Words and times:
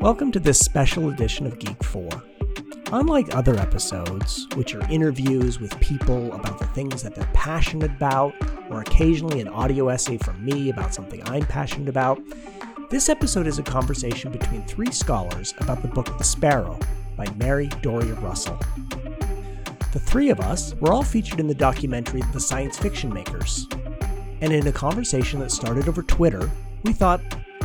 Welcome 0.00 0.30
to 0.30 0.38
this 0.38 0.60
special 0.60 1.10
edition 1.10 1.44
of 1.44 1.58
Geek 1.58 1.82
4. 1.82 2.08
Unlike 2.92 3.34
other 3.34 3.56
episodes, 3.56 4.46
which 4.54 4.72
are 4.76 4.88
interviews 4.88 5.58
with 5.58 5.78
people 5.80 6.32
about 6.34 6.60
the 6.60 6.68
things 6.68 7.02
that 7.02 7.16
they're 7.16 7.28
passionate 7.34 7.90
about, 7.90 8.32
or 8.70 8.80
occasionally 8.80 9.40
an 9.40 9.48
audio 9.48 9.88
essay 9.88 10.16
from 10.16 10.44
me 10.44 10.70
about 10.70 10.94
something 10.94 11.20
I'm 11.28 11.44
passionate 11.44 11.88
about, 11.88 12.20
this 12.90 13.08
episode 13.08 13.48
is 13.48 13.58
a 13.58 13.64
conversation 13.64 14.30
between 14.30 14.62
three 14.62 14.92
scholars 14.92 15.52
about 15.58 15.82
the 15.82 15.88
book 15.88 16.16
The 16.16 16.22
Sparrow 16.22 16.78
by 17.16 17.26
Mary 17.34 17.66
Doria 17.82 18.14
Russell. 18.14 18.56
The 19.92 19.98
three 19.98 20.30
of 20.30 20.38
us 20.38 20.76
were 20.76 20.92
all 20.92 21.02
featured 21.02 21.40
in 21.40 21.48
the 21.48 21.54
documentary 21.56 22.22
The 22.32 22.40
Science 22.40 22.78
Fiction 22.78 23.12
Makers. 23.12 23.66
And 24.42 24.52
in 24.52 24.64
a 24.68 24.72
conversation 24.72 25.40
that 25.40 25.50
started 25.50 25.88
over 25.88 26.04
Twitter, 26.04 26.48
we 26.84 26.92
thought, 26.92 27.20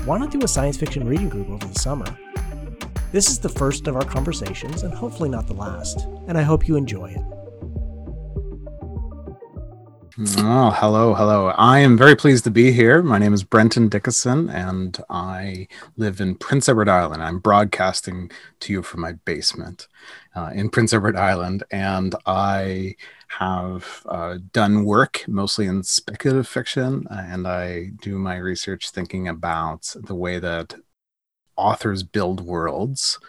why 0.05 0.17
not 0.17 0.31
do 0.31 0.41
a 0.43 0.47
science 0.47 0.75
fiction 0.75 1.07
reading 1.07 1.29
group 1.29 1.49
over 1.49 1.65
the 1.65 1.79
summer? 1.79 2.05
This 3.13 3.29
is 3.29 3.39
the 3.39 3.47
first 3.47 3.87
of 3.87 3.95
our 3.95 4.03
conversations, 4.03 4.83
and 4.83 4.93
hopefully 4.93 5.29
not 5.29 5.47
the 5.47 5.53
last, 5.53 6.07
and 6.27 6.37
I 6.37 6.41
hope 6.41 6.67
you 6.67 6.75
enjoy 6.75 7.11
it. 7.11 7.21
Oh, 10.37 10.69
hello, 10.71 11.13
hello. 11.13 11.47
I 11.57 11.79
am 11.79 11.97
very 11.97 12.15
pleased 12.15 12.43
to 12.43 12.51
be 12.51 12.71
here. 12.71 13.01
My 13.01 13.17
name 13.17 13.33
is 13.33 13.43
Brenton 13.43 13.89
Dickieson, 13.89 14.53
and 14.53 14.99
I 15.09 15.67
live 15.95 16.19
in 16.19 16.35
Prince 16.35 16.67
Edward 16.67 16.89
Island. 16.89 17.23
I'm 17.23 17.39
broadcasting 17.39 18.29
to 18.59 18.73
you 18.73 18.83
from 18.83 19.01
my 19.01 19.13
basement 19.13 19.87
uh, 20.35 20.51
in 20.53 20.69
Prince 20.69 20.93
Edward 20.93 21.15
Island, 21.15 21.63
and 21.71 22.15
I 22.25 22.95
have 23.27 24.03
uh, 24.07 24.37
done 24.51 24.85
work 24.85 25.23
mostly 25.27 25.67
in 25.67 25.83
speculative 25.83 26.47
fiction, 26.47 27.05
and 27.09 27.47
I 27.47 27.91
do 28.01 28.17
my 28.17 28.37
research 28.37 28.89
thinking 28.89 29.27
about 29.27 29.93
the 29.95 30.15
way 30.15 30.39
that 30.39 30.75
authors 31.55 32.03
build 32.03 32.41
worlds 32.41 33.19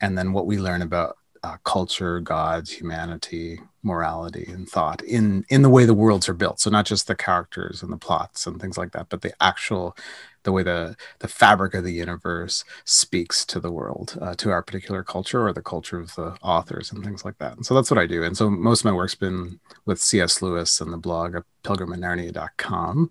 and 0.00 0.16
then 0.16 0.32
what 0.32 0.46
we 0.46 0.58
learn 0.58 0.82
about 0.82 1.16
uh, 1.42 1.56
culture 1.64 2.20
gods 2.20 2.70
humanity 2.70 3.60
morality 3.82 4.44
and 4.52 4.68
thought 4.68 5.02
in 5.02 5.44
in 5.48 5.62
the 5.62 5.68
way 5.68 5.84
the 5.84 5.94
worlds 5.94 6.28
are 6.28 6.34
built. 6.34 6.60
So 6.60 6.70
not 6.70 6.86
just 6.86 7.08
the 7.08 7.16
characters 7.16 7.82
and 7.82 7.92
the 7.92 7.96
plots 7.96 8.46
and 8.46 8.60
things 8.60 8.78
like 8.78 8.92
that 8.92 9.08
but 9.08 9.22
the 9.22 9.32
actual 9.42 9.96
the 10.44 10.52
way 10.52 10.62
the 10.62 10.96
the 11.20 11.28
fabric 11.28 11.74
of 11.74 11.84
the 11.84 11.92
universe 11.92 12.64
speaks 12.84 13.44
to 13.44 13.60
the 13.60 13.72
world 13.72 14.18
uh, 14.20 14.34
to 14.34 14.50
our 14.50 14.62
particular 14.62 15.02
culture 15.02 15.46
or 15.46 15.52
the 15.52 15.62
culture 15.62 15.98
of 15.98 16.14
the 16.14 16.36
authors 16.42 16.92
and 16.92 17.04
things 17.04 17.24
like 17.24 17.38
that 17.38 17.56
and 17.56 17.66
so 17.66 17.74
that's 17.74 17.90
what 17.90 17.98
i 17.98 18.06
do 18.06 18.22
and 18.22 18.36
so 18.36 18.50
most 18.50 18.80
of 18.80 18.84
my 18.86 18.92
work's 18.92 19.14
been 19.14 19.58
with 19.86 20.00
cs 20.00 20.42
lewis 20.42 20.80
and 20.80 20.92
the 20.92 20.96
blog 20.96 21.34
at 21.34 21.44
pilgriminnarnia.com 21.64 23.10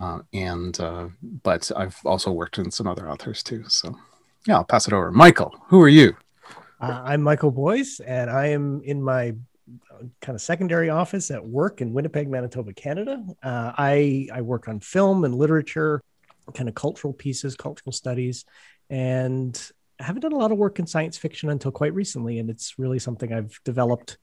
uh, 0.00 0.20
and 0.32 0.80
uh, 0.80 1.08
but 1.42 1.70
I've 1.76 1.98
also 2.04 2.32
worked 2.32 2.58
in 2.58 2.70
some 2.70 2.86
other 2.86 3.08
authors 3.08 3.42
too. 3.42 3.64
So 3.68 3.96
yeah, 4.46 4.56
I'll 4.56 4.64
pass 4.64 4.86
it 4.86 4.92
over. 4.92 5.10
Michael, 5.10 5.54
who 5.68 5.80
are 5.82 5.88
you? 5.88 6.16
Uh, 6.80 7.02
I'm 7.04 7.22
Michael 7.22 7.50
Boyce, 7.50 8.00
and 8.00 8.30
I 8.30 8.46
am 8.46 8.80
in 8.84 9.02
my 9.02 9.34
uh, 9.92 10.04
kind 10.22 10.34
of 10.34 10.40
secondary 10.40 10.88
office 10.88 11.30
at 11.30 11.44
work 11.44 11.82
in 11.82 11.92
Winnipeg, 11.92 12.28
Manitoba, 12.28 12.72
Canada. 12.72 13.22
Uh, 13.42 13.72
I 13.76 14.28
I 14.32 14.40
work 14.40 14.68
on 14.68 14.80
film 14.80 15.24
and 15.24 15.34
literature, 15.34 16.00
kind 16.54 16.68
of 16.68 16.74
cultural 16.74 17.12
pieces, 17.12 17.56
cultural 17.56 17.92
studies, 17.92 18.44
and 18.88 19.60
I 20.00 20.04
haven't 20.04 20.22
done 20.22 20.32
a 20.32 20.38
lot 20.38 20.52
of 20.52 20.58
work 20.58 20.78
in 20.78 20.86
science 20.86 21.16
fiction 21.16 21.50
until 21.50 21.70
quite 21.70 21.94
recently, 21.94 22.38
and 22.38 22.50
it's 22.50 22.78
really 22.78 22.98
something 22.98 23.32
I've 23.32 23.58
developed 23.64 24.18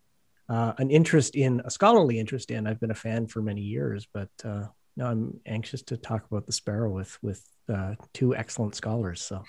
uh, 0.50 0.74
an 0.78 0.90
interest 0.90 1.36
in, 1.36 1.62
a 1.66 1.70
scholarly 1.70 2.20
interest 2.20 2.52
in. 2.52 2.68
I've 2.68 2.80
been 2.80 2.92
a 2.92 2.96
fan 2.96 3.28
for 3.28 3.42
many 3.42 3.62
years, 3.62 4.08
but 4.12 4.30
uh, 4.44 4.66
no, 4.96 5.06
I'm 5.06 5.40
anxious 5.46 5.84
to 5.84 5.98
talk 5.98 6.26
about 6.30 6.46
the 6.46 6.52
sparrow 6.52 6.92
with 6.92 7.18
with 7.22 7.46
uh, 7.70 7.96
two 8.14 8.36
excellent 8.36 8.76
scholars. 8.76 9.22
So, 9.22 9.44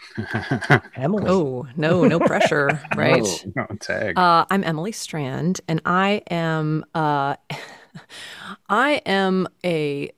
Emily. 0.96 1.24
Oh 1.26 1.66
no, 1.76 2.04
no 2.04 2.18
pressure, 2.20 2.80
right? 2.96 3.22
no, 3.56 3.66
no 3.70 3.76
tag. 3.80 4.18
Uh, 4.18 4.44
I'm 4.50 4.64
Emily 4.64 4.92
Strand, 4.92 5.60
and 5.66 5.80
I 5.84 6.22
am 6.30 6.84
uh, 6.94 7.36
I 8.69 9.00
am 9.06 9.48
a, 9.64 10.10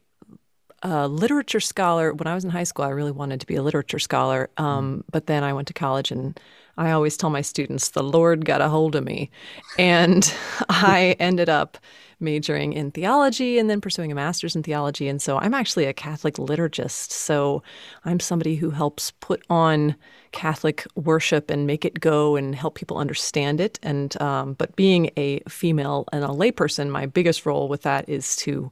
a, 0.82 1.08
literature 1.08 1.60
scholar. 1.60 2.12
When 2.12 2.26
I 2.26 2.34
was 2.34 2.44
in 2.44 2.50
high 2.50 2.64
school, 2.64 2.84
I 2.84 2.90
really 2.90 3.12
wanted 3.12 3.40
to 3.40 3.46
be 3.46 3.56
a 3.56 3.62
literature 3.62 3.98
scholar, 3.98 4.50
um, 4.56 4.98
mm. 4.98 5.04
but 5.10 5.26
then 5.26 5.44
I 5.44 5.52
went 5.52 5.68
to 5.68 5.74
college 5.74 6.10
and. 6.10 6.38
I 6.76 6.92
always 6.92 7.14
tell 7.18 7.28
my 7.28 7.42
students, 7.42 7.90
the 7.90 8.02
Lord 8.02 8.46
got 8.46 8.62
a 8.62 8.68
hold 8.70 8.94
of 8.94 9.04
me. 9.04 9.30
And 9.78 10.32
I 10.70 11.14
ended 11.18 11.50
up 11.50 11.76
majoring 12.20 12.72
in 12.72 12.90
theology 12.90 13.58
and 13.58 13.68
then 13.68 13.80
pursuing 13.80 14.12
a 14.12 14.14
master's 14.14 14.54
in 14.54 14.62
theology. 14.62 15.08
And 15.08 15.20
so 15.20 15.38
I'm 15.38 15.54
actually 15.54 15.86
a 15.86 15.92
Catholic 15.92 16.34
liturgist. 16.34 17.10
So 17.10 17.62
I'm 18.04 18.20
somebody 18.20 18.56
who 18.56 18.70
helps 18.70 19.10
put 19.20 19.42
on 19.48 19.96
Catholic 20.32 20.86
worship 20.94 21.50
and 21.50 21.66
make 21.66 21.84
it 21.84 21.98
go 22.00 22.36
and 22.36 22.54
help 22.54 22.74
people 22.76 22.98
understand 22.98 23.60
it. 23.60 23.78
And 23.82 24.20
um, 24.20 24.54
but 24.54 24.76
being 24.76 25.10
a 25.16 25.40
female 25.48 26.04
and 26.12 26.24
a 26.24 26.28
layperson, 26.28 26.90
my 26.90 27.06
biggest 27.06 27.46
role 27.46 27.68
with 27.68 27.82
that 27.82 28.08
is 28.08 28.36
to 28.36 28.70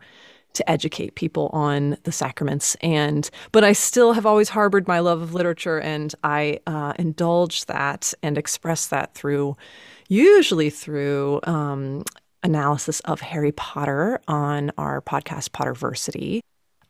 to 0.55 0.69
educate 0.71 1.15
people 1.15 1.51
on 1.53 1.97
the 2.03 2.13
sacraments 2.13 2.75
and 2.81 3.31
but 3.53 3.63
i 3.63 3.73
still 3.73 4.13
have 4.13 4.27
always 4.27 4.49
harbored 4.49 4.89
my 4.89 4.99
love 4.99 5.21
of 5.21 5.35
literature 5.35 5.79
and 5.79 6.15
i 6.25 6.59
uh, 6.67 6.93
indulge 6.99 7.67
that 7.67 8.13
and 8.23 8.37
express 8.37 8.89
that 8.89 9.15
through 9.15 9.57
usually 10.09 10.71
through 10.71 11.41
um, 11.45 12.03
analysis 12.43 13.01
of 13.01 13.21
Harry 13.21 13.53
Potter 13.53 14.21
on 14.27 14.73
our 14.79 15.01
podcast, 15.01 15.51
Potterversity. 15.51 16.41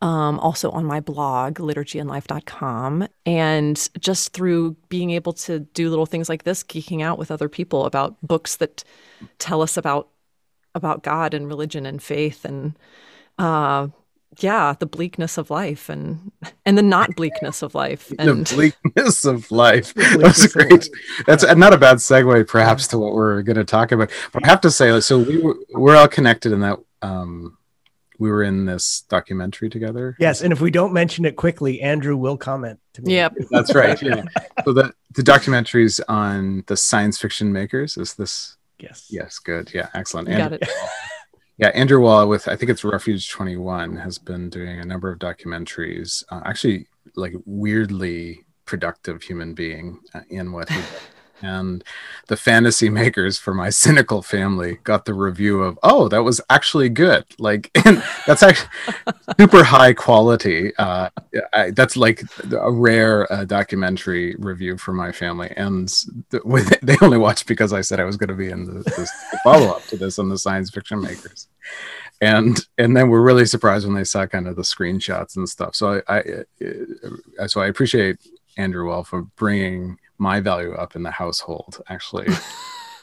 Um, 0.01 0.39
also 0.39 0.71
on 0.71 0.85
my 0.85 1.01
blog, 1.01 1.55
liturgyandlife.com. 1.55 3.09
And 3.27 3.89
just 3.99 4.33
through 4.33 4.77
being 4.89 5.11
able 5.11 5.33
to 5.35 5.59
do 5.59 5.91
little 5.91 6.07
things 6.07 6.29
like 6.29 6.45
this, 6.45 6.63
geeking 6.63 7.03
out 7.03 7.19
with 7.19 7.33
other 7.33 7.49
people 7.49 7.85
about 7.85 8.17
books 8.23 8.57
that 8.57 8.85
tell 9.39 9.61
us 9.61 9.77
about 9.77 10.09
about 10.75 11.03
God 11.03 11.35
and 11.35 11.49
religion 11.49 11.85
and 11.87 12.01
faith 12.01 12.45
and 12.45 12.79
uh, 13.39 13.89
yeah, 14.41 14.75
the 14.79 14.87
bleakness 14.87 15.39
of 15.39 15.51
life 15.51 15.89
and 15.89 16.31
and 16.65 16.79
the 16.79 16.83
not 16.83 17.17
bleakness 17.17 17.63
of 17.63 17.75
life 17.75 18.13
and 18.19 18.47
the 18.47 18.55
bleakness 18.85 19.25
of 19.25 19.51
life. 19.51 19.95
That's 19.95 20.47
great. 20.53 20.89
That's 21.27 21.45
yeah. 21.45 21.55
not 21.55 21.73
a 21.73 21.79
bad 21.79 21.97
segue, 21.97 22.47
perhaps, 22.49 22.87
to 22.89 22.99
what 22.99 23.15
we're 23.15 23.43
going 23.43 23.57
to 23.57 23.65
talk 23.65 23.93
about. 23.93 24.11
But 24.33 24.45
I 24.45 24.49
have 24.49 24.61
to 24.63 24.71
say, 24.71 24.99
so 25.01 25.19
we 25.19 25.39
were, 25.39 25.57
we're 25.71 25.97
all 25.97 26.09
connected 26.09 26.53
in 26.53 26.61
that 26.61 26.79
um, 27.03 27.57
we 28.19 28.31
were 28.31 28.43
in 28.43 28.65
this 28.65 29.03
documentary 29.09 29.71
together. 29.71 30.17
Yes, 30.19 30.43
and 30.43 30.53
if 30.53 30.61
we 30.61 30.71
don't 30.71 30.93
mention 30.93 31.25
it 31.25 31.37
quickly, 31.37 31.81
Andrew 31.81 32.17
will 32.17 32.37
comment 32.37 32.81
to 32.95 33.03
me. 33.03 33.15
Yep, 33.15 33.35
that's 33.51 33.75
right. 33.75 34.01
Yeah. 34.01 34.25
so 34.65 34.73
the 34.73 34.95
the 35.15 35.23
documentaries 35.23 36.01
on 36.09 36.65
the 36.67 36.77
science 36.77 37.19
fiction 37.19 37.53
makers 37.53 37.97
is 37.97 38.15
this. 38.15 38.57
Yes. 38.79 39.09
Yes. 39.11 39.41
Good. 39.41 39.73
Yeah. 39.75 39.89
Excellent. 39.93 40.29
got 40.29 40.53
it. 40.53 40.69
Yeah, 41.59 41.69
Andrew 41.75 42.01
Wall 42.01 42.29
with 42.29 42.47
I 42.47 42.55
think 42.55 42.71
it's 42.71 42.85
Refuge 42.85 43.29
21 43.31 43.97
has 43.97 44.17
been 44.17 44.49
doing 44.49 44.79
a 44.79 44.85
number 44.85 45.11
of 45.11 45.19
documentaries. 45.19 46.23
Uh, 46.31 46.41
actually, 46.45 46.87
like 47.17 47.35
weirdly 47.47 48.47
productive 48.65 49.25
human 49.25 49.55
being 49.55 49.99
uh, 50.15 50.21
in 50.31 50.53
what 50.53 50.69
he 50.69 50.81
and 51.43 51.85
the 52.29 52.37
fantasy 52.37 52.89
makers 53.03 53.39
for 53.39 53.55
my 53.55 53.71
cynical 53.71 54.23
family 54.23 54.79
got 54.85 55.05
the 55.05 55.15
review 55.15 55.63
of 55.63 55.79
oh 55.83 56.09
that 56.09 56.23
was 56.23 56.41
actually 56.51 56.89
good. 56.89 57.25
Like 57.39 57.71
that's 58.27 58.43
actually 58.43 58.69
super 59.39 59.65
high 59.65 59.93
quality 59.93 60.75
uh, 60.77 61.11
I, 61.53 61.71
that's 61.71 61.97
like 61.97 62.23
a 62.51 62.71
rare 62.71 63.31
uh, 63.33 63.45
documentary 63.45 64.35
review 64.39 64.77
for 64.77 64.93
my 64.93 65.13
family. 65.13 65.53
And 65.57 65.89
the, 66.31 66.41
with, 66.45 66.79
they 66.81 66.97
only 67.03 67.19
watched 67.19 67.47
because 67.47 67.73
i 67.73 67.81
said 67.81 68.01
i 68.01 68.05
was 68.05 68.17
going 68.17 68.29
to 68.29 68.35
be 68.35 68.51
in 68.51 68.65
the, 68.65 68.81
the 68.81 69.11
follow-up 69.45 69.85
to 69.87 69.97
this 69.97 70.19
on 70.19 70.29
the 70.29 70.39
science 70.39 70.71
fiction 70.71 71.01
makers. 71.01 71.49
And 72.21 72.59
and 72.77 72.97
then 72.97 73.09
we're 73.11 73.23
really 73.23 73.47
surprised 73.47 73.87
when 73.87 73.95
they 73.95 74.05
saw 74.05 74.27
kind 74.27 74.49
of 74.49 74.57
the 74.57 74.63
screenshots 74.63 75.37
and 75.37 75.49
stuff. 75.49 75.75
So 75.75 76.03
i, 76.09 76.19
I 76.19 76.23
uh, 77.41 77.47
so 77.49 77.61
i 77.61 77.67
appreciate 77.67 78.19
andrew 78.57 78.89
well 78.89 79.05
for 79.05 79.23
bringing 79.23 79.99
my 80.19 80.41
value 80.41 80.75
up 80.75 80.97
in 80.97 81.03
the 81.03 81.11
household 81.11 81.81
actually 81.89 82.27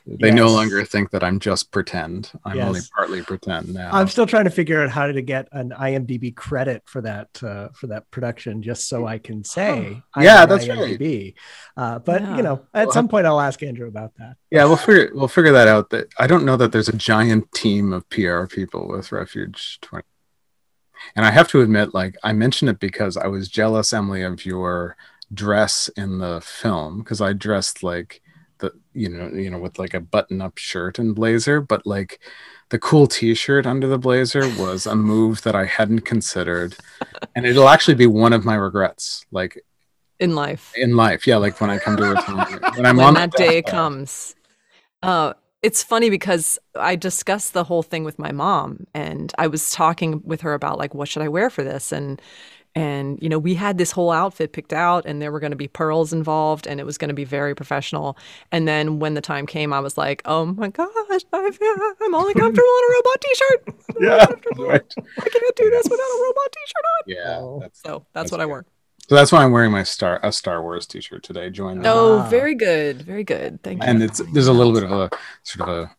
they 0.07 0.27
yes. 0.27 0.35
no 0.35 0.47
longer 0.47 0.85
think 0.85 1.09
that 1.09 1.23
i'm 1.23 1.39
just 1.39 1.71
pretend 1.71 2.31
i'm 2.45 2.57
yes. 2.57 2.67
only 2.67 2.79
partly 2.95 3.21
pretend 3.23 3.73
now 3.73 3.89
i'm 3.91 4.07
still 4.07 4.27
trying 4.27 4.43
to 4.43 4.51
figure 4.51 4.81
out 4.83 4.89
how 4.89 5.07
to 5.07 5.21
get 5.21 5.47
an 5.51 5.71
imdb 5.71 6.35
credit 6.35 6.83
for 6.85 7.01
that 7.01 7.27
uh, 7.43 7.69
for 7.73 7.87
that 7.87 8.09
production 8.11 8.61
just 8.61 8.87
so 8.87 9.07
i 9.07 9.17
can 9.17 9.43
say 9.43 10.01
yeah 10.19 10.45
that's 10.45 10.65
IMDb. 10.65 11.33
right 11.77 11.85
uh, 11.95 11.99
but 11.99 12.21
yeah. 12.21 12.37
you 12.37 12.43
know 12.43 12.65
at 12.73 12.91
some 12.91 13.07
point 13.07 13.25
i'll 13.25 13.41
ask 13.41 13.63
andrew 13.63 13.87
about 13.87 14.13
that 14.17 14.35
yeah 14.51 14.63
we'll 14.65 14.77
figure 14.77 15.11
we'll 15.15 15.27
figure 15.27 15.53
that 15.53 15.67
out 15.67 15.89
that 15.89 16.07
i 16.19 16.27
don't 16.27 16.45
know 16.45 16.57
that 16.57 16.71
there's 16.71 16.89
a 16.89 16.95
giant 16.95 17.51
team 17.51 17.91
of 17.91 18.07
pr 18.09 18.45
people 18.45 18.87
with 18.87 19.11
refuge 19.11 19.79
20 19.81 20.05
and 21.15 21.25
i 21.25 21.31
have 21.31 21.47
to 21.47 21.61
admit 21.61 21.95
like 21.95 22.15
i 22.23 22.31
mentioned 22.31 22.69
it 22.69 22.79
because 22.79 23.17
i 23.17 23.25
was 23.25 23.49
jealous 23.49 23.91
emily 23.91 24.21
of 24.21 24.45
your 24.45 24.95
dress 25.33 25.89
in 25.95 26.19
the 26.19 26.41
film 26.41 26.99
because 26.99 27.21
I 27.21 27.33
dressed 27.33 27.83
like 27.83 28.21
the 28.59 28.71
you 28.93 29.09
know 29.09 29.29
you 29.29 29.49
know 29.49 29.59
with 29.59 29.77
like 29.79 29.93
a 29.93 29.99
button 29.99 30.41
up 30.41 30.57
shirt 30.57 30.99
and 30.99 31.15
blazer, 31.15 31.61
but 31.61 31.85
like 31.85 32.19
the 32.69 32.79
cool 32.79 33.07
t-shirt 33.07 33.65
under 33.65 33.87
the 33.87 33.99
blazer 33.99 34.47
was 34.57 34.85
a 34.85 34.95
move 34.95 35.43
that 35.43 35.55
I 35.55 35.65
hadn't 35.65 36.01
considered, 36.01 36.75
and 37.35 37.45
it'll 37.45 37.69
actually 37.69 37.95
be 37.95 38.07
one 38.07 38.33
of 38.33 38.45
my 38.45 38.55
regrets. 38.55 39.25
Like 39.31 39.61
in 40.19 40.35
life. 40.35 40.73
In 40.75 40.95
life, 40.95 41.27
yeah, 41.27 41.37
like 41.37 41.59
when 41.59 41.69
I 41.69 41.77
come 41.77 41.97
to 41.97 42.03
retirement, 42.09 42.61
when 42.75 42.85
I'm 42.85 42.97
when 42.97 43.07
on 43.07 43.13
that 43.15 43.31
day 43.31 43.61
deathbed. 43.61 43.65
comes. 43.71 44.35
Uh, 45.03 45.33
it's 45.61 45.83
funny 45.83 46.09
because 46.09 46.59
I 46.75 46.95
discussed 46.95 47.53
the 47.53 47.63
whole 47.63 47.83
thing 47.83 48.03
with 48.03 48.19
my 48.19 48.31
mom, 48.31 48.85
and 48.93 49.33
I 49.37 49.47
was 49.47 49.71
talking 49.71 50.21
with 50.23 50.41
her 50.41 50.53
about 50.53 50.77
like 50.77 50.93
what 50.93 51.09
should 51.09 51.23
I 51.23 51.27
wear 51.27 51.49
for 51.49 51.63
this, 51.63 51.91
and 51.91 52.21
and 52.75 53.17
you 53.21 53.29
know 53.29 53.39
we 53.39 53.55
had 53.55 53.77
this 53.77 53.91
whole 53.91 54.11
outfit 54.11 54.51
picked 54.51 54.73
out, 54.73 55.05
and 55.05 55.21
there 55.21 55.31
were 55.31 55.39
going 55.39 55.51
to 55.51 55.55
be 55.57 55.67
pearls 55.67 56.11
involved, 56.13 56.67
and 56.67 56.79
it 56.79 56.85
was 56.85 56.97
going 56.97 57.09
to 57.09 57.15
be 57.15 57.23
very 57.23 57.55
professional. 57.55 58.17
And 58.51 58.67
then 58.67 58.99
when 58.99 59.13
the 59.13 59.21
time 59.21 59.45
came, 59.47 59.71
I 59.73 59.79
was 59.79 59.97
like, 59.97 60.21
oh 60.25 60.45
my 60.45 60.69
gosh, 60.69 60.87
I've, 61.33 61.59
I'm 62.01 62.15
only 62.15 62.33
comfortable 62.43 62.67
in 62.77 62.83
a 62.83 62.93
robot 62.93 63.21
T-shirt. 63.21 63.63
I'm 63.89 64.03
Yeah, 64.03 64.25
right. 64.65 64.93
I 65.19 65.29
can't 65.29 65.55
do 65.55 65.69
this 65.69 65.83
without 65.85 66.03
a 66.03 66.21
robot 66.23 66.51
T-shirt 66.51 66.85
on. 66.85 67.03
Yeah, 67.07 67.37
Oh. 67.39 67.59
that's, 67.61 67.81
So 67.81 67.89
that's, 67.89 68.05
That's 68.13 68.31
what 68.31 68.41
I 68.41 68.43
good. 68.43 68.49
wore. 68.49 68.65
so 69.07 69.15
that's 69.15 69.31
why 69.31 69.43
I'm 69.43 69.51
wearing 69.51 69.71
my 69.71 69.83
Star 69.83 70.19
a 70.23 70.31
Star 70.31 70.61
Wars 70.61 70.85
T-shirt 70.85 71.23
today. 71.23 71.49
Join 71.49 71.79
me. 71.79 71.85
Oh, 71.87 72.19
Ah. 72.19 72.27
very 72.29 72.55
good, 72.55 73.01
very 73.03 73.23
good. 73.23 73.61
Thank 73.63 73.83
you. 73.83 73.89
and 73.89 74.03
it's 74.03 74.21
there's 74.33 74.47
a 74.47 74.53
little 74.53 74.73
bit 74.73 74.83
of 74.83 74.91
a 74.91 75.09
sort 75.43 75.69
of 75.69 75.77
a 75.77 75.95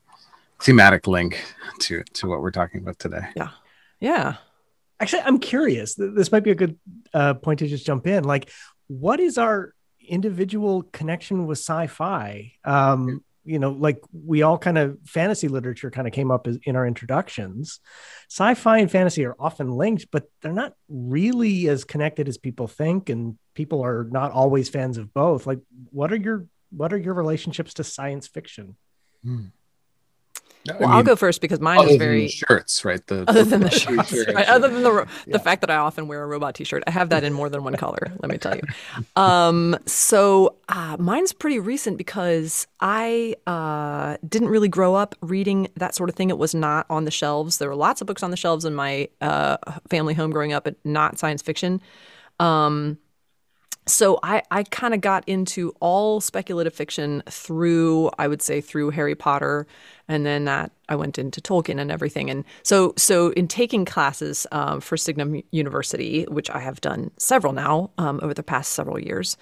thematic 0.60 1.06
link 1.06 1.42
to 1.80 2.02
to 2.14 2.28
what 2.28 2.40
we're 2.42 2.50
talking 2.50 2.80
about 2.80 2.98
today. 2.98 3.26
Yeah, 3.36 3.50
yeah. 4.00 4.36
Actually, 4.98 5.22
I'm 5.22 5.38
curious. 5.38 5.94
This 5.94 6.32
might 6.32 6.44
be 6.44 6.50
a 6.50 6.54
good 6.54 6.78
uh, 7.12 7.34
point 7.34 7.58
to 7.58 7.68
just 7.68 7.86
jump 7.86 8.06
in. 8.06 8.24
Like, 8.24 8.50
what 8.86 9.20
is 9.20 9.36
our 9.36 9.74
individual 10.08 10.82
connection 10.84 11.46
with 11.46 11.58
sci-fi? 11.58 12.52
Um, 12.64 13.22
you 13.44 13.58
know, 13.58 13.70
like 13.70 14.00
we 14.12 14.42
all 14.42 14.58
kind 14.58 14.76
of 14.76 14.98
fantasy 15.06 15.48
literature 15.48 15.90
kind 15.90 16.06
of 16.06 16.12
came 16.12 16.30
up 16.30 16.46
as, 16.46 16.58
in 16.64 16.74
our 16.76 16.86
introductions. 16.86 17.80
Sci-fi 18.28 18.78
and 18.78 18.90
fantasy 18.90 19.24
are 19.24 19.36
often 19.38 19.70
linked, 19.70 20.10
but 20.10 20.24
they're 20.42 20.52
not 20.52 20.74
really 20.88 21.68
as 21.68 21.84
connected 21.84 22.28
as 22.28 22.38
people 22.38 22.66
think, 22.66 23.08
and 23.08 23.38
people 23.54 23.84
are 23.84 24.08
not 24.10 24.32
always 24.32 24.68
fans 24.68 24.98
of 24.98 25.14
both. 25.14 25.46
Like, 25.46 25.60
what 25.90 26.12
are 26.12 26.16
your 26.16 26.46
what 26.70 26.92
are 26.92 26.98
your 26.98 27.14
relationships 27.14 27.74
to 27.74 27.84
science 27.84 28.26
fiction? 28.26 28.76
I 30.70 30.76
Well, 30.78 30.88
I'll 30.88 30.96
mean, 30.96 31.04
go 31.04 31.16
first 31.16 31.40
because 31.40 31.60
mine 31.60 31.88
is 31.88 31.96
very 31.96 32.22
the 32.22 32.28
shirts, 32.28 32.84
right? 32.84 33.04
The 33.06 33.24
other 33.28 33.44
than 33.44 33.60
the 33.60 33.70
shirts, 33.82 34.08
shirts. 34.10 34.32
right? 34.34 34.48
other 34.48 34.68
than 34.68 34.82
the 34.82 34.92
ro- 34.92 35.06
Yeah. 35.26 35.32
the 35.32 35.38
fact 35.38 35.60
that 35.62 35.70
I 35.70 35.76
often 35.76 36.08
wear 36.08 36.22
a 36.22 36.26
robot 36.26 36.54
T-shirt. 36.54 36.82
I 36.86 36.90
have 36.90 37.08
that 37.10 37.24
in 37.24 37.32
more 37.32 37.48
than 37.48 37.64
one 37.64 37.76
color. 37.76 38.12
Let 38.20 38.30
me 38.30 38.38
tell 38.38 38.56
you. 38.56 38.62
Um, 39.16 39.76
so 39.86 40.56
uh, 40.68 40.96
mine's 40.98 41.32
pretty 41.32 41.58
recent 41.58 41.98
because 41.98 42.66
I 42.80 43.34
uh, 43.46 44.16
didn't 44.28 44.48
really 44.48 44.68
grow 44.68 44.94
up 44.94 45.14
reading 45.20 45.68
that 45.76 45.94
sort 45.94 46.08
of 46.10 46.16
thing. 46.16 46.30
It 46.30 46.38
was 46.38 46.54
not 46.54 46.86
on 46.90 47.04
the 47.04 47.10
shelves. 47.10 47.58
There 47.58 47.68
were 47.68 47.74
lots 47.76 48.00
of 48.00 48.06
books 48.06 48.22
on 48.22 48.30
the 48.30 48.36
shelves 48.36 48.64
in 48.64 48.74
my 48.74 49.08
uh, 49.20 49.56
family 49.88 50.14
home 50.14 50.30
growing 50.30 50.52
up, 50.52 50.64
but 50.64 50.76
not 50.84 51.18
science 51.18 51.42
fiction. 51.42 51.80
Um, 52.40 52.98
so 53.86 54.18
I, 54.22 54.42
I 54.50 54.64
kind 54.64 54.94
of 54.94 55.00
got 55.00 55.22
into 55.28 55.72
all 55.80 56.20
speculative 56.20 56.74
fiction 56.74 57.22
through 57.28 58.10
I 58.18 58.26
would 58.26 58.42
say 58.42 58.60
through 58.60 58.90
Harry 58.90 59.14
Potter, 59.14 59.66
and 60.08 60.26
then 60.26 60.44
that 60.44 60.72
I 60.88 60.96
went 60.96 61.18
into 61.18 61.40
Tolkien 61.40 61.80
and 61.80 61.90
everything. 61.90 62.28
And 62.28 62.44
so 62.62 62.94
so 62.96 63.30
in 63.30 63.46
taking 63.48 63.84
classes 63.84 64.46
um, 64.52 64.80
for 64.80 64.96
Signum 64.96 65.42
University, 65.52 66.24
which 66.24 66.50
I 66.50 66.58
have 66.58 66.80
done 66.80 67.10
several 67.18 67.52
now 67.52 67.90
um, 67.98 68.18
over 68.22 68.34
the 68.34 68.42
past 68.42 68.72
several 68.72 68.98
years, 68.98 69.36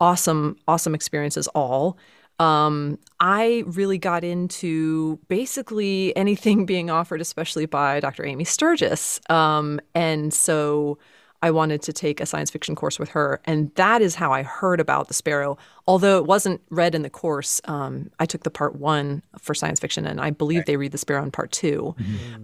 awesome 0.00 0.56
awesome 0.66 0.94
experiences 0.94 1.46
all. 1.48 1.96
Um, 2.38 2.98
I 3.18 3.62
really 3.66 3.98
got 3.98 4.22
into 4.22 5.18
basically 5.28 6.14
anything 6.16 6.66
being 6.66 6.90
offered, 6.90 7.20
especially 7.20 7.66
by 7.66 8.00
Dr. 8.00 8.26
Amy 8.26 8.44
Sturgis. 8.44 9.20
Um, 9.30 9.80
and 9.94 10.34
so 10.34 10.98
I 11.42 11.50
wanted 11.50 11.82
to 11.82 11.92
take 11.92 12.20
a 12.20 12.26
science 12.26 12.50
fiction 12.50 12.74
course 12.74 12.98
with 12.98 13.10
her, 13.10 13.40
and 13.44 13.74
that 13.74 14.02
is 14.02 14.14
how 14.14 14.32
I 14.32 14.42
heard 14.42 14.80
about 14.80 15.08
the 15.08 15.14
sparrow. 15.14 15.58
Although 15.86 16.18
it 16.18 16.26
wasn't 16.26 16.60
read 16.70 16.94
in 16.94 17.02
the 17.02 17.10
course, 17.10 17.60
um, 17.64 18.10
I 18.18 18.26
took 18.26 18.42
the 18.42 18.50
part 18.50 18.76
one 18.76 19.22
for 19.38 19.54
science 19.54 19.80
fiction, 19.80 20.06
and 20.06 20.20
I 20.20 20.30
believe 20.30 20.64
they 20.66 20.76
read 20.76 20.92
the 20.92 20.98
sparrow 20.98 21.22
in 21.22 21.30
part 21.30 21.52
2 21.52 21.94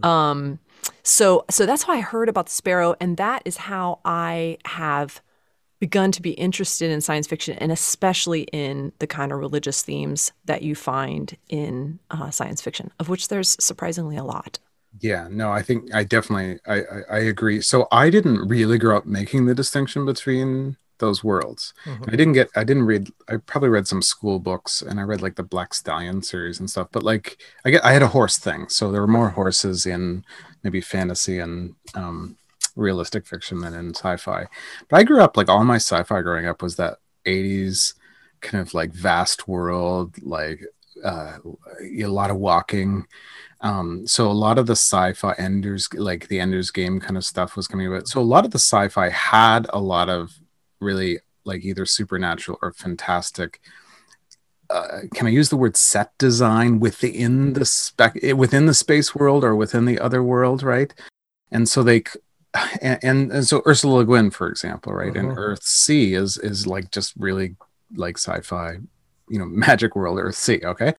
Um, 0.02 0.58
so, 1.02 1.44
so 1.50 1.66
that's 1.66 1.84
how 1.84 1.92
I 1.92 2.00
heard 2.00 2.28
about 2.28 2.46
the 2.46 2.52
sparrow, 2.52 2.94
and 3.00 3.16
that 3.16 3.42
is 3.44 3.56
how 3.56 4.00
I 4.04 4.58
have 4.64 5.22
begun 5.82 6.12
to 6.12 6.22
be 6.22 6.30
interested 6.32 6.92
in 6.92 7.00
science 7.00 7.26
fiction, 7.26 7.58
and 7.58 7.72
especially 7.72 8.42
in 8.52 8.92
the 9.00 9.06
kind 9.06 9.32
of 9.32 9.38
religious 9.40 9.82
themes 9.82 10.30
that 10.44 10.62
you 10.62 10.76
find 10.76 11.36
in 11.48 11.98
uh, 12.10 12.30
science 12.30 12.60
fiction, 12.60 12.92
of 13.00 13.08
which 13.08 13.26
there's 13.26 13.56
surprisingly 13.58 14.16
a 14.16 14.22
lot. 14.22 14.60
Yeah, 15.00 15.26
no, 15.30 15.50
I 15.50 15.62
think 15.62 15.94
I 15.94 16.04
definitely 16.04 16.60
I, 16.66 16.80
I 16.82 17.02
I 17.10 17.18
agree. 17.20 17.60
So 17.62 17.88
I 17.90 18.10
didn't 18.10 18.46
really 18.48 18.78
grow 18.78 18.96
up 18.96 19.06
making 19.06 19.46
the 19.46 19.54
distinction 19.54 20.04
between 20.04 20.76
those 20.98 21.24
worlds. 21.24 21.72
Mhm. 21.86 22.12
I 22.12 22.16
didn't 22.16 22.34
get 22.34 22.50
I 22.54 22.62
didn't 22.64 22.84
read 22.84 23.08
I 23.28 23.38
probably 23.38 23.70
read 23.70 23.88
some 23.88 24.02
school 24.02 24.38
books 24.38 24.82
and 24.82 25.00
I 25.00 25.04
read 25.04 25.22
like 25.22 25.36
the 25.36 25.42
Black 25.42 25.72
Stallion 25.74 26.22
series 26.22 26.60
and 26.60 26.68
stuff, 26.68 26.88
but 26.92 27.02
like 27.02 27.38
I 27.64 27.70
get 27.70 27.84
I 27.84 27.92
had 27.92 28.02
a 28.02 28.08
horse 28.08 28.36
thing. 28.38 28.68
So 28.68 28.92
there 28.92 29.00
were 29.00 29.06
more 29.08 29.30
horses 29.30 29.86
in 29.86 30.24
maybe 30.62 30.80
fantasy 30.82 31.38
and 31.38 31.74
um 31.94 32.36
realistic 32.76 33.26
fiction 33.26 33.60
than 33.60 33.74
in 33.74 33.94
sci-fi. 33.94 34.46
But 34.88 34.96
I 34.96 35.02
grew 35.04 35.22
up 35.22 35.36
like 35.36 35.48
all 35.48 35.64
my 35.64 35.76
sci-fi 35.76 36.20
growing 36.22 36.46
up 36.46 36.62
was 36.62 36.76
that 36.76 36.98
80s 37.24 37.94
kind 38.42 38.60
of 38.60 38.74
like 38.74 38.92
vast 38.92 39.48
world 39.48 40.16
like 40.22 40.60
uh, 41.04 41.38
a 41.80 42.06
lot 42.06 42.30
of 42.30 42.36
walking 42.36 43.06
um, 43.62 44.06
so 44.06 44.28
a 44.30 44.32
lot 44.32 44.58
of 44.58 44.66
the 44.66 44.72
sci-fi 44.76 45.34
enders, 45.38 45.88
like 45.94 46.28
the 46.28 46.40
Ender's 46.40 46.70
Game 46.70 47.00
kind 47.00 47.16
of 47.16 47.24
stuff, 47.24 47.56
was 47.56 47.68
coming 47.68 47.86
about. 47.86 48.08
So 48.08 48.20
a 48.20 48.22
lot 48.22 48.44
of 48.44 48.50
the 48.50 48.58
sci-fi 48.58 49.08
had 49.08 49.66
a 49.72 49.80
lot 49.80 50.08
of 50.08 50.32
really 50.80 51.20
like 51.44 51.64
either 51.64 51.86
supernatural 51.86 52.58
or 52.60 52.72
fantastic. 52.72 53.60
Uh, 54.70 55.00
can 55.14 55.26
I 55.26 55.30
use 55.30 55.48
the 55.48 55.56
word 55.56 55.76
set 55.76 56.16
design 56.18 56.80
within 56.80 57.52
the 57.52 57.64
spec 57.64 58.14
within 58.34 58.66
the 58.66 58.74
space 58.74 59.14
world 59.14 59.44
or 59.44 59.54
within 59.54 59.84
the 59.84 59.98
other 59.98 60.22
world, 60.22 60.62
right? 60.62 60.92
And 61.50 61.68
so 61.68 61.82
they 61.82 62.00
c- 62.00 62.20
and, 62.82 62.98
and, 63.02 63.32
and 63.32 63.46
so 63.46 63.62
Ursula 63.66 63.98
Le 63.98 64.04
Guin, 64.06 64.30
for 64.30 64.48
example, 64.48 64.92
right, 64.92 65.14
in 65.14 65.26
Mhm. 65.26 65.36
Earthsea 65.36 66.16
is 66.16 66.38
is 66.38 66.66
like 66.66 66.90
just 66.90 67.12
really 67.18 67.56
like 67.94 68.16
sci-fi, 68.18 68.78
you 69.28 69.38
know, 69.38 69.44
magic 69.66 69.94
world 69.94 70.18
Earthsea. 70.18 70.64
Okay, 70.64 70.94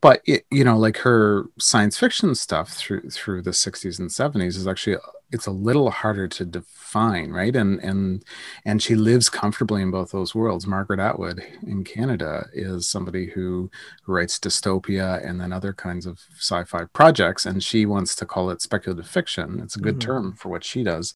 but 0.00 0.20
it, 0.26 0.44
you 0.50 0.64
know 0.64 0.78
like 0.78 0.98
her 0.98 1.46
science 1.58 1.98
fiction 1.98 2.34
stuff 2.34 2.70
through 2.70 3.08
through 3.10 3.42
the 3.42 3.50
60s 3.52 3.98
and 3.98 4.10
70s 4.10 4.56
is 4.56 4.66
actually 4.66 4.96
it's 5.32 5.46
a 5.46 5.50
little 5.50 5.90
harder 5.90 6.28
to 6.28 6.44
define 6.44 7.30
right? 7.30 7.56
And 7.56 7.80
and 7.80 8.24
and 8.64 8.80
she 8.82 8.94
lives 8.94 9.28
comfortably 9.28 9.82
in 9.82 9.90
both 9.90 10.12
those 10.12 10.34
worlds. 10.36 10.66
Margaret 10.68 11.00
atwood 11.00 11.42
in 11.66 11.82
canada 11.84 12.46
is 12.52 12.86
somebody 12.88 13.26
who 13.26 13.70
writes 14.06 14.38
dystopia 14.38 15.26
and 15.28 15.40
then 15.40 15.52
other 15.52 15.72
kinds 15.72 16.06
of 16.06 16.20
sci-fi 16.38 16.84
projects 16.92 17.44
and 17.44 17.62
she 17.62 17.86
wants 17.86 18.14
to 18.16 18.26
call 18.26 18.50
it 18.50 18.62
speculative 18.62 19.08
fiction. 19.08 19.60
It's 19.62 19.76
a 19.76 19.80
good 19.80 19.96
Mhm. 19.96 20.00
term 20.00 20.32
for 20.34 20.48
what 20.48 20.62
she 20.64 20.84
does 20.84 21.14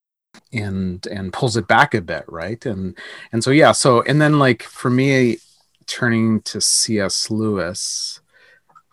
and 0.53 1.07
and 1.07 1.33
pulls 1.33 1.57
it 1.57 1.69
back 1.69 1.95
a 1.95 2.01
bit 2.01 2.25
right? 2.29 2.65
And 2.67 2.97
and 3.33 3.45
so 3.45 3.51
yeah 3.51 3.73
so 3.73 4.03
and 4.03 4.21
then 4.21 4.39
like 4.41 4.63
for 4.65 4.91
me 4.91 5.39
turning 5.87 6.41
to 6.43 6.61
cs 6.61 7.31
lewis 7.31 8.20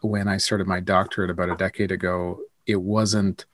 when 0.08 0.28
I 0.28 0.38
started 0.38 0.68
my 0.68 0.80
doctorate 0.80 1.30
about 1.30 1.50
a 1.50 1.56
decade 1.56 1.92
ago, 1.92 2.40
it 2.66 2.82
wasn't. 2.82 3.46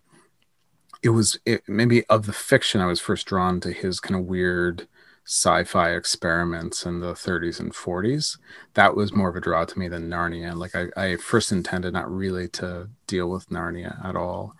It 1.01 1.09
was 1.09 1.37
it, 1.45 1.63
maybe 1.67 2.05
of 2.05 2.25
the 2.25 2.33
fiction 2.33 2.79
I 2.79 2.85
was 2.85 3.01
first 3.01 3.25
drawn 3.27 3.59
to 3.61 3.71
his 3.71 3.99
kind 3.99 4.19
of 4.19 4.25
weird 4.25 4.87
sci-fi 5.25 5.91
experiments 5.91 6.85
in 6.85 6.99
the 6.99 7.13
30s 7.13 7.59
and 7.59 7.73
40s. 7.73 8.37
That 8.73 8.95
was 8.95 9.13
more 9.13 9.29
of 9.29 9.35
a 9.35 9.41
draw 9.41 9.63
to 9.65 9.79
me 9.79 9.87
than 9.87 10.09
Narnia. 10.09 10.55
Like 10.55 10.75
I, 10.75 10.87
I 10.95 11.17
first 11.17 11.51
intended 11.51 11.93
not 11.93 12.11
really 12.11 12.47
to 12.49 12.89
deal 13.07 13.29
with 13.29 13.49
Narnia 13.49 14.03
at 14.05 14.15
all, 14.15 14.55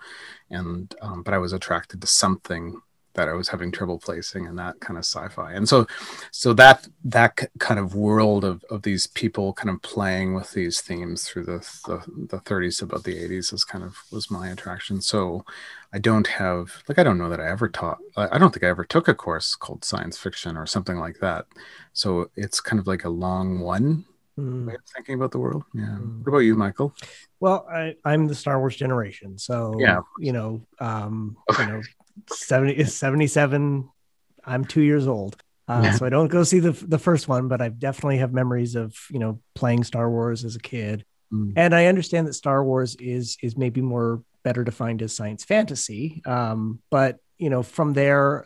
and 0.50 0.94
um, 1.02 1.24
but 1.24 1.34
I 1.34 1.38
was 1.38 1.54
attracted 1.54 2.02
to 2.02 2.08
something 2.08 2.82
that 3.16 3.30
I 3.30 3.34
was 3.34 3.50
having 3.50 3.72
trouble 3.72 4.00
placing 4.00 4.46
in 4.46 4.56
that 4.56 4.80
kind 4.80 4.98
of 4.98 5.06
sci-fi. 5.06 5.54
And 5.54 5.68
so 5.70 5.86
so 6.32 6.54
that 6.54 6.88
that 7.04 7.40
kind 7.60 7.80
of 7.80 7.96
world 7.96 8.44
of, 8.44 8.64
of 8.70 8.82
these 8.84 9.08
people 9.08 9.54
kind 9.54 9.70
of 9.70 9.82
playing 9.82 10.34
with 10.34 10.52
these 10.54 10.82
themes 10.82 11.24
through 11.28 11.46
the, 11.46 11.60
the 11.86 12.04
the 12.30 12.40
30s 12.40 12.82
about 12.82 13.04
the 13.04 13.16
80s 13.16 13.54
is 13.54 13.64
kind 13.64 13.84
of 13.84 13.98
was 14.12 14.32
my 14.32 14.50
attraction 14.50 15.02
so 15.02 15.46
i 15.94 16.00
don't 16.00 16.28
have 16.28 16.84
like 16.88 16.98
i 17.00 17.04
don't 17.04 17.18
know 17.18 17.30
that 17.30 17.40
i 17.40 17.48
ever 17.48 17.68
taught 17.70 18.00
i 18.18 18.38
don't 18.38 18.54
think 18.54 18.64
i 18.64 18.68
ever 18.68 18.84
took 18.84 19.08
a 19.08 19.14
course 19.14 19.56
called 19.56 19.84
science 19.86 20.18
fiction 20.18 20.58
or 20.58 20.66
something 20.66 20.98
like 20.98 21.20
that 21.20 21.46
so 21.94 22.30
it's 22.36 22.60
kind 22.60 22.80
of 22.80 22.88
like 22.88 23.04
a 23.06 23.10
long 23.10 23.60
one 23.60 24.06
Mm. 24.40 24.66
way 24.66 24.74
of 24.74 24.82
thinking 24.96 25.14
about 25.14 25.30
the 25.32 25.38
world 25.38 25.64
yeah 25.76 25.82
Mm. 26.00 26.22
what 26.24 26.30
about 26.30 26.40
you 26.40 26.56
michael 26.56 26.92
Well, 27.40 27.68
I, 27.72 27.96
I'm 28.04 28.26
the 28.26 28.34
Star 28.34 28.58
Wars 28.60 28.76
generation, 28.76 29.38
so 29.38 29.78
Yeah. 29.80 30.00
you 30.18 30.32
know, 30.32 30.62
um, 30.80 31.38
you 31.60 31.66
know, 31.68 31.82
70 32.30 32.84
77. 32.86 33.90
I'm 34.46 34.66
two 34.66 34.82
years 34.82 35.08
old, 35.08 35.38
uh, 35.68 35.82
Yeah. 35.86 35.92
so 35.94 36.06
I 36.06 36.10
don't 36.10 36.28
go 36.28 36.44
see 36.44 36.60
the 36.60 36.72
the 36.72 37.00
first 37.00 37.28
one, 37.28 37.48
but 37.48 37.62
I 37.62 37.70
definitely 37.70 38.18
have 38.18 38.34
memories 38.34 38.76
of 38.76 38.96
you 39.10 39.20
know 39.20 39.40
playing 39.56 39.84
Star 39.84 40.10
Wars 40.10 40.44
as 40.46 40.56
a 40.56 40.60
kid, 40.60 41.06
Mm. 41.34 41.54
and 41.56 41.74
I 41.74 41.86
understand 41.88 42.28
that 42.28 42.34
Star 42.34 42.64
Wars 42.64 42.96
is 43.00 43.38
is 43.42 43.58
maybe 43.58 43.82
more 43.82 44.22
better 44.44 44.64
defined 44.64 45.02
as 45.02 45.16
science 45.16 45.44
fantasy. 45.46 46.22
Um, 46.26 46.80
but 46.92 47.20
you 47.38 47.50
know, 47.50 47.64
from 47.64 47.94
there, 47.94 48.46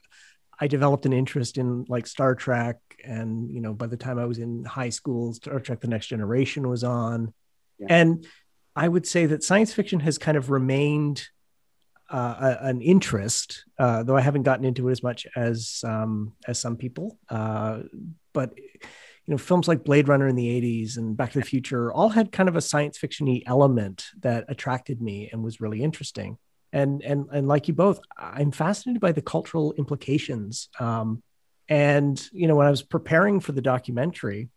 I 0.60 0.68
developed 0.68 1.06
an 1.06 1.14
interest 1.14 1.58
in 1.58 1.86
like 1.90 2.06
Star 2.08 2.36
Trek, 2.36 2.78
and 3.04 3.50
you 3.52 3.62
know, 3.62 3.74
by 3.74 3.88
the 3.88 3.98
time 3.98 4.20
I 4.20 4.26
was 4.26 4.38
in 4.38 4.64
high 4.64 4.90
school, 4.90 5.34
Star 5.34 5.60
Trek: 5.60 5.82
The 5.82 5.88
Next 5.88 6.08
Generation 6.08 6.68
was 6.70 6.84
on, 6.84 7.34
yeah. 7.80 7.88
and 7.90 8.26
I 8.76 8.88
would 8.88 9.08
say 9.08 9.26
that 9.26 9.44
science 9.44 9.74
fiction 9.74 10.00
has 10.02 10.20
kind 10.20 10.38
of 10.38 10.52
remained 10.52 11.28
uh, 12.10 12.56
a, 12.62 12.66
an 12.68 12.82
interest, 12.82 13.66
uh, 13.80 14.04
though 14.04 14.16
I 14.16 14.22
haven't 14.22 14.44
gotten 14.44 14.66
into 14.66 14.88
it 14.88 14.92
as 14.92 15.04
much 15.04 15.28
as 15.36 15.82
um, 15.86 16.34
as 16.48 16.60
some 16.60 16.78
people. 16.78 17.18
Uh, 17.30 17.80
but 18.34 18.58
you 18.58 19.34
know, 19.34 19.38
films 19.38 19.68
like 19.68 19.84
Blade 19.84 20.08
Runner 20.08 20.28
in 20.28 20.36
the 20.36 20.62
'80s 20.62 20.98
and 20.98 21.18
Back 21.18 21.34
to 21.34 21.40
the 21.40 21.46
Future 21.46 21.92
all 21.92 22.10
had 22.10 22.32
kind 22.32 22.48
of 22.48 22.56
a 22.56 22.62
science 22.62 22.98
fictiony 22.98 23.44
element 23.46 24.06
that 24.22 24.46
attracted 24.48 25.02
me 25.02 25.30
and 25.32 25.44
was 25.44 25.60
really 25.60 25.84
interesting. 25.84 26.38
And 26.72 27.02
and 27.02 27.28
and 27.32 27.48
like 27.48 27.68
you 27.68 27.74
both, 27.74 28.00
I'm 28.18 28.52
fascinated 28.52 29.02
by 29.02 29.12
the 29.12 29.22
cultural 29.22 29.74
implications. 29.74 30.70
Um, 30.80 31.24
and 31.70 32.22
you 32.32 32.48
know, 32.48 32.56
when 32.56 32.68
I 32.68 32.72
was 32.72 32.84
preparing 32.84 33.40
for 33.42 33.52
the 33.52 33.62
documentary, 33.62 34.50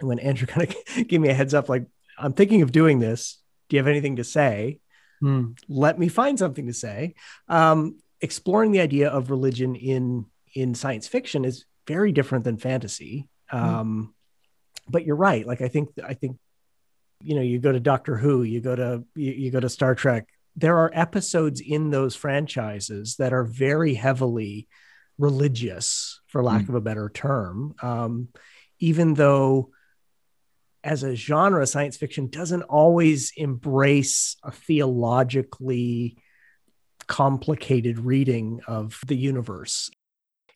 when 0.00 0.18
Andrew 0.18 0.46
kind 0.48 0.68
of 0.68 1.08
gave 1.08 1.20
me 1.20 1.28
a 1.28 1.34
heads 1.34 1.54
up, 1.54 1.68
like 1.68 1.86
I'm 2.18 2.32
thinking 2.32 2.62
of 2.62 2.72
doing 2.72 2.98
this. 2.98 3.40
Do 3.68 3.76
you 3.76 3.80
have 3.80 3.88
anything 3.88 4.16
to 4.16 4.24
say? 4.24 4.80
Hmm. 5.20 5.52
Let 5.68 5.98
me 5.98 6.08
find 6.08 6.38
something 6.38 6.66
to 6.66 6.72
say. 6.72 7.14
Um, 7.48 7.98
exploring 8.20 8.72
the 8.72 8.80
idea 8.80 9.08
of 9.10 9.30
religion 9.30 9.74
in 9.74 10.26
in 10.54 10.74
science 10.74 11.06
fiction 11.06 11.44
is 11.44 11.64
very 11.86 12.12
different 12.12 12.44
than 12.44 12.58
fantasy. 12.58 13.28
Hmm. 13.48 13.56
Um, 13.56 14.14
But 14.88 15.04
you're 15.04 15.16
right. 15.16 15.46
Like 15.46 15.62
I 15.62 15.68
think 15.68 15.90
I 16.04 16.14
think 16.14 16.38
you 17.22 17.34
know 17.34 17.42
you 17.42 17.58
go 17.58 17.72
to 17.72 17.80
Doctor 17.80 18.16
Who, 18.16 18.42
you 18.42 18.60
go 18.60 18.76
to 18.76 19.04
you, 19.14 19.32
you 19.32 19.50
go 19.50 19.60
to 19.60 19.68
Star 19.68 19.94
Trek. 19.94 20.28
There 20.54 20.78
are 20.78 20.90
episodes 20.94 21.60
in 21.60 21.90
those 21.90 22.16
franchises 22.16 23.16
that 23.16 23.32
are 23.32 23.44
very 23.44 23.94
heavily 23.94 24.68
religious, 25.18 26.20
for 26.26 26.42
lack 26.42 26.62
mm. 26.62 26.68
of 26.68 26.74
a 26.74 26.80
better 26.80 27.10
term. 27.12 27.74
Um, 27.82 28.28
even 28.78 29.14
though 29.14 29.70
as 30.86 31.02
a 31.02 31.16
genre, 31.16 31.66
science 31.66 31.96
fiction 31.96 32.28
doesn't 32.28 32.62
always 32.62 33.32
embrace 33.36 34.36
a 34.44 34.52
theologically 34.52 36.16
complicated 37.08 37.98
reading 37.98 38.60
of 38.68 39.00
the 39.04 39.16
universe. 39.16 39.90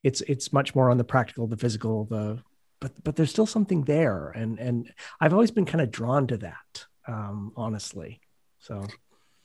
It's 0.04 0.20
it's 0.22 0.52
much 0.52 0.75
more 0.75 0.88
on 0.88 0.99
the 0.99 1.04
practical, 1.04 1.49
the 1.49 1.56
physical, 1.56 2.04
the 2.04 2.38
but 2.80 2.92
but 3.02 3.16
there's 3.16 3.30
still 3.30 3.44
something 3.44 3.82
there, 3.82 4.30
and 4.30 4.58
and 4.60 4.92
I've 5.20 5.34
always 5.34 5.50
been 5.50 5.66
kind 5.66 5.82
of 5.82 5.90
drawn 5.90 6.28
to 6.28 6.37
that, 6.38 6.87
um, 7.08 7.52
honestly. 7.56 8.20
So, 8.60 8.87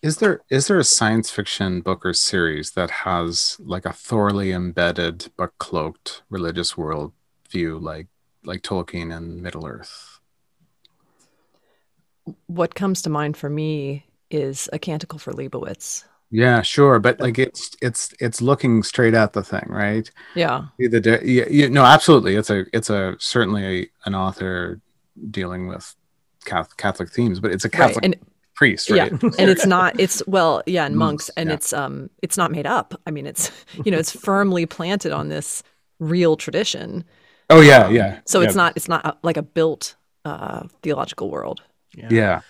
is 0.03 0.17
there 0.17 0.41
is 0.51 0.67
there 0.67 0.77
a 0.77 0.83
science 0.83 1.31
fiction 1.31 1.81
book 1.81 2.05
or 2.05 2.13
series 2.13 2.71
that 2.71 2.91
has 2.91 3.57
like 3.59 3.87
a 3.87 3.91
thoroughly 3.91 4.51
embedded 4.51 5.31
but 5.35 5.57
cloaked 5.57 6.21
religious 6.29 6.77
world 6.77 7.11
view, 7.49 7.79
like 7.79 8.07
like 8.43 8.61
Tolkien 8.61 9.11
and 9.15 9.41
Middle 9.41 9.65
Earth? 9.65 10.14
What 12.47 12.75
comes 12.75 13.01
to 13.03 13.09
mind 13.09 13.37
for 13.37 13.49
me 13.49 14.05
is 14.31 14.69
a 14.73 14.79
canticle 14.79 15.19
for 15.19 15.33
Leibowitz. 15.33 16.05
Yeah, 16.31 16.61
sure, 16.63 16.99
but 16.99 17.19
like 17.19 17.37
it's 17.37 17.75
it's 17.81 18.13
it's 18.19 18.41
looking 18.41 18.83
straight 18.83 19.13
at 19.13 19.33
the 19.33 19.43
thing, 19.43 19.65
right? 19.69 20.09
Yeah. 20.33 20.65
The 20.77 21.21
yeah, 21.23 21.45
you, 21.49 21.69
no, 21.69 21.85
absolutely. 21.85 22.35
It's 22.35 22.49
a 22.49 22.65
it's 22.73 22.89
a 22.89 23.15
certainly 23.19 23.63
a, 23.63 23.89
an 24.05 24.15
author 24.15 24.81
dealing 25.29 25.67
with 25.67 25.95
Catholic 26.43 27.11
themes, 27.11 27.39
but 27.39 27.51
it's 27.51 27.63
a 27.63 27.69
Catholic 27.69 28.03
right. 28.03 28.15
and, 28.15 28.31
priest, 28.55 28.89
right? 28.89 29.11
Yeah, 29.11 29.29
and 29.37 29.49
it's 29.49 29.65
not. 29.67 29.99
It's 29.99 30.25
well, 30.27 30.63
yeah, 30.65 30.85
and 30.85 30.97
monks, 30.97 31.29
and 31.37 31.49
yeah. 31.49 31.55
it's 31.55 31.73
um, 31.73 32.09
it's 32.21 32.37
not 32.37 32.51
made 32.51 32.65
up. 32.65 32.99
I 33.05 33.11
mean, 33.11 33.27
it's 33.27 33.51
you 33.85 33.91
know, 33.91 33.97
it's 33.97 34.11
firmly 34.11 34.65
planted 34.65 35.11
on 35.11 35.29
this 35.29 35.61
real 35.99 36.35
tradition. 36.35 37.03
Oh 37.49 37.61
yeah, 37.61 37.85
um, 37.85 37.95
yeah. 37.95 38.19
So 38.25 38.41
yeah. 38.41 38.47
it's 38.47 38.55
not 38.55 38.73
it's 38.75 38.87
not 38.87 39.05
a, 39.05 39.15
like 39.21 39.37
a 39.37 39.43
built 39.43 39.95
uh, 40.23 40.63
theological 40.81 41.29
world. 41.29 41.61
Yeah. 41.95 42.07
yeah. 42.11 42.41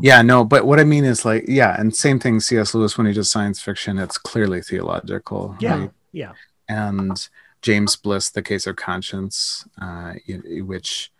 Yeah, 0.00 0.22
no, 0.22 0.44
but 0.44 0.66
what 0.66 0.80
I 0.80 0.84
mean 0.84 1.04
is 1.04 1.24
like, 1.24 1.44
yeah, 1.46 1.78
and 1.78 1.94
same 1.94 2.18
thing. 2.18 2.40
C.S. 2.40 2.74
Lewis, 2.74 2.98
when 2.98 3.06
he 3.06 3.12
does 3.12 3.30
science 3.30 3.62
fiction, 3.62 3.98
it's 3.98 4.18
clearly 4.18 4.60
theological. 4.60 5.56
Yeah, 5.60 5.78
right? 5.78 5.90
yeah. 6.10 6.32
And 6.68 7.28
James 7.62 7.94
Blish, 7.94 8.30
The 8.30 8.42
Case 8.42 8.66
of 8.66 8.74
Conscience, 8.74 9.66
uh, 9.80 10.14
which 10.62 11.12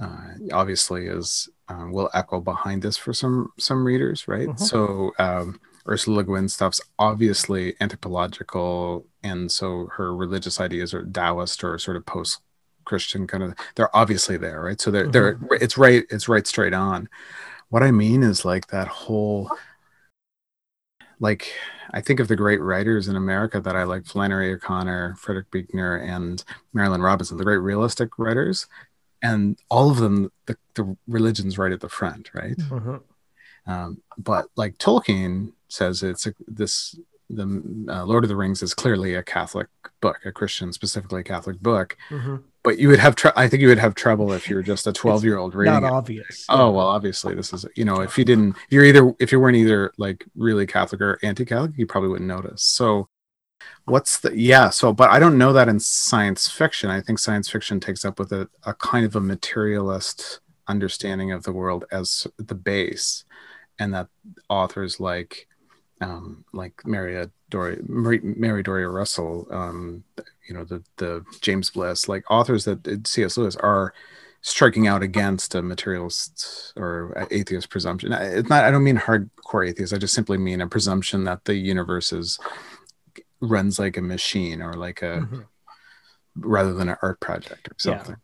uh, 0.00 0.32
obviously 0.52 1.06
is 1.06 1.48
uh, 1.68 1.86
will 1.88 2.10
echo 2.12 2.40
behind 2.40 2.82
this 2.82 2.96
for 2.96 3.12
some 3.12 3.52
some 3.58 3.84
readers, 3.84 4.26
right? 4.26 4.48
Mm-hmm. 4.48 4.64
So 4.64 5.12
um, 5.18 5.60
Ursula 5.88 6.18
Le 6.18 6.24
Guin 6.24 6.48
stuff's 6.48 6.80
obviously 6.98 7.74
anthropological, 7.80 9.06
and 9.22 9.50
so 9.50 9.88
her 9.96 10.14
religious 10.14 10.60
ideas 10.60 10.92
are 10.94 11.04
Taoist 11.04 11.62
or 11.62 11.78
sort 11.78 11.96
of 11.96 12.06
post 12.06 12.40
Christian 12.90 13.28
kind 13.28 13.44
of 13.44 13.54
they're 13.76 13.96
obviously 13.96 14.36
there, 14.36 14.60
right? 14.60 14.80
So 14.80 14.90
they're 14.90 15.04
mm-hmm. 15.04 15.46
they're 15.46 15.60
it's 15.60 15.78
right 15.78 16.04
it's 16.10 16.28
right 16.28 16.44
straight 16.44 16.74
on. 16.74 17.08
What 17.68 17.84
I 17.84 17.92
mean 17.92 18.24
is 18.24 18.44
like 18.44 18.66
that 18.68 18.88
whole 18.88 19.48
like 21.20 21.52
I 21.92 22.00
think 22.00 22.18
of 22.18 22.26
the 22.26 22.34
great 22.34 22.60
writers 22.60 23.06
in 23.06 23.14
America 23.14 23.60
that 23.60 23.76
I 23.76 23.84
like 23.84 24.06
Flannery 24.06 24.52
O'Connor, 24.52 25.14
Frederick 25.14 25.52
Buechner, 25.52 25.98
and 25.98 26.42
Marilynne 26.74 27.04
Robinson, 27.04 27.36
the 27.36 27.44
great 27.44 27.58
realistic 27.58 28.18
writers, 28.18 28.66
and 29.22 29.56
all 29.68 29.88
of 29.92 29.98
them 29.98 30.32
the, 30.46 30.56
the 30.74 30.96
religion's 31.06 31.58
right 31.58 31.72
at 31.72 31.80
the 31.80 31.88
front, 31.88 32.30
right? 32.34 32.56
Mm-hmm. 32.56 32.96
Um, 33.70 34.02
but 34.18 34.46
like 34.56 34.78
Tolkien 34.78 35.52
says, 35.68 36.02
it's 36.02 36.26
a, 36.26 36.34
this 36.48 36.98
the 37.32 37.86
uh, 37.88 38.04
Lord 38.04 38.24
of 38.24 38.28
the 38.28 38.36
Rings 38.36 38.62
is 38.62 38.74
clearly 38.74 39.14
a 39.14 39.22
Catholic 39.22 39.68
book, 40.00 40.18
a 40.24 40.32
Christian, 40.32 40.72
specifically 40.72 41.20
a 41.20 41.24
Catholic 41.24 41.60
book. 41.60 41.96
Mm-hmm. 42.10 42.36
But 42.62 42.78
you 42.78 42.88
would 42.88 42.98
have 42.98 43.16
tr- 43.16 43.28
i 43.36 43.48
think 43.48 43.62
you 43.62 43.68
would 43.68 43.78
have 43.78 43.94
trouble 43.94 44.32
if 44.32 44.46
you're 44.48 44.62
just 44.62 44.86
a 44.86 44.92
12 44.92 45.24
year 45.24 45.38
old 45.38 45.54
reading 45.54 45.72
not 45.72 45.82
it. 45.82 45.90
obvious. 45.90 46.44
Oh 46.50 46.70
well 46.70 46.88
obviously 46.88 47.34
this 47.34 47.54
is 47.54 47.64
you 47.74 47.86
know 47.86 48.02
if 48.02 48.18
you 48.18 48.24
didn't 48.24 48.54
if 48.66 48.72
you're 48.72 48.84
either 48.84 49.14
if 49.18 49.32
you 49.32 49.40
weren't 49.40 49.56
either 49.56 49.92
like 49.96 50.26
really 50.36 50.66
catholic 50.66 51.00
or 51.00 51.18
anti-catholic 51.22 51.72
you 51.78 51.86
probably 51.86 52.10
wouldn't 52.10 52.28
notice. 52.28 52.62
So 52.62 53.08
what's 53.86 54.20
the 54.20 54.38
yeah 54.38 54.68
so 54.68 54.92
but 54.92 55.08
i 55.08 55.18
don't 55.18 55.38
know 55.38 55.54
that 55.54 55.68
in 55.68 55.80
science 55.80 56.48
fiction. 56.48 56.90
I 56.90 57.00
think 57.00 57.18
science 57.18 57.48
fiction 57.48 57.80
takes 57.80 58.04
up 58.04 58.18
with 58.18 58.30
a, 58.32 58.46
a 58.64 58.74
kind 58.74 59.06
of 59.06 59.16
a 59.16 59.20
materialist 59.20 60.40
understanding 60.68 61.32
of 61.32 61.44
the 61.44 61.52
world 61.52 61.86
as 61.90 62.26
the 62.36 62.54
base 62.54 63.24
and 63.78 63.94
that 63.94 64.08
authors 64.50 65.00
like 65.00 65.48
um, 66.00 66.44
like 66.52 66.86
Mary 66.86 67.26
Doria, 67.50 67.78
Mary, 67.86 68.20
Mary 68.22 68.62
Doria 68.62 68.88
Russell, 68.88 69.46
um, 69.50 70.04
you 70.48 70.54
know, 70.54 70.64
the 70.64 70.82
the 70.96 71.24
James 71.40 71.70
Blish, 71.70 72.08
like 72.08 72.24
authors 72.30 72.64
that 72.64 73.06
C.S. 73.06 73.36
Lewis 73.36 73.56
are 73.56 73.92
striking 74.42 74.86
out 74.86 75.02
against 75.02 75.54
a 75.54 75.62
materialist 75.62 76.72
or 76.76 77.26
atheist 77.30 77.68
presumption. 77.68 78.12
It's 78.12 78.48
not. 78.48 78.64
I 78.64 78.70
don't 78.70 78.84
mean 78.84 78.96
hardcore 78.96 79.68
atheist. 79.68 79.92
I 79.92 79.98
just 79.98 80.14
simply 80.14 80.38
mean 80.38 80.60
a 80.60 80.66
presumption 80.66 81.24
that 81.24 81.44
the 81.44 81.54
universe 81.54 82.12
is 82.12 82.38
runs 83.40 83.78
like 83.78 83.96
a 83.96 84.02
machine 84.02 84.62
or 84.62 84.74
like 84.74 85.02
a 85.02 85.20
mm-hmm. 85.20 85.40
rather 86.36 86.72
than 86.72 86.88
an 86.88 86.96
art 87.02 87.20
project 87.20 87.68
or 87.68 87.74
something. 87.78 88.16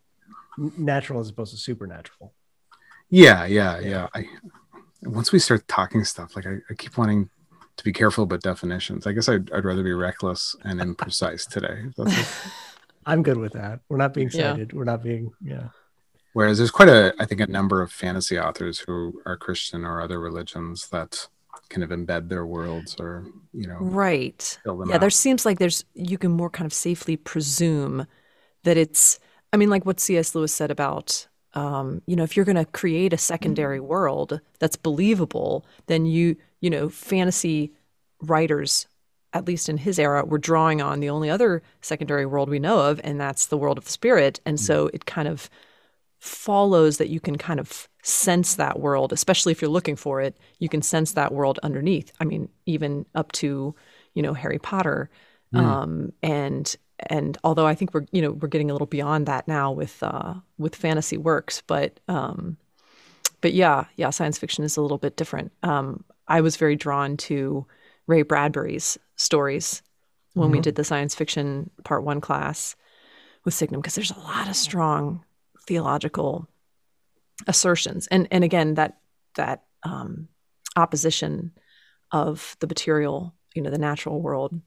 Yeah. 0.59 0.71
Natural 0.79 1.21
as 1.21 1.29
opposed 1.29 1.53
to 1.53 1.59
supernatural. 1.59 2.33
Yeah, 3.11 3.45
yeah, 3.45 3.79
yeah. 3.81 3.89
yeah. 3.89 4.09
I 4.15 4.29
once 5.03 5.31
we 5.31 5.39
start 5.39 5.69
talking 5.69 6.05
stuff, 6.05 6.35
like 6.35 6.47
I, 6.47 6.57
I 6.71 6.75
keep 6.75 6.97
wanting 6.97 7.29
to 7.77 7.85
be 7.85 7.93
careful 7.93 8.25
about 8.25 8.43
definitions. 8.43 9.07
I 9.07 9.13
guess 9.13 9.29
I'd, 9.29 9.51
I'd 9.53 9.65
rather 9.65 9.83
be 9.83 9.93
reckless 9.93 10.57
and 10.63 10.81
imprecise 10.81 11.47
today. 11.49 11.85
I'm 13.07 13.23
good 13.23 13.39
with 13.39 13.53
that. 13.53 13.81
We're 13.89 13.99
not 13.99 14.15
being 14.15 14.31
cited. 14.31 14.71
Yeah. 14.73 14.79
We're 14.79 14.85
not 14.85 15.03
being, 15.03 15.33
yeah. 15.43 15.69
Whereas 16.33 16.59
there's 16.59 16.71
quite 16.71 16.89
a, 16.89 17.15
I 17.19 17.25
think, 17.25 17.41
a 17.41 17.47
number 17.47 17.81
of 17.81 17.93
fantasy 17.93 18.39
authors 18.39 18.81
who 18.81 19.21
are 19.25 19.37
Christian 19.37 19.85
or 19.85 20.01
other 20.01 20.21
religions 20.21 20.89
that 20.89 21.29
kind 21.69 21.83
of 21.83 21.91
embed 21.91 22.29
their 22.29 22.47
worlds 22.47 22.97
or, 22.99 23.27
you 23.53 23.67
know, 23.67 23.79
right. 23.81 24.59
yeah, 24.67 24.73
out. 24.95 25.01
there 25.01 25.11
seems 25.11 25.47
like 25.47 25.59
there's, 25.59 25.85
you 25.95 26.19
can 26.19 26.33
more 26.33 26.51
kind 26.51 26.67
of 26.67 26.73
safely 26.73 27.17
presume 27.17 28.07
that 28.65 28.77
it's, 28.77 29.19
I 29.53 29.57
mean, 29.57 29.71
like 29.71 29.87
what 29.87 30.01
C.S. 30.01 30.35
Lewis 30.35 30.53
said 30.53 30.71
about 30.71 31.27
um, 31.57 32.03
you 32.07 32.15
know, 32.15 32.23
if 32.23 32.37
you're 32.37 32.45
going 32.45 32.57
to 32.57 32.67
create 32.67 33.13
a 33.13 33.19
secondary 33.19 33.81
world 33.81 34.41
that's 34.61 34.77
believable, 34.77 35.67
then 35.87 36.07
you 36.07 36.37
you 36.61 36.71
know, 36.71 36.89
fantasy 36.89 37.73
writers, 38.23 38.87
at 39.33 39.47
least 39.47 39.69
in 39.69 39.79
his 39.79 39.99
era, 39.99 40.25
were 40.25 40.39
drawing 40.39 40.81
on 40.81 41.01
the 41.01 41.11
only 41.11 41.31
other 41.31 41.63
secondary 41.81 42.27
world 42.27 42.49
we 42.49 42.59
know 42.59 42.81
of, 42.81 43.01
and 43.05 43.21
that's 43.21 43.47
the 43.47 43.59
world 43.59 43.79
of 43.79 43.85
the 43.85 43.91
spirit. 43.91 44.41
And 44.47 44.59
so 44.59 44.89
it 44.93 45.07
kind 45.07 45.29
of 45.29 45.51
follows 46.19 46.99
that 46.99 47.09
you 47.09 47.21
can 47.21 47.37
kind 47.37 47.61
of 47.61 47.89
sense 48.03 48.55
that 48.55 48.81
world, 48.81 49.13
especially 49.13 49.53
if 49.53 49.61
you're 49.61 49.71
looking 49.71 49.97
for 49.97 50.21
it, 50.21 50.37
you 50.59 50.69
can 50.69 50.83
sense 50.83 51.13
that 51.13 51.33
world 51.33 51.59
underneath. 51.63 52.11
I 52.21 52.25
mean, 52.25 52.49
even 52.65 53.07
up 53.15 53.33
to, 53.33 53.75
you 54.15 54.23
know, 54.23 54.35
Harry 54.35 54.59
Potter. 54.59 55.11
Mm. 55.55 55.61
Um, 55.61 56.13
and 56.23 56.77
and 56.99 57.37
although 57.45 57.67
I 57.67 57.75
think 57.75 57.93
we're 57.95 58.07
you 58.13 58.23
know 58.23 58.33
we're 58.33 58.49
getting 58.49 58.71
a 58.71 58.75
little 58.75 58.87
beyond 58.87 59.27
that 59.27 59.47
now 59.49 59.71
with 59.73 60.03
uh, 60.03 60.35
with 60.59 60.75
fantasy 60.77 61.17
works, 61.17 61.63
but 61.67 62.01
um, 62.09 62.57
but 63.41 63.53
yeah, 63.53 63.85
yeah, 63.97 64.11
science 64.11 64.39
fiction 64.39 64.65
is 64.65 64.77
a 64.77 64.83
little 64.83 64.99
bit 64.99 65.17
different. 65.17 65.53
Um, 65.63 66.05
I 66.29 66.41
was 66.41 66.57
very 66.57 66.77
drawn 66.77 67.17
to 67.19 67.67
Ray 68.07 68.23
Bradbury's 68.23 68.99
stories 69.17 69.83
when 70.35 70.51
we 70.51 70.59
Mhm. 70.59 70.63
did 70.63 70.75
the 70.75 70.85
science 70.85 71.15
fiction 71.15 71.71
part 71.85 72.03
one 72.03 72.21
class 72.21 72.77
with 73.45 73.55
Signum 73.55 73.81
because 73.81 73.95
there's 73.95 74.11
a 74.11 74.19
lot 74.19 74.49
of 74.49 74.57
strong 74.57 75.25
theological 75.67 76.49
assertions, 77.47 78.07
and 78.09 78.27
and 78.31 78.45
again 78.45 78.75
that 78.75 78.99
that 79.35 79.65
um, 79.83 80.29
opposition 80.77 81.53
of 82.11 82.57
the 82.61 82.67
material, 82.67 83.35
you 83.55 83.63
know, 83.63 83.71
the 83.71 83.79
natural 83.79 84.21
world, 84.21 84.61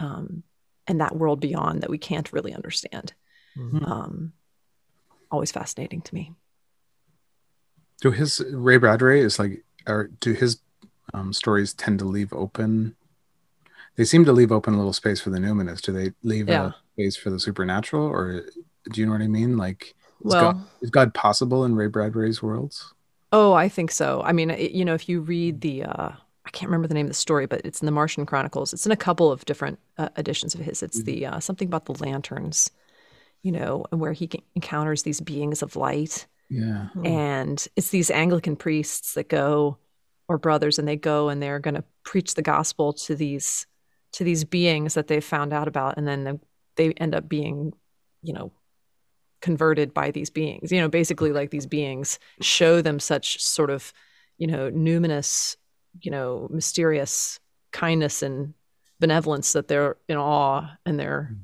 um, 0.00 0.42
and 0.86 1.00
that 1.00 1.16
world 1.16 1.40
beyond 1.40 1.82
that 1.82 1.90
we 1.90 1.98
can't 1.98 2.32
really 2.32 2.52
understand. 2.54 3.14
Mhm. 3.56 3.88
Um, 3.88 4.32
always 5.30 5.52
fascinating 5.52 6.02
to 6.02 6.14
me. 6.14 6.32
Do 8.00 8.10
his 8.10 8.40
Ray 8.52 8.76
Bradbury 8.76 9.20
is 9.20 9.38
like, 9.38 9.64
or 9.86 10.08
do 10.20 10.32
his 10.32 10.58
um, 11.12 11.32
stories 11.32 11.72
tend 11.72 11.98
to 12.00 12.04
leave 12.04 12.32
open? 12.32 12.96
They 13.96 14.04
seem 14.04 14.24
to 14.24 14.32
leave 14.32 14.50
open 14.52 14.74
a 14.74 14.76
little 14.76 14.92
space 14.92 15.20
for 15.20 15.30
the 15.30 15.38
numinous. 15.38 15.80
Do 15.80 15.92
they 15.92 16.12
leave 16.22 16.48
Yeah. 16.48 16.66
a 16.70 16.74
space 16.94 17.16
for 17.16 17.30
the 17.30 17.38
supernatural, 17.40 18.04
or 18.06 18.44
do 18.90 19.00
you 19.00 19.06
know 19.06 19.12
what 19.12 19.22
I 19.22 19.28
mean? 19.28 19.56
Like, 19.56 19.94
is, 20.24 20.32
Well, 20.32 20.52
God, 20.52 20.64
is 20.82 20.90
God 20.90 21.14
possible 21.14 21.64
in 21.64 21.76
Ray 21.76 21.86
Bradbury's 21.86 22.42
worlds? 22.42 22.92
Oh, 23.32 23.52
I 23.52 23.68
think 23.68 23.90
so. 23.90 24.20
I 24.22 24.32
mean, 24.32 24.50
it, 24.50 24.72
you 24.72 24.84
know, 24.84 24.94
if 24.94 25.08
you 25.08 25.20
read 25.20 25.60
the, 25.60 25.84
uh, 25.84 26.12
I 26.46 26.50
can't 26.50 26.68
remember 26.68 26.88
the 26.88 26.94
name 26.94 27.06
of 27.06 27.10
the 27.10 27.14
story, 27.14 27.46
but 27.46 27.62
it's 27.64 27.80
in 27.80 27.86
the 27.86 27.92
Martian 27.92 28.26
Chronicles. 28.26 28.72
It's 28.72 28.86
in 28.86 28.92
a 28.92 28.96
couple 28.96 29.32
of 29.32 29.44
different 29.44 29.78
uh, 29.96 30.10
editions 30.16 30.54
of 30.54 30.60
his. 30.60 30.82
It's 30.82 31.02
the 31.02 31.26
uh, 31.26 31.40
something 31.40 31.66
about 31.66 31.86
the 31.86 31.94
lanterns, 32.04 32.70
you 33.42 33.52
know, 33.52 33.86
and 33.90 34.00
where 34.00 34.12
he 34.12 34.28
encounters 34.54 35.02
these 35.02 35.20
beings 35.20 35.62
of 35.62 35.74
light, 35.76 36.26
Yeah. 36.50 36.88
Hmm. 36.88 37.06
and 37.06 37.68
it's 37.76 37.88
these 37.88 38.10
Anglican 38.10 38.56
priests 38.56 39.14
that 39.14 39.28
go, 39.28 39.78
or 40.28 40.38
brothers, 40.38 40.78
and 40.78 40.86
they 40.86 40.96
go 40.96 41.28
and 41.28 41.42
they're 41.42 41.58
going 41.60 41.74
to 41.74 41.84
preach 42.02 42.34
the 42.34 42.42
gospel 42.42 42.92
to 42.92 43.14
these 43.14 43.66
to 44.12 44.24
these 44.24 44.44
beings 44.44 44.94
that 44.94 45.08
they've 45.08 45.24
found 45.24 45.52
out 45.52 45.66
about, 45.66 45.96
and 45.96 46.06
then 46.06 46.24
the, 46.24 46.40
they 46.76 46.92
end 46.92 47.14
up 47.14 47.28
being, 47.28 47.72
you 48.22 48.32
know, 48.32 48.52
converted 49.40 49.92
by 49.92 50.10
these 50.10 50.30
beings. 50.30 50.70
You 50.70 50.80
know, 50.80 50.88
basically 50.88 51.32
like 51.32 51.50
these 51.50 51.66
beings 51.66 52.18
show 52.40 52.80
them 52.80 53.00
such 53.00 53.42
sort 53.42 53.70
of, 53.70 53.92
you 54.38 54.46
know, 54.46 54.70
numinous, 54.70 55.56
you 56.00 56.10
know, 56.10 56.48
mysterious 56.50 57.40
kindness 57.72 58.22
and 58.22 58.54
benevolence 59.00 59.52
that 59.52 59.68
they're 59.68 59.96
in 60.08 60.16
awe 60.16 60.68
and 60.86 60.98
they're, 60.98 61.34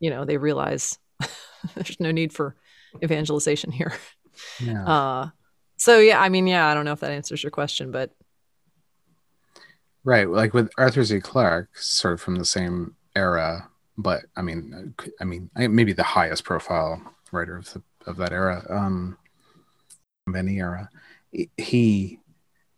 you 0.00 0.10
know, 0.10 0.24
they 0.24 0.36
realize 0.36 0.98
there's 1.74 2.00
no 2.00 2.10
need 2.10 2.32
for 2.32 2.56
evangelization 3.02 3.70
here. 3.72 3.92
Yeah. 4.60 4.84
Uh 4.84 5.28
so 5.78 5.98
yeah, 5.98 6.20
I 6.20 6.28
mean, 6.28 6.46
yeah, 6.46 6.66
I 6.66 6.74
don't 6.74 6.84
know 6.84 6.92
if 6.92 7.00
that 7.00 7.10
answers 7.10 7.42
your 7.42 7.50
question, 7.50 7.90
but 7.90 8.12
Right, 10.06 10.30
like 10.30 10.54
with 10.54 10.70
Arthur 10.78 11.04
C. 11.04 11.18
Clarke, 11.18 11.76
sort 11.76 12.14
of 12.14 12.20
from 12.20 12.36
the 12.36 12.44
same 12.44 12.94
era, 13.16 13.68
but 13.98 14.22
I 14.36 14.42
mean, 14.42 14.94
I 15.20 15.24
mean, 15.24 15.50
maybe 15.56 15.92
the 15.92 16.04
highest 16.04 16.44
profile 16.44 17.02
writer 17.32 17.56
of 17.56 17.72
the, 17.72 17.82
of 18.06 18.16
that 18.18 18.30
era, 18.32 18.64
um, 18.70 19.18
of 20.28 20.36
any 20.36 20.60
era. 20.60 20.88
He, 21.56 22.20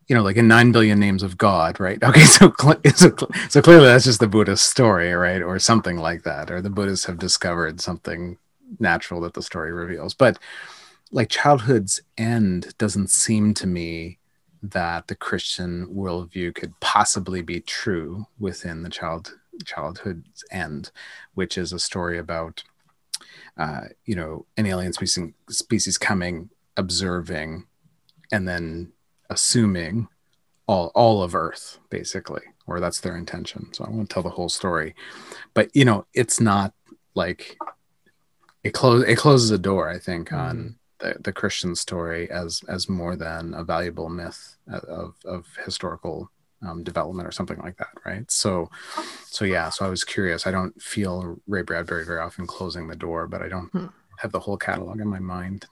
you 0.09 0.17
know, 0.17 0.23
like 0.23 0.37
in 0.37 0.49
Nine 0.49 0.73
Billion 0.73 0.99
Names 0.99 1.23
of 1.23 1.37
God, 1.37 1.79
right? 1.79 2.03
Okay, 2.09 2.25
so 2.25 2.53
cl- 2.59 2.81
so, 2.95 3.15
cl- 3.15 3.49
so 3.50 3.62
clearly 3.62 3.87
that's 3.87 4.05
just 4.05 4.21
the 4.21 4.27
Buddhist 4.27 4.65
story, 4.65 5.12
right, 5.12 5.43
or 5.43 5.59
something 5.59 5.99
like 5.99 6.23
that, 6.23 6.50
or 6.50 6.62
the 6.62 6.71
Buddhists 6.71 7.07
have 7.07 7.19
discovered 7.19 7.81
something 7.81 8.38
natural 8.79 9.21
that 9.21 9.35
the 9.35 9.43
story 9.43 9.73
reveals. 9.73 10.15
But 10.15 10.38
like 11.11 11.29
childhood's 11.29 12.00
end 12.17 12.75
doesn't 12.79 13.11
seem 13.11 13.55
to 13.55 13.67
me 13.67 14.19
that 14.62 15.07
the 15.07 15.15
Christian 15.15 15.87
worldview 15.95 16.55
could 16.55 16.79
possibly 16.81 17.43
be 17.43 17.61
true 17.61 18.27
within 18.38 18.83
the 18.83 18.91
child 18.91 19.35
childhood's 19.65 20.45
end, 20.50 20.91
which 21.35 21.59
is 21.59 21.73
a 21.73 21.79
story 21.79 22.19
about 22.19 22.62
uh, 23.57 23.83
you 24.05 24.15
know 24.15 24.47
an 24.57 24.67
alien 24.67 24.93
species 24.93 25.33
species 25.50 25.99
coming, 25.99 26.50
observing, 26.77 27.67
and 28.33 28.49
then 28.49 28.93
assuming 29.30 30.08
all 30.67 30.91
all 30.95 31.23
of 31.23 31.34
Earth, 31.34 31.78
basically, 31.91 32.43
or 32.67 32.80
that's 32.80 33.00
their 33.00 33.17
intention. 33.17 33.73
So 33.73 33.84
I 33.84 33.91
won't 33.91 34.10
tell 34.10 34.23
the 34.23 34.30
whole 34.30 34.49
story, 34.49 34.95
but 35.54 35.71
you 35.75 35.84
know 35.84 36.06
it's 36.14 36.41
not 36.41 36.75
like 37.14 37.56
it 38.64 38.75
close 38.75 39.04
it 39.04 39.17
closes 39.17 39.50
a 39.50 39.58
door, 39.58 39.88
I 39.88 39.99
think, 39.99 40.32
on 40.32 40.76
the, 40.99 41.17
the 41.21 41.32
Christian 41.32 41.75
story 41.76 42.30
as 42.30 42.62
as 42.69 42.88
more 42.88 43.17
than 43.17 43.54
a 43.54 43.64
valuable 43.64 44.08
myth 44.08 44.56
of 44.67 45.14
of 45.25 45.47
historical 45.64 46.30
um, 46.67 46.82
development 46.82 47.26
or 47.28 47.30
something 47.32 47.58
like 47.58 47.76
that, 47.78 47.91
right? 48.04 48.28
So, 48.30 48.69
so 49.26 49.45
yeah. 49.45 49.71
So 49.71 49.86
I 49.86 49.88
was 49.88 50.02
curious. 50.02 50.45
I 50.47 50.50
don't 50.50 50.80
feel 50.82 51.36
Ray 51.47 51.62
Bradbury 51.62 52.04
very 52.04 52.21
often 52.21 52.47
closing 52.49 52.88
the 52.88 52.97
door, 52.97 53.28
but 53.28 53.43
I 53.43 53.49
don't 53.49 53.71
Hmm. 53.71 53.86
have 54.19 54.32
the 54.32 54.41
whole 54.41 54.56
catalog 54.56 55.00
in 55.00 55.06
my 55.08 55.21
mind. 55.21 55.67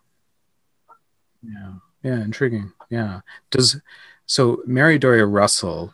Yeah, 1.43 1.75
yeah, 2.07 2.23
intriguing. 2.23 2.73
Yeah. 2.89 3.23
Does 3.51 3.81
so 4.27 4.63
Mary 4.65 4.97
Doria 4.97 5.27
Russell? 5.27 5.93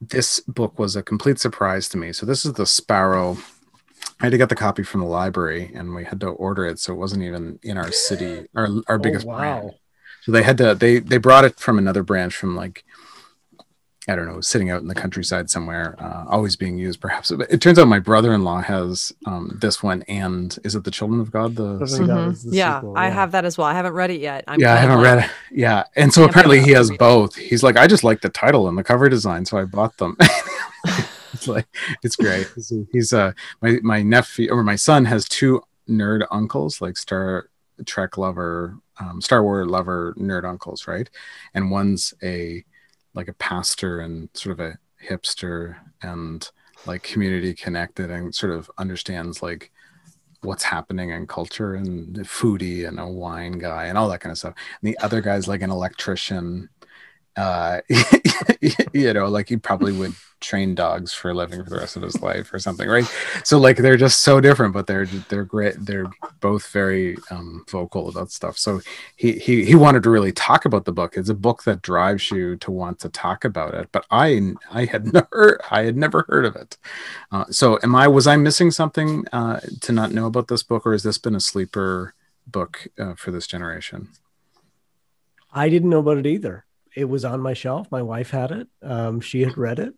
This 0.00 0.40
book 0.40 0.78
was 0.78 0.96
a 0.96 1.02
complete 1.02 1.38
surprise 1.38 1.90
to 1.90 1.98
me. 1.98 2.14
So 2.14 2.24
this 2.24 2.46
is 2.46 2.54
the 2.54 2.64
Sparrow. 2.64 3.36
I 4.18 4.24
had 4.24 4.32
to 4.32 4.38
get 4.38 4.48
the 4.48 4.54
copy 4.54 4.82
from 4.82 5.00
the 5.00 5.06
library, 5.06 5.70
and 5.74 5.94
we 5.94 6.04
had 6.04 6.20
to 6.20 6.28
order 6.28 6.64
it, 6.64 6.78
so 6.78 6.94
it 6.94 6.96
wasn't 6.96 7.22
even 7.22 7.58
in 7.62 7.76
our 7.76 7.92
city, 7.92 8.46
our 8.56 8.68
our 8.88 8.96
oh, 8.96 8.98
biggest 8.98 9.26
oh, 9.26 9.36
brand. 9.36 9.64
wow. 9.64 9.74
So 10.22 10.32
they 10.32 10.42
had 10.42 10.56
to 10.56 10.74
they 10.74 11.00
they 11.00 11.18
brought 11.18 11.44
it 11.44 11.60
from 11.60 11.76
another 11.76 12.02
branch 12.02 12.34
from 12.34 12.56
like 12.56 12.84
I 14.08 14.16
don't 14.16 14.26
know, 14.26 14.40
sitting 14.40 14.70
out 14.70 14.80
in 14.80 14.88
the 14.88 14.94
countryside 14.94 15.50
somewhere, 15.50 15.94
uh, 15.98 16.24
always 16.28 16.56
being 16.56 16.78
used 16.78 17.00
perhaps. 17.00 17.30
But 17.30 17.50
it 17.50 17.60
turns 17.60 17.78
out 17.78 17.86
my 17.86 17.98
brother-in-law 17.98 18.62
has 18.62 19.12
um, 19.26 19.58
this 19.60 19.82
one, 19.82 20.02
and 20.08 20.56
is 20.64 20.74
it 20.74 20.84
the 20.84 20.90
Children 20.90 21.20
of 21.20 21.30
God? 21.30 21.54
The 21.54 21.78
Children 21.78 22.02
of 22.02 22.08
God 22.08 22.32
is 22.32 22.42
the 22.44 22.56
yeah, 22.56 22.78
sequel, 22.78 22.94
I 22.96 23.08
yeah. 23.08 23.14
have 23.14 23.32
that 23.32 23.44
as 23.44 23.58
well. 23.58 23.66
I 23.66 23.74
haven't 23.74 23.92
read 23.92 24.10
it 24.10 24.20
yet. 24.20 24.44
I'm 24.48 24.58
yeah, 24.58 24.72
I 24.72 24.76
haven't 24.76 25.00
read 25.00 25.24
it. 25.24 25.30
Yeah, 25.50 25.84
and 25.96 26.12
so 26.12 26.24
apparently 26.24 26.62
he 26.62 26.70
has 26.70 26.88
read 26.88 26.94
it. 26.94 26.98
both. 26.98 27.36
He's 27.36 27.62
like, 27.62 27.76
I 27.76 27.86
just 27.86 28.02
like 28.02 28.22
the 28.22 28.30
title 28.30 28.68
and 28.68 28.78
the 28.78 28.84
cover 28.84 29.08
design, 29.10 29.44
so 29.44 29.58
I 29.58 29.64
bought 29.64 29.96
them. 29.98 30.16
it's 31.34 31.46
like 31.46 31.66
it's 32.02 32.16
great. 32.16 32.48
He's, 32.54 32.72
he's 32.92 33.12
uh 33.12 33.32
my 33.60 33.78
my 33.82 34.02
nephew 34.02 34.50
or 34.50 34.62
my 34.62 34.76
son 34.76 35.04
has 35.04 35.28
two 35.28 35.62
nerd 35.88 36.26
uncles, 36.30 36.80
like 36.80 36.96
Star 36.96 37.50
Trek 37.84 38.16
lover, 38.16 38.76
um, 38.98 39.20
Star 39.20 39.42
Wars 39.42 39.66
lover 39.66 40.14
nerd 40.18 40.44
uncles, 40.44 40.86
right? 40.86 41.08
And 41.54 41.70
one's 41.70 42.14
a 42.22 42.64
like 43.14 43.28
a 43.28 43.34
pastor 43.34 44.00
and 44.00 44.28
sort 44.34 44.58
of 44.58 44.66
a 44.66 44.78
hipster 45.04 45.76
and 46.02 46.50
like 46.86 47.02
community 47.02 47.54
connected 47.54 48.10
and 48.10 48.34
sort 48.34 48.52
of 48.52 48.70
understands 48.78 49.42
like 49.42 49.70
what's 50.42 50.62
happening 50.62 51.10
in 51.10 51.26
culture 51.26 51.74
and 51.74 52.16
foodie 52.20 52.88
and 52.88 52.98
a 52.98 53.06
wine 53.06 53.52
guy 53.52 53.86
and 53.86 53.98
all 53.98 54.08
that 54.08 54.20
kind 54.20 54.30
of 54.30 54.38
stuff. 54.38 54.54
And 54.80 54.88
the 54.88 54.98
other 54.98 55.20
guy's 55.20 55.48
like 55.48 55.62
an 55.62 55.70
electrician. 55.70 56.68
Uh, 57.36 57.80
you 58.92 59.12
know, 59.12 59.28
like 59.28 59.48
he 59.48 59.56
probably 59.56 59.92
would 59.92 60.14
train 60.40 60.74
dogs 60.74 61.12
for 61.12 61.30
a 61.30 61.34
living 61.34 61.62
for 61.62 61.70
the 61.70 61.76
rest 61.76 61.96
of 61.96 62.02
his 62.02 62.20
life 62.20 62.52
or 62.52 62.58
something, 62.58 62.88
right? 62.88 63.04
So 63.44 63.58
like 63.58 63.76
they're 63.76 63.96
just 63.96 64.22
so 64.22 64.40
different, 64.40 64.74
but 64.74 64.86
they're 64.86 65.06
they're 65.06 65.44
great. 65.44 65.76
They're 65.78 66.10
both 66.40 66.68
very 66.68 67.16
um, 67.30 67.64
vocal 67.68 68.08
about 68.08 68.32
stuff. 68.32 68.58
So 68.58 68.80
he 69.16 69.32
he 69.32 69.64
he 69.64 69.74
wanted 69.74 70.02
to 70.04 70.10
really 70.10 70.32
talk 70.32 70.64
about 70.64 70.84
the 70.84 70.92
book. 70.92 71.16
It's 71.16 71.28
a 71.28 71.34
book 71.34 71.64
that 71.64 71.82
drives 71.82 72.30
you 72.30 72.56
to 72.56 72.70
want 72.70 72.98
to 73.00 73.08
talk 73.08 73.44
about 73.44 73.74
it. 73.74 73.88
But 73.92 74.06
I 74.10 74.52
I 74.70 74.86
had 74.86 75.12
never 75.12 75.60
I 75.70 75.82
had 75.82 75.96
never 75.96 76.24
heard 76.28 76.44
of 76.44 76.56
it. 76.56 76.78
Uh, 77.30 77.44
so 77.50 77.78
am 77.82 77.94
I 77.94 78.08
was 78.08 78.26
I 78.26 78.36
missing 78.36 78.70
something 78.70 79.26
uh, 79.32 79.60
to 79.82 79.92
not 79.92 80.12
know 80.12 80.26
about 80.26 80.48
this 80.48 80.62
book, 80.62 80.86
or 80.86 80.92
has 80.92 81.02
this 81.02 81.18
been 81.18 81.34
a 81.34 81.40
sleeper 81.40 82.14
book 82.46 82.88
uh, 82.98 83.14
for 83.14 83.30
this 83.30 83.46
generation? 83.46 84.08
I 85.52 85.68
didn't 85.68 85.90
know 85.90 85.98
about 85.98 86.18
it 86.18 86.26
either. 86.26 86.64
It 86.96 87.04
was 87.04 87.24
on 87.24 87.40
my 87.40 87.54
shelf. 87.54 87.88
My 87.90 88.02
wife 88.02 88.30
had 88.30 88.50
it. 88.50 88.68
Um, 88.82 89.20
she 89.20 89.42
had 89.42 89.56
read 89.56 89.78
it. 89.78 89.94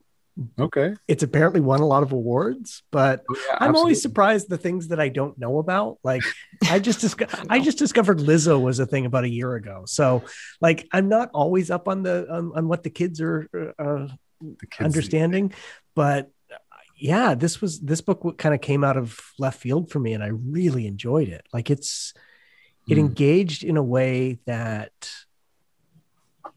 Okay, 0.59 0.95
It's 1.07 1.23
apparently 1.23 1.61
won 1.61 1.81
a 1.81 1.87
lot 1.87 2.03
of 2.03 2.13
awards, 2.13 2.83
but 2.91 3.23
Oh, 3.29 3.37
yeah, 3.51 3.59
I'm 3.61 3.77
always 3.77 4.01
surprised 4.01 4.49
the 4.49 4.57
things 4.57 4.89
that 4.89 4.99
I 4.99 5.11
don't 5.11 5.37
know 5.39 5.59
about. 5.59 5.99
Like 6.03 6.23
I 6.71 6.79
just 6.79 7.01
disco- 7.07 7.27
I 7.51 7.61
just 7.61 7.77
discovered 7.77 8.17
Lizzo 8.19 8.59
was 8.59 8.79
a 8.79 8.87
thing 8.87 9.05
about 9.05 9.25
a 9.25 9.29
year 9.29 9.55
ago. 9.57 9.83
So 9.87 10.25
like 10.63 10.89
I'm 10.91 11.11
not 11.11 11.29
always 11.35 11.71
up 11.71 11.87
on 11.87 12.03
the 12.03 12.27
on, 12.33 12.51
on 12.57 12.67
what 12.67 12.83
the 12.83 12.89
kids 12.89 13.21
are 13.21 13.47
uh, 13.79 14.09
The 14.41 14.67
kids- 14.71 14.81
understanding, 14.81 15.53
but 15.95 16.31
uh, 16.51 16.57
yeah, 16.97 17.35
this 17.35 17.61
was 17.61 17.81
this 17.81 18.01
book 18.01 18.39
kind 18.39 18.55
of 18.55 18.63
came 18.63 18.85
out 18.85 18.97
of 18.97 19.21
left 19.39 19.61
field 19.61 19.91
for 19.91 19.99
me, 20.01 20.15
and 20.15 20.25
I 20.25 20.29
really 20.29 20.87
enjoyed 20.87 21.29
it. 21.29 21.45
Like 21.53 21.69
it's 21.71 22.15
it 22.89 22.95
Mm. 22.97 23.01
engaged 23.01 23.65
in 23.65 23.77
a 23.77 23.83
way 23.83 24.39
that 24.47 24.93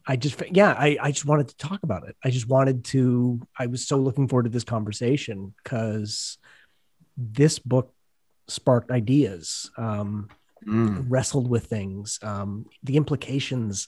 I 0.06 0.16
just 0.16 0.40
yeah 0.52 0.72
I 0.78 0.96
I 1.00 1.10
just 1.10 1.26
wanted 1.26 1.48
to 1.48 1.56
talk 1.56 1.82
about 1.82 2.06
it. 2.08 2.16
I 2.24 2.30
just 2.30 2.48
wanted 2.48 2.84
to. 2.86 3.40
I 3.58 3.66
was 3.66 3.86
so 3.88 3.96
looking 3.98 4.28
forward 4.28 4.44
to 4.44 4.50
this 4.50 4.64
conversation 4.64 5.52
because 5.62 6.38
this 7.16 7.58
book 7.58 7.92
sparked 8.48 8.90
ideas. 8.90 9.70
Um, 9.76 10.28
Mm. 10.66 11.04
wrestled 11.08 11.48
with 11.48 11.66
things, 11.66 12.18
um, 12.22 12.66
the 12.82 12.96
implications. 12.96 13.86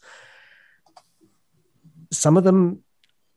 Some 2.13 2.37
of 2.37 2.45
them, 2.45 2.85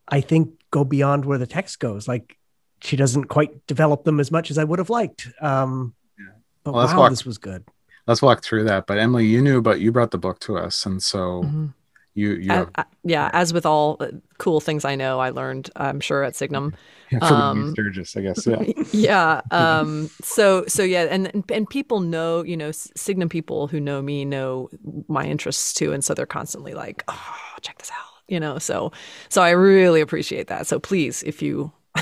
I 0.07 0.21
think, 0.21 0.51
go 0.69 0.83
beyond 0.83 1.25
where 1.25 1.39
the 1.39 1.47
text 1.47 1.79
goes. 1.79 2.07
Like 2.07 2.37
she 2.81 2.95
doesn't 2.95 3.25
quite 3.25 3.65
develop 3.65 4.03
them 4.03 4.19
as 4.19 4.31
much 4.31 4.51
as 4.51 4.57
I 4.59 4.63
would 4.63 4.77
have 4.77 4.89
liked. 4.91 5.27
Um, 5.41 5.95
Yeah. 6.19 6.25
But 6.63 6.73
Well, 6.75 6.85
wow, 6.85 6.97
walk- 6.99 7.09
this 7.09 7.25
was 7.25 7.39
good. 7.39 7.63
Let's 8.05 8.21
walk 8.21 8.43
through 8.43 8.65
that. 8.65 8.85
But 8.85 8.99
Emily, 8.99 9.25
you 9.25 9.41
knew 9.41 9.59
but 9.61 9.79
you 9.79 9.91
brought 9.91 10.11
the 10.11 10.19
book 10.19 10.39
to 10.41 10.57
us, 10.57 10.85
and 10.85 11.01
so 11.01 11.41
Mhm. 11.43 11.73
You 12.13 12.31
you 12.33 12.49
have 12.51 12.69
yeah, 13.03 13.29
as 13.33 13.53
with 13.53 13.65
all 13.65 13.97
uh, 13.99 14.07
cool 14.37 14.59
things 14.59 14.85
I 14.85 14.95
know, 14.95 15.19
I 15.19 15.29
learned, 15.29 15.69
I'm 15.75 15.99
sure, 15.99 16.23
at 16.23 16.35
Signum. 16.35 16.75
yeah, 17.11 17.19
from 17.19 17.31
um, 17.41 17.71
Sturgis, 17.71 18.15
I 18.17 18.21
guess. 18.21 18.45
Yeah. 18.45 18.63
yeah. 18.91 19.41
Um, 19.51 20.09
so 20.21 20.65
so 20.67 20.83
yeah, 20.83 21.03
and 21.09 21.33
and- 21.33 21.49
and 21.51 21.69
people 21.69 21.99
know, 22.01 22.43
you 22.43 22.57
know, 22.57 22.71
Signum 22.71 23.29
people 23.29 23.67
who 23.67 23.79
know 23.79 24.01
me 24.01 24.25
know 24.25 24.69
my 25.07 25.25
interests 25.25 25.73
too, 25.73 25.93
and 25.93 26.03
so 26.03 26.13
they're 26.13 26.25
constantly 26.25 26.73
like, 26.73 27.03
oh, 27.07 27.35
check 27.61 27.77
this 27.77 27.91
out, 27.91 28.21
you 28.27 28.39
know. 28.39 28.59
So 28.59 28.91
so 29.29 29.41
I 29.41 29.51
really 29.51 30.01
appreciate 30.01 30.47
that. 30.47 30.67
So 30.67 30.79
please, 30.79 31.23
if 31.23 31.41
you 31.41 31.71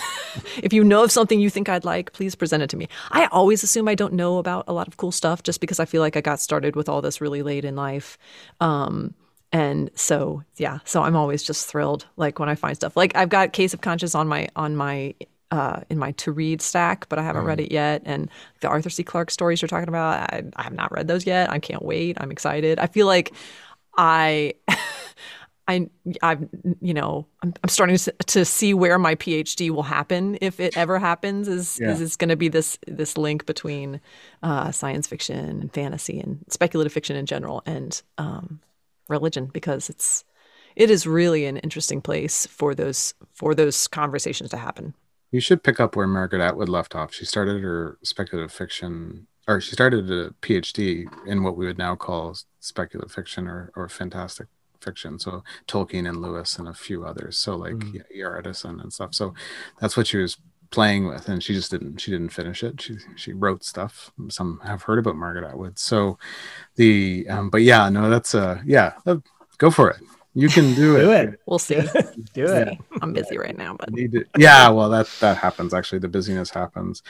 if 0.63 0.73
you 0.73 0.83
know 0.83 1.03
of 1.03 1.11
something 1.11 1.39
you 1.39 1.49
think 1.49 1.69
I'd 1.69 1.85
like, 1.85 2.13
please 2.13 2.35
present 2.35 2.61
it 2.63 2.69
to 2.71 2.77
me. 2.77 2.87
I 3.11 3.25
always 3.27 3.63
assume 3.63 3.87
I 3.87 3.95
don't 3.95 4.13
know 4.13 4.37
about 4.37 4.65
a 4.67 4.73
lot 4.73 4.87
of 4.87 4.97
cool 4.97 5.11
stuff 5.11 5.43
just 5.43 5.61
because 5.61 5.79
I 5.79 5.85
feel 5.85 6.01
like 6.01 6.15
I 6.17 6.21
got 6.21 6.39
started 6.39 6.75
with 6.75 6.89
all 6.89 7.01
this 7.01 7.21
really 7.21 7.41
late 7.41 7.65
in 7.65 7.75
life. 7.75 8.17
Um, 8.59 9.13
and 9.51 9.89
so 9.95 10.43
yeah, 10.57 10.79
so 10.85 11.01
I'm 11.01 11.15
always 11.15 11.43
just 11.43 11.67
thrilled 11.67 12.05
like 12.17 12.39
when 12.39 12.49
I 12.49 12.55
find 12.55 12.75
stuff. 12.75 12.95
Like 12.95 13.15
I've 13.15 13.29
got 13.29 13.53
Case 13.53 13.73
of 13.73 13.81
Conscience 13.81 14.13
on 14.15 14.27
my 14.27 14.47
on 14.55 14.75
my 14.75 15.15
uh, 15.51 15.81
in 15.89 15.97
my 15.97 16.11
to 16.13 16.31
read 16.31 16.61
stack, 16.61 17.09
but 17.09 17.17
I 17.17 17.23
haven't 17.23 17.43
read 17.45 17.59
it 17.59 17.71
yet. 17.71 18.03
And 18.05 18.29
the 18.61 18.67
Arthur 18.67 18.89
C. 18.89 19.03
Clarke 19.03 19.31
stories 19.31 19.61
you're 19.61 19.69
talking 19.69 19.89
about, 19.89 20.31
I, 20.31 20.43
I 20.55 20.63
have 20.63 20.73
not 20.73 20.91
read 20.91 21.07
those 21.07 21.25
yet. 21.25 21.49
I 21.51 21.57
can't 21.57 21.81
wait. 21.81 22.17
I'm 22.21 22.31
excited. 22.31 22.79
I 22.79 22.87
feel 22.87 23.07
like 23.07 23.33
I. 23.97 24.53
I, 25.67 25.87
I've, 26.23 26.49
you 26.81 26.95
know, 26.95 27.27
I'm, 27.43 27.53
I'm 27.63 27.69
starting 27.69 27.95
to, 27.95 28.11
to 28.11 28.43
see 28.43 28.73
where 28.73 28.97
my 28.97 29.13
PhD 29.13 29.69
will 29.69 29.83
happen 29.83 30.35
if 30.41 30.59
it 30.59 30.75
ever 30.75 30.97
happens. 30.97 31.47
Is 31.47 31.77
Yeah. 31.79 31.91
is 31.91 32.01
it's 32.01 32.15
going 32.15 32.29
to 32.29 32.35
be 32.35 32.47
this 32.47 32.79
this 32.87 33.19
link 33.19 33.45
between 33.45 34.01
uh, 34.41 34.71
science 34.71 35.05
fiction 35.05 35.37
and 35.61 35.71
fantasy 35.71 36.19
and 36.19 36.43
speculative 36.47 36.91
fiction 36.91 37.15
in 37.15 37.27
general 37.27 37.61
and 37.67 38.01
um, 38.17 38.61
religion 39.09 39.49
because 39.51 39.89
it's 39.89 40.23
it 40.75 40.89
is 40.89 41.05
really 41.05 41.45
an 41.45 41.57
interesting 41.57 42.01
place 42.01 42.45
for 42.45 42.73
those 42.75 43.13
for 43.33 43.53
those 43.55 43.87
conversations 43.87 44.49
to 44.51 44.57
happen. 44.57 44.93
You 45.31 45.39
should 45.41 45.63
pick 45.63 45.79
up 45.79 45.95
where 45.95 46.07
Margaret 46.07 46.41
Atwood 46.41 46.69
left 46.69 46.95
off. 46.95 47.13
She 47.13 47.25
started 47.25 47.61
her 47.61 47.97
speculative 48.03 48.51
fiction, 48.51 49.27
or 49.47 49.61
she 49.61 49.71
started 49.73 50.09
a 50.09 50.29
PhD 50.41 51.05
in 51.27 51.43
what 51.43 51.55
we 51.57 51.65
would 51.65 51.77
now 51.77 51.95
call 51.95 52.35
speculative 52.59 53.11
fiction 53.11 53.47
or, 53.47 53.71
or 53.75 53.87
fantastic 53.89 54.47
fiction. 54.81 55.19
So 55.19 55.43
Tolkien 55.67 56.07
and 56.07 56.21
Lewis 56.21 56.57
and 56.57 56.67
a 56.67 56.73
few 56.73 57.03
others. 57.05 57.37
So 57.37 57.55
like 57.55 57.73
Mm. 57.75 57.93
yeah, 57.95 58.01
E.R. 58.15 58.37
Eddison 58.39 58.79
and 58.79 58.91
stuff. 58.93 59.13
So 59.13 59.33
that's 59.79 59.95
what 59.97 60.07
she 60.07 60.17
was 60.17 60.37
playing 60.71 61.07
with, 61.07 61.27
and 61.29 61.41
she 61.43 61.53
just 61.53 61.71
didn't. 61.71 61.99
She 61.99 62.11
didn't 62.11 62.29
finish 62.29 62.63
it. 62.63 62.81
She 62.81 62.97
she 63.15 63.33
wrote 63.33 63.63
stuff. 63.63 64.11
Some 64.29 64.59
have 64.63 64.83
heard 64.83 64.99
about 64.99 65.15
Margaret 65.15 65.47
Atwood. 65.47 65.79
So 65.79 66.17
the 66.75 67.25
um, 67.29 67.49
but 67.49 67.61
yeah, 67.61 67.89
no, 67.89 68.09
that's 68.09 68.35
uh 68.35 68.61
yeah, 68.65 68.93
uh, 69.05 69.17
go 69.57 69.71
for 69.71 69.89
it. 69.89 70.01
You 70.35 70.47
can 70.47 70.75
do 70.75 70.95
it. 70.97 71.01
Do 71.01 71.11
it. 71.11 71.39
We'll 71.47 71.57
see. 71.59 71.75
Do 72.33 72.45
it. 72.45 72.77
I'm 73.01 73.13
busy 73.13 73.37
right 73.37 73.57
now, 73.57 73.75
but 73.77 73.91
Need 73.91 74.11
to- 74.11 74.25
yeah, 74.37 74.69
well, 74.69 74.87
that 74.89 75.07
that 75.21 75.37
happens. 75.37 75.73
Actually, 75.73 75.99
the 75.99 76.07
busyness 76.07 76.51
happens. 76.51 77.01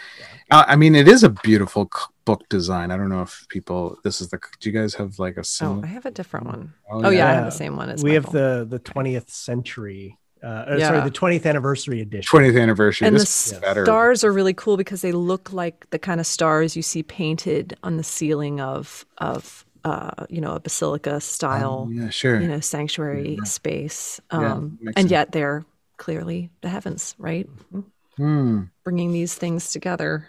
Uh, 0.50 0.64
I 0.66 0.78
mean, 0.78 0.96
it 0.96 1.08
is 1.10 1.24
a 1.24 1.30
beautiful 1.30 1.90
c- 1.94 2.04
book 2.24 2.48
design. 2.48 2.92
I 2.92 2.98
don't 2.98 3.10
know 3.10 3.22
if 3.22 3.46
people. 3.50 3.98
This 4.06 4.22
is 4.22 4.30
the. 4.30 4.40
Do 4.62 4.70
you 4.70 4.74
guys 4.80 4.94
have 4.96 5.20
like 5.20 5.36
a 5.38 5.44
oh. 5.62 5.82
I 5.84 5.88
have 5.88 6.06
a 6.06 6.12
different 6.12 6.46
one. 6.46 6.74
Oh, 6.90 7.06
Oh 7.06 7.10
yeah, 7.10 7.28
I 7.30 7.34
have 7.34 7.46
the 7.46 7.52
same 7.52 7.76
one 7.76 7.90
as 7.90 8.02
we 8.04 8.14
have 8.14 8.32
the 8.32 8.66
the 8.68 8.80
20th 8.80 9.30
century 9.30 10.18
uh, 10.44 10.48
uh, 10.48 10.76
Yeah. 10.80 10.88
sorry 10.88 11.02
the 11.10 11.12
20th 11.12 11.46
anniversary 11.46 12.02
edition 12.02 12.30
twentieth 12.30 12.56
anniversary. 12.56 13.08
and 13.08 13.16
the 13.16 13.20
this 13.20 13.52
is 13.54 13.60
better. 13.60 13.86
stars 13.86 14.24
are 14.24 14.32
really 14.32 14.54
cool 14.54 14.78
because 14.78 15.02
they 15.02 15.12
look 15.12 15.52
like 15.54 15.90
the 15.92 16.00
kind 16.00 16.20
of 16.20 16.26
stars 16.28 16.76
you 16.76 16.82
see 16.82 17.04
painted 17.04 17.76
on 17.84 17.98
the 17.98 18.04
ceiling 18.04 18.60
of 18.62 19.06
of 19.18 19.66
uh, 19.86 20.26
you 20.30 20.42
know 20.42 20.56
a 20.56 20.60
basilica 20.60 21.22
style 21.22 21.88
Oh, 21.88 21.92
yeah, 21.92 22.10
sure. 22.10 22.40
you 22.42 22.48
know 22.48 22.60
sanctuary 22.60 23.40
space 23.46 24.20
um, 24.32 24.78
makes 24.82 24.94
and 24.98 25.04
sense. 25.04 25.12
yet 25.12 25.32
they're 25.32 25.66
clearly 25.98 26.50
the 26.62 26.70
heavens 26.70 27.16
right 27.18 27.48
Hmm. 28.18 28.64
bringing 28.84 29.14
these 29.14 29.34
things 29.36 29.72
together 29.72 30.28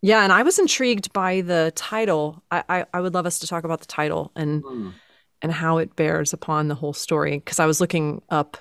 yeah 0.00 0.22
and 0.22 0.32
i 0.32 0.42
was 0.44 0.58
intrigued 0.60 1.12
by 1.12 1.40
the 1.40 1.72
title 1.74 2.42
i 2.52 2.62
i, 2.68 2.84
I 2.94 3.00
would 3.00 3.14
love 3.14 3.26
us 3.26 3.40
to 3.40 3.46
talk 3.48 3.64
about 3.64 3.80
the 3.80 3.86
title 3.86 4.30
and 4.36 4.62
Hmm. 4.62 4.90
and 5.42 5.50
how 5.52 5.78
it 5.78 5.96
bears 5.96 6.32
upon 6.32 6.68
the 6.68 6.76
whole 6.76 6.92
story 6.92 7.38
because 7.38 7.58
i 7.58 7.66
was 7.66 7.80
looking 7.80 8.22
up 8.30 8.56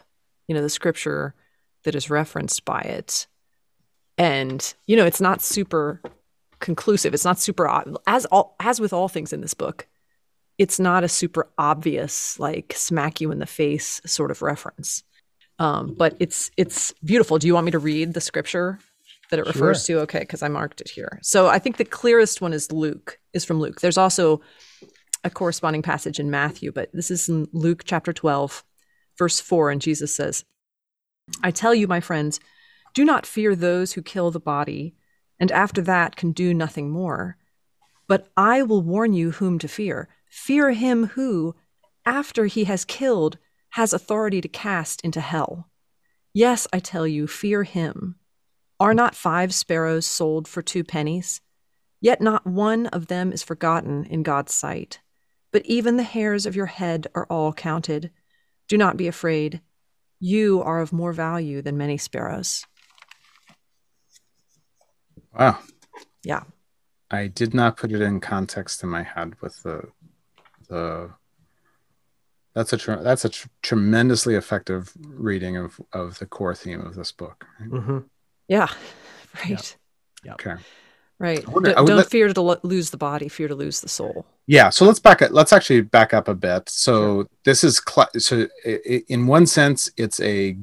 you 0.47 0.55
know 0.55 0.61
the 0.61 0.69
scripture 0.69 1.33
that 1.83 1.95
is 1.95 2.09
referenced 2.09 2.65
by 2.65 2.81
it. 2.81 3.27
And 4.17 4.73
you 4.87 4.95
know 4.95 5.05
it's 5.05 5.21
not 5.21 5.41
super 5.41 6.01
conclusive. 6.59 7.13
It's 7.13 7.25
not 7.25 7.39
super 7.39 7.83
as 8.07 8.25
all 8.25 8.55
as 8.59 8.79
with 8.79 8.93
all 8.93 9.07
things 9.07 9.33
in 9.33 9.41
this 9.41 9.53
book 9.53 9.87
it's 10.57 10.79
not 10.79 11.03
a 11.03 11.09
super 11.09 11.49
obvious 11.57 12.39
like 12.39 12.73
smack 12.75 13.19
you 13.19 13.31
in 13.31 13.39
the 13.39 13.45
face 13.45 14.01
sort 14.05 14.31
of 14.31 14.41
reference. 14.41 15.03
Um, 15.59 15.95
but 15.97 16.15
it's 16.19 16.51
it's 16.57 16.93
beautiful. 17.03 17.37
Do 17.37 17.47
you 17.47 17.53
want 17.53 17.65
me 17.65 17.71
to 17.71 17.79
read 17.79 18.13
the 18.13 18.21
scripture 18.21 18.79
that 19.31 19.39
it 19.39 19.45
refers 19.45 19.85
to? 19.85 19.99
Okay 20.01 20.19
because 20.19 20.43
i 20.43 20.47
marked 20.47 20.81
it 20.81 20.89
here. 20.89 21.19
So 21.21 21.47
i 21.47 21.59
think 21.59 21.77
the 21.77 21.85
clearest 21.85 22.41
one 22.41 22.53
is 22.53 22.71
luke 22.71 23.19
is 23.33 23.45
from 23.45 23.59
luke. 23.59 23.81
There's 23.81 23.97
also 23.97 24.41
a 25.23 25.29
corresponding 25.29 25.81
passage 25.81 26.19
in 26.19 26.29
matthew 26.29 26.71
but 26.71 26.89
this 26.93 27.09
is 27.09 27.27
in 27.27 27.47
luke 27.51 27.81
chapter 27.83 28.13
12 28.13 28.63
verse 29.17 29.39
4 29.39 29.71
and 29.71 29.81
jesus 29.81 30.13
says 30.13 30.43
i 31.43 31.51
tell 31.51 31.73
you 31.73 31.87
my 31.87 31.99
friends 31.99 32.39
do 32.93 33.03
not 33.03 33.25
fear 33.25 33.55
those 33.55 33.93
who 33.93 34.01
kill 34.01 34.31
the 34.31 34.39
body 34.39 34.95
and 35.39 35.51
after 35.51 35.81
that 35.81 36.15
can 36.15 36.31
do 36.31 36.53
nothing 36.53 36.89
more 36.89 37.37
but 38.07 38.27
i 38.37 38.61
will 38.61 38.81
warn 38.81 39.13
you 39.13 39.31
whom 39.31 39.59
to 39.59 39.67
fear 39.67 40.09
fear 40.29 40.71
him 40.71 41.07
who 41.07 41.55
after 42.05 42.45
he 42.45 42.65
has 42.65 42.85
killed 42.85 43.37
has 43.71 43.93
authority 43.93 44.41
to 44.41 44.47
cast 44.47 45.01
into 45.01 45.21
hell 45.21 45.69
yes 46.33 46.67
i 46.71 46.79
tell 46.79 47.07
you 47.07 47.27
fear 47.27 47.63
him 47.63 48.15
are 48.79 48.93
not 48.93 49.15
five 49.15 49.53
sparrows 49.53 50.05
sold 50.05 50.47
for 50.47 50.61
two 50.61 50.83
pennies? 50.83 51.39
Yet 52.01 52.19
not 52.19 52.45
one 52.45 52.87
of 52.87 53.07
them 53.07 53.31
is 53.31 53.41
forgotten 53.41 54.03
in 54.05 54.21
God's 54.21 54.53
sight. 54.53 54.99
But 55.51 55.65
even 55.65 55.95
the 55.95 56.03
hairs 56.03 56.45
of 56.45 56.57
your 56.57 56.65
head 56.65 57.07
are 57.15 57.25
all 57.29 57.53
counted. 57.53 58.11
Do 58.67 58.77
not 58.77 58.97
be 58.97 59.07
afraid. 59.07 59.61
You 60.19 60.61
are 60.63 60.79
of 60.81 60.91
more 60.93 61.13
value 61.13 61.61
than 61.61 61.77
many 61.77 61.97
sparrows. 61.97 62.65
Wow. 65.37 65.59
Yeah. 66.23 66.43
I 67.11 67.27
did 67.27 67.53
not 67.53 67.77
put 67.77 67.91
it 67.91 68.01
in 68.01 68.19
context 68.19 68.81
in 68.83 68.89
my 68.89 69.03
head 69.03 69.33
with 69.41 69.61
the 69.63 69.83
the. 70.69 71.11
That's 72.55 72.71
a 72.71 72.77
tre- 72.77 73.03
that's 73.03 73.25
a 73.25 73.29
tr- 73.29 73.47
tremendously 73.61 74.35
effective 74.35 74.93
reading 75.05 75.57
of 75.57 75.79
of 75.93 76.17
the 76.19 76.25
core 76.25 76.55
theme 76.55 76.81
of 76.81 76.95
this 76.95 77.11
book. 77.11 77.45
right? 77.59 77.69
hmm 77.81 77.97
Yeah. 78.47 78.69
Right. 79.43 79.75
Okay. 80.25 80.55
Right. 81.19 81.45
Wonder- 81.49 81.71
D- 81.71 81.75
I 81.75 81.81
would 81.81 81.87
don't 81.89 81.97
let- 81.97 82.09
fear 82.09 82.33
to 82.33 82.41
lo- 82.41 82.59
lose 82.63 82.91
the 82.91 82.97
body, 82.97 83.27
fear 83.27 83.49
to 83.49 83.55
lose 83.55 83.81
the 83.81 83.89
soul. 83.89 84.25
Yeah, 84.47 84.69
so 84.69 84.85
let's 84.85 84.99
back 84.99 85.21
up. 85.21 85.31
Let's 85.31 85.51
actually 85.53 85.81
back 85.81 86.13
up 86.13 86.27
a 86.27 86.35
bit. 86.35 86.69
So 86.69 87.27
this 87.43 87.63
is 87.63 87.81
cl- 87.87 88.09
so 88.17 88.47
in 88.63 89.25
one 89.27 89.47
sense, 89.47 89.89
it's 89.97 90.19
a 90.19 90.57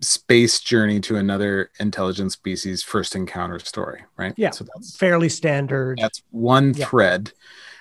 space 0.00 0.60
journey 0.60 1.00
to 1.00 1.16
another 1.16 1.70
intelligent 1.78 2.32
species 2.32 2.82
first 2.82 3.14
encounter 3.14 3.58
story, 3.60 4.04
right? 4.16 4.34
Yeah. 4.36 4.50
So 4.50 4.64
that's 4.64 4.96
fairly 4.96 5.28
standard 5.28 5.98
that's 6.02 6.22
one 6.30 6.74
Yeah. 6.74 6.86
thread. 6.86 7.32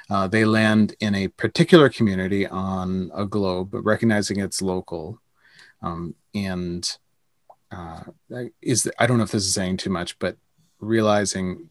Uh, 0.10 0.28
they 0.28 0.46
land 0.46 0.96
in 1.00 1.16
a 1.16 1.30
particular 1.30 1.90
community 1.90 2.46
on 2.46 3.12
a 3.14 3.26
globe, 3.26 3.70
recognizing 3.74 4.40
it's 4.40 4.62
local, 4.62 5.20
um, 5.82 6.16
and 6.36 6.98
uh, 7.72 8.04
is 8.62 8.90
I 9.00 9.08
don't 9.08 9.18
know 9.18 9.24
if 9.24 9.32
this 9.32 9.46
is 9.46 9.54
saying 9.54 9.78
too 9.78 9.90
much, 9.90 10.20
but 10.20 10.38
realizing 10.80 11.70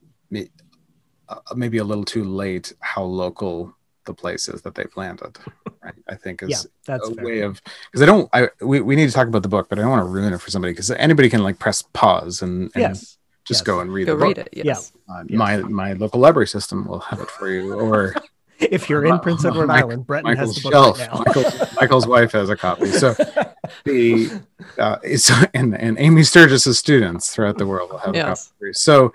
maybe 1.55 1.79
a 1.79 1.85
little 1.85 2.05
too 2.05 2.25
late 2.25 2.73
how 2.81 3.03
local 3.03 3.75
the 4.07 4.15
place 4.15 4.49
is 4.49 4.63
that 4.63 4.75
they've 4.75 4.91
landed. 4.97 5.37
Right, 5.83 5.95
I 6.09 6.15
think 6.15 6.43
yeah 6.43 6.49
is 6.57 6.67
that's 6.87 7.09
a 7.09 7.15
fair. 7.15 7.25
way 7.25 7.41
of 7.41 7.61
because 7.91 8.03
I 8.03 8.07
don't. 8.07 8.29
I 8.33 8.49
we, 8.61 8.81
we 8.81 8.97
need 8.97 9.07
to 9.07 9.13
talk 9.13 9.29
about 9.29 9.43
the 9.43 9.49
book, 9.49 9.69
but 9.69 9.79
I 9.79 9.83
don't 9.83 9.91
want 9.91 10.03
to 10.05 10.09
ruin 10.11 10.33
it 10.33 10.41
for 10.41 10.51
somebody 10.51 10.73
because 10.73 10.91
anybody 10.93 11.29
can 11.31 11.43
like 11.43 11.59
press 11.59 11.83
pause 11.93 12.43
and, 12.43 12.71
and 12.75 12.83
yes 12.83 13.17
just 13.45 13.61
yes. 13.61 13.67
go 13.67 13.81
and 13.81 13.93
read 13.93 14.07
Go 14.07 14.13
the 14.15 14.19
book. 14.27 14.37
read 14.37 14.47
it. 14.47 14.49
Yes. 14.53 14.93
Uh, 15.09 15.25
Yes. 15.27 15.39
My 15.39 15.57
my 15.59 15.93
local 15.95 16.21
library 16.21 16.47
system 16.47 16.87
will 16.87 17.01
have 17.01 17.21
it 17.21 17.31
for 17.31 17.49
you, 17.51 17.73
or 17.73 18.15
if 18.59 18.89
you're 18.91 19.05
in 19.07 19.19
Prince 19.27 19.45
Edward 19.45 19.69
Mike- 19.69 19.83
Island, 19.85 20.07
Breton 20.07 20.25
Michael's 20.25 20.55
has 20.57 20.63
the 20.63 20.71
book 20.71 20.73
shelf. 20.73 20.99
right 21.01 21.11
now. 21.13 21.23
Michael's, 21.27 21.77
Michael's 21.81 22.07
wife 22.07 22.33
has 22.33 22.51
a 22.51 22.57
copy. 22.57 22.87
So 22.93 23.15
the 23.85 24.31
uh, 24.79 24.99
it's, 25.03 25.31
and 25.55 25.75
and 25.77 25.99
Amy 25.99 26.23
Sturgis's 26.23 26.79
students 26.79 27.31
throughout 27.35 27.57
the 27.59 27.67
world 27.67 27.91
will 27.91 27.99
have 27.99 28.15
a 28.15 28.19
Yes. 28.19 28.53
copy. 28.61 28.73
So 28.75 29.13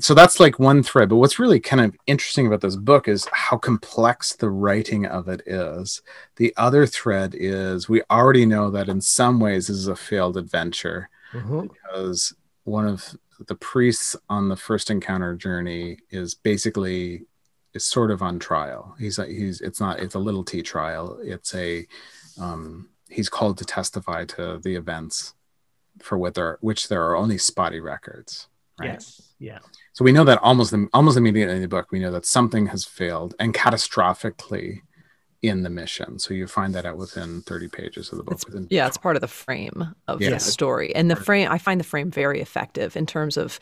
so 0.00 0.14
that's 0.14 0.40
like 0.40 0.58
one 0.58 0.82
thread. 0.82 1.08
But 1.10 1.16
what's 1.16 1.38
really 1.38 1.60
kind 1.60 1.80
of 1.82 1.94
interesting 2.06 2.46
about 2.46 2.60
this 2.62 2.76
book 2.76 3.08
is 3.08 3.26
how 3.32 3.56
complex 3.58 4.34
the 4.34 4.50
writing 4.50 5.06
of 5.06 5.28
it 5.28 5.42
is. 5.46 6.02
The 6.36 6.52
other 6.56 6.86
thread 6.86 7.34
is 7.36 7.88
we 7.88 8.02
already 8.10 8.46
know 8.46 8.70
that 8.70 8.88
in 8.88 9.00
some 9.00 9.38
ways 9.38 9.66
this 9.66 9.76
is 9.76 9.88
a 9.88 9.96
failed 9.96 10.36
adventure 10.36 11.08
Mhm. 11.32 11.70
because 11.70 12.34
one 12.64 12.86
of 12.86 13.16
the 13.48 13.54
priests 13.54 14.14
on 14.28 14.48
the 14.48 14.56
first 14.56 14.90
encounter 14.90 15.34
journey 15.34 15.98
is 16.10 16.34
basically 16.34 17.26
is 17.74 17.84
sort 17.84 18.10
of 18.10 18.22
on 18.22 18.38
trial. 18.38 18.94
He's 18.98 19.18
like 19.18 19.28
he's 19.30 19.60
it's 19.60 19.80
not 19.80 19.98
it's 20.00 20.14
a 20.14 20.18
little 20.18 20.44
t 20.44 20.62
trial. 20.62 21.18
It's 21.22 21.54
a 21.54 21.86
um, 22.40 22.88
he's 23.08 23.28
called 23.28 23.58
to 23.58 23.64
testify 23.64 24.24
to 24.26 24.58
the 24.62 24.74
events 24.76 25.34
for 26.00 26.16
what 26.18 26.34
there 26.34 26.58
which 26.60 26.88
there 26.88 27.02
are 27.04 27.16
only 27.16 27.36
spotty 27.38 27.80
records. 27.80 28.48
Right? 28.78 28.92
Yes. 28.92 29.20
Yeah. 29.42 29.58
So 29.92 30.04
we 30.04 30.12
know 30.12 30.24
that 30.24 30.38
almost 30.42 30.72
almost 30.92 31.16
immediately 31.18 31.56
in 31.56 31.62
the 31.62 31.68
book 31.68 31.88
we 31.90 31.98
know 31.98 32.12
that 32.12 32.24
something 32.24 32.66
has 32.66 32.84
failed 32.84 33.34
and 33.40 33.52
catastrophically 33.52 34.80
in 35.42 35.64
the 35.64 35.70
mission. 35.70 36.20
So 36.20 36.32
you 36.34 36.46
find 36.46 36.72
that 36.76 36.86
out 36.86 36.96
within 36.96 37.42
30 37.42 37.66
pages 37.68 38.12
of 38.12 38.18
the 38.18 38.24
book. 38.24 38.34
It's, 38.34 38.46
within 38.46 38.68
yeah, 38.70 38.86
it's 38.86 38.96
part 38.96 39.16
of 39.16 39.20
the 39.20 39.26
frame 39.28 39.94
of 40.06 40.20
Yeah. 40.22 40.30
the 40.30 40.38
story. 40.38 40.94
And 40.94 41.10
the 41.10 41.16
frame, 41.16 41.50
I 41.50 41.58
find 41.58 41.80
the 41.80 41.84
frame 41.84 42.10
very 42.12 42.40
effective 42.40 42.96
in 42.96 43.06
terms 43.06 43.36
of, 43.36 43.58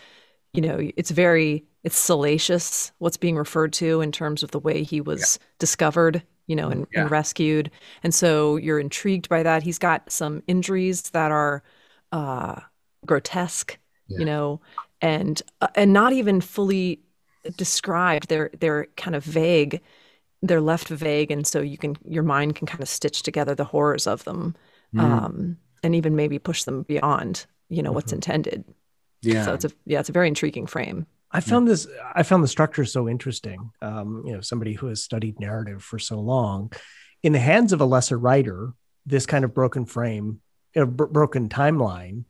you 0.52 0.60
know, 0.60 0.78
it's 0.98 1.10
very, 1.10 1.64
it's 1.82 1.96
salacious 1.96 2.92
what's 2.98 3.16
being 3.16 3.36
referred 3.36 3.72
to 3.74 4.02
in 4.02 4.12
terms 4.12 4.42
of 4.42 4.50
the 4.50 4.58
way 4.58 4.82
he 4.82 5.00
was 5.00 5.38
discovered, 5.58 6.22
you 6.46 6.54
know, 6.54 6.68
and, 6.68 6.86
Yeah. 6.92 7.00
and 7.02 7.10
rescued. 7.10 7.70
And 8.02 8.14
so 8.14 8.56
you're 8.56 8.78
intrigued 8.78 9.30
by 9.30 9.42
that. 9.42 9.62
He's 9.62 9.78
got 9.78 10.12
some 10.12 10.42
injuries 10.46 11.00
that 11.12 11.30
are 11.32 11.62
uh, 12.12 12.60
grotesque, 13.06 13.78
Yeah. 14.08 14.18
you 14.18 14.24
know, 14.26 14.60
and 15.00 15.40
uh, 15.60 15.68
and 15.74 15.92
not 15.92 16.12
even 16.12 16.40
fully 16.40 17.00
described. 17.56 18.28
They're 18.28 18.50
they're 18.58 18.86
kind 18.96 19.14
of 19.16 19.24
vague. 19.24 19.80
They're 20.42 20.60
left 20.60 20.88
vague, 20.88 21.30
and 21.30 21.46
so 21.46 21.60
you 21.60 21.78
can 21.78 21.96
your 22.04 22.22
mind 22.22 22.56
can 22.56 22.66
kind 22.66 22.82
of 22.82 22.88
stitch 22.88 23.22
together 23.22 23.54
the 23.54 23.64
horrors 23.64 24.06
of 24.06 24.24
them, 24.24 24.54
Mm. 24.94 25.00
um, 25.00 25.56
and 25.84 25.94
even 25.94 26.16
maybe 26.16 26.38
push 26.40 26.64
them 26.64 26.82
beyond 26.82 27.46
you 27.68 27.82
know 27.82 27.90
Mm-hmm. 27.90 27.94
what's 27.94 28.12
intended. 28.12 28.64
yeah. 29.22 29.44
So 29.44 29.54
it's 29.54 29.64
a 29.64 29.70
yeah, 29.86 30.00
it's 30.00 30.08
a 30.08 30.12
very 30.12 30.28
intriguing 30.28 30.66
frame. 30.66 31.06
I 31.30 31.40
found 31.40 31.68
this. 31.68 31.86
I 32.14 32.24
found 32.24 32.42
the 32.42 32.48
structure 32.48 32.84
so 32.84 33.08
interesting. 33.08 33.70
Um, 33.80 34.24
you 34.26 34.32
know, 34.32 34.40
somebody 34.40 34.72
who 34.72 34.88
has 34.88 35.02
studied 35.02 35.38
narrative 35.38 35.80
for 35.82 35.98
so 36.00 36.18
long, 36.18 36.72
in 37.22 37.32
the 37.32 37.38
hands 37.38 37.72
of 37.72 37.80
a 37.80 37.84
lesser 37.84 38.18
writer, 38.18 38.72
this 39.06 39.26
kind 39.26 39.44
of 39.44 39.54
broken 39.54 39.84
frame, 39.84 40.40
a 40.74 40.86
bro- 40.86 41.06
broken 41.06 41.48
timeline, 41.48 42.24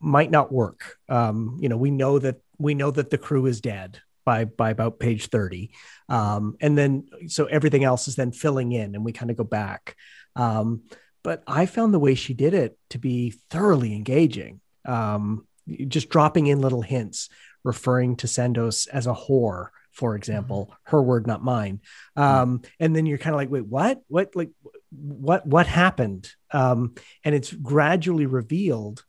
might 0.00 0.30
not 0.30 0.52
work. 0.52 0.96
Um, 1.08 1.58
you 1.60 1.68
know, 1.68 1.76
we 1.76 1.90
know 1.90 2.18
that 2.18 2.36
we 2.58 2.74
know 2.74 2.90
that 2.90 3.10
the 3.10 3.18
crew 3.18 3.46
is 3.46 3.60
dead 3.60 4.00
by 4.24 4.44
by 4.44 4.70
about 4.70 4.98
page 4.98 5.28
thirty, 5.28 5.72
um, 6.08 6.56
and 6.60 6.76
then 6.76 7.08
so 7.28 7.46
everything 7.46 7.84
else 7.84 8.08
is 8.08 8.16
then 8.16 8.32
filling 8.32 8.72
in, 8.72 8.94
and 8.94 9.04
we 9.04 9.12
kind 9.12 9.30
of 9.30 9.36
go 9.36 9.44
back. 9.44 9.96
Um, 10.34 10.82
but 11.22 11.42
I 11.46 11.66
found 11.66 11.92
the 11.92 11.98
way 11.98 12.14
she 12.14 12.34
did 12.34 12.54
it 12.54 12.78
to 12.90 12.98
be 12.98 13.34
thoroughly 13.50 13.94
engaging. 13.94 14.60
Um, 14.84 15.46
just 15.88 16.08
dropping 16.08 16.46
in 16.46 16.60
little 16.60 16.82
hints 16.82 17.28
referring 17.64 18.14
to 18.16 18.28
Sandoz 18.28 18.86
as 18.86 19.08
a 19.08 19.12
whore, 19.14 19.70
for 19.90 20.14
example, 20.14 20.72
her 20.84 21.02
word, 21.02 21.26
not 21.26 21.42
mine. 21.42 21.80
Um, 22.14 22.62
and 22.78 22.94
then 22.94 23.06
you're 23.06 23.18
kind 23.18 23.34
of 23.34 23.38
like, 23.38 23.50
wait, 23.50 23.66
what? 23.66 24.00
What? 24.06 24.36
Like, 24.36 24.50
what? 24.90 25.44
What 25.46 25.66
happened? 25.66 26.30
Um, 26.52 26.94
and 27.24 27.34
it's 27.34 27.52
gradually 27.52 28.26
revealed, 28.26 29.04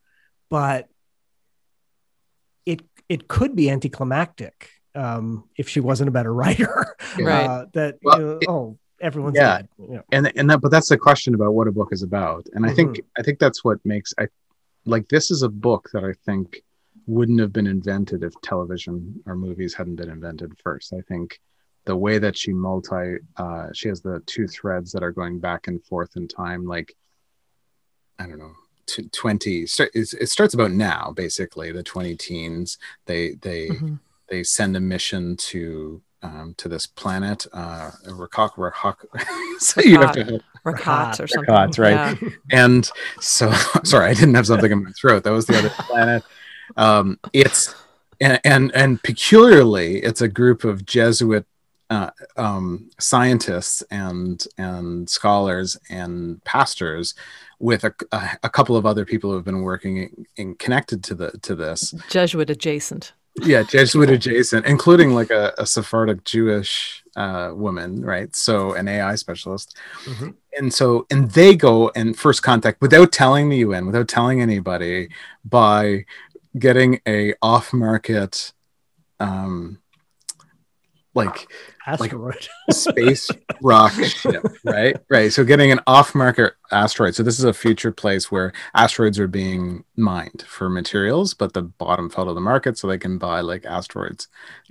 but 0.50 0.88
it 2.66 2.82
it 3.10 3.28
could 3.28 3.56
be 3.56 3.70
anticlimactic 3.70 4.70
um, 4.96 5.48
if 5.58 5.70
she 5.70 5.80
wasn't 5.80 6.08
a 6.08 6.12
better 6.12 6.34
writer. 6.34 6.96
Right. 7.20 7.46
Uh, 7.46 7.66
that 7.74 7.98
Well, 8.04 8.20
you 8.20 8.26
know, 8.26 8.38
it- 8.42 8.50
oh, 8.50 8.78
everyone's 9.02 9.36
Yeah. 9.38 9.58
dead. 9.58 9.70
You 9.80 9.88
know. 9.96 10.04
and 10.12 10.32
and 10.38 10.50
that 10.50 10.60
but 10.62 10.72
that's 10.72 10.90
the 10.90 10.98
question 10.98 11.34
about 11.36 11.54
what 11.54 11.68
a 11.68 11.72
book 11.72 11.90
is 11.92 12.04
about 12.04 12.46
and 12.54 12.66
i 12.66 12.74
think 12.74 13.00
i 13.18 13.22
think 13.22 13.38
that's 13.40 13.64
what 13.64 13.78
makes 13.86 14.14
i 14.20 14.28
like 14.86 15.08
this 15.10 15.30
is 15.32 15.44
a 15.44 15.50
book 15.50 15.90
that 15.94 16.04
i 16.04 16.14
think 16.26 16.62
wouldn't 17.06 17.40
have 17.40 17.54
been 17.54 17.68
invented 17.68 18.24
if 18.24 18.34
television 18.42 19.22
or 19.26 19.36
movies 19.36 19.74
hadn't 19.76 19.96
been 19.96 20.10
invented 20.10 20.52
first 20.64 20.94
i 20.94 21.02
think 21.02 21.40
the 21.86 21.96
way 21.96 22.18
that 22.18 22.36
she 22.36 22.52
multi 22.54 23.18
uh 23.38 23.68
she 23.74 23.88
has 23.88 24.02
the 24.02 24.20
two 24.26 24.48
threads 24.48 24.92
that 24.92 25.04
are 25.04 25.12
going 25.12 25.40
back 25.40 25.68
and 25.68 25.84
forth 25.86 26.16
in 26.18 26.28
time 26.28 26.66
like 26.66 26.94
i 28.20 28.26
don't 28.28 28.40
know 28.40 28.54
t- 28.88 29.10
20 29.12 29.66
start- 29.68 29.92
it 29.94 30.30
starts 30.30 30.54
about 30.54 30.72
now 30.72 31.14
basically 31.16 31.72
the 31.72 31.84
20 31.84 32.16
teens 32.16 32.78
they 33.06 33.32
they 33.42 33.68
Mhm. 33.70 34.00
they 34.30 34.44
send 34.44 34.76
a 34.76 34.80
mission 34.80 35.38
to 35.38 36.02
um, 36.24 36.56
to 36.58 36.68
this 36.68 36.88
planet, 36.88 37.46
uh, 37.54 37.92
Rakak, 38.08 38.54
Rakak. 38.56 38.96
so 39.60 39.82
you 39.82 40.00
have 40.02 40.14
to, 40.14 40.42
Rakhat 40.66 41.20
or 41.20 41.28
something. 41.28 41.54
Rakhat, 41.54 41.78
right. 41.78 42.18
Yeah. 42.22 42.30
and 42.52 42.90
so 43.22 43.52
sorry, 43.84 44.10
I 44.10 44.14
didn't 44.16 44.34
have 44.34 44.48
something 44.48 44.72
in 44.72 44.84
my 44.84 44.92
throat. 45.00 45.24
That 45.24 45.30
was 45.32 45.46
the 45.46 45.58
other 45.60 45.70
planet. 45.70 46.24
Um, 46.76 47.20
it's 47.34 47.76
and, 48.20 48.40
and 48.44 48.72
and 48.76 49.02
peculiarly, 49.04 50.00
it's 50.04 50.22
a 50.22 50.28
group 50.28 50.64
of 50.64 50.86
Jesuit 50.88 51.46
uh, 51.90 52.10
um, 52.36 52.90
scientists 53.00 53.82
and 53.92 54.46
and 54.58 55.10
scholars 55.10 55.78
and 55.90 56.44
pastors 56.44 57.16
with 57.60 57.84
a, 57.84 57.94
a, 58.12 58.30
a 58.44 58.50
couple 58.50 58.76
of 58.76 58.86
other 58.86 59.06
people 59.06 59.30
who 59.30 59.36
have 59.38 59.46
been 59.46 59.62
working 59.62 59.98
in, 59.98 60.26
in 60.36 60.56
connected 60.56 61.04
to 61.06 61.16
the 61.16 61.32
to 61.42 61.56
this 61.56 61.94
Jesuit 62.10 62.50
adjacent. 62.50 63.14
yeah 63.44 63.62
jesuit 63.64 64.10
adjacent 64.10 64.66
including 64.66 65.14
like 65.14 65.30
a, 65.32 65.54
a 65.60 65.66
sephardic 65.66 66.24
jewish 66.24 67.04
uh, 67.16 67.52
woman 67.54 68.02
right 68.04 68.36
so 68.36 68.74
an 68.74 68.88
ai 68.88 69.16
specialist 69.16 69.78
Mhm. 70.06 70.34
and 70.58 70.74
so 70.74 71.06
and 71.12 71.30
they 71.32 71.56
go 71.56 71.90
and 71.96 72.18
first 72.18 72.42
contact 72.42 72.82
without 72.82 73.12
telling 73.12 73.48
the 73.50 73.60
un 73.64 73.86
without 73.86 74.08
telling 74.08 74.42
anybody 74.42 75.10
by 75.46 76.06
getting 76.58 77.00
a 77.08 77.34
off 77.42 77.74
market 77.74 78.54
um 79.20 79.80
like 81.18 81.48
Asteroid. 81.86 82.48
space 82.72 83.30
rock 83.62 83.94
ship, 83.94 84.44
right? 84.64 84.96
Right. 85.10 85.32
So 85.32 85.44
getting 85.44 85.72
an 85.72 85.80
off-market 85.88 86.54
asteroid. 86.72 87.16
So 87.16 87.24
this 87.24 87.40
is 87.40 87.46
a 87.46 87.54
future 87.54 87.92
place 87.92 88.30
where 88.32 88.52
asteroids 88.74 89.20
are 89.20 89.28
being 89.28 89.84
mined 89.96 90.44
for 90.48 90.70
materials, 90.70 91.34
but 91.34 91.54
the 91.54 91.62
bottom 91.62 92.10
fell 92.10 92.26
to 92.26 92.34
the 92.34 92.42
market, 92.42 92.78
so 92.78 92.88
they 92.88 92.98
can 92.98 93.18
buy 93.18 93.40
like 93.42 93.66
asteroids, 93.66 94.28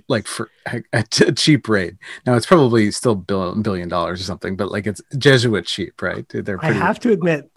like 0.07 0.27
for 0.27 0.49
a 0.93 1.03
cheap 1.03 1.67
rate. 1.67 1.95
Now 2.25 2.35
it's 2.35 2.45
probably 2.45 2.91
still 2.91 3.15
billion 3.15 3.61
billion 3.61 3.89
dollars 3.89 4.21
or 4.21 4.23
something, 4.25 4.55
but 4.55 4.71
like 4.71 4.85
it's 4.87 5.01
Jesuit 5.17 5.65
cheap, 5.65 6.01
right? 6.01 6.25
They're 6.29 6.63
I 6.63 6.71
have 6.71 6.99
to 7.01 7.11
admit, 7.11 7.49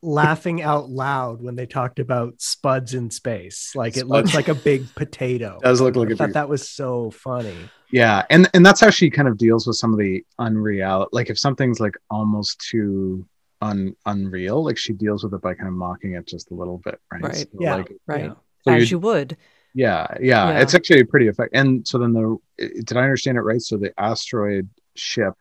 laughing 0.00 0.62
out 0.62 0.90
loud 0.90 1.42
when 1.42 1.56
they 1.56 1.66
talked 1.66 1.98
about 1.98 2.40
spuds 2.40 2.94
in 2.94 3.10
space. 3.10 3.72
Like 3.74 3.96
it 3.96 4.06
looks 4.06 4.34
like 4.34 4.48
a 4.48 4.54
big 4.54 4.94
potato. 4.94 5.58
does 5.62 5.80
look 5.80 5.96
like 5.96 6.10
I 6.10 6.12
a 6.12 6.16
thought 6.16 6.26
big- 6.26 6.34
that 6.34 6.48
was 6.48 6.68
so 6.68 7.10
funny. 7.10 7.56
Yeah 7.90 8.24
and 8.30 8.48
and 8.54 8.64
that's 8.66 8.80
how 8.80 8.90
she 8.90 9.08
kind 9.10 9.28
of 9.28 9.38
deals 9.38 9.66
with 9.66 9.76
some 9.76 9.92
of 9.92 9.98
the 9.98 10.22
unreal 10.38 11.08
like 11.12 11.30
if 11.30 11.38
something's 11.38 11.80
like 11.80 11.94
almost 12.10 12.60
too 12.70 13.26
un 13.62 13.94
unreal 14.06 14.62
like 14.64 14.76
she 14.78 14.92
deals 14.92 15.24
with 15.24 15.32
it 15.34 15.40
by 15.40 15.54
kind 15.54 15.68
of 15.68 15.74
mocking 15.74 16.14
it 16.14 16.26
just 16.26 16.50
a 16.50 16.54
little 16.54 16.78
bit 16.78 17.00
right 17.12 17.22
Right. 17.22 17.34
So, 17.36 17.46
Yeah. 17.58 17.74
like, 17.76 17.92
Right. 18.06 18.24
Yeah. 18.26 18.34
so 18.62 18.72
As 18.72 18.90
you- 18.90 18.96
you 18.96 18.98
would. 19.00 19.36
yeah, 19.74 20.06
yeah 20.20 20.50
Yeah. 20.50 20.60
it's 20.60 20.74
actually 20.74 21.04
pretty 21.04 21.28
effective 21.28 21.58
and 21.58 21.86
so 21.88 21.98
then 21.98 22.12
the 22.12 22.36
did 22.58 22.96
i 22.96 23.02
understand 23.02 23.36
it 23.38 23.42
right 23.42 23.60
so 23.60 23.76
the 23.76 23.92
asteroid 23.98 24.68
ship 24.94 25.34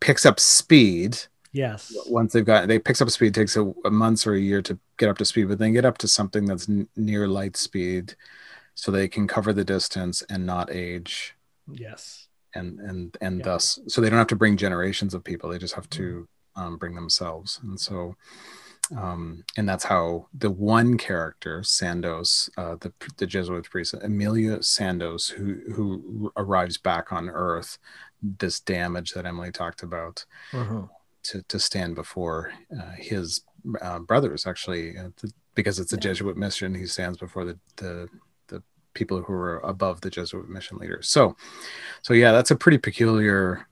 picks 0.00 0.24
up 0.26 0.38
speed 0.40 1.18
Yes. 1.54 1.92
once 2.08 2.32
they've 2.32 2.44
got 2.46 2.66
they 2.68 2.78
picks 2.78 3.02
up 3.02 3.10
speed 3.10 3.34
takes 3.34 3.56
a, 3.56 3.72
a 3.84 3.90
months 3.90 4.26
or 4.26 4.32
a 4.34 4.40
year 4.40 4.62
to 4.62 4.78
get 4.96 5.08
up 5.10 5.18
to 5.18 5.24
speed 5.24 5.48
but 5.48 5.58
then 5.58 5.72
get 5.74 5.84
up 5.84 5.98
to 5.98 6.08
something 6.08 6.46
that's 6.46 6.68
n- 6.68 6.88
near 6.96 7.28
light 7.28 7.56
speed 7.56 8.14
so 8.74 8.90
they 8.90 9.08
can 9.08 9.26
cover 9.26 9.52
the 9.52 9.64
distance 9.64 10.22
and 10.30 10.46
not 10.46 10.70
age 10.72 11.34
Yes. 11.70 12.28
and 12.54 12.80
and 12.80 13.16
and 13.20 13.38
Yeah. 13.38 13.44
thus 13.44 13.78
so 13.88 14.00
they 14.00 14.08
don't 14.10 14.18
have 14.18 14.26
to 14.28 14.36
bring 14.36 14.56
generations 14.56 15.14
of 15.14 15.22
people 15.24 15.48
they 15.50 15.58
just 15.58 15.74
have 15.74 15.88
to 15.90 16.26
um, 16.56 16.76
bring 16.76 16.94
themselves 16.94 17.60
and 17.62 17.78
so 17.80 18.14
um, 18.96 19.44
and 19.56 19.66
that's 19.68 19.84
how 19.84 20.26
the 20.36 20.50
one 20.50 20.98
character 20.98 21.62
sandoz 21.62 22.50
uh, 22.58 22.76
the, 22.80 22.92
the 23.16 23.26
jesuit 23.26 23.64
priest 23.70 23.94
emilio 24.02 24.60
sandoz 24.60 25.28
who 25.28 25.60
who 25.74 26.32
arrives 26.36 26.76
back 26.78 27.12
on 27.12 27.30
earth 27.30 27.78
this 28.22 28.60
damage 28.60 29.12
that 29.12 29.24
emily 29.26 29.50
talked 29.52 29.82
about 29.82 30.24
Mhm. 30.52 30.88
to, 31.22 31.42
to 31.42 31.58
stand 31.58 31.94
before 31.94 32.52
uh, 32.76 32.90
his 32.98 33.42
uh, 33.80 34.00
brothers 34.00 34.46
actually 34.46 34.98
uh, 34.98 35.08
th- 35.16 35.32
because 35.54 35.78
it's 35.78 35.92
a 35.92 35.96
jesuit 35.96 36.36
mission 36.36 36.74
he 36.74 36.86
stands 36.86 37.16
before 37.18 37.44
the, 37.44 37.58
the 37.76 38.08
the 38.08 38.08
people 38.94 39.22
who 39.22 39.32
were 39.32 39.58
above 39.60 40.00
the 40.00 40.10
jesuit 40.10 40.48
mission 40.48 40.76
leaders 40.78 41.08
so 41.08 41.36
so 42.02 42.12
yeah 42.14 42.32
that's 42.32 42.50
a 42.50 42.56
pretty 42.56 42.78
peculiar 42.78 43.66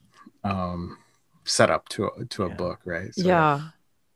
um 0.44 0.96
setup 1.44 1.88
to 1.88 2.06
a, 2.06 2.24
to 2.26 2.44
a 2.44 2.48
Yeah. 2.48 2.54
book 2.54 2.80
right 2.84 3.14
so, 3.14 3.26
yeah. 3.26 3.60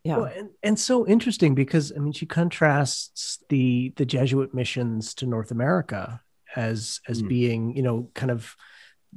Yeah. 0.04 0.18
Well, 0.18 0.26
and, 0.36 0.50
and 0.62 0.78
so 0.78 1.06
interesting 1.06 1.54
because 1.54 1.90
I 1.96 1.98
mean 1.98 2.12
she 2.12 2.26
contrasts 2.26 3.38
the 3.48 3.90
the 3.96 4.04
Jesuit 4.04 4.52
missions 4.52 5.14
to 5.14 5.26
North 5.26 5.50
America 5.50 6.20
as 6.54 7.00
as 7.08 7.20
Hmm. 7.20 7.28
being 7.28 7.76
you 7.76 7.82
know 7.82 8.10
kind 8.14 8.30
of 8.30 8.54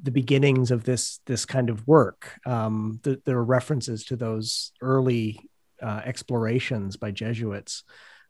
the 0.02 0.12
beginnings 0.12 0.72
of 0.72 0.86
this 0.86 1.20
this 1.26 1.46
kind 1.46 1.70
of 1.70 1.86
work. 1.88 2.40
Um, 2.46 3.02
th- 3.04 3.20
there 3.26 3.38
are 3.38 3.44
references 3.44 4.06
to 4.06 4.16
those 4.16 4.72
early 4.82 5.50
uh, 5.82 6.02
explorations 6.06 6.96
by 6.96 7.12
Jesuits, 7.12 7.84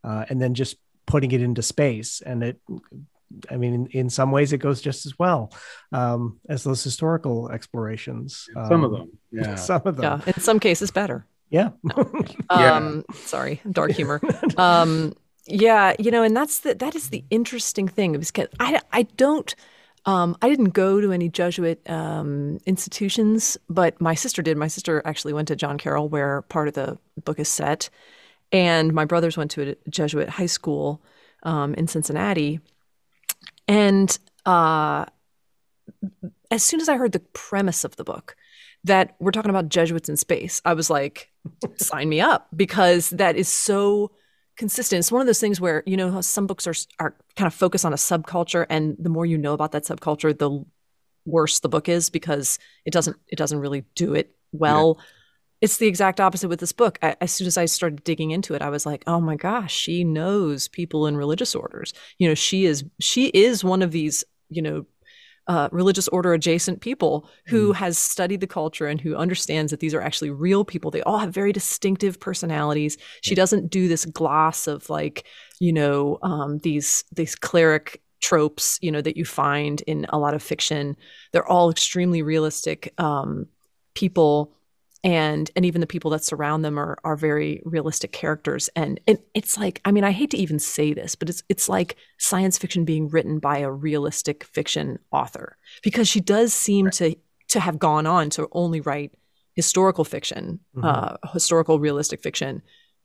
uh, 0.03 0.25
and 0.27 0.41
then 0.41 0.55
just 0.55 0.77
putting 1.05 1.31
it 1.33 1.41
into 1.41 1.61
space 1.61 2.21
and 2.25 2.41
it 2.43 2.59
I 3.49 3.57
mean, 3.57 3.73
in, 3.73 3.87
in, 3.87 4.09
some 4.09 4.31
ways, 4.31 4.53
it 4.53 4.59
goes 4.59 4.81
just 4.81 5.05
as 5.05 5.19
well 5.19 5.51
um, 5.91 6.39
as 6.47 6.63
those 6.63 6.83
historical 6.83 7.49
explorations. 7.49 8.47
some 8.53 8.83
of 8.83 8.93
um, 8.93 8.99
them, 8.99 9.17
yeah. 9.31 9.55
Some 9.55 9.81
of 9.85 9.97
them, 9.97 10.21
yeah. 10.25 10.33
In 10.33 10.41
some 10.41 10.59
cases, 10.59 10.91
better. 10.91 11.25
Yeah. 11.49 11.69
No. 11.83 11.95
um, 12.49 13.03
yeah. 13.09 13.15
Sorry, 13.15 13.61
dark 13.71 13.91
humor. 13.91 14.21
Um, 14.57 15.13
yeah, 15.45 15.93
you 15.97 16.11
know, 16.11 16.23
and 16.23 16.35
that's 16.35 16.59
the 16.59 16.75
that 16.75 16.95
is 16.95 17.09
the 17.09 17.23
interesting 17.29 17.87
thing. 17.87 18.13
Because 18.13 18.47
I 18.59 18.81
I 18.91 19.03
don't. 19.03 19.53
Um, 20.05 20.37
I 20.41 20.47
didn't 20.49 20.69
go 20.69 21.01
to 21.01 21.11
any 21.11 21.27
Jesuit 21.29 21.81
um, 21.89 22.59
institutions, 22.65 23.57
but 23.69 23.99
my 23.99 24.15
sister 24.15 24.41
did. 24.41 24.57
My 24.57 24.67
sister 24.67 25.01
actually 25.05 25.33
went 25.33 25.49
to 25.49 25.55
John 25.55 25.77
Carroll, 25.77 26.09
where 26.09 26.43
part 26.43 26.67
of 26.67 26.73
the 26.75 26.97
book 27.23 27.39
is 27.39 27.49
set, 27.49 27.89
and 28.51 28.93
my 28.93 29.05
brothers 29.05 29.37
went 29.37 29.51
to 29.51 29.71
a 29.71 29.89
Jesuit 29.89 30.29
high 30.29 30.45
school 30.45 31.01
um, 31.43 31.73
in 31.75 31.87
Cincinnati. 31.87 32.59
And 33.67 34.17
uh, 34.45 35.05
as 36.51 36.63
soon 36.63 36.79
as 36.79 36.89
I 36.89 36.97
heard 36.97 37.11
the 37.11 37.19
premise 37.19 37.83
of 37.83 37.95
the 37.95 38.03
book, 38.03 38.35
that 38.83 39.15
we're 39.19 39.31
talking 39.31 39.49
about 39.49 39.69
Jesuits 39.69 40.09
in 40.09 40.17
space, 40.17 40.61
I 40.63 40.73
was 40.73 40.89
like, 40.89 41.31
sign 41.77 42.09
me 42.09 42.21
up 42.21 42.47
because 42.55 43.09
that 43.11 43.35
is 43.35 43.47
so 43.47 44.11
consistent. 44.55 44.99
It's 44.99 45.11
one 45.11 45.21
of 45.21 45.27
those 45.27 45.39
things 45.39 45.59
where, 45.59 45.83
you 45.85 45.97
know, 45.97 46.21
some 46.21 46.47
books 46.47 46.67
are, 46.67 46.73
are 46.99 47.15
kind 47.35 47.47
of 47.47 47.53
focused 47.53 47.85
on 47.85 47.93
a 47.93 47.97
subculture 47.97 48.65
and 48.69 48.95
the 48.99 49.09
more 49.09 49.25
you 49.25 49.37
know 49.37 49.53
about 49.53 49.71
that 49.73 49.83
subculture, 49.83 50.37
the 50.37 50.63
worse 51.25 51.59
the 51.59 51.69
book 51.69 51.89
is 51.89 52.09
because 52.09 52.59
it 52.85 52.93
doesn't, 52.93 53.17
it 53.27 53.35
doesn't 53.35 53.59
really 53.59 53.83
do 53.95 54.13
it 54.13 54.35
well. 54.51 54.97
Yeah. 54.97 55.03
It's 55.61 55.77
the 55.77 55.87
exact 55.87 56.19
opposite 56.19 56.49
with 56.49 56.59
this 56.59 56.71
book. 56.71 56.99
I, 57.01 57.15
as 57.21 57.31
soon 57.31 57.47
as 57.47 57.57
I 57.57 57.65
started 57.65 58.03
digging 58.03 58.31
into 58.31 58.53
it, 58.53 58.61
I 58.61 58.69
was 58.69 58.85
like, 58.85 59.03
"Oh 59.07 59.19
my 59.19 59.35
gosh, 59.35 59.73
she 59.73 60.03
knows 60.03 60.67
people 60.67 61.07
in 61.07 61.17
religious 61.17 61.55
orders. 61.55 61.93
You 62.19 62.27
know, 62.27 62.35
she 62.35 62.65
is 62.65 62.83
she 62.99 63.27
is 63.27 63.63
one 63.63 63.81
of 63.81 63.91
these, 63.91 64.23
you 64.49 64.61
know, 64.61 64.85
uh, 65.47 65.69
religious 65.71 66.07
order 66.09 66.33
adjacent 66.33 66.81
people 66.81 67.29
who 67.47 67.71
mm. 67.71 67.75
has 67.75 67.97
studied 67.97 68.41
the 68.41 68.47
culture 68.47 68.87
and 68.87 68.99
who 68.99 69.15
understands 69.15 69.71
that 69.71 69.79
these 69.79 69.93
are 69.93 70.01
actually 70.01 70.29
real 70.29 70.65
people. 70.65 70.91
They 70.91 71.01
all 71.03 71.19
have 71.19 71.33
very 71.33 71.53
distinctive 71.53 72.19
personalities. 72.19 72.97
She 73.21 73.33
doesn't 73.33 73.69
do 73.69 73.87
this 73.87 74.05
gloss 74.05 74.67
of 74.67 74.89
like, 74.89 75.25
you 75.59 75.71
know, 75.71 76.19
um, 76.21 76.57
these 76.59 77.05
these 77.13 77.35
cleric 77.35 78.01
tropes, 78.19 78.77
you 78.81 78.91
know, 78.91 79.01
that 79.01 79.15
you 79.15 79.23
find 79.23 79.81
in 79.81 80.05
a 80.09 80.19
lot 80.19 80.33
of 80.33 80.43
fiction. 80.43 80.97
They're 81.31 81.47
all 81.47 81.69
extremely 81.69 82.21
realistic 82.21 82.93
um, 82.97 83.47
people 83.93 84.53
and 85.03 85.51
and 85.55 85.65
even 85.65 85.81
the 85.81 85.87
people 85.87 86.11
that 86.11 86.23
surround 86.23 86.65
them 86.65 86.77
are 86.77 86.97
are 87.03 87.15
very 87.15 87.61
realistic 87.65 88.11
characters 88.11 88.69
and, 88.75 88.99
and 89.07 89.19
it's 89.33 89.57
like 89.57 89.81
i 89.85 89.91
mean 89.91 90.03
i 90.03 90.11
hate 90.11 90.31
to 90.31 90.37
even 90.37 90.59
say 90.59 90.93
this 90.93 91.15
but 91.15 91.29
it's 91.29 91.43
it's 91.49 91.69
like 91.69 91.95
science 92.17 92.57
fiction 92.57 92.83
being 92.83 93.07
written 93.07 93.39
by 93.39 93.59
a 93.59 93.71
realistic 93.71 94.43
fiction 94.43 94.97
author 95.11 95.57
because 95.83 96.07
she 96.07 96.19
does 96.19 96.53
seem 96.53 96.85
right. 96.85 96.93
to 96.93 97.15
to 97.47 97.59
have 97.59 97.79
gone 97.79 98.05
on 98.05 98.29
to 98.29 98.47
only 98.51 98.81
write 98.81 99.11
historical 99.55 100.03
fiction 100.03 100.59
mm-hmm. 100.75 100.85
uh, 100.85 101.15
historical 101.31 101.79
realistic 101.79 102.21
fiction 102.21 102.61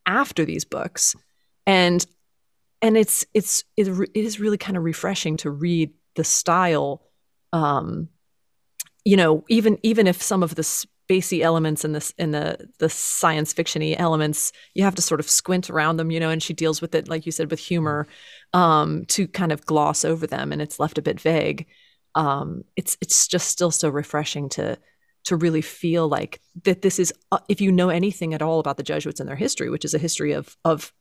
after 0.07 0.45
these 0.45 0.65
books 0.65 1.15
and 1.67 2.07
and 2.81 2.97
it's 2.97 3.25
it's 3.35 3.65
it, 3.77 3.87
it 3.89 4.25
is 4.25 4.41
really 4.41 4.59
kind 4.59 4.77
of 4.77 4.83
refreshing 4.83 5.37
to 5.37 5.51
read 5.51 5.91
the 6.17 6.25
style 6.25 7.03
um 7.53 8.09
you 9.05 9.17
know 9.17 9.45
even 9.49 9.79
even 9.83 10.07
if 10.07 10.23
some 10.23 10.43
of 10.43 10.55
the 10.55 10.87
spacey 11.13 11.41
elements 11.41 11.85
and 11.85 11.95
this 11.95 12.13
the 12.13 12.69
the 12.79 12.89
science 12.89 13.53
fictiony 13.53 13.95
elements 13.99 14.53
you 14.75 14.83
have 14.83 14.95
to 14.95 15.03
sort 15.03 15.21
of 15.21 15.29
squint 15.29 15.71
around 15.71 15.97
them 15.97 16.11
you 16.11 16.21
know 16.21 16.31
and 16.31 16.43
she 16.43 16.53
deals 16.53 16.81
with 16.81 16.95
it 16.95 17.09
like 17.09 17.27
you 17.27 17.33
said 17.33 17.51
with 17.51 17.61
humor 17.61 18.07
um, 18.53 19.05
to 19.07 19.27
kind 19.27 19.53
of 19.53 19.67
gloss 19.67 20.05
over 20.05 20.27
them 20.27 20.53
and 20.53 20.63
it's 20.63 20.81
left 20.81 20.99
a 20.99 21.03
bit 21.03 21.21
vague 21.21 21.67
um, 22.15 22.65
it's 22.77 22.97
it's 23.01 23.27
just 23.27 23.49
still 23.49 23.71
so 23.71 23.89
refreshing 23.89 24.49
to 24.49 24.79
to 25.25 25.37
really 25.37 25.63
feel 25.63 26.09
like 26.09 26.41
that 26.65 26.83
this 26.83 26.99
is 26.99 27.13
uh, 27.31 27.39
if 27.49 27.61
you 27.61 27.71
know 27.71 27.89
anything 27.89 28.35
at 28.35 28.43
all 28.43 28.59
about 28.59 28.77
the 28.77 28.83
Jesuits 28.83 29.21
and 29.21 29.29
their 29.29 29.37
history 29.37 29.71
which 29.71 29.85
is 29.85 29.95
a 29.95 29.99
history 29.99 30.33
of 30.33 30.57
of 30.65 30.93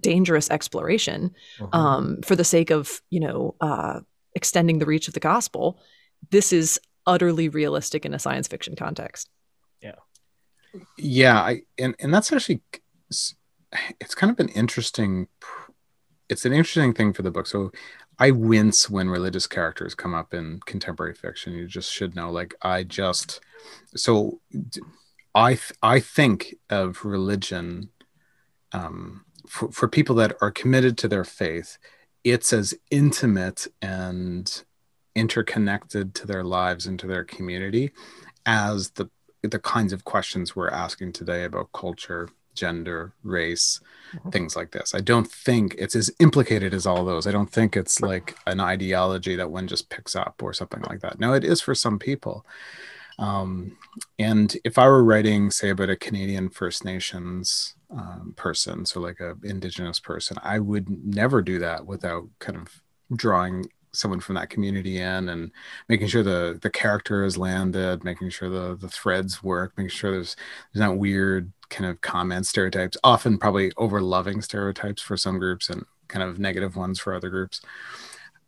dangerous 0.00 0.50
exploration 0.50 1.34
mm-hmm. 1.58 1.74
um, 1.74 2.18
for 2.22 2.36
the 2.36 2.44
sake 2.44 2.70
of 2.70 3.00
you 3.10 3.20
know 3.20 3.54
uh, 3.60 4.00
extending 4.34 4.78
the 4.78 4.86
reach 4.86 5.08
of 5.08 5.14
the 5.14 5.20
gospel 5.20 5.80
this 6.30 6.52
is 6.52 6.80
utterly 7.06 7.48
realistic 7.48 8.04
in 8.04 8.12
a 8.12 8.18
science 8.18 8.48
fiction 8.48 8.76
context 8.76 9.30
yeah 10.96 11.38
I, 11.40 11.62
and 11.78 11.94
and 11.98 12.12
that's 12.12 12.32
actually 12.32 12.60
it's 14.00 14.14
kind 14.14 14.30
of 14.30 14.40
an 14.40 14.48
interesting 14.48 15.28
it's 16.28 16.44
an 16.44 16.52
interesting 16.52 16.92
thing 16.92 17.12
for 17.12 17.22
the 17.22 17.30
book. 17.30 17.46
So 17.46 17.72
i 18.18 18.30
wince 18.30 18.90
when 18.90 19.08
religious 19.08 19.46
characters 19.46 19.94
come 19.94 20.14
up 20.14 20.34
in 20.34 20.60
contemporary 20.66 21.14
fiction. 21.14 21.52
You 21.54 21.66
just 21.66 21.92
should 21.92 22.16
know 22.16 22.30
like 22.30 22.54
i 22.62 22.82
just 22.82 23.40
so 23.94 24.40
i 25.34 25.58
i 25.82 26.00
think 26.00 26.54
of 26.70 27.04
religion 27.04 27.90
um, 28.72 29.24
for, 29.46 29.70
for 29.72 29.88
people 29.88 30.14
that 30.16 30.36
are 30.42 30.50
committed 30.50 30.98
to 30.98 31.08
their 31.08 31.24
faith 31.24 31.78
it's 32.24 32.52
as 32.52 32.74
intimate 32.90 33.66
and 33.80 34.64
interconnected 35.14 36.14
to 36.14 36.26
their 36.26 36.44
lives 36.44 36.86
and 36.86 36.98
to 36.98 37.06
their 37.06 37.24
community 37.24 37.90
as 38.44 38.90
the 38.90 39.08
the 39.42 39.58
kinds 39.58 39.92
of 39.92 40.04
questions 40.04 40.54
we're 40.54 40.70
asking 40.70 41.12
today 41.12 41.44
about 41.44 41.72
culture, 41.72 42.28
gender, 42.54 43.12
race, 43.22 43.80
mm-hmm. 44.12 44.30
things 44.30 44.56
like 44.56 44.72
this. 44.72 44.94
I 44.94 45.00
don't 45.00 45.30
think 45.30 45.76
it's 45.78 45.94
as 45.94 46.10
implicated 46.18 46.74
as 46.74 46.86
all 46.86 47.04
those. 47.04 47.26
I 47.26 47.32
don't 47.32 47.50
think 47.50 47.76
it's 47.76 48.00
like 48.00 48.36
an 48.46 48.60
ideology 48.60 49.36
that 49.36 49.50
one 49.50 49.68
just 49.68 49.90
picks 49.90 50.16
up 50.16 50.42
or 50.42 50.52
something 50.52 50.82
like 50.82 51.00
that. 51.00 51.20
No, 51.20 51.32
it 51.34 51.44
is 51.44 51.60
for 51.60 51.74
some 51.74 51.98
people. 51.98 52.44
Um, 53.18 53.76
and 54.18 54.56
if 54.64 54.78
I 54.78 54.86
were 54.86 55.02
writing, 55.02 55.50
say, 55.50 55.70
about 55.70 55.90
a 55.90 55.96
Canadian 55.96 56.50
First 56.50 56.84
Nations 56.84 57.74
um, 57.90 58.34
person, 58.36 58.86
so 58.86 59.00
like 59.00 59.20
a 59.20 59.36
Indigenous 59.42 59.98
person, 59.98 60.36
I 60.42 60.58
would 60.58 60.88
never 60.88 61.42
do 61.42 61.58
that 61.58 61.86
without 61.86 62.28
kind 62.38 62.56
of 62.58 62.82
drawing 63.14 63.66
someone 63.98 64.20
from 64.20 64.34
that 64.36 64.50
community 64.50 64.98
in 64.98 65.28
and 65.28 65.50
making 65.88 66.06
sure 66.06 66.22
the 66.22 66.58
the 66.62 66.70
character 66.70 67.24
is 67.24 67.36
landed 67.36 68.04
making 68.04 68.30
sure 68.30 68.48
the 68.48 68.76
the 68.76 68.88
threads 68.88 69.42
work 69.42 69.72
making 69.76 69.90
sure 69.90 70.12
there's 70.12 70.36
there's 70.72 70.86
not 70.86 70.96
weird 70.98 71.52
kind 71.70 71.90
of 71.90 72.00
comment 72.00 72.46
stereotypes 72.46 72.96
often 73.04 73.38
probably 73.38 73.72
over 73.76 74.00
loving 74.00 74.40
stereotypes 74.40 75.02
for 75.02 75.16
some 75.16 75.38
groups 75.38 75.68
and 75.68 75.84
kind 76.08 76.22
of 76.22 76.38
negative 76.38 76.74
ones 76.74 76.98
for 76.98 77.14
other 77.14 77.28
groups. 77.28 77.60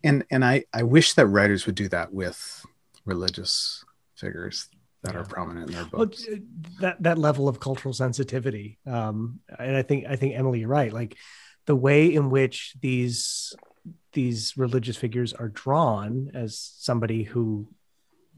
And 0.03 0.25
and 0.31 0.45
i 0.45 0.65
i 0.73 0.83
wish 0.83 1.13
that 1.15 1.27
writers 1.27 1.67
would 1.67 1.75
do 1.75 1.89
that 1.89 2.13
with 2.13 2.65
religious 3.05 3.85
figures 4.17 4.69
that 5.03 5.15
are 5.15 5.25
prominent 5.25 5.69
in 5.69 5.77
their 5.77 5.85
books. 5.85 6.27
well, 6.27 6.39
that 6.81 7.03
that 7.03 7.19
level 7.19 7.49
of 7.49 7.61
cultural 7.61 7.93
sensitivity 7.93 8.79
um 8.87 9.41
and 9.59 9.77
i 9.77 9.83
think 9.83 10.07
i 10.07 10.17
think 10.17 10.35
emily 10.35 10.61
you're 10.61 10.69
right 10.69 10.93
like 10.93 11.17
the 11.67 11.77
way 11.77 12.15
in 12.15 12.31
which 12.31 12.75
these 12.81 13.55
these 14.13 14.57
religious 14.57 14.97
figures 14.97 15.33
are 15.33 15.49
drawn 15.49 16.31
as 16.35 16.59
somebody 16.79 17.23
who 17.23 17.69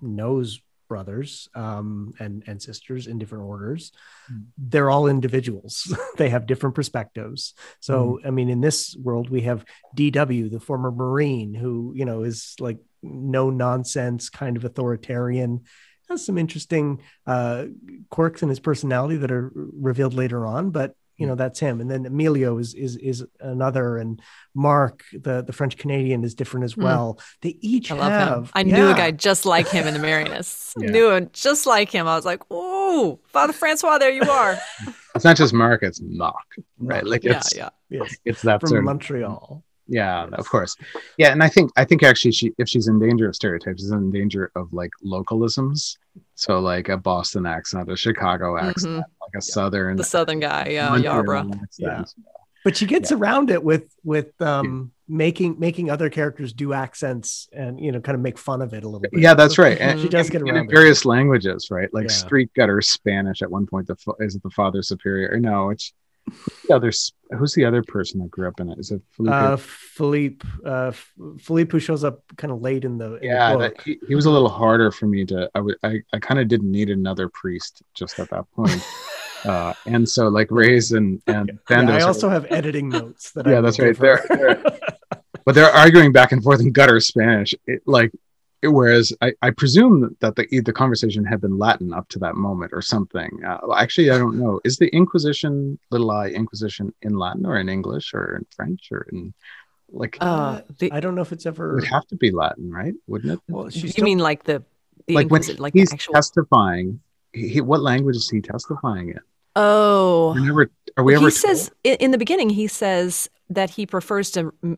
knows 0.00 0.60
brothers 0.88 1.48
um, 1.54 2.12
and 2.18 2.42
and 2.46 2.60
sisters 2.60 3.06
in 3.06 3.18
different 3.18 3.44
orders 3.44 3.92
mm. 4.30 4.44
they're 4.58 4.90
all 4.90 5.06
individuals 5.06 5.96
they 6.18 6.28
have 6.28 6.46
different 6.46 6.74
perspectives 6.74 7.54
so 7.80 8.20
mm. 8.22 8.26
i 8.26 8.30
mean 8.30 8.50
in 8.50 8.60
this 8.60 8.94
world 8.96 9.30
we 9.30 9.40
have 9.40 9.64
dw 9.96 10.50
the 10.50 10.60
former 10.60 10.90
marine 10.90 11.54
who 11.54 11.94
you 11.96 12.04
know 12.04 12.24
is 12.24 12.54
like 12.60 12.76
no 13.02 13.48
nonsense 13.48 14.28
kind 14.28 14.58
of 14.58 14.66
authoritarian 14.66 15.62
has 16.10 16.26
some 16.26 16.36
interesting 16.36 17.00
uh, 17.26 17.64
quirks 18.10 18.42
in 18.42 18.50
his 18.50 18.60
personality 18.60 19.16
that 19.16 19.32
are 19.32 19.50
revealed 19.54 20.12
later 20.12 20.44
on 20.44 20.68
but 20.70 20.94
you 21.22 21.28
know 21.28 21.36
that's 21.36 21.60
him 21.60 21.80
and 21.80 21.88
then 21.88 22.04
emilio 22.04 22.58
is 22.58 22.74
is 22.74 22.96
is 22.96 23.24
another 23.38 23.96
and 23.96 24.20
marc 24.54 25.04
the 25.12 25.42
the 25.42 25.52
french 25.52 25.76
canadian 25.78 26.24
is 26.24 26.34
different 26.34 26.64
as 26.64 26.72
hmm. 26.72 26.82
well 26.82 27.14
mm. 27.14 27.22
they 27.42 27.56
each 27.60 27.92
I 27.92 27.96
have 27.96 28.44
him. 28.44 28.50
i 28.54 28.60
yeah. 28.62 28.76
knew 28.76 28.90
a 28.90 28.94
guy 28.94 29.12
just 29.12 29.46
like 29.46 29.68
him 29.68 29.86
in 29.86 29.94
the 29.94 30.00
marianists 30.00 30.74
yeah. 30.78 30.90
knew 30.90 31.10
him 31.10 31.30
just 31.32 31.64
like 31.64 31.90
him 31.90 32.08
i 32.08 32.16
was 32.16 32.24
like 32.24 32.42
oh 32.50 33.20
father 33.28 33.52
francois 33.52 33.98
there 33.98 34.10
you 34.10 34.28
are 34.28 34.58
it's 35.14 35.24
not 35.24 35.36
just 35.36 35.54
marc 35.54 35.84
it's 35.84 36.00
marc 36.02 36.34
right 36.78 37.06
like 37.06 37.24
it's 37.24 37.54
yeah 37.56 37.70
yeah 37.88 38.02
it's 38.24 38.42
that 38.42 38.60
from 38.60 38.70
sort 38.70 38.84
montreal 38.84 39.62
yeah 39.86 40.26
of 40.32 40.48
course. 40.48 40.76
Yeah 41.18 41.32
and 41.32 41.42
i 41.42 41.48
think 41.48 41.70
i 41.76 41.84
think 41.84 42.02
actually 42.02 42.32
she 42.32 42.52
if 42.58 42.68
she's 42.68 42.88
in 42.88 42.98
danger 42.98 43.28
of 43.28 43.34
stereotypes 43.34 43.82
is 43.82 43.90
in 43.90 44.10
danger 44.10 44.50
of 44.54 44.72
like 44.72 44.90
localisms. 45.04 45.96
So 46.34 46.60
like 46.60 46.88
a 46.88 46.96
boston 46.96 47.46
accent 47.46 47.90
a 47.90 47.96
chicago 47.96 48.58
accent 48.58 48.92
mm-hmm. 48.92 48.98
like 48.98 49.34
a 49.36 49.40
southern 49.42 49.96
the 49.96 50.04
southern 50.04 50.40
guy 50.40 50.68
yeah 50.70 50.90
yarbrough 50.90 51.58
yeah. 51.78 52.04
But 52.64 52.76
she 52.76 52.86
gets 52.86 53.10
yeah. 53.10 53.16
around 53.16 53.50
it 53.50 53.62
with 53.62 53.92
with 54.04 54.40
um 54.40 54.92
making 55.08 55.58
making 55.58 55.90
other 55.90 56.08
characters 56.08 56.52
do 56.52 56.72
accents 56.72 57.48
and 57.52 57.80
you 57.80 57.92
know 57.92 58.00
kind 58.00 58.14
of 58.14 58.22
make 58.22 58.38
fun 58.38 58.62
of 58.62 58.72
it 58.72 58.84
a 58.84 58.86
little 58.86 59.00
bit. 59.00 59.10
Yeah 59.14 59.34
that's 59.34 59.58
right. 59.58 59.78
And 59.80 60.00
she 60.00 60.08
does 60.08 60.30
get 60.30 60.42
around 60.42 60.56
in 60.56 60.70
various 60.70 61.04
it. 61.04 61.08
languages 61.08 61.68
right? 61.70 61.92
Like 61.92 62.04
yeah. 62.04 62.14
street 62.14 62.50
gutter 62.54 62.80
spanish 62.80 63.42
at 63.42 63.50
one 63.50 63.66
point 63.66 63.88
the 63.88 63.96
is 64.20 64.36
it 64.36 64.42
the 64.42 64.50
father 64.50 64.82
superior? 64.82 65.38
No 65.38 65.70
it's 65.70 65.92
The 66.68 66.74
other, 66.76 66.92
who's 67.36 67.54
the 67.54 67.64
other 67.64 67.82
person 67.82 68.20
that 68.20 68.30
grew 68.30 68.48
up 68.48 68.60
in 68.60 68.70
it? 68.70 68.78
Is 68.78 68.90
it 68.90 69.02
Philippe? 69.10 69.34
Uh, 69.36 69.56
Philippe, 69.56 70.46
uh, 70.64 70.92
Philippe, 71.40 71.70
who 71.72 71.80
shows 71.80 72.04
up 72.04 72.22
kind 72.36 72.52
of 72.52 72.62
late 72.62 72.84
in 72.84 72.98
the 72.98 73.14
in 73.16 73.20
the 73.20 73.26
yeah, 73.26 73.56
that, 73.56 73.80
he, 73.82 73.98
he 74.06 74.14
was 74.14 74.26
a 74.26 74.30
little 74.30 74.48
harder 74.48 74.90
for 74.92 75.06
me 75.06 75.24
to. 75.26 75.50
I 75.54 75.60
would. 75.60 75.76
I, 75.82 76.00
I 76.12 76.18
kind 76.18 76.40
of 76.40 76.48
didn't 76.48 76.70
need 76.70 76.90
another 76.90 77.28
priest 77.28 77.82
just 77.94 78.18
at 78.18 78.30
that 78.30 78.44
point. 78.52 78.80
uh, 79.44 79.74
and 79.86 80.08
so 80.08 80.28
like 80.28 80.50
Reyes 80.50 80.92
and 80.92 81.20
and 81.26 81.58
Yeah, 81.68 81.80
I 81.90 82.00
are- 82.00 82.06
also 82.06 82.28
have 82.28 82.46
editing 82.50 82.88
notes 82.88 83.32
that. 83.32 83.46
Yeah, 83.46 83.58
I 83.58 83.60
that's 83.60 83.78
right. 83.78 83.98
there. 83.98 84.24
but 85.44 85.54
they're 85.54 85.70
arguing 85.70 86.12
back 86.12 86.32
and 86.32 86.42
forth 86.42 86.60
in 86.60 86.72
gutter 86.72 87.00
Spanish. 87.00 87.54
It, 87.66 87.82
like, 87.86 88.12
whereas 88.62 89.12
I, 89.20 89.32
I 89.42 89.50
presume 89.50 90.16
that 90.20 90.36
the 90.36 90.46
the 90.60 90.72
conversation 90.72 91.24
had 91.24 91.40
been 91.40 91.58
Latin 91.58 91.92
up 91.92 92.08
to 92.10 92.18
that 92.20 92.36
moment 92.36 92.72
or 92.72 92.82
something. 92.82 93.30
Uh, 93.44 93.58
actually, 93.76 94.10
I 94.10 94.18
don't 94.18 94.38
know. 94.38 94.60
Is 94.64 94.76
the 94.78 94.88
Inquisition, 94.94 95.78
little 95.90 96.10
I 96.10 96.28
Inquisition, 96.28 96.94
in 97.02 97.16
Latin 97.18 97.44
or 97.46 97.56
in 97.56 97.68
English 97.68 98.14
or 98.14 98.36
in 98.36 98.46
French 98.54 98.88
or 98.92 99.06
in 99.12 99.34
like? 99.90 100.16
Uh, 100.20 100.60
the, 100.78 100.92
I 100.92 101.00
don't 101.00 101.14
know 101.14 101.22
if 101.22 101.32
it's 101.32 101.44
it 101.46 101.48
ever. 101.50 101.74
would 101.74 101.84
have 101.84 102.06
to 102.08 102.16
be 102.16 102.30
Latin, 102.30 102.70
right? 102.70 102.94
Wouldn't 103.06 103.32
it? 103.32 103.40
Well, 103.48 103.68
she's 103.70 103.82
you 103.84 103.88
still- 103.90 104.04
mean 104.04 104.18
like 104.18 104.44
the 104.44 104.62
the 105.08 105.14
like 105.14 105.28
when 105.30 105.42
Inquisi- 105.42 105.58
like 105.58 105.72
the 105.72 105.80
he's 105.80 105.92
actual? 105.92 106.14
testifying, 106.14 107.00
he, 107.32 107.48
he- 107.48 107.60
what 107.60 107.80
language 107.82 108.16
is 108.16 108.28
he 108.30 108.40
testifying 108.40 109.08
in? 109.10 109.20
oh, 109.56 110.32
We're 110.34 110.40
never, 110.46 110.70
are 110.96 111.04
we 111.04 111.14
ever 111.14 111.20
he 111.20 111.26
ever? 111.26 111.30
says 111.30 111.70
told? 111.84 111.96
in 112.00 112.10
the 112.10 112.18
beginning 112.18 112.48
he 112.50 112.66
says 112.68 113.28
that 113.50 113.70
he 113.70 113.84
prefers 113.86 114.30
to 114.30 114.52
yeah, 114.62 114.76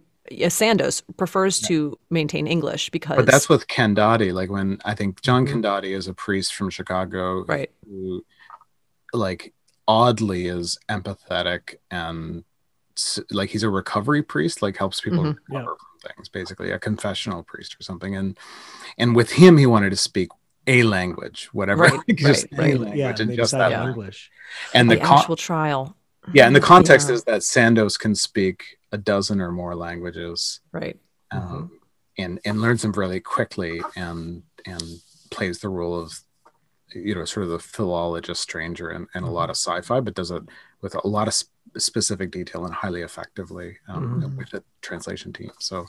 Sandoz 0.49 1.03
prefers 1.17 1.61
to 1.63 1.99
maintain 2.11 2.47
English 2.47 2.91
because 2.91 3.17
But 3.17 3.27
that's 3.27 3.49
with 3.49 3.67
Candotti. 3.69 4.33
Like 4.33 4.51
when 4.51 4.79
I 4.85 4.95
think 4.95 5.21
John 5.23 5.47
Mhm. 5.47 5.63
Candotti 5.63 5.95
is 5.97 6.09
a 6.09 6.15
priest 6.15 6.55
from 6.55 6.71
Chicago, 6.71 7.45
right. 7.45 7.71
who 7.87 8.25
like 9.13 9.53
oddly 9.87 10.47
is 10.47 10.79
empathetic 10.89 11.75
and 11.91 12.45
like 13.31 13.51
he's 13.51 13.63
a 13.63 13.69
recovery 13.69 14.23
priest 14.23 14.63
like 14.63 14.77
helps 14.79 15.01
people 15.01 15.25
Mhm. 15.25 15.37
recover 15.49 15.77
from 15.77 16.11
things 16.17 16.29
basically 16.29 16.71
a 16.71 16.79
confessional 16.79 17.43
priest 17.43 17.77
or 17.79 17.83
something 17.83 18.15
and 18.17 18.39
and 18.99 19.15
with 19.17 19.33
him 19.33 19.59
he 19.59 19.67
wanted 19.67 19.91
to 19.91 19.97
speak 19.97 20.29
a 20.67 20.85
language 20.85 21.49
whatever 21.53 21.83
Right, 21.83 22.01
just 22.17 22.47
right, 22.53 22.53
a 22.53 22.57
right. 22.63 22.81
language 22.81 22.99
yeah, 22.99 23.11
and 23.11 23.21
and 23.21 23.31
just 23.37 23.51
decided 23.53 23.65
that 23.65 23.71
Yeah. 23.79 23.85
language. 23.85 24.05
English. 24.07 24.31
and 24.75 24.91
the, 24.91 24.95
the 24.95 25.01
con- 25.03 25.19
actual 25.19 25.37
trial. 25.37 25.97
yeah 26.33 26.47
and 26.47 26.55
the 26.57 26.61
context 26.75 27.09
Yeah. 27.09 27.15
is 27.17 27.25
that 27.25 27.43
sandoz 27.43 27.97
can 27.99 28.15
speak 28.15 28.79
a 28.95 28.99
dozen 28.99 29.41
or 29.41 29.51
more 29.51 29.75
languages 29.75 30.61
Right. 30.73 30.99
um, 31.33 31.41
Mhm. 31.43 31.71
and 32.23 32.41
and 32.45 32.61
learns 32.63 32.83
them 32.83 32.93
really 32.93 33.21
quickly 33.21 33.83
and 33.97 34.45
and 34.65 34.83
plays 35.31 35.59
the 35.59 35.69
role 35.69 35.99
of 36.01 36.21
you 36.95 37.15
know 37.15 37.25
sort 37.25 37.43
of 37.45 37.51
the 37.51 37.59
philologist 37.59 38.41
stranger 38.41 38.89
and, 38.91 39.09
and 39.15 39.25
a 39.27 39.31
lot 39.39 39.51
of 39.51 39.57
sci-fi 39.57 39.99
but 40.01 40.15
does 40.15 40.31
it 40.31 40.43
with 40.81 40.95
a 40.95 41.07
lot 41.09 41.27
of 41.27 41.35
sp- 41.35 41.51
specific 41.77 42.31
detail 42.31 42.65
and 42.67 42.75
highly 42.75 43.03
effectively 43.03 43.79
um, 43.89 44.23
Mhm. 44.23 44.37
with 44.39 44.51
the 44.51 44.63
translation 44.81 45.33
team 45.33 45.51
so 45.59 45.87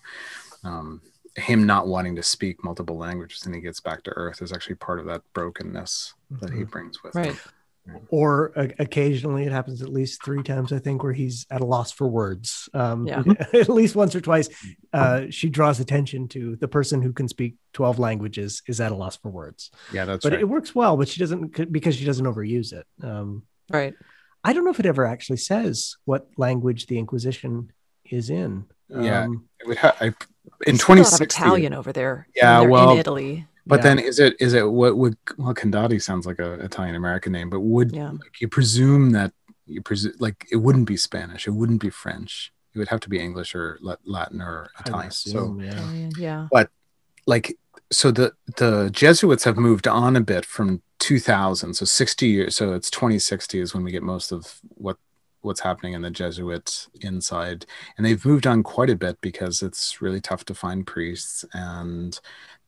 um, 0.63 0.99
him 1.35 1.63
not 1.67 1.85
wanting 1.85 2.15
to 2.15 2.23
speak 2.23 2.63
multiple 2.63 2.97
languages 2.97 3.45
and 3.45 3.53
he 3.53 3.61
gets 3.61 3.79
back 3.79 4.01
to 4.03 4.11
earth 4.11 4.41
is 4.41 4.51
actually 4.51 4.75
part 4.87 4.99
of 4.99 5.05
that 5.05 5.21
brokenness 5.33 6.15
that 6.41 6.51
he 6.51 6.63
brings 6.63 7.03
with 7.03 7.13
Right. 7.13 7.33
him 7.35 7.39
Or 8.09 8.51
uh, 8.57 8.67
occasionally, 8.79 9.45
it 9.45 9.51
happens 9.51 9.81
at 9.81 9.89
least 9.89 10.23
three 10.23 10.41
times, 10.43 10.73
I 10.73 10.79
think, 10.79 11.03
where 11.03 11.13
he's 11.13 11.45
at 11.51 11.61
a 11.61 11.65
loss 11.65 11.91
for 11.91 12.07
words. 12.07 12.67
Um, 12.73 13.07
Yeah. 13.07 13.23
at 13.53 13.69
least 13.69 13.95
once 13.95 14.15
or 14.15 14.21
twice, 14.21 14.49
uh, 14.93 15.25
she 15.29 15.49
draws 15.49 15.79
attention 15.79 16.27
to 16.29 16.55
the 16.55 16.67
person 16.67 17.01
who 17.01 17.13
can 17.13 17.27
speak 17.27 17.55
12 17.73 17.99
languages 17.99 18.61
is 18.67 18.81
at 18.81 18.91
a 18.91 18.95
loss 18.95 19.17
for 19.17 19.29
words. 19.29 19.69
yeah 19.91 20.05
that's 20.05 20.23
but 20.23 20.31
right 20.33 20.41
it 20.41 20.49
works 20.49 20.73
well, 20.73 20.97
but 20.97 21.07
she 21.07 21.19
doesn't 21.19 21.71
because 21.71 21.95
she 21.95 22.05
doesn't 22.05 22.25
overuse 22.25 22.73
it. 22.73 22.85
Um, 23.03 23.43
Right. 23.69 23.93
I 24.43 24.53
don't 24.53 24.63
know 24.63 24.71
if 24.71 24.79
it 24.79 24.85
ever 24.85 25.05
actually 25.05 25.37
says 25.37 25.95
what 26.05 26.27
language 26.37 26.85
the 26.85 26.99
Inquisition 26.99 27.71
is 28.09 28.29
in. 28.29 28.65
Yeah. 28.89 29.23
Um, 29.23 29.45
It 29.59 29.67
would 29.67 29.77
ha- 29.77 29.95
I, 29.99 30.05
in 30.05 30.13
There's 30.65 30.81
still 30.83 30.95
a 30.95 30.97
lot 30.97 31.07
of 31.07 31.19
2016 31.19 31.43
Italian 31.43 31.73
over 31.73 31.91
there. 31.91 32.27
Yeah, 32.35 32.59
when 32.61 32.69
well, 32.69 32.91
in 32.91 32.97
Italy. 32.99 33.47
But 33.67 33.77
Yeah. 33.77 33.83
then 33.83 33.99
is 33.99 34.19
it 34.19 34.35
is 34.39 34.53
it 34.53 34.69
what 34.69 34.97
would 34.97 35.17
well 35.37 35.53
Candotti 35.53 36.01
sounds 36.01 36.25
like 36.25 36.39
a 36.39 36.53
Italian 36.63 36.95
American 36.95 37.31
name, 37.31 37.49
but 37.49 37.61
would 37.61 37.93
Yeah. 37.95 38.11
like 38.11 38.39
you 38.39 38.47
presume 38.47 39.11
that 39.11 39.33
you 39.65 39.81
presume 39.81 40.13
like 40.19 40.47
it 40.51 40.57
wouldn't 40.57 40.87
be 40.87 40.97
Spanish, 40.97 41.47
it 41.47 41.51
wouldn't 41.51 41.81
be 41.81 41.89
French. 41.89 42.53
It 42.73 42.79
would 42.79 42.89
have 42.89 42.99
to 43.01 43.09
be 43.09 43.19
English 43.19 43.55
or 43.55 43.79
Latin 43.81 44.41
or 44.41 44.69
I 44.75 44.81
would 44.81 44.87
Italian. 44.87 45.11
So 45.11 45.29
assume, 45.29 46.11
yeah. 46.17 46.47
but 46.51 46.69
like 47.25 47.57
so 47.91 48.11
the 48.11 48.33
the 48.57 48.89
Jesuits 48.91 49.43
have 49.45 49.57
moved 49.57 49.87
on 49.87 50.15
a 50.15 50.21
bit 50.21 50.45
from 50.45 50.81
2000, 50.99 51.73
so 51.75 51.85
60 51.85 52.27
years. 52.27 52.55
So 52.55 52.73
it's 52.73 52.89
2060 52.89 53.59
is 53.59 53.73
when 53.73 53.83
we 53.83 53.91
get 53.91 54.03
most 54.03 54.31
of 54.31 54.59
what 54.75 54.97
what's 55.41 55.59
happening 55.61 55.93
in 55.93 56.01
the 56.01 56.09
Jesuit 56.09 56.87
inside, 57.01 57.65
and 57.95 58.05
they've 58.05 58.25
moved 58.25 58.47
on 58.47 58.63
quite 58.63 58.89
a 58.89 58.95
bit 58.95 59.21
because 59.21 59.61
it's 59.61 60.01
really 60.01 60.19
tough 60.19 60.43
to 60.45 60.55
find 60.55 60.87
priests 60.87 61.45
and 61.53 62.19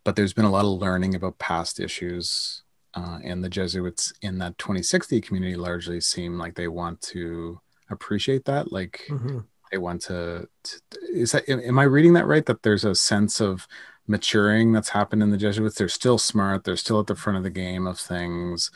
but 0.08 0.16
there's 0.16 0.32
been 0.32 0.46
a 0.46 0.50
lot 0.50 0.64
of 0.64 0.80
learning 0.80 1.14
about 1.16 1.38
past 1.38 1.82
issues 1.82 2.64
uh, 2.94 3.20
and 3.26 3.44
the 3.44 3.50
jesuits 3.50 4.14
in 4.22 4.38
that 4.38 4.58
2060 4.58 5.20
community 5.20 5.58
largely 5.58 6.00
seem 6.00 6.38
like 6.38 6.56
they 6.56 6.70
want 6.70 7.02
to 7.02 7.60
appreciate 7.90 8.46
that 8.46 8.72
like 8.72 9.02
Mhm. 9.10 9.44
they 9.70 9.78
want 9.78 10.02
to, 10.04 10.48
to 10.64 10.80
is 11.12 11.34
that 11.34 11.50
am 11.50 11.60
am 11.60 11.78
i 11.78 11.84
reading 11.84 12.14
that 12.14 12.26
right 12.26 12.46
that 12.46 12.64
there's 12.64 12.86
a 12.86 12.96
sense 12.96 13.42
of 13.42 13.68
maturing 14.08 14.72
that's 14.72 14.96
happened 15.00 15.22
in 15.22 15.32
the 15.32 15.36
jesuits 15.46 15.76
they're 15.76 15.90
still 15.90 16.18
smart 16.18 16.64
they're 16.64 16.78
still 16.78 17.02
at 17.02 17.08
the 17.08 17.16
front 17.24 17.36
of 17.36 17.44
the 17.44 17.50
game 17.50 17.86
of 17.86 18.00
things 18.00 18.72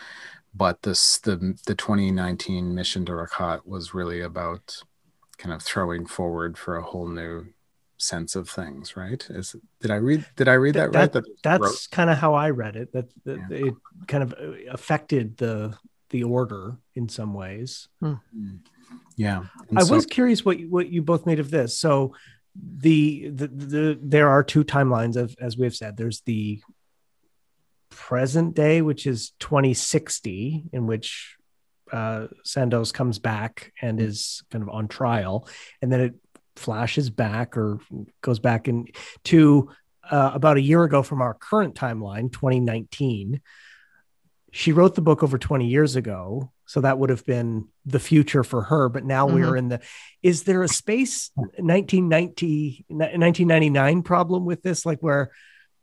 but 0.54 0.82
this 0.82 1.18
the 1.20 1.36
the 1.66 1.76
2019 1.76 2.76
mission 2.76 3.06
to 3.06 3.14
Rakhat 3.14 3.66
was 3.66 3.94
really 3.94 4.20
about 4.20 4.84
kind 5.38 5.54
of 5.56 5.62
throwing 5.64 6.06
forward 6.06 6.58
for 6.58 6.76
a 6.76 6.84
whole 6.84 7.08
new 7.08 7.46
sense 8.02 8.36
of 8.36 8.49
things 8.49 8.95
right 8.97 9.26
is 9.30 9.56
did 9.80 9.91
i 9.91 9.95
read 9.95 10.26
did 10.36 10.47
i 10.47 10.54
read 10.54 10.74
that, 10.76 10.91
That- 10.91 10.99
right 10.99 11.12
that 11.14 11.26
That's 11.43 11.88
kind 11.88 12.10
of 12.10 12.18
how 12.18 12.34
I 12.34 12.49
read 12.49 12.76
it. 12.76 12.91
That, 12.93 13.08
that 13.26 13.39
Yeah. 13.49 13.68
it 13.68 13.74
kind 14.08 14.24
of 14.24 14.34
uh, 14.34 14.72
affected 14.72 15.38
the 15.38 15.78
the 16.10 16.24
order 16.24 16.78
in 16.95 17.08
some 17.08 17.34
ways. 17.34 17.88
yeah 19.16 19.43
And 19.70 19.80
I 19.80 19.84
so- 19.84 19.93
was 19.95 20.06
curious 20.06 20.43
what 20.43 20.60
you, 20.60 20.70
what 20.70 20.89
you 20.89 21.02
both 21.02 21.26
made 21.26 21.39
of 21.39 21.49
this. 21.52 21.78
So 21.80 22.16
the, 22.56 23.30
the 23.30 23.47
the 23.47 23.99
there 24.02 24.28
are 24.30 24.43
two 24.43 24.64
timelines 24.66 25.16
of 25.16 25.36
as 25.39 25.58
we 25.58 25.64
have 25.66 25.76
said. 25.76 25.95
There's 25.95 26.22
the 26.22 26.62
present 27.89 28.56
day, 28.56 28.82
which 28.82 29.06
is 29.08 29.32
2060, 29.39 30.64
in 30.74 30.88
which 30.88 31.38
uh, 31.91 32.28
Sandoz 32.43 32.91
comes 32.91 33.20
back 33.20 33.72
and 33.82 34.02
is 34.02 34.43
kind 34.52 34.64
of 34.64 34.70
on 34.70 34.88
trial, 34.88 35.47
and 35.82 35.91
then 35.91 36.02
it 36.02 36.14
flashes 36.56 37.10
back 37.10 37.58
or 37.58 37.80
goes 38.22 38.39
back 38.39 38.68
in 38.68 38.88
to 39.26 39.70
uh, 40.10 40.32
about 40.34 40.58
a 40.58 40.62
year 40.62 40.84
ago 40.84 41.04
from 41.04 41.22
our 41.22 41.34
current 41.34 41.76
timeline, 41.76 42.32
2019. 42.32 43.41
She 44.52 44.72
wrote 44.74 44.95
the 44.95 45.02
book 45.02 45.24
over 45.24 45.38
20 45.38 45.68
years 45.68 45.95
ago. 45.95 46.52
So 46.66 46.82
that 46.82 46.97
would 46.97 47.10
have 47.10 47.26
been 47.26 47.68
the 47.86 47.99
future 47.99 48.43
for 48.43 48.62
her. 48.64 48.88
But 48.88 49.04
now 49.04 49.28
we're 49.28 49.58
in 49.58 49.70
the, 49.70 49.82
is 50.24 50.43
there 50.43 50.64
a 50.64 50.70
space 50.70 51.32
1990, 51.36 52.86
1999 52.88 54.04
problem 54.04 54.45
with 54.45 54.62
this? 54.62 54.86
Like 54.86 54.99
where 54.99 55.32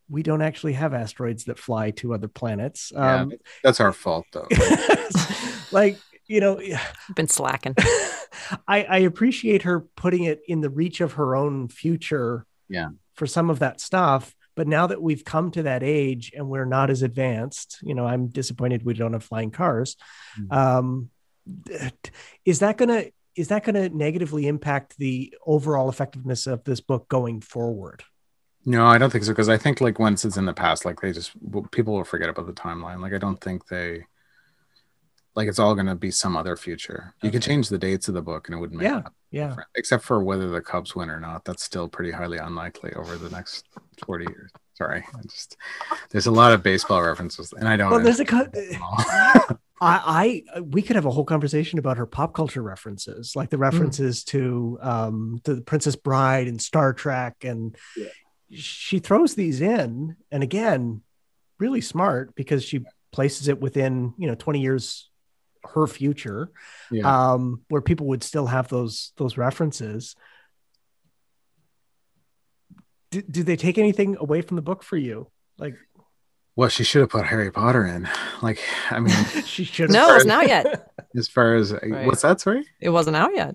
we 0.09 0.23
don't 0.23 0.41
actually 0.41 0.73
have 0.75 0.95
asteroids 0.95 1.45
that 1.45 1.59
fly 1.59 1.91
to 1.93 2.15
other 2.15 2.29
planets. 2.29 2.91
yeah, 2.95 3.21
Um, 3.21 3.33
that's 3.63 3.81
our 3.81 3.93
fault 3.93 4.27
though 4.33 4.49
like, 5.73 5.99
you 6.29 6.41
know, 6.41 6.61
Been 7.17 7.29
slacking. 7.29 7.75
I, 8.69 8.85
I 8.85 8.99
appreciate 8.99 9.63
her 9.63 9.81
putting 9.81 10.25
it 10.25 10.41
in 10.47 10.61
the 10.61 10.71
reach 10.71 11.01
of 11.01 11.15
her 11.15 11.35
own 11.35 11.69
future 11.69 12.47
Yeah. 12.69 12.91
for 13.15 13.27
some 13.27 13.51
of 13.51 13.59
that 13.61 13.81
stuff. 13.81 14.35
But 14.55 14.67
now 14.69 14.89
that 14.89 15.01
we've 15.01 15.25
come 15.25 15.51
to 15.53 15.63
that 15.65 15.83
age 15.85 16.33
and 16.37 16.49
we're 16.49 16.65
not 16.65 16.91
as 16.91 17.03
advanced, 17.03 17.79
you 17.83 17.95
know, 17.95 18.07
I'm 18.07 18.27
disappointed 18.29 18.85
we 18.85 18.95
don't 18.95 19.13
have 19.13 19.23
flying 19.25 19.51
cars. 19.53 19.97
Mm. 20.41 20.53
Um, 20.53 21.11
is 22.45 22.59
that 22.59 22.77
gonna 22.77 23.05
is 23.37 23.49
that 23.49 23.65
gonna 23.65 23.89
negatively 23.89 24.47
impact 24.49 24.97
the 24.99 25.33
overall 25.47 25.89
effectiveness 25.89 26.47
of 26.47 26.65
this 26.65 26.81
book 26.81 27.09
going 27.09 27.41
forward? 27.41 28.03
No, 28.67 28.85
I 28.87 28.99
don't 28.99 29.11
think 29.11 29.25
so 29.25 29.31
because 29.33 29.49
I 29.49 29.57
think 29.57 29.81
like 29.81 29.99
once 29.99 30.25
it's 30.25 30.37
in 30.37 30.45
the 30.45 30.53
past, 30.53 30.85
like 30.85 31.01
they 31.01 31.13
just 31.13 31.31
people 31.71 31.95
will 31.95 32.05
forget 32.05 32.29
about 32.29 32.47
the 32.47 32.53
timeline. 32.53 33.01
Like 33.01 33.15
I 33.15 33.19
don't 33.19 33.41
think 33.41 33.69
they 33.69 34.05
like 35.39 35.49
it's 35.49 35.61
all 35.61 35.75
going 35.77 35.87
to 35.87 35.95
be 35.95 36.11
some 36.11 36.37
other 36.37 36.57
future. 36.57 37.15
You 37.23 37.31
could 37.31 37.43
change 37.43 37.69
the 37.69 37.79
dates 37.79 38.09
of 38.09 38.15
the 38.15 38.21
book 38.23 38.49
and 38.49 38.57
it 38.57 38.59
wouldn't 38.61 38.81
make 38.81 38.89
Yeah, 38.91 39.03
Yeah. 39.31 39.55
except 39.77 40.03
for 40.03 40.21
whether 40.23 40.49
the 40.51 40.61
Cubs 40.61 40.97
win 40.97 41.09
or 41.11 41.21
not. 41.21 41.45
That's 41.45 41.63
still 41.63 41.89
pretty 41.89 42.11
highly 42.11 42.39
unlikely 42.39 42.93
over 42.95 43.17
the 43.17 43.31
next 43.31 43.67
forty 44.05 44.27
years. 44.29 44.51
Sorry, 44.75 45.05
I 45.17 45.23
just 45.23 45.57
there's 46.11 46.27
a 46.27 46.33
lot 46.33 46.53
of 46.53 46.63
baseball 46.65 47.01
references, 47.03 47.53
and 47.53 47.69
I 47.69 47.77
don't. 47.77 47.91
Well, 47.93 48.01
there's 48.01 48.19
a 48.21 48.25
co- 48.25 48.49
I, 49.81 50.43
I, 50.57 50.61
we 50.61 50.83
could 50.83 50.97
have 50.97 51.05
a 51.07 51.11
whole 51.11 51.25
conversation 51.25 51.79
about 51.79 51.99
her 51.99 52.07
pop 52.07 52.35
culture 52.35 52.63
references, 52.63 53.37
like 53.37 53.49
the 53.51 53.57
Hmm. 53.59 53.63
references 53.63 54.25
to 54.25 54.77
um 54.83 55.41
to 55.45 55.55
the 55.55 55.61
Princess 55.63 55.95
Bride 55.95 56.49
and 56.49 56.61
Star 56.61 56.93
Trek, 56.93 57.45
and 57.45 57.77
Yeah. 57.97 58.07
she 58.51 58.99
throws 58.99 59.35
these 59.37 59.61
in, 59.61 60.17
and 60.33 60.43
again, 60.43 61.03
really 61.61 61.81
smart 61.81 62.35
because 62.35 62.65
she 62.65 62.85
places 63.13 63.49
it 63.49 63.61
within 63.61 64.15
you 64.19 64.27
know 64.27 64.35
20 64.35 64.61
years 64.61 65.08
her 65.75 65.87
future, 65.87 66.51
Yeah. 66.91 67.33
um, 67.33 67.63
where 67.69 67.81
people 67.83 68.07
would 68.09 68.23
still 68.23 68.47
have 68.47 68.69
those 68.69 69.13
those 69.17 69.37
references. 69.37 70.15
Do, 73.11 73.23
do 73.23 73.43
they 73.43 73.57
take 73.57 73.79
anything 73.79 74.17
away 74.19 74.43
from 74.43 74.57
the 74.57 74.63
book 74.63 74.83
for 74.83 74.97
you? 74.97 75.31
Like 75.59 75.75
well, 76.57 76.69
she 76.69 76.83
should 76.83 77.01
have 77.03 77.11
put 77.11 77.25
Harry 77.27 77.53
Potter 77.53 77.87
in. 77.87 78.09
Like, 78.43 78.59
I 78.91 78.99
mean, 78.99 79.15
she 79.47 79.63
should. 79.63 79.91
No, 79.91 80.11
it 80.11 80.15
wasn't 80.27 80.49
yet. 80.49 80.91
as 81.17 81.29
far 81.29 81.55
as 81.55 81.73
Right. 81.73 82.05
what's 82.07 82.23
that? 82.23 82.41
Sorry, 82.41 82.65
It 82.81 82.89
wasn't 82.91 83.17
out 83.17 83.35
yet. 83.35 83.55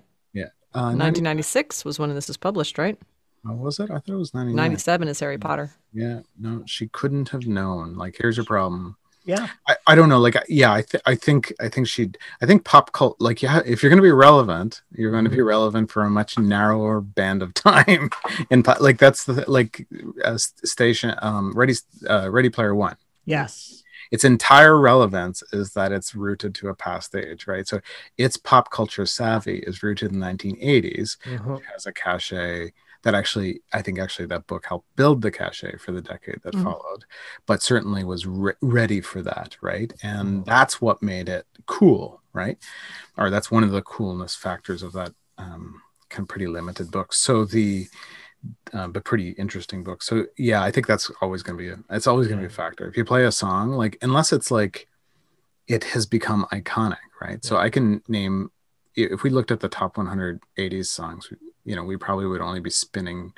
uh, 0.76 0.90
90, 0.90 0.98
1996 1.22 1.84
was 1.84 1.98
when 2.00 2.12
this 2.14 2.26
was 2.28 2.36
published, 2.36 2.78
right? 2.78 2.98
oh, 3.46 3.52
was 3.54 3.78
it? 3.78 3.90
I 3.90 3.94
thought 3.98 4.08
it 4.08 4.14
was 4.16 4.34
ninety 4.34 4.52
nine. 4.54 4.70
97 4.72 5.06
is 5.08 5.20
Harry 5.20 5.38
Potter. 5.38 5.70
Yeah, 5.92 6.20
no, 6.36 6.62
she 6.66 6.88
couldn't 6.88 7.28
have 7.28 7.46
known. 7.46 7.94
Like, 7.94 8.16
here's 8.18 8.36
your 8.38 8.46
problem. 8.46 8.96
Yeah. 9.24 9.48
I, 9.66 9.76
I 9.86 9.94
don't 9.94 10.08
know. 10.08 10.18
Like, 10.18 10.36
yeah, 10.48 10.72
I, 10.72 10.82
th- 10.82 11.02
I 11.06 11.14
think, 11.14 11.52
I 11.58 11.68
think 11.68 11.88
she'd, 11.88 12.18
I 12.42 12.46
think 12.46 12.64
pop 12.64 12.92
cult, 12.92 13.16
like, 13.20 13.42
yeah, 13.42 13.62
if 13.64 13.82
you're 13.82 13.90
going 13.90 14.02
to 14.02 14.02
be 14.02 14.12
relevant, 14.12 14.82
you're 14.92 15.10
going 15.10 15.24
to 15.24 15.30
be 15.30 15.40
relevant 15.40 15.90
for 15.90 16.02
a 16.04 16.10
much 16.10 16.38
narrower 16.38 17.00
band 17.00 17.42
of 17.42 17.54
time. 17.54 18.10
And 18.50 18.66
like, 18.80 18.98
that's 18.98 19.24
the, 19.24 19.44
like, 19.48 19.86
uh, 20.24 20.36
station, 20.38 21.14
um, 21.22 21.52
Ready, 21.54 21.74
uh, 22.08 22.30
Ready 22.30 22.50
Player 22.50 22.74
One. 22.74 22.96
Yes. 23.24 23.82
Its 24.10 24.24
entire 24.24 24.78
relevance 24.78 25.42
is 25.52 25.72
that 25.72 25.90
it's 25.90 26.14
rooted 26.14 26.54
to 26.56 26.68
a 26.68 26.74
past 26.74 27.14
age, 27.14 27.46
right? 27.46 27.66
So 27.66 27.80
its 28.18 28.36
pop 28.36 28.70
culture 28.70 29.06
savvy 29.06 29.58
is 29.58 29.82
rooted 29.82 30.12
in 30.12 30.20
the 30.20 30.26
1980s. 30.26 31.16
Mhm. 31.24 31.58
It 31.58 31.64
has 31.72 31.86
a 31.86 31.92
cachet 31.92 32.72
that 33.04 33.14
actually, 33.14 33.60
I 33.72 33.80
think, 33.82 33.98
actually, 33.98 34.26
that 34.26 34.46
book 34.46 34.66
helped 34.66 34.88
build 34.96 35.22
the 35.22 35.30
cachet 35.30 35.76
for 35.78 35.92
the 35.92 36.02
decade 36.02 36.40
that 36.42 36.54
Mhm. 36.54 36.64
followed, 36.64 37.04
but 37.46 37.62
certainly 37.62 38.02
was 38.04 38.26
re- 38.26 38.54
ready 38.60 39.00
for 39.00 39.22
that, 39.22 39.56
right? 39.60 39.92
And 40.02 40.44
that's 40.44 40.80
what 40.80 41.02
made 41.02 41.28
it 41.28 41.46
cool, 41.66 42.22
right? 42.32 42.58
Or 43.16 43.30
that's 43.30 43.50
one 43.50 43.62
of 43.62 43.70
the 43.70 43.82
coolness 43.82 44.34
factors 44.34 44.82
of 44.82 44.92
that 44.92 45.12
um, 45.38 45.82
kind 46.10 46.22
of 46.24 46.28
pretty 46.28 46.46
limited 46.46 46.90
book. 46.90 47.12
So 47.12 47.44
the 47.44 47.88
uh, 48.72 48.88
but 48.88 49.04
pretty 49.04 49.30
interesting 49.30 49.82
book. 49.82 50.02
So 50.02 50.26
yeah, 50.36 50.62
I 50.62 50.70
think 50.70 50.86
that's 50.86 51.10
always 51.22 51.42
going 51.42 51.56
to 51.58 51.64
be 51.64 51.70
a 51.70 51.78
it's 51.96 52.06
always 52.06 52.26
going 52.28 52.38
to 52.40 52.46
be 52.46 52.52
a 52.52 52.56
factor. 52.56 52.86
If 52.86 52.96
you 52.96 53.04
play 53.04 53.24
a 53.24 53.32
song, 53.32 53.70
like 53.70 53.96
unless 54.02 54.32
it's 54.32 54.50
like 54.50 54.86
it 55.66 55.84
has 55.84 56.04
become 56.06 56.46
iconic, 56.52 56.98
right? 57.20 57.42
So 57.44 57.56
I 57.56 57.70
can 57.70 58.02
name 58.06 58.50
if 58.96 59.22
we 59.22 59.30
looked 59.30 59.50
at 59.50 59.60
the 59.60 59.68
top 59.68 59.96
100 59.96 60.40
80s 60.58 60.86
songs, 60.86 61.28
you 61.64 61.76
know, 61.76 61.84
we 61.84 61.96
probably 61.96 62.26
would 62.26 62.40
only 62.40 62.60
be 62.60 62.70
spinning 62.70 63.32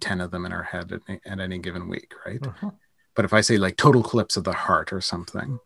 10 0.00 0.20
of 0.20 0.30
them 0.30 0.44
in 0.44 0.52
our 0.52 0.64
head 0.64 0.92
at, 0.92 1.20
at 1.24 1.40
any 1.40 1.58
given 1.58 1.88
week, 1.88 2.12
right? 2.26 2.40
Mhm. 2.40 2.74
But 3.14 3.24
if 3.24 3.32
I 3.32 3.40
say 3.40 3.56
like 3.58 3.76
total 3.76 4.02
eclipse 4.02 4.36
of 4.36 4.44
the 4.44 4.52
heart 4.52 4.92
or 4.92 5.00
something, 5.00 5.58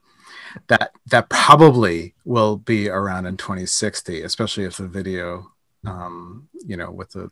that 0.69 0.93
that 1.07 1.29
probably 1.29 2.15
will 2.25 2.57
be 2.57 2.89
around 2.89 3.27
in 3.27 3.37
2060, 3.37 4.23
especially 4.23 4.65
if 4.65 4.77
the 4.77 4.89
video, 4.89 5.53
um, 5.87 6.49
you 6.67 6.77
know, 6.77 6.91
with 6.91 7.11
the 7.11 7.31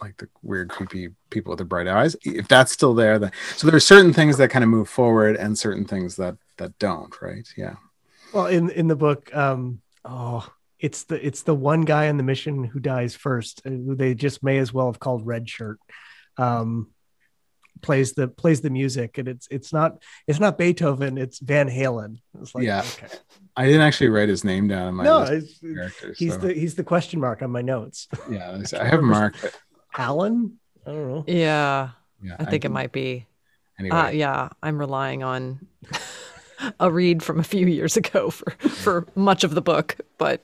like 0.00 0.16
the 0.16 0.28
weird, 0.42 0.70
creepy 0.70 1.10
people 1.28 1.50
with 1.50 1.58
the 1.58 1.64
bright 1.64 1.86
eyes, 1.86 2.16
if 2.24 2.48
that's 2.48 2.72
still 2.72 2.94
there, 2.94 3.18
then 3.18 3.30
so 3.56 3.66
there 3.66 3.76
are 3.76 3.80
certain 3.80 4.12
things 4.12 4.38
that 4.38 4.50
kind 4.50 4.64
of 4.64 4.70
move 4.70 4.88
forward 4.88 5.36
and 5.36 5.58
certain 5.58 5.84
things 5.84 6.16
that 6.16 6.36
that 6.56 6.78
don't, 6.78 7.20
right? 7.20 7.46
Yeah. 7.56 7.74
Well, 8.32 8.46
in 8.46 8.70
in 8.70 8.88
the 8.88 8.96
book, 8.96 9.34
um, 9.34 9.82
oh, 10.04 10.48
it's 10.80 11.04
the 11.04 11.24
it's 11.24 11.42
the 11.42 11.54
one 11.54 11.82
guy 11.82 12.08
on 12.08 12.16
the 12.16 12.22
mission 12.22 12.64
who 12.64 12.80
dies 12.80 13.14
first, 13.14 13.62
uh, 13.66 13.70
who 13.70 13.94
they 13.94 14.14
just 14.14 14.42
may 14.42 14.58
as 14.58 14.72
well 14.72 14.86
have 14.86 14.98
called 14.98 15.26
Red 15.26 15.48
Shirt. 15.48 15.78
Um, 16.36 16.88
plays 17.82 18.12
the 18.12 18.28
plays 18.28 18.60
the 18.60 18.70
music, 18.70 19.18
and 19.18 19.28
it's 19.28 19.46
it's 19.50 19.72
not 19.72 20.02
it's 20.26 20.40
not 20.40 20.58
Beethoven, 20.58 21.18
it's 21.18 21.38
Van 21.38 21.68
Halen. 21.68 22.18
It's 22.40 22.54
like, 22.54 22.64
Yeah. 22.64 22.80
okay. 22.80 23.08
I 23.56 23.66
didn't 23.66 23.82
actually 23.82 24.08
write 24.08 24.28
his 24.28 24.44
name 24.44 24.68
down 24.68 24.88
in 24.88 24.94
my 24.94 25.04
no, 25.04 25.18
list 25.20 25.32
it's, 25.32 25.62
of 25.62 25.74
characters. 25.74 26.18
he's 26.18 26.32
so, 26.34 26.38
the 26.38 26.52
he's 26.54 26.74
the 26.74 26.84
question 26.84 27.20
mark 27.20 27.42
on 27.42 27.50
my 27.50 27.62
notes. 27.62 28.08
yeah, 28.30 28.58
I 28.80 28.84
have 28.86 29.02
marked 29.02 29.44
it. 29.44 29.58
Alan, 29.96 30.58
I 30.86 30.90
don't 30.92 31.08
know. 31.08 31.24
Yeah, 31.26 31.90
Yeah, 32.22 32.36
I 32.38 32.44
think 32.44 32.64
it 32.64 32.70
might 32.70 32.92
be. 32.92 33.26
Anyway, 33.78 33.96
Uh, 33.96 34.08
yeah, 34.10 34.48
I'm 34.62 34.78
relying 34.78 35.22
on 35.22 35.66
a 36.80 36.90
read 36.90 37.22
from 37.22 37.40
a 37.40 37.44
few 37.44 37.66
years 37.66 37.96
ago 37.96 38.30
for 38.30 38.50
for 38.68 39.06
much 39.14 39.42
of 39.44 39.54
the 39.54 39.62
book, 39.62 39.96
but 40.18 40.42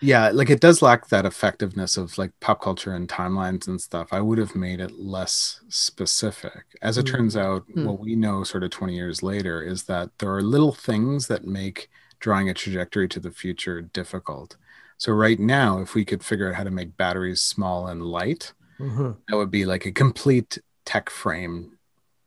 yeah 0.00 0.30
like 0.30 0.50
it 0.50 0.60
does 0.60 0.80
lack 0.82 1.08
that 1.08 1.26
effectiveness 1.26 1.96
of 1.96 2.16
like 2.18 2.30
pop 2.40 2.60
culture 2.62 2.92
and 2.94 3.08
timelines 3.08 3.66
and 3.66 3.80
stuff 3.80 4.08
i 4.12 4.20
would 4.20 4.38
have 4.38 4.54
made 4.54 4.80
it 4.80 4.92
less 4.98 5.60
specific 5.68 6.64
as 6.82 6.96
it 6.98 7.06
Mm. 7.06 7.10
turns 7.12 7.36
out 7.36 7.64
Hmm. 7.74 7.84
what 7.86 7.98
we 7.98 8.14
know 8.14 8.44
sort 8.44 8.62
of 8.64 8.70
20 8.70 8.94
years 8.94 9.22
later 9.22 9.62
is 9.62 9.84
that 9.84 10.10
there 10.18 10.32
are 10.34 10.42
little 10.42 10.72
things 10.72 11.26
that 11.28 11.44
make 11.46 11.88
drawing 12.20 12.48
a 12.48 12.54
trajectory 12.54 13.08
to 13.08 13.20
the 13.20 13.30
future 13.30 13.80
difficult 13.82 14.56
so 14.96 15.12
right 15.12 15.38
now 15.40 15.80
if 15.80 15.94
we 15.94 16.04
could 16.04 16.22
figure 16.24 16.48
out 16.48 16.54
how 16.56 16.64
to 16.64 16.70
make 16.70 16.96
batteries 16.96 17.40
small 17.40 17.86
and 17.88 18.02
light 18.02 18.52
Mhm. 18.80 19.16
that 19.28 19.36
would 19.36 19.50
be 19.50 19.64
like 19.64 19.86
a 19.86 19.92
complete 19.92 20.58
tech 20.84 21.10
frame 21.10 21.78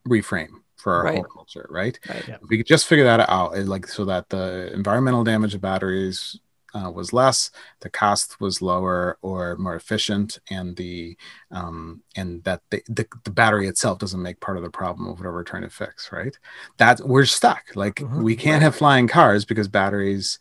reframe 0.07 0.55
for 0.75 0.93
our 0.95 1.13
whole 1.13 1.23
culture 1.23 1.65
right 1.69 1.99
right. 2.09 2.27
Yeah. 2.27 2.37
we 2.49 2.57
could 2.57 2.65
just 2.65 2.87
figure 2.87 3.05
that 3.05 3.29
out 3.29 3.55
eh, 3.55 3.63
like 3.65 3.87
so 3.87 4.03
that 4.05 4.29
the 4.29 4.71
environmental 4.73 5.23
damage 5.23 5.53
of 5.55 5.61
batteries 5.61 6.39
uh, 6.73 6.89
was 6.89 7.11
less 7.13 7.51
the 7.81 7.89
cost 7.89 8.39
was 8.39 8.61
lower 8.61 9.17
or 9.21 9.55
more 9.57 9.75
efficient 9.75 10.39
and 10.49 10.75
the 10.77 11.17
um, 11.51 12.01
and 12.15 12.43
that 12.43 12.61
the, 12.69 12.81
the, 12.87 13.05
the 13.23 13.31
battery 13.31 13.67
itself 13.67 13.99
doesn't 13.99 14.21
make 14.21 14.39
part 14.39 14.57
of 14.57 14.63
the 14.63 14.69
problem 14.69 15.07
of 15.09 15.17
whatever 15.19 15.35
we're 15.35 15.43
trying 15.43 15.63
to 15.63 15.69
fix 15.69 16.11
right 16.11 16.37
that 16.77 16.99
we're 17.01 17.25
stuck 17.25 17.63
like 17.75 17.95
Mhm. 17.95 18.23
we 18.23 18.35
can't 18.35 18.61
have 18.63 18.75
flying 18.75 19.07
cars 19.07 19.45
because 19.45 19.67
batteries 19.67 20.39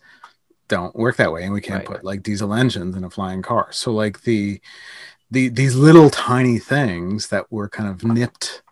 don't 0.68 0.94
work 0.94 1.16
that 1.16 1.32
way 1.32 1.42
and 1.42 1.52
we 1.52 1.60
can't 1.60 1.80
Right. 1.80 1.96
put 1.96 2.04
like 2.04 2.22
diesel 2.22 2.54
engines 2.54 2.96
in 2.96 3.04
a 3.04 3.10
flying 3.10 3.42
car 3.42 3.68
so 3.72 3.92
like 3.92 4.22
the 4.22 4.60
the 5.30 5.48
these 5.48 5.76
little 5.76 6.10
tiny 6.10 6.58
things 6.58 7.28
that 7.28 7.50
were 7.50 7.68
kind 7.68 7.88
of 7.88 8.04
nipped 8.04 8.62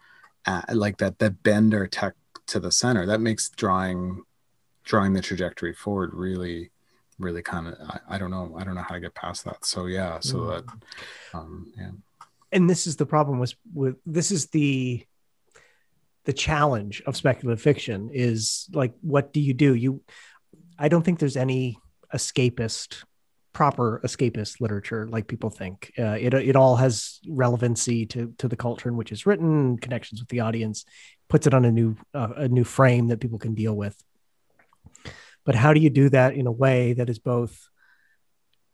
at, 0.47 0.77
like 0.77 0.99
that 0.99 1.19
that 1.19 1.43
bend 1.43 1.75
our 1.75 1.87
tech 1.87 2.15
to 2.47 2.61
the 2.61 2.73
center 2.73 3.05
that 3.07 3.21
makes 3.21 3.49
drawing 3.51 4.23
drawing 4.85 5.13
the 5.13 5.21
trajectory 5.21 5.75
forward 5.75 6.15
really 6.15 6.71
really 7.19 7.43
kind 7.43 7.67
of 7.69 7.75
I, 7.89 8.15
I 8.15 8.19
don't 8.19 8.31
know 8.31 8.55
i 8.59 8.65
don't 8.65 8.75
know 8.75 8.83
how 8.83 8.95
to 8.95 9.01
get 9.01 9.15
past 9.15 9.45
that. 9.45 9.65
So 9.65 9.87
yeah 9.87 10.21
so 10.21 10.39
Mm. 10.39 10.49
that 10.51 10.65
um 11.35 11.73
yeah. 11.77 11.91
And 12.53 12.69
this 12.71 12.87
is 12.87 12.97
the 12.97 13.07
problem 13.07 13.39
with 13.39 13.55
with 13.75 13.97
this 14.07 14.31
is 14.31 14.47
the 14.49 15.05
the 16.25 16.33
challenge 16.33 17.03
of 17.07 17.17
speculative 17.17 17.63
fiction 17.63 18.11
is 18.13 18.69
like 18.73 18.93
what 19.01 19.33
do 19.33 19.41
you 19.41 19.55
do? 19.55 19.75
You 19.75 20.03
i 20.79 20.89
don't 20.89 21.03
think 21.03 21.19
there's 21.19 21.37
any 21.37 21.79
escapist 22.15 23.05
proper 23.53 24.01
escapist 24.05 24.61
literature 24.61 25.09
like 25.09 25.27
people 25.27 25.51
think. 25.51 25.93
Uh, 25.99 26.17
it, 26.21 26.33
it 26.33 26.55
all 26.55 26.77
has 26.77 27.19
relevancy 27.29 28.07
to 28.07 28.33
to 28.39 28.47
the 28.47 28.57
culture 28.57 28.89
in 28.89 28.97
which 28.97 29.11
it's 29.11 29.27
written 29.27 29.77
connections 29.79 30.21
with 30.21 30.29
the 30.29 30.41
audience 30.41 30.85
puts 31.29 31.47
it 31.47 31.55
on 31.55 31.65
a 31.65 31.73
new 31.73 31.97
uh, 32.15 32.33
a 32.37 32.49
new 32.49 32.65
frame 32.65 33.09
that 33.09 33.21
people 33.21 33.39
can 33.39 33.55
deal 33.55 33.75
with 33.75 33.97
but 35.45 35.55
how 35.55 35.73
do 35.73 35.81
you 35.81 35.91
do 35.91 36.09
that 36.09 36.35
in 36.35 36.47
a 36.47 36.53
way 36.53 36.93
that 36.95 37.09
is 37.09 37.19
both 37.19 37.69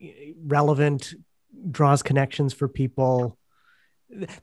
eh, 0.01 0.33
relevant 0.45 1.15
draws 1.71 2.03
connections 2.03 2.53
for 2.53 2.69
people 2.69 3.39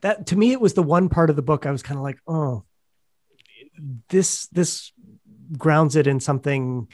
that 0.00 0.26
to 0.26 0.36
me 0.36 0.52
it 0.52 0.60
was 0.60 0.74
the 0.74 0.82
one 0.82 1.08
part 1.08 1.30
of 1.30 1.36
the 1.36 1.42
book 1.42 1.66
i 1.66 1.70
was 1.70 1.82
kind 1.82 1.98
of 1.98 2.02
like 2.02 2.18
oh 2.26 2.64
this 4.08 4.46
this 4.48 4.92
grounds 5.56 5.96
it 5.96 6.06
in 6.06 6.20
something 6.20 6.88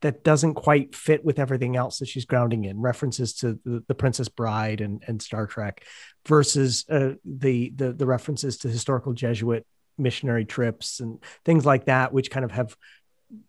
that 0.00 0.24
doesn't 0.24 0.54
quite 0.54 0.96
fit 0.96 1.24
with 1.24 1.38
everything 1.38 1.76
else 1.76 2.00
that 2.00 2.08
she's 2.08 2.24
grounding 2.24 2.64
in 2.64 2.80
references 2.80 3.34
to 3.34 3.58
the, 3.64 3.84
the 3.86 3.94
princess 3.94 4.28
bride 4.28 4.80
and, 4.80 5.02
and 5.06 5.22
star 5.22 5.46
trek 5.46 5.84
versus 6.26 6.84
uh, 6.90 7.12
the, 7.24 7.72
the 7.76 7.92
the 7.92 8.06
references 8.06 8.58
to 8.58 8.68
historical 8.68 9.12
jesuit 9.12 9.64
missionary 9.98 10.44
trips 10.44 11.00
and 11.00 11.22
things 11.44 11.64
like 11.64 11.86
that 11.86 12.12
which 12.12 12.30
kind 12.30 12.44
of 12.44 12.50
have 12.50 12.76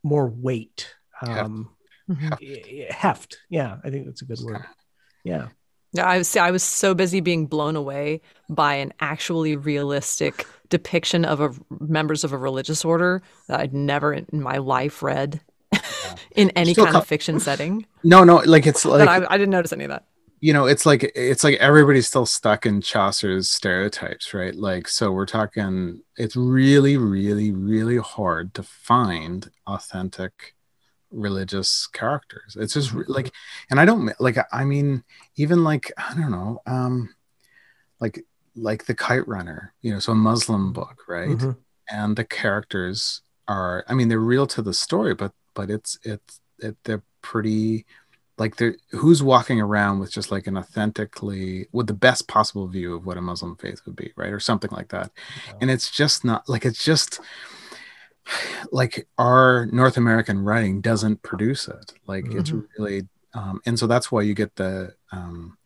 more 0.02 0.28
weight. 0.28 0.94
Um 1.30 1.70
Mhm. 2.10 2.38
heft, 2.90 2.92
heft. 2.92 3.38
yeah 3.50 3.78
i 3.86 3.90
think 3.90 4.06
that's 4.06 4.22
a 4.22 4.26
good 4.26 4.40
word 4.44 4.62
yeah 5.24 5.48
Yeah, 5.94 6.06
I 6.06 6.18
was 6.18 6.36
I 6.36 6.52
was 6.52 6.64
so 6.64 6.94
busy 6.94 7.22
being 7.22 7.46
blown 7.48 7.76
away 7.78 8.20
by 8.50 8.74
an 8.76 8.92
actually 9.00 9.56
realistic 9.56 10.46
depiction 10.70 11.24
of 11.24 11.40
a 11.40 11.52
members 11.80 12.24
of 12.26 12.34
a 12.34 12.38
religious 12.38 12.84
order 12.84 13.22
that 13.48 13.60
I'd 13.62 13.74
never 13.74 14.12
in 14.12 14.26
my 14.34 14.58
life 14.58 15.02
read 15.04 15.40
in 16.36 16.50
any 16.56 16.74
Still 16.74 16.86
kind 16.86 16.96
co- 16.96 17.02
of 17.02 17.08
fiction 17.08 17.40
setting. 17.40 17.86
no 18.04 18.24
no 18.26 18.38
like 18.46 18.66
it's 18.68 18.84
like 18.86 19.08
I, 19.08 19.24
I 19.30 19.38
didn't 19.38 19.52
notice 19.52 19.72
any 19.72 19.86
of 19.86 19.92
that. 19.92 20.04
you 20.42 20.52
know 20.52 20.66
it's 20.66 20.86
like 20.86 21.10
it's 21.16 21.44
like 21.44 21.56
everybody's 21.60 22.08
still 22.08 22.26
stuck 22.26 22.66
in 22.66 22.82
chaucer's 22.82 23.50
stereotypes 23.50 24.34
right 24.34 24.56
like 24.56 24.88
so 24.90 25.12
we're 25.12 25.28
talking 25.40 26.02
it's 26.18 26.36
really 26.36 26.98
really 26.98 27.52
really 27.52 27.98
hard 27.98 28.54
to 28.56 28.64
find 28.64 29.52
authentic 29.68 30.56
religious 31.14 31.88
characters. 31.88 32.58
It's 32.60 32.74
just 32.74 32.94
like 33.08 33.32
and 33.70 33.80
i 33.80 33.86
don't 33.86 34.12
like 34.20 34.38
i 34.52 34.64
mean 34.66 35.04
even 35.36 35.64
like 35.64 35.92
i 35.98 36.14
don't 36.16 36.32
know 36.32 36.60
um 36.66 37.14
like 38.00 38.26
like 38.56 38.86
the 38.86 38.96
kite 38.96 39.28
runner 39.28 39.74
you 39.82 39.92
know 39.94 40.00
so 40.00 40.12
a 40.12 40.16
muslim 40.16 40.74
book 40.74 41.04
right? 41.08 41.30
Mhm. 41.38 41.58
and 41.90 42.16
the 42.16 42.24
characters 42.24 43.22
are 43.48 43.86
i 43.88 43.94
mean 43.94 44.08
they're 44.10 44.20
real 44.20 44.48
to 44.48 44.62
the 44.62 44.74
story 44.74 45.14
but 45.14 45.32
but 45.54 45.70
it's 45.70 45.98
it's 46.04 46.40
it, 46.60 46.76
they're 46.84 47.04
pretty 47.22 47.86
like 48.38 48.56
there 48.56 48.76
who's 48.92 49.22
walking 49.22 49.62
around 49.62 50.00
with 50.00 50.12
just 50.12 50.32
like 50.32 50.48
an 50.48 50.58
authentically 50.58 51.68
with 51.72 51.88
the 51.88 51.94
best 51.94 52.28
possible 52.28 52.68
view 52.68 52.96
of 52.96 53.06
what 53.06 53.18
a 53.18 53.22
muslim 53.22 53.56
faith 53.56 53.82
would 53.86 53.96
be 53.96 54.12
right? 54.16 54.34
Or 54.34 54.40
something 54.40 54.72
like 54.72 54.90
that. 54.90 55.12
Yeah. 55.48 55.54
and 55.62 55.72
it's 55.72 55.92
just 55.92 56.26
not 56.26 56.50
like 56.50 56.66
it's 56.66 56.84
just 56.84 57.20
like 58.72 59.08
our 59.18 59.68
north 59.68 59.98
american 59.98 60.40
writing 60.40 60.82
doesn't 60.82 61.22
produce 61.22 61.68
it. 61.68 61.94
Like 62.08 62.26
it's 62.34 62.52
really 62.78 63.08
um, 63.34 63.62
and 63.66 63.78
so 63.78 63.88
that's 63.88 64.12
why 64.12 64.22
you 64.22 64.34
get 64.34 64.56
the 64.56 64.94
um, 65.12 65.58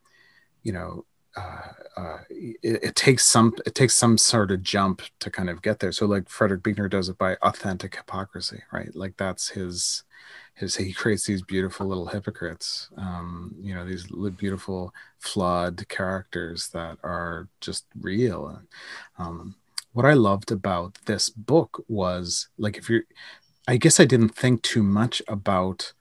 you 0.64 0.72
know 0.72 1.06
uh, 1.36 1.72
uh, 1.96 2.18
it, 2.30 2.84
it 2.84 2.96
takes 2.96 3.26
some 3.26 3.54
it 3.66 3.76
takes 3.76 3.94
some 3.96 4.18
sort 4.18 4.52
of 4.52 4.64
jump 4.64 5.02
to 5.20 5.30
kind 5.30 5.50
of 5.50 5.62
get 5.62 5.80
there. 5.80 5.92
So 5.92 6.06
like 6.06 6.30
frederick 6.30 6.64
buechner 6.64 6.90
does 6.90 7.10
it 7.10 7.18
by 7.18 7.36
authentic 7.42 7.96
hypocrisy 7.96 8.62
right? 8.72 8.96
Like 8.96 9.18
that's 9.18 9.50
his 9.50 10.04
his 10.56 10.76
he 10.76 10.94
creates 10.94 11.26
these 11.26 11.44
beautiful 11.44 11.86
little 11.86 12.08
hypocrites 12.08 12.90
um 12.98 13.56
you 13.62 13.76
know 13.76 13.86
these 13.86 14.08
beautiful 14.38 14.94
flawed 15.20 15.88
characters 15.90 16.70
that 16.70 16.98
are 17.04 17.48
just 17.62 17.86
real. 18.02 18.48
And 18.48 18.68
um 19.18 19.56
what 19.98 20.06
i 20.06 20.14
loved 20.14 20.52
about 20.52 20.92
this 21.06 21.30
book 21.30 21.84
was 21.88 22.50
like 22.58 22.78
if 22.78 22.86
you're 22.90 23.06
i 23.68 23.76
guess 23.84 24.00
i 24.00 24.06
didn't 24.06 24.36
think 24.42 24.62
too 24.62 24.84
much 24.84 25.22
about 25.28 25.94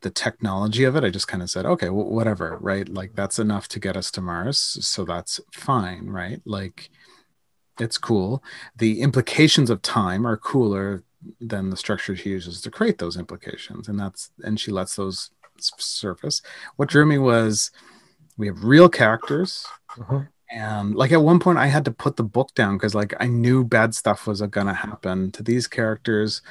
the 0.00 0.10
technology 0.10 0.84
of 0.84 0.94
it. 0.94 1.02
I 1.02 1.10
just 1.10 1.26
kind 1.32 1.42
of 1.42 1.50
said 1.50 1.66
okay 1.66 1.90
well, 1.90 2.10
whatever 2.18 2.46
right? 2.60 2.88
Like 2.88 3.12
that's 3.14 3.38
enough 3.38 3.66
to 3.68 3.80
get 3.80 3.96
us 3.96 4.10
to 4.12 4.20
mars 4.20 4.58
so 4.92 5.04
that's 5.04 5.40
fine 5.52 6.06
right? 6.20 6.40
Like 6.44 6.90
it's 7.80 7.98
cool. 7.98 8.42
The 8.76 9.00
implications 9.00 9.70
of 9.70 9.82
time 9.82 10.26
are 10.26 10.36
cooler 10.36 11.02
than 11.40 11.70
the 11.70 11.76
structure 11.76 12.14
she 12.16 12.30
uses 12.30 12.60
to 12.62 12.70
create 12.70 12.98
those 12.98 13.16
implications 13.16 13.88
and 13.88 13.98
that's 13.98 14.30
and 14.44 14.58
she 14.60 14.70
lets 14.70 14.94
those 14.94 15.30
surface. 15.78 16.42
What 16.76 16.88
drew 16.88 17.04
me 17.04 17.18
was 17.18 17.72
we 18.36 18.46
have 18.46 18.62
real 18.64 18.88
characters 18.88 19.66
Mhm. 19.96 20.28
And 20.50 20.94
like 20.94 21.12
at 21.12 21.20
one 21.22 21.38
point 21.38 21.58
i 21.58 21.66
had 21.66 21.84
to 21.84 21.90
put 21.90 22.16
the 22.16 22.22
book 22.22 22.54
down 22.54 22.76
because 22.76 22.94
like 22.94 23.14
i 23.20 23.26
knew 23.26 23.64
bad 23.64 23.94
stuff 23.94 24.26
was 24.26 24.40
gonna 24.42 24.74
happen 24.74 25.30
to 25.30 25.42
these 25.42 25.66
characters 25.66 26.42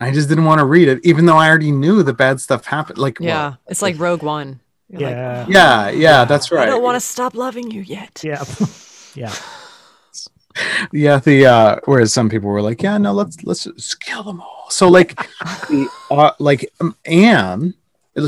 i 0.00 0.10
just 0.10 0.28
didn't 0.28 0.44
want 0.44 0.58
to 0.58 0.64
read 0.64 0.88
it 0.88 0.98
even 1.04 1.26
though 1.26 1.36
i 1.36 1.48
already 1.48 1.70
knew 1.72 2.02
the 2.02 2.14
bad 2.14 2.40
stuff 2.40 2.64
happened 2.66 2.98
like 2.98 3.18
well, 3.20 3.28
Yeah, 3.28 3.54
it's 3.66 3.82
like 3.82 3.98
Rogue 3.98 4.22
One. 4.22 4.60
You're 4.88 5.00
like, 5.02 5.10
Yeah. 5.10 5.46
yeah 5.48 5.88
yeah 5.90 6.24
that's 6.24 6.50
right 6.52 6.62
I 6.68 6.70
don't 6.70 6.82
want 6.82 6.96
to 6.96 7.00
stop 7.00 7.34
loving 7.34 7.70
you 7.70 7.80
yet. 7.82 8.22
Yeah. 8.24 8.44
yeah. 9.14 9.34
yeah 10.92 11.18
the 11.18 11.46
uh 11.46 11.76
whereas 11.86 12.12
some 12.12 12.28
people 12.28 12.48
were 12.48 12.62
like 12.62 12.80
yeah 12.82 12.96
no 12.96 13.12
let's 13.12 13.42
let's 13.42 13.64
just 13.64 14.00
kill 14.00 14.22
them 14.22 14.40
all 14.40 14.66
so 14.70 14.88
like 14.88 15.16
the 15.68 15.88
uh, 16.12 16.30
like 16.38 16.70
um, 16.80 16.94
anne 17.06 17.74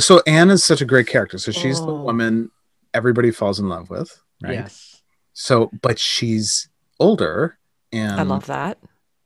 so 0.01 0.21
anne 0.27 0.51
is 0.51 0.65
such 0.65 0.81
a 0.81 0.85
great 0.85 1.07
character 1.07 1.39
so 1.39 1.53
she's 1.53 1.79
the 1.81 1.87
Oh. 1.87 2.03
woman 2.03 2.51
everybody 2.95 3.31
falls 3.31 3.61
in 3.61 3.69
love 3.69 3.91
with 3.91 4.21
right 4.43 4.55
Yes. 4.55 4.96
So 5.39 5.71
but 5.83 5.99
she's 5.99 6.69
older 6.99 7.59
and 7.93 8.19
I 8.19 8.23
love 8.23 8.47
that. 8.47 8.79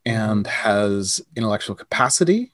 and 0.04 0.44
has 0.46 1.20
intellectual 1.36 1.76
capacity. 1.76 2.52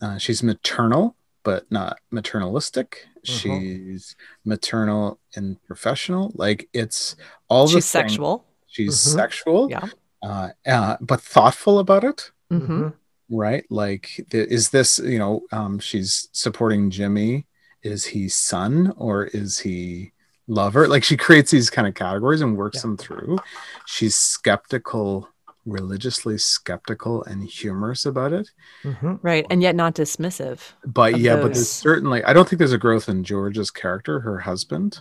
Uh, 0.00 0.18
she's 0.18 0.42
maternal 0.42 1.14
but 1.44 1.70
not 1.70 1.98
maternalistic. 2.12 2.94
She's 3.22 4.16
maternal 4.44 5.18
and 5.36 5.62
professional. 5.64 6.32
Like 6.34 6.68
it's 6.72 7.14
all 7.48 7.66
the 7.66 7.74
She's 7.74 7.90
things- 7.92 8.10
sexual. 8.12 8.44
she's 8.66 8.94
Mhm. 8.96 9.14
sexual 9.14 9.70
Yeah. 9.70 9.88
uh, 10.22 10.48
uh, 10.66 10.96
but 11.00 11.20
thoughtful 11.20 11.78
about 11.78 12.02
it. 12.04 12.30
Hmm 12.50 12.88
right? 13.30 13.64
Like 13.70 14.26
th- 14.30 14.48
is 14.48 14.70
this 14.70 14.98
you 14.98 15.18
know 15.18 15.42
um, 15.52 15.78
she's 15.78 16.28
supporting 16.32 16.90
jimmy. 16.90 17.46
Is 17.82 18.06
he 18.06 18.28
son 18.28 18.92
or 18.96 19.26
is 19.26 19.60
he 19.60 20.12
lover 20.48 20.88
like 20.88 21.04
she 21.04 21.16
creates 21.16 21.50
these 21.50 21.70
kind 21.70 21.86
of 21.86 21.94
categories 21.94 22.40
and 22.40 22.56
works 22.56 22.78
Yeah. 22.78 22.82
them 22.82 22.96
through 22.96 23.38
she's 23.86 24.16
skeptical 24.16 25.28
religiously 25.66 26.38
skeptical 26.38 27.22
and 27.24 27.44
humorous 27.46 28.06
about 28.06 28.32
it 28.32 28.50
Mhm. 28.82 29.18
Right, 29.22 29.46
and 29.50 29.62
yet 29.62 29.76
not 29.76 29.94
dismissive. 29.94 30.60
but 30.86 31.12
Of 31.14 31.20
yeah 31.20 31.36
but 31.36 31.52
there's 31.52 31.68
certainly 31.70 32.24
i 32.24 32.32
don't 32.32 32.48
think 32.48 32.58
there's 32.58 32.72
a 32.72 32.78
growth 32.78 33.08
in 33.10 33.22
george's 33.24 33.70
character 33.70 34.20
her 34.20 34.38
husband 34.40 35.00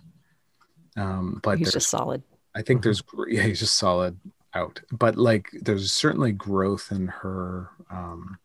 um 0.98 1.40
but 1.44 1.58
He's 1.60 1.72
just 1.72 1.90
solid. 1.90 2.22
I 2.56 2.62
think 2.64 2.82
there's 2.84 3.02
yeah, 3.28 3.44
he's 3.44 3.60
just 3.60 3.76
solid 3.76 4.20
out. 4.56 4.82
But 4.92 5.16
like 5.16 5.50
there's 5.54 5.94
certainly 5.94 6.32
growth 6.32 6.92
in 6.92 7.08
her 7.08 7.70
um 7.92 8.38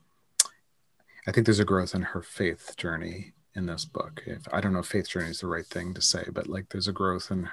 I 1.27 1.33
think 1.33 1.47
there's 1.47 1.61
a 1.61 1.65
growth 1.65 1.95
in 1.95 2.03
her 2.03 2.21
faith 2.23 2.75
journey 2.77 3.33
in 3.55 3.67
this 3.67 3.85
book. 3.85 4.23
If 4.27 4.43
I 4.53 4.61
don't 4.61 4.73
know 4.73 4.81
if 4.81 4.87
faith 4.87 5.09
journey 5.09 5.31
is 5.31 5.41
the 5.41 5.47
right 5.47 5.67
thing 5.67 5.93
to 5.95 6.01
say, 6.01 6.25
but 6.33 6.49
like 6.49 6.69
there's 6.71 6.89
a 6.89 6.93
growth 6.93 7.31
in, 7.31 7.49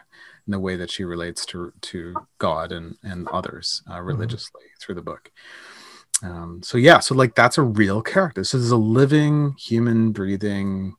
in 0.47 0.51
the 0.51 0.59
way 0.59 0.75
that 0.77 0.91
she 0.91 1.03
relates 1.03 1.45
to 1.47 1.73
to 1.81 2.15
God 2.37 2.71
and 2.71 2.95
and 3.03 3.27
others 3.29 3.81
uh, 3.91 4.01
religiously 4.01 4.61
through 4.79 4.95
the 4.95 5.01
book. 5.01 5.31
Um, 6.23 6.61
so 6.63 6.77
yeah, 6.77 6.99
so 6.99 7.15
like 7.15 7.35
that's 7.35 7.57
a 7.57 7.61
real 7.63 8.01
character. 8.01 8.43
So 8.43 8.57
there's 8.57 8.71
a 8.71 8.77
living, 8.77 9.55
human, 9.57 10.11
breathing, 10.11 10.95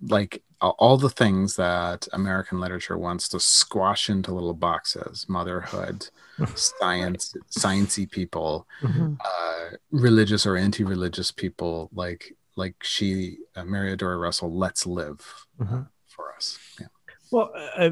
like 0.00 0.42
all 0.60 0.96
the 0.96 1.10
things 1.10 1.56
that 1.56 2.06
American 2.12 2.60
literature 2.60 2.96
wants 2.96 3.28
to 3.28 3.40
squash 3.40 4.08
into 4.08 4.32
little 4.32 4.54
boxes: 4.54 5.26
motherhood, 5.28 6.08
science, 6.54 7.34
sciencey 7.50 8.08
people, 8.08 8.66
Mhm. 8.82 9.16
uh, 9.20 9.76
religious 9.90 10.46
or 10.46 10.56
anti-religious 10.56 11.30
people. 11.32 11.90
Like 11.92 12.36
like 12.56 12.74
she, 12.82 13.38
uh, 13.56 13.64
Mary 13.64 13.96
Doria 13.96 14.16
Russell, 14.18 14.52
lets 14.56 14.86
live 14.86 15.20
uh, 15.60 15.64
Mhm. 15.64 15.88
for 16.06 16.34
us. 16.34 16.58
Yeah. 16.80 16.86
Well, 17.30 17.50
uh, 17.76 17.90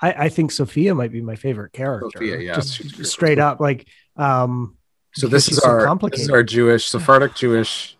I, 0.00 0.12
I 0.12 0.28
think 0.28 0.52
Sofia 0.52 0.94
might 0.94 1.10
be 1.10 1.20
my 1.20 1.34
favorite 1.34 1.72
character. 1.72 2.10
Sofia, 2.14 2.38
yeah, 2.38 2.54
just 2.54 3.04
straight 3.06 3.38
up. 3.40 3.58
Like, 3.60 3.88
um, 4.16 4.76
So 5.14 5.26
this 5.26 5.46
she's 5.46 5.56
is 5.58 5.62
so 5.64 5.68
our 5.70 5.98
this 6.10 6.20
is 6.20 6.30
our 6.30 6.44
Jewish 6.44 6.86
Sephardic 6.86 7.34
Jewish 7.34 7.96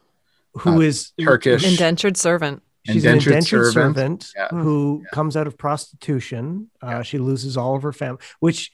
who 0.55 0.77
uh, 0.77 0.81
is 0.81 1.13
Turkish 1.21 1.65
Indentured 1.67 2.17
servant. 2.17 2.63
She's 2.87 3.05
indentured 3.05 3.33
an 3.33 3.39
indentured 3.39 3.73
servant. 3.73 4.23
servant, 4.23 4.33
Yeah. 4.37 4.49
who 4.63 5.03
Yeah. 5.05 5.11
comes 5.13 5.37
out 5.37 5.47
of 5.49 5.59
prostitution. 5.59 6.71
Uh, 6.83 6.87
Yeah. 6.89 7.03
She 7.03 7.19
loses 7.19 7.57
all 7.57 7.75
of 7.75 7.83
her 7.83 7.93
family, 7.93 8.21
which 8.41 8.73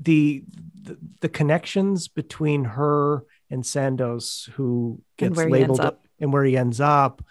the, 0.00 0.44
the 0.82 0.96
the 1.20 1.28
connections 1.28 2.08
between 2.08 2.64
her 2.64 3.24
and 3.50 3.64
Sandoz, 3.66 4.48
who 4.54 5.02
gets 5.18 5.36
where 5.36 5.50
labeled 5.50 5.80
up. 5.80 6.05
And 6.20 6.32
where 6.32 6.44
he 6.44 6.56
ends 6.56 6.80
up, 6.80 7.22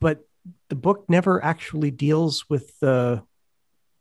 but 0.00 0.26
the 0.68 0.74
book 0.76 1.04
never 1.08 1.42
actually 1.44 1.90
deals 1.90 2.48
with 2.50 2.78
the 2.80 3.22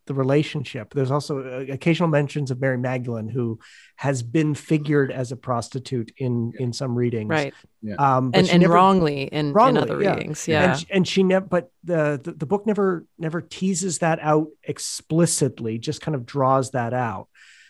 the 0.07 0.13
relationship. 0.13 0.93
There's 0.93 1.11
also 1.11 1.39
uh, 1.43 1.65
occasional 1.73 2.07
mentions 2.07 2.49
of 2.49 2.61
Mary 2.61 2.77
Magdalene, 2.77 3.27
who 3.27 3.59
has 3.97 4.23
been 4.23 4.55
figured 4.55 5.11
as 5.11 5.33
a 5.33 5.35
prostitute 5.35 6.13
in 6.17 6.53
in 6.57 6.71
some 6.71 6.95
readings, 6.95 7.29
Right. 7.29 7.53
Um, 7.99 8.31
And 8.33 8.49
and 8.49 8.61
never- 8.61 8.73
wrongly 8.73 9.23
in, 9.23 9.51
Wrongly, 9.51 9.81
in 9.81 9.89
other 9.89 10.01
yeah. 10.01 10.13
readings. 10.15 10.47
Yeah. 10.47 10.63
and 10.71 10.79
she, 10.79 10.85
and 10.91 11.07
she 11.07 11.23
never 11.23 11.45
but 11.45 11.71
the, 11.83 12.19
the 12.23 12.31
the 12.31 12.45
book 12.45 12.65
never 12.65 13.05
never 13.19 13.41
teases 13.41 13.99
that 13.99 14.19
out 14.21 14.47
explicitly 14.63 15.77
just 15.77 15.99
kind 16.01 16.15
of 16.15 16.25
draws 16.25 16.71
that 16.71 16.93
out 16.93 17.27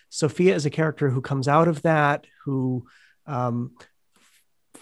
sofia 0.10 0.54
is 0.56 0.66
a 0.66 0.70
character 0.70 1.10
who 1.10 1.22
comes 1.22 1.48
out 1.48 1.68
of 1.68 1.82
that 1.82 2.26
who 2.46 2.86
um 3.26 3.72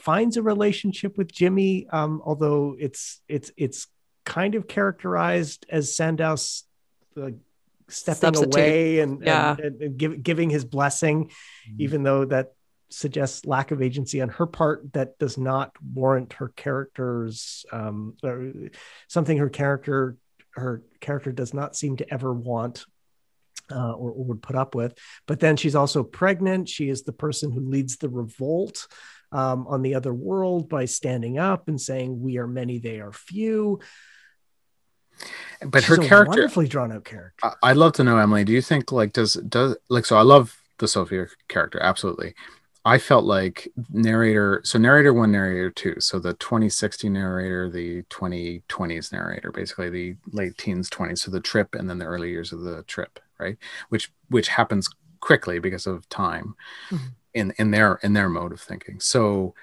finds 0.05 0.37
a 0.37 0.41
relationship 0.43 1.17
with 1.17 1.31
jimmy 1.31 1.87
um 1.91 2.21
although 2.23 2.75
it's 2.79 3.21
it's 3.27 3.51
it's 3.57 3.87
kind 4.23 4.55
of 4.55 4.67
characterized 4.67 5.65
as 5.69 5.95
sandoz 5.95 6.63
uh, 7.17 7.29
stepping 7.87 8.33
Substitute. 8.33 8.55
away 8.55 8.99
and, 8.99 9.21
Yeah. 9.23 9.51
and, 9.51 9.59
and, 9.59 9.81
and 9.81 9.97
give, 9.97 10.23
giving 10.23 10.49
his 10.49 10.65
blessing 10.65 11.25
Mm-hmm. 11.25 11.81
even 11.85 12.03
though 12.03 12.25
that 12.25 12.53
suggests 12.89 13.45
lack 13.45 13.71
of 13.71 13.81
agency 13.81 14.21
on 14.21 14.29
her 14.29 14.45
part 14.45 14.93
that 14.93 15.17
does 15.17 15.37
not 15.37 15.71
warrant 15.93 16.33
her 16.33 16.49
character's 16.55 17.65
um, 17.71 18.13
or 18.23 18.51
something 19.07 19.37
her 19.39 19.49
character 19.49 20.17
her 20.53 20.83
character 21.01 21.31
does 21.31 21.53
not 21.53 21.75
seem 21.75 21.97
to 21.97 22.05
ever 22.13 22.31
want 22.33 22.85
uh, 23.71 23.91
or, 23.93 24.11
or 24.11 24.23
would 24.25 24.41
put 24.41 24.55
up 24.55 24.75
with 24.75 24.93
but 25.25 25.39
then 25.39 25.55
she's 25.57 25.75
also 25.75 26.03
pregnant 26.03 26.69
she 26.69 26.87
is 26.89 27.01
the 27.03 27.11
person 27.11 27.51
who 27.51 27.59
leads 27.61 27.97
the 27.97 28.09
revolt 28.09 28.87
um, 29.31 29.67
on 29.67 29.81
the 29.81 29.95
other 29.95 30.13
world 30.13 30.69
by 30.69 30.85
standing 30.85 31.37
up 31.37 31.67
and 31.67 31.79
saying 31.79 32.21
we 32.21 32.37
are 32.37 32.47
many 32.47 32.79
they 32.79 32.99
are 32.99 33.11
few 33.11 33.79
but 35.65 35.81
She's 35.83 35.95
her 35.97 36.01
a 36.01 36.07
character 36.07 36.29
wonderfully 36.29 36.67
drawn 36.67 36.91
out 36.91 37.05
character 37.05 37.45
I- 37.63 37.71
I'd 37.71 37.77
love 37.77 37.93
to 37.93 38.03
know, 38.03 38.17
Emily. 38.17 38.43
Do 38.43 38.51
you 38.53 38.61
think 38.61 38.91
like 38.91 39.13
does 39.13 39.35
does 39.35 39.77
like 39.89 40.05
so? 40.05 40.17
I 40.17 40.21
love 40.23 40.57
the 40.79 40.87
Sofia 40.87 41.27
character 41.47 41.79
absolutely. 41.81 42.35
I 42.87 42.97
felt 42.99 43.23
like 43.25 43.67
narrator. 43.89 44.61
So 44.63 44.77
narrator 44.77 45.11
one, 45.13 45.31
narrator 45.31 45.71
two. 45.71 45.95
So 45.99 46.19
the 46.19 46.33
2060 46.33 47.09
narrator, 47.09 47.67
the 47.69 48.03
2020s 48.11 49.11
narrator, 49.11 49.51
basically 49.51 49.89
the 49.89 50.15
late 50.33 50.55
teens, 50.57 50.87
20s. 50.89 51.19
So 51.21 51.31
the 51.31 51.39
trip 51.39 51.73
and 51.73 51.89
then 51.89 51.97
the 51.97 52.05
early 52.05 52.29
years 52.29 52.51
of 52.51 52.59
the 52.61 52.83
trip, 52.83 53.19
right? 53.39 53.57
Which 53.89 54.11
which 54.29 54.49
happens 54.49 54.87
quickly 55.21 55.57
because 55.59 55.87
of 55.87 56.07
time 56.09 56.55
Mhm. 56.91 57.13
In 57.35 57.53
in 57.59 57.69
their 57.69 57.99
in 58.01 58.13
their 58.13 58.29
mode 58.29 58.53
of 58.53 58.61
thinking. 58.61 58.99
So 58.99 59.53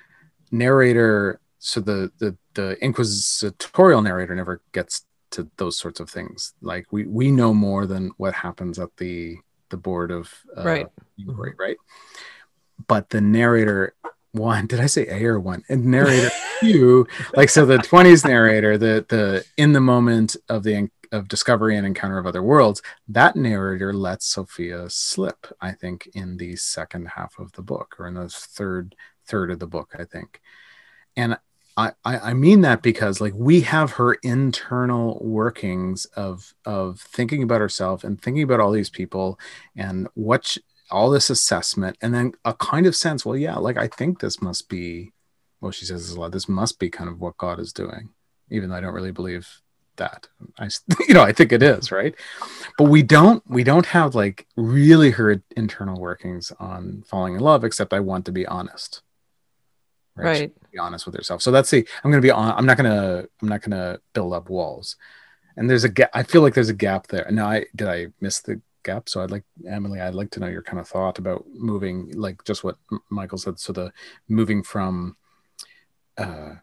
narrator 0.53 1.41
so 1.59 1.81
the 1.81 2.13
the 2.19 2.37
the 2.55 2.77
inquisitorial 2.85 4.03
narrator 4.03 4.35
never 4.35 4.61
gets 4.73 5.07
to 5.31 5.49
those 5.57 5.79
sorts 5.79 5.99
of 5.99 6.09
things. 6.09 6.53
Like 6.61 6.87
we 6.93 7.07
we 7.07 7.33
know 7.33 7.53
more 7.53 7.87
than 7.87 8.13
what 8.19 8.35
happens 8.35 8.79
at 8.79 8.97
the 8.99 9.39
the 9.71 9.77
board 9.77 10.11
of 10.11 10.33
uh, 10.57 10.63
right 10.63 10.87
inquiry, 11.19 11.55
right? 11.59 11.77
But 12.87 13.11
the 13.11 13.21
narrator 13.21 13.95
one 14.33 14.67
did 14.67 14.81
I 14.81 14.87
say 14.87 15.07
A 15.09 15.25
or 15.25 15.41
one? 15.41 15.65
And 15.69 15.87
narrator 15.87 16.31
two, 16.61 17.07
like 17.35 17.49
so 17.49 17.65
the 17.65 17.79
twenties 17.79 18.25
narrator, 18.25 18.77
the 18.77 19.05
the 19.09 19.45
in 19.57 19.73
the 19.73 19.81
moment 19.81 20.37
of 20.49 20.63
the 20.63 20.89
of 21.13 21.29
discovery 21.29 21.77
and 21.77 21.87
encounter 21.87 22.19
of 22.19 22.27
other 22.27 22.43
worlds, 22.43 22.83
that 23.09 23.37
narrator 23.37 23.93
lets 23.93 24.27
Sofia 24.27 24.91
slip. 24.91 25.47
I 25.61 25.73
think 25.73 26.09
in 26.15 26.39
the 26.39 26.57
second 26.57 27.09
half 27.09 27.39
of 27.39 27.53
the 27.53 27.63
book 27.63 27.97
or 27.99 28.07
in 28.09 28.15
the 28.15 28.29
third 28.29 28.97
third 29.27 29.51
of 29.51 29.61
the 29.61 29.67
book, 29.67 29.95
I 29.99 30.05
think. 30.05 30.41
And 31.17 31.39
I, 31.77 31.93
I 32.05 32.35
mean 32.35 32.61
that 32.63 32.83
because 32.83 33.21
like 33.21 33.33
we 33.35 33.63
have 33.63 33.93
her 33.93 34.15
internal 34.15 35.19
workings 35.23 36.05
of 36.05 36.53
of 36.67 37.01
thinking 37.01 37.43
about 37.43 37.61
herself 37.61 38.05
and 38.05 38.21
thinking 38.21 38.43
about 38.43 38.61
all 38.61 38.73
these 38.73 38.91
people 38.91 39.39
and 39.75 40.07
what 40.15 40.45
she, 40.45 40.61
all 40.91 41.09
this 41.09 41.31
assessment 41.31 41.97
and 42.03 42.15
then 42.15 42.33
a 42.45 42.53
kind 42.53 42.85
of 42.85 42.95
sense 42.95 43.25
well 43.25 43.37
yeah 43.37 43.57
like 43.57 43.79
I 43.79 43.89
think 43.89 44.21
this 44.21 44.43
must 44.43 44.69
be 44.69 45.13
well 45.63 45.73
she 45.73 45.87
says 45.87 46.07
this 46.07 46.15
a 46.15 46.21
lot 46.21 46.33
this 46.33 46.49
must 46.49 46.79
be 46.79 46.91
kind 46.91 47.09
of 47.09 47.21
what 47.21 47.39
God 47.39 47.59
is 47.59 47.73
doing 47.73 48.11
even 48.51 48.69
though 48.69 48.77
I 48.77 48.81
don't 48.81 48.95
really 48.95 49.11
believe 49.11 49.62
that. 49.97 50.29
I 50.59 50.69
you 51.09 51.15
know 51.15 51.23
I 51.23 51.33
think 51.33 51.53
it 51.53 51.63
is 51.63 51.93
right? 51.93 52.15
But 52.79 52.85
we 52.85 53.03
don't 53.03 53.43
we 53.49 53.65
don't 53.65 53.87
have 53.87 54.15
like 54.15 54.47
really 54.57 55.11
her 55.11 55.43
internal 55.57 56.01
workings 56.01 56.53
on 56.59 57.05
falling 57.07 57.35
in 57.35 57.41
love 57.41 57.65
except 57.65 57.93
I 57.93 58.01
want 58.01 58.27
to 58.27 58.33
be 58.33 58.47
honest. 58.47 59.03
Right, 60.15 60.27
right. 60.27 60.71
be 60.71 60.79
honest 60.79 61.07
with 61.07 61.15
herself 61.17 61.41
so 61.41 61.51
that's 61.51 61.71
the 61.71 61.89
i'm 62.05 62.11
gonna 62.11 62.21
be 62.21 62.31
on 62.31 62.53
i'm 62.59 62.67
not 62.67 62.77
gonna 62.77 63.25
i'm 63.41 63.49
not 63.49 63.63
gonna 63.63 63.99
build 64.13 64.35
up 64.35 64.51
walls. 64.51 64.97
And 65.57 65.69
there's 65.69 65.85
a 65.85 65.89
gap 65.89 66.11
i 66.13 66.23
feel 66.23 66.43
like 66.43 66.55
there's 66.55 66.69
a 66.69 66.75
gap 66.75 67.07
there. 67.07 67.27
Now 67.31 67.49
i 67.49 67.65
did 67.75 67.89
i 67.89 68.09
miss 68.21 68.41
the 68.41 68.61
gap? 68.83 69.09
So 69.09 69.23
i'd 69.23 69.31
like 69.31 69.45
emily 69.67 70.01
i'd 70.01 70.15
like 70.15 70.31
to 70.33 70.41
know 70.41 70.49
your 70.49 70.63
kind 70.63 70.79
of 70.79 70.89
thought 70.89 71.19
about 71.19 71.47
moving 71.55 72.13
like 72.15 72.45
just 72.45 72.63
what 72.63 72.77
michael 73.09 73.39
said. 73.39 73.59
So 73.59 73.73
the 73.73 73.93
moving 74.29 74.63
from 74.63 75.17
uh 76.19 76.57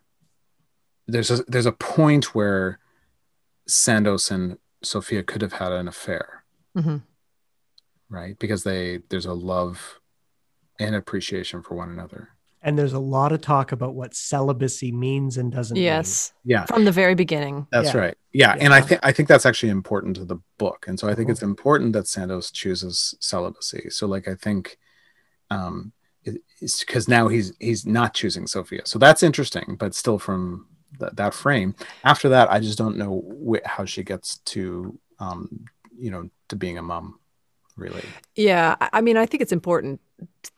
there's 1.07 1.31
a 1.31 1.43
there's 1.47 1.65
a 1.65 1.71
point 1.71 2.35
where 2.35 2.79
sandoz 3.69 4.31
and 4.31 4.57
sofia 4.83 5.23
could 5.23 5.41
have 5.41 5.53
had 5.53 5.71
an 5.71 5.87
affair 5.87 6.43
mm-hmm. 6.77 6.97
right 8.09 8.37
because 8.39 8.63
they 8.63 8.99
there's 9.09 9.25
a 9.25 9.33
love 9.33 9.99
and 10.79 10.95
appreciation 10.95 11.61
for 11.61 11.75
one 11.75 11.89
another 11.89 12.29
and 12.61 12.77
there's 12.77 12.93
a 12.93 12.99
lot 12.99 13.31
of 13.31 13.41
talk 13.41 13.71
about 13.71 13.95
what 13.95 14.13
celibacy 14.13 14.91
means 14.91 15.37
and 15.37 15.51
doesn't 15.51 15.77
yes 15.77 16.33
mean. 16.43 16.57
yeah 16.57 16.65
from 16.65 16.85
the 16.85 16.91
very 16.91 17.15
beginning 17.15 17.67
that's 17.71 17.93
yeah. 17.93 17.99
right 17.99 18.17
yeah. 18.33 18.55
yeah. 18.55 18.63
and 18.63 18.73
i 18.73 18.81
think 18.81 18.99
i 19.03 19.11
think 19.11 19.27
that's 19.27 19.45
actually 19.45 19.69
important 19.69 20.15
to 20.15 20.25
the 20.25 20.37
book 20.57 20.85
and 20.87 20.99
so 20.99 21.07
i 21.07 21.13
think 21.13 21.27
cool. 21.27 21.33
it's 21.33 21.41
important 21.41 21.93
that 21.93 22.07
sandoz 22.07 22.51
chooses 22.51 23.15
celibacy 23.19 23.89
so 23.89 24.07
like 24.07 24.27
i 24.27 24.35
think 24.35 24.77
um 25.49 25.91
it's 26.61 26.83
because 26.83 27.07
now 27.07 27.27
he's 27.27 27.53
he's 27.59 27.85
not 27.85 28.13
choosing 28.13 28.45
sofia 28.45 28.81
so 28.85 28.99
that's 28.99 29.23
interesting 29.23 29.75
but 29.79 29.95
still 29.95 30.19
from 30.19 30.67
th- 30.99 31.11
that 31.13 31.33
frame. 31.33 31.75
After 32.03 32.29
that 32.29 32.51
i 32.51 32.59
just 32.59 32.77
don't 32.77 32.97
know 32.97 33.23
wh- 33.47 33.67
how 33.67 33.85
she 33.85 34.03
gets 34.03 34.37
to 34.39 34.97
um 35.19 35.65
you 35.97 36.09
know 36.11 36.29
to 36.47 36.55
being 36.55 36.77
a 36.77 36.81
mom 36.81 37.19
really. 37.75 38.03
Yeah 38.35 38.75
i 38.79 39.01
mean 39.01 39.17
i 39.17 39.25
think 39.25 39.41
it's 39.41 39.51
important 39.51 40.01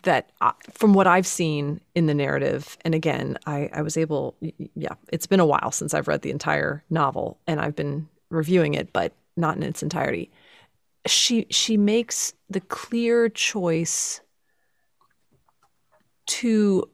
that 0.04 0.32
uh, 0.42 0.52
from 0.74 0.94
what 0.94 1.08
I've 1.08 1.28
seen 1.28 1.82
in 1.96 2.08
the 2.08 2.14
narrative, 2.14 2.78
and 2.84 2.96
again, 2.96 3.38
I, 3.46 3.70
I 3.74 3.82
was 3.82 3.98
able, 3.98 4.36
yeah, 4.76 4.94
it's 5.12 5.28
been 5.28 5.40
a 5.40 5.46
while 5.46 5.72
since 5.72 5.94
I've 5.94 6.08
read 6.08 6.22
the 6.22 6.32
entire 6.32 6.84
novel 6.90 7.38
and 7.48 7.60
I've 7.60 7.76
been 7.76 8.08
reviewing 8.30 8.74
it, 8.74 8.92
but 8.94 9.14
not 9.38 9.58
in 9.58 9.64
its 9.64 9.84
entirety. 9.84 10.32
She 11.08 11.48
she 11.50 11.78
makes 11.78 12.34
the 12.50 12.62
clear 12.62 13.28
choice 13.28 14.22
to 16.28 16.90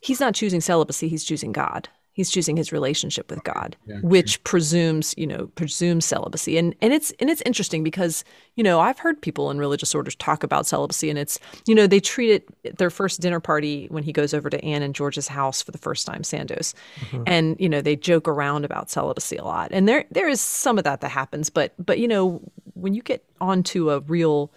he's 0.00 0.20
not 0.20 0.34
choosing 0.34 0.60
celibacy, 0.60 1.08
he's 1.08 1.24
choosing 1.24 1.52
God 1.52 1.88
he's 2.16 2.30
choosing 2.30 2.56
his 2.56 2.72
relationship 2.72 3.30
with 3.30 3.44
God, 3.44 3.76
yeah, 3.86 4.00
which 4.00 4.42
presumes, 4.42 5.14
you 5.18 5.26
know, 5.26 5.48
presumes 5.54 6.06
celibacy. 6.06 6.56
And 6.56 6.74
and 6.80 6.94
it's 6.94 7.12
and 7.20 7.28
it's 7.28 7.42
interesting 7.42 7.84
because, 7.84 8.24
you 8.54 8.64
know, 8.64 8.80
I've 8.80 8.98
heard 8.98 9.20
people 9.20 9.50
in 9.50 9.58
religious 9.58 9.94
orders 9.94 10.14
talk 10.14 10.42
about 10.42 10.66
celibacy 10.66 11.10
and 11.10 11.18
it's, 11.18 11.38
you 11.66 11.74
know, 11.74 11.86
they 11.86 12.00
treat 12.00 12.30
it 12.30 12.78
their 12.78 12.88
first 12.88 13.20
dinner 13.20 13.38
party 13.38 13.86
when 13.90 14.02
he 14.02 14.12
goes 14.12 14.32
over 14.32 14.48
to 14.48 14.64
Anne 14.64 14.82
and 14.82 14.94
George's 14.94 15.28
house 15.28 15.60
for 15.60 15.72
the 15.72 15.78
first 15.78 16.06
time, 16.06 16.24
Sandoz. 16.24 16.74
Mm-hmm. 17.00 17.24
And, 17.26 17.56
you 17.60 17.68
know, 17.68 17.82
they 17.82 17.96
joke 17.96 18.26
around 18.26 18.64
about 18.64 18.90
celibacy 18.90 19.36
a 19.36 19.44
lot. 19.44 19.68
And 19.70 19.86
there 19.86 20.06
there 20.10 20.28
is 20.28 20.40
some 20.40 20.78
of 20.78 20.84
that 20.84 21.02
that 21.02 21.10
happens, 21.10 21.50
but 21.50 21.74
but 21.78 21.98
you 21.98 22.08
know, 22.08 22.40
when 22.72 22.94
you 22.94 23.02
get 23.02 23.24
onto 23.42 23.90
a 23.90 24.00
real 24.00 24.50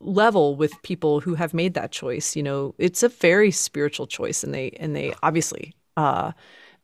level 0.00 0.56
with 0.56 0.72
people 0.82 1.20
who 1.20 1.36
have 1.36 1.54
made 1.54 1.74
that 1.74 1.92
choice, 1.92 2.34
you 2.34 2.42
know, 2.42 2.74
it's 2.78 3.04
a 3.04 3.08
very 3.08 3.52
spiritual 3.52 4.08
choice 4.08 4.42
and 4.42 4.52
they 4.52 4.70
and 4.80 4.96
they 4.96 5.14
obviously 5.22 5.72
uh 5.96 6.32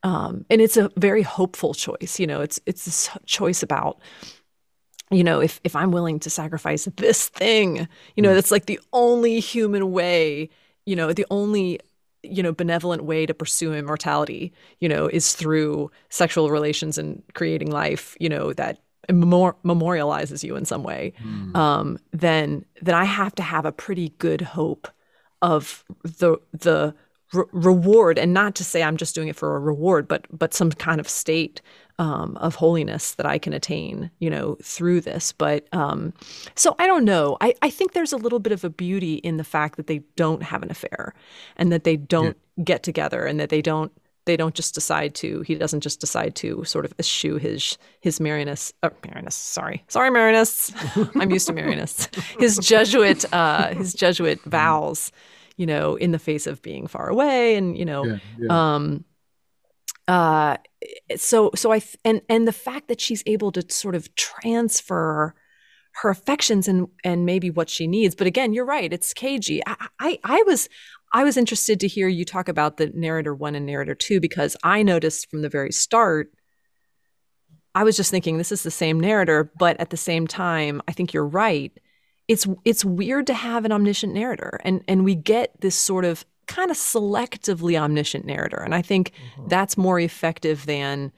um, 0.03 0.45
and 0.49 0.61
it's 0.61 0.77
a 0.77 0.89
very 0.97 1.21
hopeful 1.21 1.73
choice. 1.73 2.19
You 2.19 2.27
know, 2.27 2.41
it's 2.41 2.59
it's 2.65 2.85
this 2.85 3.09
choice 3.25 3.63
about 3.63 3.99
you 5.11 5.23
know 5.23 5.39
if 5.39 5.59
if 5.63 5.75
i'm 5.75 5.91
willing 5.91 6.19
to 6.19 6.29
sacrifice 6.29 6.85
this 6.97 7.29
thing 7.29 7.87
you 8.15 8.23
know 8.23 8.31
mm. 8.31 8.35
that's 8.35 8.51
like 8.51 8.65
the 8.65 8.79
only 8.93 9.39
human 9.39 9.91
way 9.91 10.49
you 10.85 10.95
know 10.95 11.13
the 11.13 11.25
only 11.31 11.79
you 12.23 12.43
know 12.43 12.51
benevolent 12.51 13.03
way 13.03 13.25
to 13.25 13.33
pursue 13.33 13.73
immortality 13.73 14.51
you 14.79 14.89
know 14.89 15.07
is 15.07 15.33
through 15.33 15.89
sexual 16.09 16.49
relations 16.49 16.97
and 16.97 17.23
creating 17.33 17.71
life 17.71 18.17
you 18.19 18.27
know 18.27 18.51
that 18.53 18.79
memor- 19.09 19.55
memorializes 19.63 20.43
you 20.43 20.55
in 20.55 20.65
some 20.65 20.83
way 20.83 21.13
mm. 21.23 21.55
um, 21.55 21.97
then 22.11 22.65
then 22.81 22.95
i 22.95 23.05
have 23.05 23.33
to 23.33 23.43
have 23.43 23.65
a 23.65 23.71
pretty 23.71 24.09
good 24.17 24.41
hope 24.41 24.87
of 25.41 25.85
the 26.03 26.37
the 26.51 26.93
re- 27.33 27.45
reward 27.51 28.17
and 28.17 28.33
not 28.33 28.55
to 28.55 28.63
say 28.63 28.83
i'm 28.83 28.97
just 28.97 29.15
doing 29.15 29.27
it 29.27 29.35
for 29.35 29.55
a 29.55 29.59
reward 29.59 30.07
but 30.07 30.25
but 30.31 30.53
some 30.53 30.71
kind 30.71 30.99
of 30.99 31.07
state 31.07 31.61
um, 31.99 32.37
of 32.37 32.55
holiness 32.55 33.15
that 33.15 33.25
i 33.25 33.37
can 33.37 33.53
attain 33.53 34.11
you 34.19 34.29
know 34.29 34.55
through 34.61 35.01
this. 35.01 35.31
But 35.31 35.67
um, 35.73 36.13
so 36.55 36.75
i 36.79 36.85
don't 36.85 37.05
know. 37.05 37.37
I, 37.41 37.53
I 37.61 37.69
think 37.69 37.93
there's 37.93 38.13
a 38.13 38.17
little 38.17 38.39
bit 38.39 38.53
of 38.53 38.63
a 38.63 38.69
beauty 38.69 39.15
in 39.15 39.37
the 39.37 39.43
fact 39.43 39.77
that 39.77 39.87
they 39.87 39.99
don't 40.15 40.43
have 40.43 40.63
an 40.63 40.71
affair 40.71 41.13
and 41.55 41.71
that 41.71 41.83
they 41.83 41.97
don't 41.97 42.37
yeah. 42.57 42.63
get 42.63 42.83
together 42.83 43.25
and 43.25 43.39
that 43.39 43.49
they 43.49 43.61
don't 43.61 43.91
they 44.25 44.37
don't 44.37 44.53
just 44.53 44.75
decide 44.75 45.15
to 45.15 45.41
he 45.41 45.55
doesn't 45.55 45.81
just 45.81 45.99
decide 45.99 46.35
to 46.35 46.63
sort 46.65 46.85
of 46.85 46.93
eschew 46.99 47.37
his 47.37 47.77
his 48.01 48.19
Marianist 48.19 48.73
uh, 48.83 48.89
Marianist 49.01 49.33
sorry 49.33 49.83
sorry 49.87 50.11
Marianists. 50.11 50.73
I'm 51.15 51.31
used 51.31 51.47
to 51.47 51.53
Marianists. 51.53 52.13
His 52.39 52.57
Jesuit 52.57 53.25
uh, 53.33 53.73
his 53.73 53.93
Jesuit 53.93 54.41
vows 54.43 55.11
you 55.57 55.65
know, 55.65 55.95
in 55.95 56.11
the 56.11 56.19
face 56.19 56.47
of 56.47 56.61
being 56.61 56.87
far 56.87 57.09
away 57.09 57.55
and, 57.55 57.77
you 57.77 57.85
know, 57.85 58.05
yeah, 58.05 58.17
yeah. 58.39 58.73
um 58.73 59.05
uh 60.07 60.57
so 61.15 61.51
so 61.55 61.71
I 61.71 61.79
th- 61.79 61.97
and 62.05 62.21
and 62.29 62.47
the 62.47 62.53
fact 62.53 62.87
that 62.87 63.01
she's 63.01 63.23
able 63.25 63.51
to 63.51 63.65
sort 63.69 63.95
of 63.95 64.13
transfer 64.15 65.33
her 66.01 66.09
affections 66.09 66.67
and 66.67 66.87
and 67.03 67.25
maybe 67.25 67.49
what 67.49 67.69
she 67.69 67.87
needs. 67.87 68.15
But 68.15 68.27
again, 68.27 68.53
you're 68.53 68.65
right, 68.65 68.93
it's 68.93 69.13
cagey. 69.13 69.61
I 69.65 69.87
I, 69.99 70.19
I 70.23 70.43
was 70.43 70.69
I 71.13 71.23
was 71.23 71.37
interested 71.37 71.79
to 71.79 71.87
hear 71.87 72.07
you 72.07 72.23
talk 72.23 72.47
about 72.47 72.77
the 72.77 72.91
narrator 72.93 73.33
one 73.33 73.55
and 73.55 73.65
narrator 73.65 73.95
two 73.95 74.19
because 74.19 74.55
I 74.63 74.83
noticed 74.83 75.29
from 75.29 75.41
the 75.41 75.49
very 75.49 75.71
start 75.71 76.31
I 77.77 77.83
was 77.83 77.95
just 77.95 78.09
thinking 78.09 78.37
this 78.37 78.51
is 78.51 78.63
the 78.63 78.71
same 78.71 78.99
narrator, 78.99 79.51
but 79.59 79.79
at 79.79 79.91
the 79.91 79.97
same 79.97 80.25
time, 80.25 80.81
I 80.87 80.93
think 80.93 81.13
you're 81.13 81.27
right 81.27 81.71
it's 82.27 82.47
it's 82.65 82.83
weird 82.83 83.27
to 83.27 83.33
have 83.33 83.65
an 83.65 83.71
omniscient 83.71 84.13
narrator 84.13 84.59
and 84.63 84.83
and 84.87 85.03
we 85.03 85.15
get 85.15 85.59
this 85.61 85.75
sort 85.75 86.05
of 86.05 86.25
kind 86.47 86.71
of 86.71 86.77
selectively 86.77 87.79
omniscient 87.79 88.25
narrator 88.25 88.57
and 88.57 88.75
i 88.75 88.81
think 88.81 89.11
mm-hmm. 89.11 89.47
that's 89.47 89.77
more 89.77 89.99
effective 89.99 90.65
than 90.65 91.11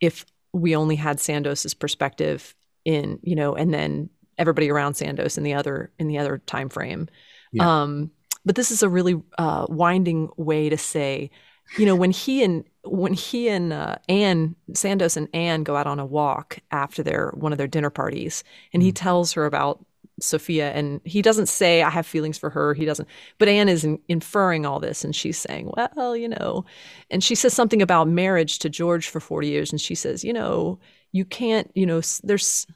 if 0.00 0.24
we 0.52 0.74
only 0.74 0.96
had 0.96 1.20
sandoz's 1.20 1.74
perspective 1.74 2.54
in 2.84 3.18
you 3.22 3.34
know 3.34 3.54
and 3.54 3.72
then 3.72 4.08
everybody 4.38 4.70
around 4.70 4.94
sandoz 4.94 5.38
in 5.38 5.44
the 5.44 5.54
other 5.54 5.90
in 5.98 6.08
the 6.08 6.18
other 6.18 6.38
time 6.38 6.68
frame 6.68 7.08
yeah. 7.52 7.82
um 7.82 8.10
but 8.44 8.54
this 8.54 8.70
is 8.70 8.82
a 8.82 8.88
really 8.88 9.20
uh, 9.38 9.66
winding 9.68 10.28
way 10.36 10.68
to 10.68 10.78
say 10.78 11.30
you 11.78 11.86
know 11.86 11.96
when 11.96 12.10
he 12.10 12.44
and 12.44 12.64
when 12.84 13.12
he 13.12 13.48
and 13.48 13.72
uh, 13.72 13.96
Anne 14.08 14.54
Sandoz 14.74 15.16
and 15.16 15.28
Anne 15.34 15.64
go 15.64 15.76
out 15.76 15.86
on 15.86 15.98
a 15.98 16.06
walk 16.06 16.58
after 16.70 17.02
their 17.02 17.30
one 17.34 17.52
of 17.52 17.58
their 17.58 17.66
dinner 17.66 17.90
parties, 17.90 18.44
and 18.72 18.82
he 18.82 18.92
mm. 18.92 18.96
tells 18.96 19.32
her 19.32 19.44
about 19.44 19.84
Sofia, 20.20 20.72
and 20.72 21.00
he 21.04 21.22
doesn't 21.22 21.46
say, 21.46 21.82
I 21.82 21.90
have 21.90 22.06
feelings 22.06 22.38
for 22.38 22.50
her. 22.50 22.74
He 22.74 22.84
doesn't. 22.84 23.08
But 23.38 23.48
Anne 23.48 23.68
is 23.68 23.84
in, 23.84 23.98
inferring 24.08 24.64
all 24.64 24.80
this, 24.80 25.04
and 25.04 25.14
she's 25.14 25.38
saying, 25.38 25.70
Well, 25.76 26.16
you 26.16 26.28
know, 26.28 26.64
and 27.10 27.22
she 27.22 27.34
says 27.34 27.52
something 27.52 27.82
about 27.82 28.08
marriage 28.08 28.58
to 28.60 28.68
George 28.68 29.08
for 29.08 29.20
40 29.20 29.48
years, 29.48 29.72
and 29.72 29.80
she 29.80 29.94
says, 29.94 30.24
You 30.24 30.32
know, 30.32 30.78
you 31.12 31.24
can't, 31.24 31.70
you 31.74 31.86
know, 31.86 32.00
there's, 32.24 32.66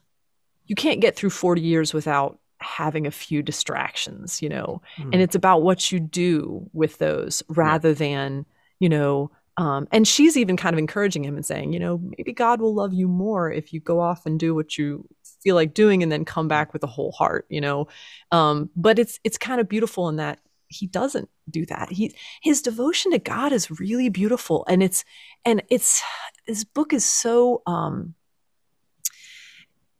you 0.66 0.74
can't 0.74 1.00
get 1.00 1.16
through 1.16 1.30
40 1.30 1.60
years 1.60 1.94
without 1.94 2.38
having 2.58 3.06
a 3.06 3.10
few 3.10 3.42
distractions, 3.42 4.42
you 4.42 4.48
know, 4.48 4.82
mm. 4.98 5.10
and 5.12 5.22
it's 5.22 5.34
about 5.34 5.62
what 5.62 5.90
you 5.90 5.98
do 5.98 6.68
with 6.72 6.98
those 6.98 7.42
rather 7.48 7.94
than, 7.94 8.44
you 8.78 8.88
know, 8.88 9.30
Um, 9.56 9.88
and 9.92 10.06
she's 10.08 10.36
even 10.36 10.56
kind 10.56 10.74
of 10.74 10.78
encouraging 10.78 11.24
him 11.24 11.36
and 11.36 11.44
saying, 11.44 11.72
you 11.74 11.80
know, 11.80 11.98
maybe 12.16 12.32
God 12.32 12.60
will 12.60 12.74
love 12.74 12.94
you 12.94 13.08
more 13.08 13.52
if 13.52 13.72
you 13.72 13.80
go 13.80 14.00
off 14.00 14.24
and 14.24 14.38
do 14.40 14.54
what 14.54 14.78
you 14.78 15.06
feel 15.42 15.54
like 15.54 15.74
doing 15.74 16.02
and 16.02 16.10
then 16.10 16.24
come 16.24 16.48
back 16.48 16.72
with 16.72 16.82
a 16.82 16.88
whole 16.88 17.12
heart, 17.12 17.46
you 17.48 17.60
know. 17.60 17.88
Um, 18.30 18.70
but 18.76 18.98
it's 18.98 19.20
it's 19.24 19.38
kind 19.38 19.60
of 19.60 19.68
beautiful 19.68 20.08
in 20.08 20.16
that 20.16 20.40
he 20.68 20.86
doesn't 20.86 21.28
do 21.50 21.66
that. 21.66 21.90
He 21.90 22.14
his 22.42 22.62
devotion 22.62 23.12
to 23.12 23.18
God 23.18 23.52
is 23.52 23.80
really 23.80 24.08
beautiful, 24.08 24.64
and 24.68 24.82
it's 24.82 25.04
and 25.44 25.62
it's 25.68 26.02
this 26.46 26.64
book 26.64 26.92
is 26.92 27.04
so 27.04 27.62
um, 27.66 28.14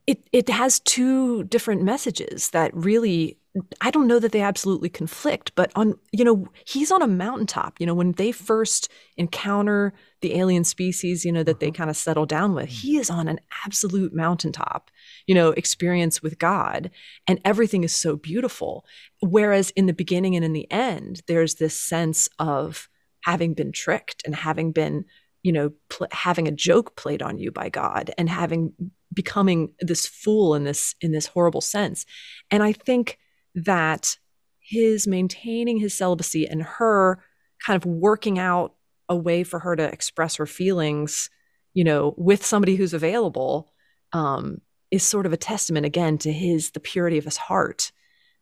it 0.06 0.22
it 0.32 0.48
has 0.48 0.80
two 0.80 1.44
different 1.44 1.82
messages 1.82 2.50
that 2.50 2.74
really 2.74 3.38
I 3.80 3.90
don't 3.90 4.06
know 4.06 4.20
that 4.20 4.30
they 4.30 4.42
absolutely 4.42 4.88
conflict, 4.88 5.52
but 5.56 5.72
on 5.74 5.94
you 6.12 6.24
know 6.24 6.46
he's 6.64 6.92
on 6.92 7.02
a 7.02 7.08
mountaintop. 7.08 7.80
You 7.80 7.86
know 7.86 7.94
when 7.94 8.12
they 8.12 8.32
first 8.32 8.88
encounter 9.16 9.92
the 10.20 10.36
alien 10.36 10.64
species, 10.64 11.24
you 11.24 11.32
know 11.32 11.42
that 11.42 11.60
they 11.60 11.68
mm-hmm. 11.68 11.76
kind 11.76 11.90
of 11.90 11.96
settle 11.96 12.26
down 12.26 12.54
with, 12.54 12.68
he 12.68 12.96
is 12.96 13.10
on 13.10 13.26
an 13.28 13.40
absolute 13.66 14.14
mountaintop. 14.14 14.90
You 15.30 15.34
know 15.36 15.50
experience 15.50 16.20
with 16.20 16.40
God, 16.40 16.90
and 17.28 17.40
everything 17.44 17.84
is 17.84 17.94
so 17.94 18.16
beautiful. 18.16 18.84
Whereas 19.20 19.70
in 19.70 19.86
the 19.86 19.92
beginning 19.92 20.34
and 20.34 20.44
in 20.44 20.54
the 20.54 20.68
end, 20.72 21.22
there's 21.28 21.54
this 21.54 21.76
sense 21.76 22.28
of 22.40 22.88
having 23.24 23.54
been 23.54 23.70
tricked 23.70 24.24
and 24.26 24.34
having 24.34 24.72
been 24.72 25.04
you 25.44 25.52
know 25.52 25.70
pl- 25.88 26.08
having 26.10 26.48
a 26.48 26.58
joke 26.66 26.96
played 26.96 27.22
on 27.22 27.38
you 27.38 27.52
by 27.52 27.68
God 27.68 28.10
and 28.18 28.28
having 28.28 28.72
becoming 29.14 29.72
this 29.78 30.04
fool 30.04 30.56
in 30.56 30.64
this 30.64 30.96
in 31.00 31.12
this 31.12 31.26
horrible 31.26 31.60
sense. 31.60 32.06
And 32.50 32.60
I 32.64 32.72
think 32.72 33.16
that 33.54 34.16
his 34.58 35.06
maintaining 35.06 35.78
his 35.78 35.94
celibacy 35.94 36.48
and 36.48 36.64
her 36.64 37.22
kind 37.64 37.76
of 37.76 37.86
working 37.86 38.40
out 38.40 38.74
a 39.08 39.14
way 39.14 39.44
for 39.44 39.60
her 39.60 39.76
to 39.76 39.84
express 39.84 40.34
her 40.36 40.46
feelings, 40.46 41.30
you 41.72 41.84
know, 41.84 42.14
with 42.16 42.44
somebody 42.44 42.74
who's 42.74 42.94
available, 42.94 43.72
um, 44.12 44.60
is 44.90 45.04
sort 45.04 45.26
of 45.26 45.32
a 45.32 45.36
testament 45.36 45.86
again 45.86 46.18
to 46.18 46.32
his 46.32 46.70
the 46.70 46.80
purity 46.80 47.18
of 47.18 47.24
his 47.24 47.36
heart, 47.36 47.92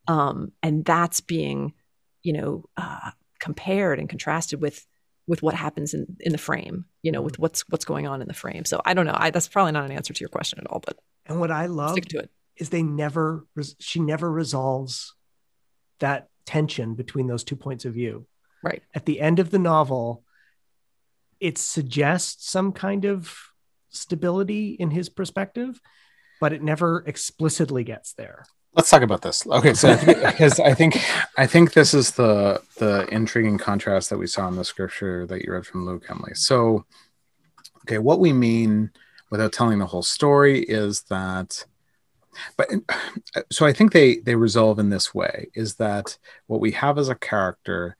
um, 0.06 0.52
and 0.62 0.84
that's 0.84 1.20
being, 1.20 1.74
you 2.22 2.32
know, 2.32 2.64
uh, 2.76 3.10
compared 3.38 3.98
and 3.98 4.08
contrasted 4.08 4.60
with 4.60 4.86
with 5.26 5.42
what 5.42 5.54
happens 5.54 5.94
in 5.94 6.16
in 6.20 6.32
the 6.32 6.38
frame, 6.38 6.86
you 7.02 7.12
know, 7.12 7.22
with 7.22 7.38
what's 7.38 7.68
what's 7.68 7.84
going 7.84 8.06
on 8.06 8.22
in 8.22 8.28
the 8.28 8.34
frame. 8.34 8.64
So 8.64 8.80
I 8.84 8.94
don't 8.94 9.06
know. 9.06 9.16
I, 9.16 9.30
that's 9.30 9.48
probably 9.48 9.72
not 9.72 9.84
an 9.84 9.92
answer 9.92 10.14
to 10.14 10.20
your 10.20 10.30
question 10.30 10.58
at 10.58 10.66
all, 10.66 10.80
but 10.84 10.98
and 11.26 11.38
what 11.38 11.50
I 11.50 11.66
love 11.66 11.92
stick 11.92 12.06
to 12.06 12.18
it 12.18 12.30
is 12.56 12.70
they 12.70 12.82
never 12.82 13.46
she 13.78 14.00
never 14.00 14.30
resolves 14.30 15.14
that 16.00 16.28
tension 16.46 16.94
between 16.94 17.26
those 17.26 17.44
two 17.44 17.56
points 17.56 17.84
of 17.84 17.92
view. 17.92 18.26
Right. 18.62 18.82
At 18.94 19.06
the 19.06 19.20
end 19.20 19.38
of 19.38 19.50
the 19.50 19.58
novel, 19.58 20.24
it 21.40 21.58
suggests 21.58 22.50
some 22.50 22.72
kind 22.72 23.04
of 23.04 23.36
stability 23.90 24.70
in 24.72 24.90
his 24.90 25.08
perspective, 25.08 25.80
but 26.40 26.52
it 26.52 26.62
never 26.62 27.02
explicitly 27.06 27.84
gets 27.84 28.12
there. 28.12 28.44
Let's 28.74 28.90
talk 28.90 29.02
about 29.02 29.22
this. 29.22 29.46
Okay, 29.46 29.74
so 29.74 29.96
because 30.06 30.60
I 30.60 30.74
think 30.74 30.98
I 31.36 31.46
think 31.46 31.72
this 31.72 31.94
is 31.94 32.12
the 32.12 32.62
the 32.76 33.08
intriguing 33.12 33.58
contrast 33.58 34.10
that 34.10 34.18
we 34.18 34.26
saw 34.26 34.46
in 34.48 34.56
the 34.56 34.64
scripture 34.64 35.26
that 35.26 35.42
you 35.42 35.52
read 35.52 35.66
from 35.66 35.86
Luke, 35.86 36.04
Emily. 36.08 36.34
So, 36.34 36.84
okay, 37.84 37.98
what 37.98 38.20
we 38.20 38.32
mean 38.32 38.90
without 39.30 39.52
telling 39.52 39.78
the 39.78 39.86
whole 39.86 40.02
story 40.02 40.60
is 40.60 41.02
that 41.02 41.64
but 42.56 42.68
so 43.50 43.66
i 43.66 43.72
think 43.72 43.92
they 43.92 44.18
they 44.18 44.34
resolve 44.34 44.78
in 44.78 44.90
this 44.90 45.14
way 45.14 45.48
is 45.54 45.74
that 45.74 46.16
what 46.46 46.60
we 46.60 46.70
have 46.70 46.98
is 46.98 47.08
a 47.08 47.14
character 47.14 47.96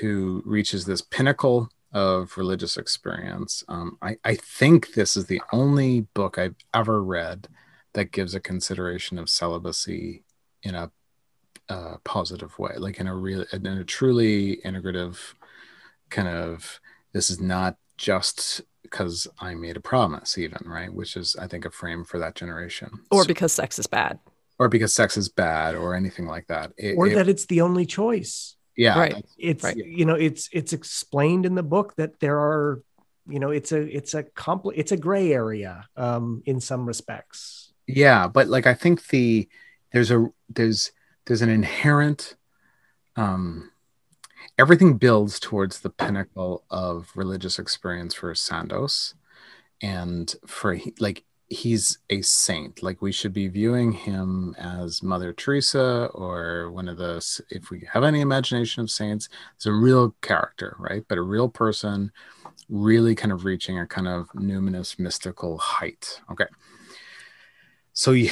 who 0.00 0.42
reaches 0.44 0.84
this 0.84 1.02
pinnacle 1.02 1.68
of 1.92 2.36
religious 2.36 2.76
experience 2.76 3.64
um, 3.68 3.98
I, 4.00 4.16
I 4.24 4.36
think 4.36 4.94
this 4.94 5.16
is 5.16 5.26
the 5.26 5.42
only 5.52 6.02
book 6.14 6.38
i've 6.38 6.54
ever 6.72 7.02
read 7.02 7.48
that 7.92 8.12
gives 8.12 8.34
a 8.34 8.40
consideration 8.40 9.18
of 9.18 9.28
celibacy 9.28 10.24
in 10.62 10.74
a 10.74 10.90
uh, 11.68 11.96
positive 12.04 12.58
way 12.58 12.72
like 12.76 12.98
in 12.98 13.06
a 13.06 13.14
real 13.14 13.44
in 13.52 13.66
a 13.66 13.84
truly 13.84 14.56
integrative 14.64 15.34
kind 16.08 16.28
of 16.28 16.80
this 17.12 17.30
is 17.30 17.40
not 17.40 17.76
just 17.96 18.62
because 18.82 19.28
I 19.38 19.54
made 19.54 19.76
a 19.76 19.80
promise, 19.80 20.38
even 20.38 20.62
right, 20.64 20.92
which 20.92 21.16
is 21.16 21.36
I 21.36 21.46
think 21.46 21.64
a 21.64 21.70
frame 21.70 22.04
for 22.04 22.18
that 22.18 22.34
generation, 22.34 22.90
or 23.10 23.22
so, 23.22 23.28
because 23.28 23.52
sex 23.52 23.78
is 23.78 23.86
bad, 23.86 24.18
or 24.58 24.68
because 24.68 24.92
sex 24.92 25.16
is 25.16 25.28
bad, 25.28 25.74
or 25.74 25.94
anything 25.94 26.26
like 26.26 26.46
that, 26.48 26.72
it, 26.76 26.96
or 26.96 27.06
it, 27.06 27.14
that 27.14 27.28
it's 27.28 27.46
the 27.46 27.60
only 27.60 27.86
choice. 27.86 28.56
Yeah, 28.76 28.98
right. 28.98 29.24
It's 29.38 29.64
right. 29.64 29.76
you 29.76 30.04
know 30.04 30.14
it's 30.14 30.48
it's 30.52 30.72
explained 30.72 31.46
in 31.46 31.54
the 31.54 31.62
book 31.62 31.94
that 31.96 32.20
there 32.20 32.38
are 32.38 32.82
you 33.28 33.38
know 33.38 33.50
it's 33.50 33.72
a 33.72 33.80
it's 33.80 34.14
a 34.14 34.24
compl- 34.24 34.72
it's 34.74 34.92
a 34.92 34.96
gray 34.96 35.32
area 35.32 35.86
um, 35.96 36.42
in 36.46 36.60
some 36.60 36.86
respects. 36.86 37.69
Yeah, 37.94 38.28
but 38.28 38.48
like 38.48 38.66
I 38.66 38.74
think 38.74 39.08
the 39.08 39.48
there's 39.92 40.10
a 40.10 40.28
there's 40.48 40.92
there's 41.26 41.42
an 41.42 41.48
inherent 41.48 42.36
um 43.16 43.70
everything 44.58 44.98
builds 44.98 45.40
towards 45.40 45.80
the 45.80 45.90
pinnacle 45.90 46.64
of 46.70 47.10
religious 47.14 47.58
experience 47.58 48.14
for 48.14 48.34
Sandoz. 48.34 49.14
And 49.82 50.34
for 50.46 50.78
like 51.00 51.24
he's 51.48 51.98
a 52.10 52.22
saint. 52.22 52.82
Like 52.82 53.02
we 53.02 53.12
should 53.12 53.32
be 53.32 53.48
viewing 53.48 53.92
him 53.92 54.54
as 54.58 55.02
mother 55.02 55.32
teresa 55.32 56.10
or 56.14 56.70
one 56.70 56.88
of 56.88 56.98
the 56.98 57.16
if 57.50 57.70
we 57.70 57.88
have 57.92 58.04
any 58.04 58.20
imagination 58.20 58.82
of 58.82 58.90
saints 58.90 59.28
it's 59.56 59.66
a 59.66 59.72
real 59.72 60.14
character 60.22 60.76
right? 60.78 61.04
But 61.08 61.18
a 61.18 61.22
real 61.22 61.48
person 61.48 62.12
really 62.68 63.14
kind 63.14 63.32
of 63.32 63.44
reaching 63.44 63.78
a 63.78 63.86
kind 63.86 64.08
of 64.08 64.28
numinous 64.30 64.98
mystical 64.98 65.58
height. 65.58 66.20
Okay 66.30 66.46
so 68.00 68.12
you 68.12 68.30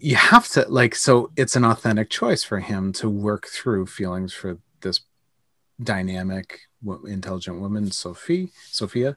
you 0.00 0.16
have 0.16 0.48
to 0.48 0.64
like 0.70 0.94
so 0.94 1.30
it's 1.36 1.56
an 1.56 1.64
authentic 1.64 2.08
choice 2.08 2.42
for 2.42 2.58
him 2.58 2.90
to 2.90 3.06
work 3.06 3.46
through 3.46 3.84
feelings 3.84 4.32
for 4.32 4.56
this 4.80 5.00
dynamic 5.82 6.60
intelligent 7.06 7.60
woman 7.60 7.90
sophie 7.90 8.48
sofia 8.70 9.14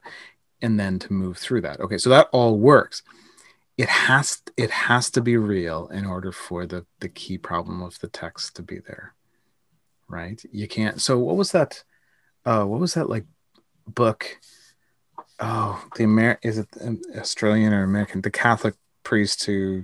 and 0.60 0.78
then 0.78 0.98
to 0.98 1.14
move 1.14 1.38
through 1.38 1.62
that. 1.62 1.80
Okay 1.80 1.96
so 1.96 2.10
that 2.10 2.28
all 2.32 2.58
works. 2.58 3.02
It 3.78 3.88
has 3.88 4.42
it 4.58 4.70
has 4.70 5.10
to 5.12 5.22
be 5.22 5.38
real 5.38 5.88
in 5.88 6.04
order 6.04 6.32
for 6.32 6.66
the 6.66 6.84
the 6.98 7.08
key 7.08 7.38
problem 7.38 7.82
of 7.82 7.98
the 8.00 8.08
text 8.08 8.56
to 8.56 8.62
be 8.62 8.78
there 8.78 9.14
right? 10.06 10.38
You 10.52 10.68
can't 10.68 11.00
so 11.00 11.18
what 11.18 11.36
was 11.36 11.52
that 11.52 11.82
uh 12.44 12.64
what 12.64 12.78
was 12.78 12.92
that 12.92 13.08
like 13.08 13.24
book? 13.86 14.38
Oh 15.38 15.82
the 15.96 16.02
Amer 16.02 16.38
is 16.42 16.58
it 16.58 16.68
australian 17.16 17.72
or 17.72 17.84
american? 17.84 18.20
The 18.20 18.30
catholic 18.30 18.74
priest 19.10 19.44
who 19.44 19.82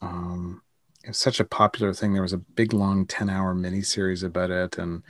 um 0.00 0.62
it's 1.04 1.18
such 1.18 1.38
a 1.38 1.44
popular 1.44 1.92
thing. 1.92 2.12
There 2.12 2.22
was 2.22 2.32
a 2.32 2.38
big 2.38 2.72
long 2.72 3.06
10 3.06 3.30
hour 3.30 3.54
mini 3.54 3.82
series 3.82 4.22
about 4.22 4.50
it. 4.50 4.78
And 4.78 5.02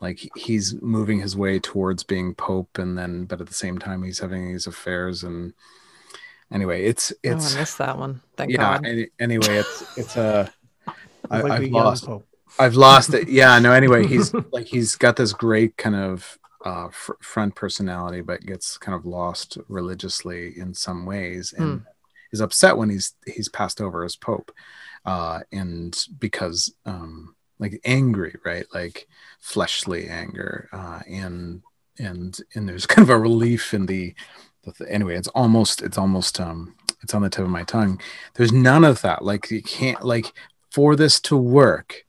like 0.00 0.28
he's 0.34 0.80
moving 0.82 1.20
his 1.20 1.36
way 1.36 1.58
towards 1.58 2.02
being 2.02 2.34
Pope 2.34 2.78
and 2.78 2.98
then, 2.98 3.24
but 3.26 3.40
at 3.40 3.46
the 3.46 3.54
same 3.54 3.78
time 3.78 4.02
he's 4.02 4.18
having 4.18 4.48
these 4.48 4.66
affairs. 4.66 5.22
And 5.22 5.52
anyway, 6.50 6.86
it's, 6.86 7.12
it's, 7.22 7.54
oh, 7.54 7.56
I 7.56 7.60
missed 7.60 7.78
that 7.78 7.98
one. 7.98 8.20
Thank 8.36 8.50
yeah. 8.50 8.78
God. 8.78 8.86
Anyway, 9.20 9.58
it's, 9.58 9.98
it's 9.98 10.16
a, 10.16 10.52
I, 11.30 11.40
like 11.42 11.52
I've 11.52 11.70
lost, 11.70 12.08
I've 12.58 12.74
lost 12.74 13.14
it. 13.14 13.28
Yeah. 13.28 13.58
No, 13.60 13.72
anyway, 13.72 14.06
he's 14.06 14.34
like, 14.52 14.66
he's 14.66 14.96
got 14.96 15.16
this 15.16 15.32
great 15.32 15.76
kind 15.76 15.94
of, 15.94 16.38
uh, 16.64 16.88
fr- 16.88 17.12
front 17.20 17.54
personality, 17.54 18.22
but 18.22 18.44
gets 18.44 18.76
kind 18.76 18.96
of 18.96 19.06
lost 19.06 19.58
religiously 19.68 20.58
in 20.58 20.74
some 20.74 21.06
ways. 21.06 21.54
And, 21.56 21.80
mm. 21.80 21.84
Is 22.32 22.40
upset 22.40 22.76
when 22.76 22.90
he's 22.90 23.14
he's 23.26 23.48
passed 23.48 23.80
over 23.80 24.04
as 24.04 24.16
pope 24.16 24.52
uh, 25.04 25.40
and 25.52 26.04
because 26.18 26.72
um, 26.86 27.34
like 27.58 27.80
angry, 27.84 28.36
right? 28.44 28.66
Like 28.74 29.08
fleshly 29.40 30.08
anger, 30.08 30.68
uh, 30.72 31.00
and 31.08 31.62
and 31.98 32.38
and 32.54 32.68
there's 32.68 32.86
kind 32.94 33.04
of 33.04 33.10
a 33.10 33.18
relief 33.18 33.74
in 33.74 33.86
the, 33.86 34.14
the 34.64 34.92
anyway. 34.92 35.16
It's 35.16 35.28
almost 35.28 35.82
it's 35.82 35.98
almost 35.98 36.40
um, 36.40 36.74
it's 37.02 37.14
on 37.14 37.22
the 37.22 37.30
tip 37.30 37.44
of 37.44 37.50
my 37.50 37.64
tongue. 37.64 38.00
There's 38.34 38.52
none 38.52 38.84
of 38.84 39.02
that. 39.02 39.24
Like 39.24 39.50
you 39.50 39.62
can't 39.62 40.04
like 40.04 40.32
for 40.70 40.96
this 40.96 41.20
to 41.20 41.36
work. 41.36 42.04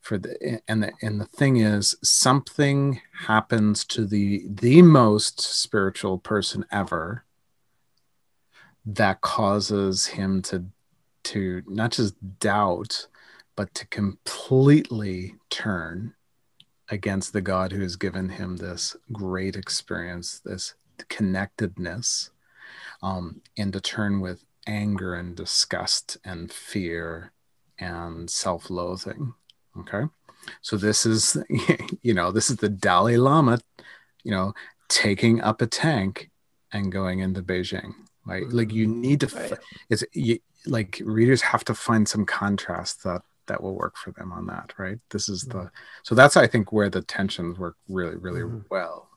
For 0.00 0.16
the 0.16 0.62
and 0.66 0.82
the 0.82 0.92
and 1.02 1.20
the 1.20 1.26
thing 1.26 1.58
is, 1.58 1.94
something 2.02 3.02
happens 3.26 3.84
to 3.86 4.06
the 4.06 4.46
the 4.48 4.80
most 4.80 5.40
spiritual 5.40 6.18
person 6.18 6.64
ever 6.72 7.24
that 8.86 9.20
causes 9.20 10.06
him 10.06 10.42
to 10.42 10.64
to 11.22 11.62
not 11.66 11.92
just 11.92 12.14
doubt, 12.38 13.06
but 13.54 13.74
to 13.74 13.86
completely 13.88 15.34
turn 15.50 16.14
against 16.88 17.32
the 17.32 17.42
God 17.42 17.72
who 17.72 17.82
has 17.82 17.96
given 17.96 18.30
him 18.30 18.56
this 18.56 18.96
great 19.12 19.54
experience, 19.54 20.40
this 20.44 20.74
connectedness, 21.08 22.30
um, 23.02 23.42
and 23.58 23.72
to 23.74 23.80
turn 23.80 24.20
with 24.20 24.44
anger 24.66 25.14
and 25.14 25.36
disgust 25.36 26.16
and 26.24 26.50
fear 26.50 27.32
and 27.78 28.30
self 28.30 28.70
loathing. 28.70 29.34
Okay. 29.78 30.04
So 30.62 30.78
this 30.78 31.04
is, 31.04 31.36
you 32.02 32.14
know, 32.14 32.32
this 32.32 32.48
is 32.48 32.56
the 32.56 32.70
Dalai 32.70 33.18
Lama 33.18 33.58
you 34.24 34.30
know, 34.30 34.54
taking 34.88 35.40
up 35.40 35.62
a 35.62 35.66
tank 35.66 36.30
and 36.72 36.92
going 36.92 37.20
into 37.20 37.42
Beijing. 37.42 37.94
Like, 38.26 38.44
like 38.50 38.72
you 38.72 38.86
need 38.86 39.20
to, 39.20 39.30
Right. 39.32 39.58
it's 39.88 40.04
you, 40.12 40.38
like 40.66 41.00
readers 41.04 41.42
have 41.42 41.64
to 41.64 41.74
find 41.74 42.08
some 42.08 42.26
contrast 42.26 43.02
that 43.04 43.22
that 43.46 43.62
will 43.62 43.74
work 43.74 43.96
for 43.96 44.12
them 44.12 44.30
on 44.32 44.46
that, 44.46 44.72
right? 44.78 44.98
This 45.10 45.28
is 45.28 45.46
the 45.46 45.70
so 46.04 46.14
that's 46.14 46.36
I 46.36 46.46
think 46.46 46.72
where 46.72 46.90
the 46.90 47.02
tensions 47.02 47.58
work 47.58 47.76
really, 47.88 48.16
really 48.16 48.42
Mhm. 48.42 48.64
well. 48.70 49.08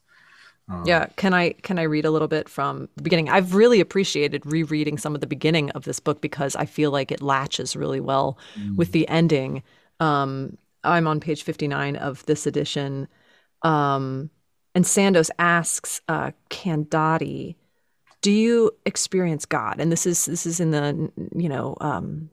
Um, 0.70 0.86
Yeah, 0.86 1.08
can 1.16 1.34
I 1.34 1.52
can 1.52 1.80
I 1.80 1.84
read 1.84 2.04
a 2.06 2.12
little 2.12 2.28
bit 2.28 2.50
from 2.50 2.90
the 2.98 3.04
beginning? 3.04 3.30
I've 3.30 3.56
really 3.56 3.80
appreciated 3.80 4.46
rereading 4.46 4.98
some 4.98 5.16
of 5.16 5.22
the 5.22 5.28
beginning 5.28 5.70
of 5.72 5.86
this 5.86 6.00
book 6.02 6.20
because 6.22 6.56
I 6.58 6.66
feel 6.66 6.92
like 6.92 7.10
it 7.12 7.22
latches 7.22 7.76
really 7.76 8.02
well 8.02 8.38
mm, 8.58 8.76
with 8.76 8.92
the 8.92 9.08
ending. 9.08 9.64
Um, 10.02 10.58
I'm 10.84 11.08
on 11.08 11.22
page 11.22 11.44
59 11.44 11.96
of 11.96 12.26
this 12.26 12.46
edition, 12.46 13.08
um, 13.64 14.30
and 14.76 14.86
Sandoz 14.88 15.32
asks 15.40 16.02
uh, 16.10 16.32
Candotti, 16.50 17.56
"Do 18.24 18.32
you 18.32 18.72
experience 18.88 19.46
God?" 19.46 19.80
And 19.80 19.92
this 19.92 20.08
is 20.08 20.26
this 20.26 20.48
is 20.48 20.60
in 20.60 20.72
the 20.72 21.12
you 21.36 21.48
know 21.48 21.78
um, 21.82 22.30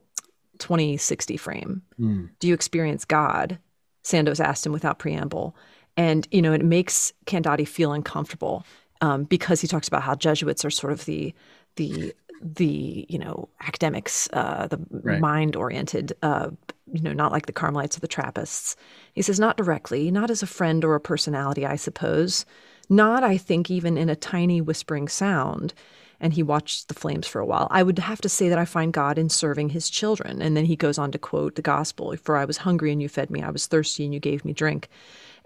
2060 0.59 1.36
frame 1.36 1.82
mm, 1.99 2.28
do 2.38 2.49
you 2.49 2.55
experience 2.55 3.05
God? 3.05 3.59
Sandoz 4.03 4.41
asked 4.41 4.64
him 4.64 4.72
without 4.72 4.99
preamble. 4.99 5.55
And, 5.97 6.26
you 6.30 6.41
know, 6.41 6.53
it 6.53 6.64
makes 6.64 7.12
Candotti 7.26 7.68
feel 7.68 7.93
uncomfortable 7.93 8.64
um, 9.01 9.24
because 9.24 9.61
he 9.61 9.66
talks 9.68 9.88
about 9.88 10.03
how 10.03 10.14
Jesuits 10.14 10.64
are 10.64 10.70
sort 10.70 10.93
of 10.93 11.05
the, 11.05 11.34
the, 11.76 12.14
the, 12.41 13.07
you 13.09 13.18
know, 13.18 13.49
academics, 13.61 14.28
uh, 14.32 14.66
the 14.68 14.78
Right. 14.91 15.20
mind 15.20 15.57
oriented, 15.57 16.14
uh, 16.22 16.51
you 16.93 17.03
know, 17.03 17.12
not 17.12 17.32
like 17.32 17.47
the 17.47 17.53
Carmelites 17.53 17.97
or 17.97 18.01
the 18.01 18.09
Trappists. 18.09 18.76
He 19.12 19.22
says, 19.22 19.38
not 19.38 19.57
directly, 19.57 20.11
not 20.11 20.30
as 20.30 20.43
a 20.43 20.47
friend 20.47 20.84
or 20.84 20.95
a 20.95 21.01
personality, 21.01 21.66
I 21.66 21.76
suppose. 21.76 22.47
Not, 22.91 23.24
I 23.24 23.38
think, 23.38 23.70
even 23.70 23.97
in 23.97 24.11
a 24.11 24.16
tiny 24.16 24.61
whispering 24.61 25.09
sound 25.09 25.72
and 26.20 26.34
he 26.34 26.43
watched 26.43 26.88
the 26.88 26.95
flames 26.95 27.26
for 27.26 27.41
a 27.41 27.47
while. 27.47 27.66
I 27.70 27.82
would 27.82 27.99
have 27.99 28.20
to 28.20 28.28
say 28.28 28.49
that 28.51 28.59
I 28.59 28.66
find 28.66 28.93
God 28.93 29.18
in 29.18 29.30
serving 29.30 29.70
his 29.70 29.88
children. 29.88 30.43
And 30.43 30.57
then 30.57 30.66
he 30.66 30.76
goes 30.76 30.99
on 30.99 31.11
to 31.12 31.18
quote 31.18 31.55
the 31.55 31.62
gospel 31.62 32.14
For 32.16 32.36
I 32.36 32.45
was 32.45 32.59
hungry 32.59 32.93
and 32.93 33.01
you 33.01 33.09
fed 33.09 33.30
me, 33.30 33.43
I 33.43 33.51
was 33.51 33.66
thirsty 33.66 34.05
and 34.05 34.12
you 34.12 34.20
gave 34.20 34.45
me 34.45 34.53
drink, 34.53 34.88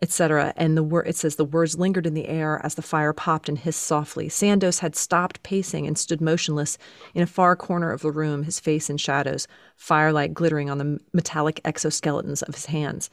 etc. 0.03 0.53
And 0.57 0.77
the 0.77 0.83
word 0.83 1.07
it 1.07 1.17
says 1.17 1.37
the 1.37 1.45
words 1.45 1.79
lingered 1.79 2.07
in 2.07 2.15
the 2.15 2.27
air 2.27 2.61
as 2.65 2.75
the 2.75 2.83
fire 2.83 3.13
popped 3.13 3.49
and 3.49 3.57
hissed 3.57 3.83
softly. 3.83 4.29
Sandoz 4.29 4.81
had 4.81 4.97
stopped 4.97 5.43
pacing 5.45 5.87
and 5.87 5.97
stood 5.97 6.21
motionless 6.21 6.77
in 7.15 7.23
a 7.23 7.27
far 7.27 7.55
corner 7.55 7.93
of 7.93 8.03
the 8.03 8.11
room, 8.11 8.43
his 8.43 8.59
face 8.59 8.91
in 8.91 8.97
shadows, 8.97 9.47
firelight 9.77 10.35
glittering 10.35 10.71
on 10.71 10.79
the 10.79 10.99
metallic 11.13 11.61
exoskeletons 11.65 12.43
of 12.43 12.55
his 12.55 12.67
hands. 12.67 13.11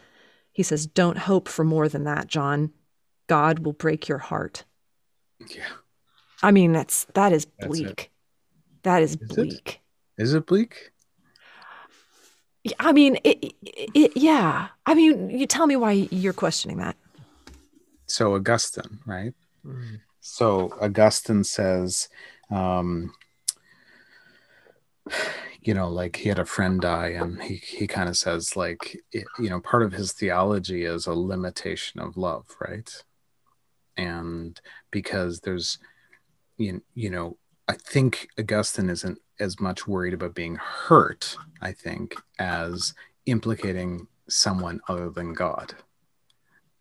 He 0.51 0.63
says, 0.63 0.87
Don't 0.87 1.19
hope 1.19 1.47
for 1.47 1.63
more 1.63 1.87
than 1.87 2.05
that, 2.05 2.27
John. 2.27 2.71
God 3.31 3.59
will 3.59 3.71
break 3.71 4.09
your 4.09 4.17
heart. 4.17 4.65
yeah. 5.55 5.63
I 6.43 6.51
mean, 6.51 6.73
that's 6.73 7.05
that 7.13 7.31
is 7.31 7.45
bleak. 7.45 8.11
That 8.83 9.01
is 9.03 9.13
it? 9.13 9.25
bleak. 9.29 9.79
Is 10.17 10.33
it 10.33 10.45
bleak? 10.45 10.91
Yeah, 12.65 12.73
I 12.77 12.91
mean, 12.91 13.19
it, 13.23 13.41
it, 13.41 13.89
it, 13.95 14.17
yeah. 14.17 14.67
I 14.85 14.93
mean, 14.95 15.29
you 15.29 15.47
tell 15.47 15.65
me 15.65 15.77
why 15.77 16.09
you're 16.11 16.33
questioning 16.33 16.79
that. 16.79 16.97
So 18.05 18.35
Augustine, 18.35 18.99
right? 19.05 19.33
Mhm. 19.65 20.01
So 20.19 20.73
Augustine 20.81 21.45
says, 21.45 22.09
um, 22.49 23.13
you 25.61 25.73
know, 25.73 25.87
like 25.87 26.17
he 26.17 26.27
had 26.27 26.39
a 26.39 26.43
friend 26.43 26.81
die, 26.81 27.11
and 27.21 27.41
he 27.41 27.55
he 27.55 27.87
kind 27.87 28.09
of 28.09 28.17
says, 28.17 28.57
like, 28.57 28.97
it, 29.13 29.23
you 29.39 29.49
know, 29.49 29.61
part 29.61 29.83
of 29.83 29.93
his 29.93 30.11
theology 30.11 30.83
is 30.83 31.07
a 31.07 31.13
limitation 31.13 32.01
of 32.01 32.17
love, 32.17 32.45
right? 32.59 32.91
And 33.97 34.59
because 34.91 35.39
there's, 35.39 35.77
you, 36.57 36.81
you 36.93 37.09
know, 37.09 37.37
I 37.67 37.73
think 37.73 38.27
Augustine 38.39 38.89
isn't 38.89 39.19
as 39.39 39.59
much 39.59 39.87
worried 39.87 40.13
about 40.13 40.35
being 40.35 40.55
hurt, 40.55 41.35
I 41.61 41.71
think, 41.71 42.15
as 42.39 42.93
implicating 43.25 44.07
someone 44.29 44.81
other 44.87 45.09
than 45.09 45.33
God. 45.33 45.73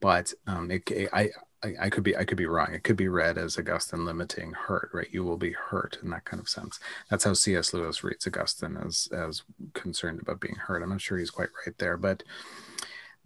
But 0.01 0.33
um, 0.47 0.71
it, 0.71 0.83
I, 1.13 1.31
I, 1.63 1.75
I 1.83 1.91
could 1.91 2.03
be 2.03 2.17
I 2.17 2.25
could 2.25 2.39
be 2.39 2.47
wrong. 2.47 2.73
It 2.73 2.85
could 2.85 2.97
be 2.97 3.09
read 3.09 3.37
as 3.37 3.59
Augustine 3.59 4.05
limiting 4.05 4.53
hurt, 4.53 4.91
right? 4.93 5.09
You 5.11 5.25
will 5.25 5.37
be 5.37 5.53
hurt 5.53 5.99
in 6.03 6.11
that 6.11 6.25
kind 6.25 6.41
of 6.41 6.49
sense. 6.49 6.81
That's 7.11 7.25
how 7.25 7.35
C.S. 7.35 7.75
Lewis 7.75 8.03
reads 8.03 8.27
Augustine 8.27 8.79
as 8.79 9.09
as 9.13 9.43
concerned 9.75 10.21
about 10.21 10.41
being 10.41 10.57
hurt. 10.57 10.83
I'm 10.83 10.89
not 10.91 11.01
sure 11.01 11.19
he's 11.19 11.31
quite 11.31 11.51
right 11.67 11.77
there, 11.79 11.97
but 11.97 12.23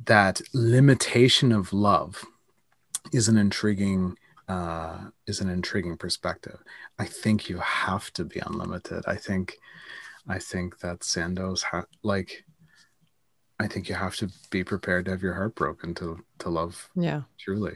that 0.04 0.40
limitation 0.52 1.52
of 1.52 1.72
love 1.72 2.24
is 3.12 3.28
an 3.28 3.36
intriguing 3.36 4.16
uh, 4.48 4.98
is 5.26 5.40
an 5.40 5.48
intriguing 5.48 5.96
perspective. 5.96 6.58
I 6.98 7.06
think 7.06 7.48
you 7.48 7.58
have 7.58 8.12
to 8.12 8.24
be 8.24 8.40
unlimited. 8.44 9.04
I 9.06 9.16
think 9.16 9.56
I 10.28 10.38
think 10.38 10.80
that 10.80 11.02
Sandoz 11.04 11.62
ha- 11.62 11.86
like 12.02 12.44
I 13.60 13.68
think 13.68 13.88
you 13.88 13.94
have 13.94 14.16
to 14.16 14.28
be 14.50 14.64
prepared 14.64 15.04
to 15.06 15.12
have 15.12 15.22
your 15.22 15.34
heart 15.34 15.54
broken 15.54 15.94
to 15.96 16.24
to 16.40 16.48
love 16.50 16.90
Yeah. 16.94 17.22
truly. 17.38 17.74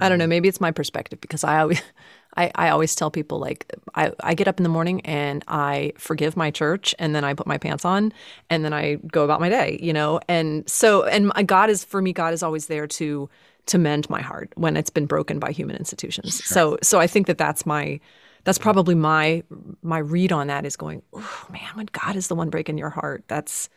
I 0.00 0.08
don't 0.08 0.18
know. 0.18 0.28
Maybe 0.28 0.46
it's 0.48 0.60
my 0.60 0.70
perspective 0.70 1.20
because 1.20 1.42
I 1.42 1.58
always, 1.58 1.82
I, 2.36 2.52
I 2.54 2.68
always 2.68 2.94
tell 2.94 3.10
people 3.10 3.40
like 3.40 3.66
I, 3.96 4.12
I 4.20 4.34
get 4.34 4.46
up 4.46 4.60
in 4.60 4.62
the 4.62 4.68
morning 4.68 5.00
and 5.00 5.42
I 5.48 5.92
forgive 5.98 6.36
my 6.36 6.52
church 6.52 6.94
and 7.00 7.16
then 7.16 7.24
I 7.24 7.34
put 7.34 7.48
my 7.48 7.58
pants 7.58 7.84
on 7.84 8.12
and 8.48 8.64
then 8.64 8.72
I 8.72 8.96
go 8.96 9.24
about 9.24 9.40
my 9.40 9.48
day, 9.48 9.76
you 9.82 9.92
know. 9.92 10.20
And 10.28 10.68
so 10.68 11.02
and 11.04 11.28
my, 11.28 11.42
God 11.42 11.68
is 11.68 11.82
for 11.82 12.00
me. 12.00 12.12
God 12.12 12.32
is 12.32 12.44
always 12.44 12.66
there 12.66 12.86
to 12.86 13.28
to 13.68 13.78
mend 13.78 14.10
my 14.10 14.20
heart 14.20 14.52
when 14.56 14.76
it's 14.76 14.90
been 14.90 15.06
broken 15.06 15.38
by 15.38 15.52
human 15.52 15.76
institutions. 15.76 16.44
So 16.44 16.78
so 16.82 16.98
I 17.00 17.06
think 17.06 17.26
that 17.26 17.38
that's 17.38 17.64
my 17.64 18.00
that's 18.44 18.58
probably 18.58 18.94
my 18.94 19.42
my 19.82 19.98
read 19.98 20.32
on 20.32 20.46
that 20.48 20.64
is 20.64 20.76
going. 20.76 21.02
Oh 21.12 21.46
man, 21.50 21.68
when 21.74 21.86
God 21.86 22.16
is 22.16 22.28
the 22.28 22.34
one 22.34 22.50
breaking 22.50 22.78
your 22.78 22.90
heart, 22.90 23.24
that's 23.28 23.68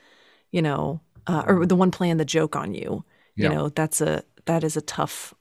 you 0.51 0.61
know, 0.61 1.01
uh, 1.27 1.43
or 1.47 1.65
the 1.65 1.75
one 1.75 1.91
playing 1.91 2.17
the 2.17 2.25
joke 2.25 2.55
on 2.55 2.73
you. 2.73 3.03
Yeah. 3.35 3.49
You 3.49 3.55
know, 3.55 3.69
that's 3.69 4.01
a 4.01 4.23
that 4.45 4.63
is 4.63 4.77
a 4.77 4.81
tough 4.81 5.33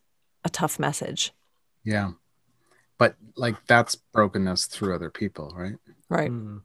a 0.44 0.48
tough 0.48 0.78
message. 0.78 1.32
Yeah. 1.84 2.12
But 2.98 3.16
like 3.36 3.56
that's 3.66 3.94
brokenness 3.94 4.66
through 4.66 4.94
other 4.94 5.10
people, 5.10 5.52
right? 5.56 5.76
Right. 6.08 6.30
Mhm. 6.30 6.62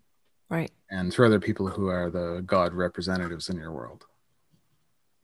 Right. 0.50 0.72
And 0.90 1.12
through 1.12 1.28
other 1.28 1.40
people 1.40 1.68
who 1.68 1.88
are 1.88 2.10
the 2.10 2.44
God 2.46 2.74
representatives 2.74 3.50
in 3.50 3.58
your 3.58 3.72
world. 3.72 4.06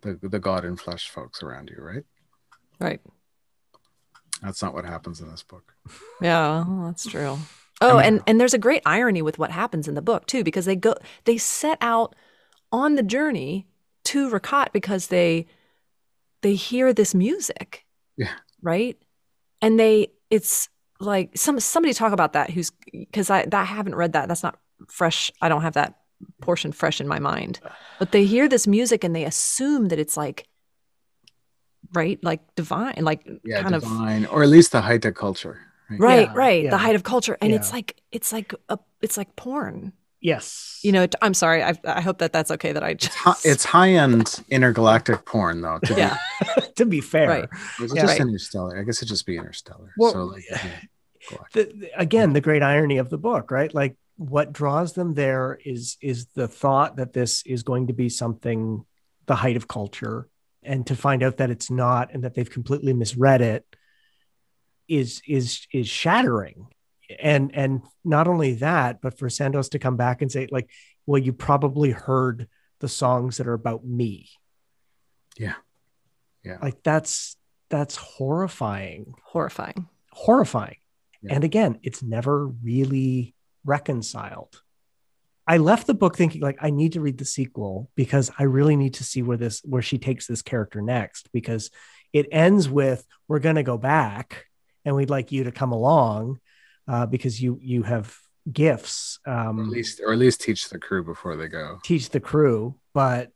The 0.01 0.19
the 0.21 0.39
God 0.39 0.65
in 0.65 0.77
flesh 0.77 1.09
folks 1.09 1.43
around 1.43 1.69
you, 1.69 1.81
right? 1.83 2.03
Right. 2.81 2.99
That's 4.41 4.61
not 4.61 4.73
what 4.73 4.85
happens 4.85 5.21
in 5.21 5.29
this 5.29 5.43
book. 5.43 5.73
Yeah, 6.21 6.63
well, 6.67 6.85
that's 6.85 7.05
true. 7.07 7.39
Oh, 7.81 7.95
mean- 7.97 8.05
and 8.05 8.23
and 8.27 8.39
there's 8.39 8.53
a 8.53 8.59
great 8.59 8.83
irony 8.85 9.23
with 9.23 9.39
what 9.39 9.49
happens 9.49 9.87
in 9.87 9.95
the 9.95 10.01
book 10.01 10.27
too, 10.27 10.43
because 10.43 10.65
they 10.65 10.75
go 10.75 10.93
they 11.25 11.37
set 11.37 11.79
out 11.81 12.15
on 12.71 12.95
the 12.95 13.01
journey 13.03 13.67
to 14.05 14.29
Rakhat 14.29 14.71
because 14.71 15.07
they 15.07 15.47
they 16.41 16.53
hear 16.53 16.93
this 16.93 17.15
music. 17.15 17.85
Yeah. 18.17 18.33
Right. 18.61 18.97
And 19.61 19.79
they 19.79 20.09
it's 20.29 20.69
like 20.99 21.35
some 21.35 21.59
somebody 21.59 21.93
talk 21.93 22.13
about 22.13 22.33
that 22.33 22.51
who's 22.51 22.71
because 22.91 23.31
I 23.31 23.45
that 23.45 23.53
I 23.61 23.65
haven't 23.65 23.95
read 23.95 24.13
that. 24.13 24.27
That's 24.27 24.43
not 24.43 24.59
fresh. 24.87 25.31
I 25.41 25.49
don't 25.49 25.63
have 25.63 25.73
that 25.73 25.97
portion 26.41 26.71
fresh 26.71 27.01
in 27.01 27.07
my 27.07 27.17
mind. 27.19 27.59
But 27.97 28.11
they 28.11 28.25
hear 28.25 28.47
this 28.47 28.67
music 28.67 29.03
and 29.03 29.15
they 29.15 29.23
assume 29.25 29.87
that 29.87 29.97
it's 29.97 30.15
like 30.17 30.47
right, 31.93 32.19
like 32.23 32.41
divine, 32.55 32.95
like 33.03 33.27
Yeah, 33.43 33.61
kind 33.61 33.75
of 33.75 33.81
divine, 33.83 34.25
or 34.25 34.43
at 34.43 34.49
least 34.49 34.71
the 34.71 34.81
high 34.81 34.97
tech 34.97 35.15
culture. 35.15 35.59
Right? 35.89 35.99
right 35.99 36.27
Yeah, 36.27 36.33
right 36.35 36.63
yeah. 36.63 36.69
the 36.69 36.77
height 36.77 36.95
of 36.95 37.03
culture 37.03 37.37
and 37.41 37.51
it's 37.53 37.73
like 37.73 37.99
it's 38.13 38.31
like 38.31 38.53
a 38.69 38.79
it's 39.01 39.17
like 39.17 39.35
porn 39.35 39.91
Yes. 40.21 40.79
you 40.83 40.93
know 40.93 41.05
i'm 41.21 41.33
sorry 41.33 41.61
i, 41.63 41.73
I 41.83 41.99
hope 41.99 42.19
that 42.19 42.31
that's 42.31 42.49
okay 42.51 42.71
that 42.71 42.81
i 42.81 42.93
just 42.93 43.13
Hi- 43.17 43.35
It's 43.43 43.65
high 43.65 43.89
end 43.95 44.39
intergalactic 44.49 45.25
porn, 45.25 45.59
though. 45.61 45.79
To 45.83 45.93
yeah 45.95 46.15
to 46.77 46.85
be 46.85 47.01
fair, 47.01 47.27
Right. 47.27 47.49
be, 47.51 47.83
was 47.83 47.91
it 47.91 47.95
Yeah. 47.97 48.01
just 48.03 48.13
Right. 48.19 48.21
interstellar? 48.21 48.79
I 48.79 48.83
guess 48.83 48.99
it'd 48.99 49.09
just 49.09 49.25
be 49.25 49.35
interstellar. 49.35 49.91
Well, 49.97 50.13
so, 50.13 50.23
like, 50.23 50.43
yeah, 50.49 50.61
the, 51.53 51.63
the- 51.75 51.91
again, 51.97 52.31
the 52.33 52.41
great 52.41 52.63
irony 52.63 52.97
of 52.97 53.09
the 53.09 53.17
book, 53.17 53.51
right? 53.51 53.73
Like 53.73 53.97
what 54.15 54.53
draws 54.53 54.93
them 54.93 55.13
there 55.15 55.59
is 55.65 55.97
is 56.01 56.27
the 56.35 56.47
thought 56.47 56.95
that 56.97 57.11
this 57.11 57.43
is 57.45 57.63
going 57.63 57.87
to 57.87 57.93
be 57.93 58.07
something 58.07 58.85
the 59.25 59.35
height 59.35 59.57
of 59.57 59.67
culture, 59.67 60.29
and 60.63 60.85
to 60.87 60.95
find 60.95 61.23
out 61.23 61.37
that 61.37 61.49
it's 61.49 61.71
not, 61.71 62.13
and 62.13 62.23
that 62.23 62.35
they've 62.35 62.49
completely 62.49 62.93
misread 62.93 63.41
it, 63.41 63.65
is 64.87 65.21
is 65.27 65.65
is 65.73 65.87
shattering. 65.87 66.67
And 67.19 67.53
and 67.53 67.81
not 68.05 68.27
only 68.27 68.55
that, 68.55 69.01
but 69.01 69.17
for 69.17 69.29
Sandoz 69.29 69.69
to 69.69 69.79
come 69.79 69.97
back 69.97 70.21
and 70.21 70.31
say, 70.31 70.47
like, 70.51 70.69
well, 71.05 71.21
you 71.21 71.33
probably 71.33 71.91
heard 71.91 72.47
the 72.79 72.87
songs 72.87 73.37
that 73.37 73.47
are 73.47 73.53
about 73.53 73.85
me. 73.85 74.29
Yeah. 75.37 75.55
Yeah. 76.43 76.57
Like 76.61 76.83
that's 76.83 77.37
that's 77.69 77.95
horrifying 77.95 79.13
horrifying 79.23 79.87
horrifying. 80.11 80.77
Yeah. 81.21 81.35
And 81.35 81.43
again, 81.43 81.79
it's 81.83 82.03
never 82.03 82.47
really 82.47 83.35
reconciled. 83.63 84.61
I 85.51 85.57
left 85.57 85.85
the 85.85 85.93
book 85.93 86.15
thinking 86.15 86.41
like 86.41 86.59
I 86.61 86.69
need 86.69 86.93
to 86.93 87.01
read 87.01 87.17
the 87.17 87.25
sequel 87.25 87.89
because 87.95 88.31
I 88.39 88.43
really 88.43 88.77
need 88.77 88.93
to 88.95 89.03
see 89.03 89.21
where 89.21 89.35
this 89.35 89.59
where 89.65 89.81
she 89.81 89.97
takes 89.97 90.25
this 90.25 90.41
character 90.41 90.81
next 90.81 91.27
because 91.33 91.69
it 92.13 92.27
ends 92.31 92.69
with 92.69 93.05
we're 93.27 93.39
going 93.39 93.57
to 93.57 93.63
go 93.63 93.77
back 93.77 94.45
and 94.85 94.95
we'd 94.95 95.09
like 95.09 95.33
you 95.33 95.43
to 95.43 95.51
come 95.51 95.73
along 95.73 96.39
uh, 96.87 97.05
because 97.05 97.41
you 97.41 97.59
you 97.61 97.83
have 97.83 98.15
gifts. 98.49 99.19
Um, 99.25 99.59
or 99.59 99.63
at 99.63 99.67
least, 99.67 99.99
or 99.99 100.13
at 100.13 100.19
least 100.19 100.39
teach 100.39 100.69
the 100.69 100.79
crew 100.79 101.03
before 101.03 101.35
they 101.35 101.49
go. 101.49 101.79
Teach 101.83 102.11
the 102.11 102.21
crew, 102.21 102.79
but 102.93 103.31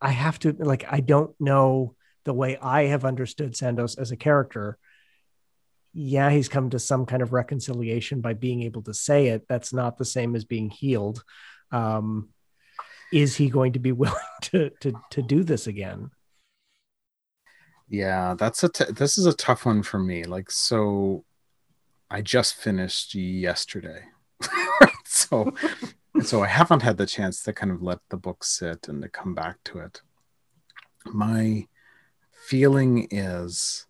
I 0.00 0.10
have 0.10 0.40
to 0.40 0.56
like 0.58 0.84
I 0.90 0.98
don't 0.98 1.36
know 1.38 1.94
the 2.24 2.34
way 2.34 2.58
I 2.60 2.86
have 2.86 3.04
understood 3.04 3.56
Sandoz 3.56 3.94
as 3.94 4.10
a 4.10 4.16
character. 4.16 4.76
Yeah, 5.94 6.30
he's 6.30 6.48
come 6.48 6.70
to 6.70 6.78
some 6.80 7.06
kind 7.06 7.22
of 7.22 7.32
reconciliation 7.32 8.20
by 8.20 8.34
being 8.34 8.62
able 8.62 8.82
to 8.82 8.92
say 8.92 9.28
it. 9.28 9.46
That's 9.48 9.72
not 9.72 9.96
the 9.96 10.04
same 10.04 10.34
as 10.34 10.44
being 10.44 10.68
healed. 10.68 11.22
Um, 11.70 12.30
is 13.12 13.36
he 13.36 13.48
going 13.48 13.74
to 13.74 13.78
be 13.78 13.92
willing 14.02 14.16
to 14.42 14.70
to 14.80 14.92
to 15.10 15.22
do 15.22 15.44
this 15.44 15.66
again? 15.66 16.10
Yeah, 17.88 18.34
that's 18.36 18.64
a 18.64 18.68
t- 18.68 18.92
this 18.92 19.18
is 19.18 19.26
a 19.26 19.32
tough 19.32 19.66
one 19.66 19.82
for 19.82 19.98
me. 19.98 20.24
Like 20.24 20.50
so 20.50 21.24
I 22.10 22.22
just 22.22 22.56
finished 22.56 23.14
yesterday. 23.14 24.02
so 25.04 25.52
so 26.22 26.42
I 26.42 26.48
haven't 26.48 26.82
had 26.82 26.96
the 26.96 27.06
chance 27.06 27.42
to 27.44 27.52
kind 27.52 27.70
of 27.70 27.82
let 27.82 27.98
the 28.10 28.16
book 28.16 28.42
sit 28.42 28.88
and 28.88 29.02
to 29.02 29.08
come 29.08 29.34
back 29.34 29.58
to 29.66 29.78
it. 29.78 30.02
My 31.06 31.66
feeling 32.46 33.06
is 33.10 33.86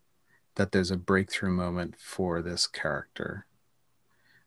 that 0.56 0.72
there's 0.72 0.90
a 0.90 0.96
breakthrough 0.96 1.50
moment 1.50 1.96
for 1.98 2.42
this 2.42 2.66
character. 2.66 3.46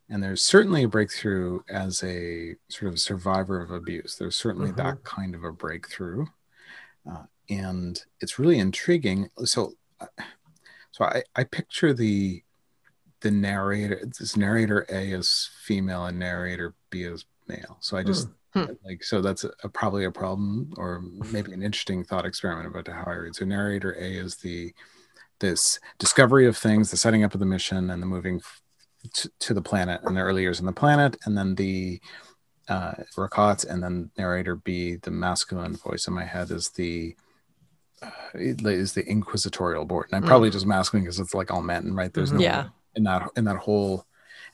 And 0.10 0.24
there's 0.24 0.42
certainly 0.42 0.84
a 0.84 0.88
breakthrough 0.88 1.62
as 1.70 2.02
a 2.02 2.56
sort 2.70 2.94
of 2.94 3.00
survivor 3.00 3.62
of 3.62 3.72
abuse. 3.72 4.16
There's 4.16 4.38
certainly 4.38 4.70
mm-hmm. 4.70 4.78
that 4.78 5.04
kind 5.04 5.36
of 5.36 5.44
a 5.44 5.52
breakthrough. 5.52 6.28
Uh, 7.10 7.24
and 7.50 8.02
it's 8.22 8.40
really 8.40 8.60
intriguing. 8.60 9.30
So, 9.44 9.74
uh, 10.00 10.08
so 10.92 11.06
I, 11.06 11.24
I 11.36 11.44
picture 11.44 11.94
the 11.94 12.44
the 13.22 13.32
narrator 13.32 14.00
this 14.20 14.38
narrator 14.38 14.86
a 14.90 15.12
is 15.12 15.50
female 15.64 16.06
and 16.06 16.20
narrator 16.20 16.76
b 16.90 17.04
is 17.04 17.26
male 17.48 17.78
so 17.80 17.98
i 17.98 18.04
just 18.04 18.28
hmm. 18.54 18.66
like 18.86 19.04
so 19.04 19.22
that's 19.22 19.44
a, 19.44 19.52
a, 19.64 19.70
probably 19.70 20.06
a 20.06 20.12
problem 20.12 20.72
or 20.78 21.02
maybe 21.32 21.52
an 21.52 21.64
interesting 21.64 22.04
thought 22.04 22.26
experiment 22.26 22.68
about 22.68 22.88
how 22.88 23.12
i 23.12 23.16
read 23.16 23.36
so 23.36 23.44
narrator 23.44 23.94
a 23.94 24.04
is 24.04 24.36
the 24.38 24.72
this 25.40 25.80
discovery 25.98 26.48
of 26.48 26.58
things 26.58 26.92
the 26.92 26.98
setting 26.98 27.24
up 27.24 27.34
of 27.34 27.40
the 27.40 27.46
mission 27.46 27.90
and 27.90 28.02
the 28.02 28.06
moving 28.08 28.38
f- 28.38 28.62
to 29.40 29.54
the 29.54 29.62
planet 29.62 30.02
and 30.04 30.16
the 30.16 30.22
early 30.22 30.42
years 30.42 30.60
on 30.60 30.66
the 30.66 30.72
planet 30.72 31.16
and 31.26 31.38
then 31.38 31.56
the 31.56 32.00
uh 32.70 32.94
Rakhat, 33.16 33.66
and 33.70 33.82
then 33.82 34.12
narrator 34.18 34.56
b 34.56 34.96
the 34.96 35.12
masculine 35.12 35.76
voice 35.76 36.08
in 36.08 36.14
my 36.14 36.26
head 36.26 36.52
is 36.52 36.70
the 36.70 37.16
uh, 38.02 38.10
is 38.36 38.94
the 38.94 39.06
inquisitorial 39.08 39.86
board. 39.86 40.08
And 40.12 40.18
i'm 40.18 40.28
probably 40.28 40.50
mm. 40.50 40.54
just 40.54 40.66
masculine 40.66 41.04
because 41.04 41.20
it's 41.20 41.34
like 41.34 41.52
all 41.52 41.62
men 41.62 41.96
right? 41.96 42.14
There's 42.14 42.30
mm-hmm. 42.30 42.40
no 42.40 42.44
yeah. 42.44 42.68
in 42.96 43.04
that 43.04 43.30
in 43.38 43.46
that 43.46 43.58
whole 43.58 44.06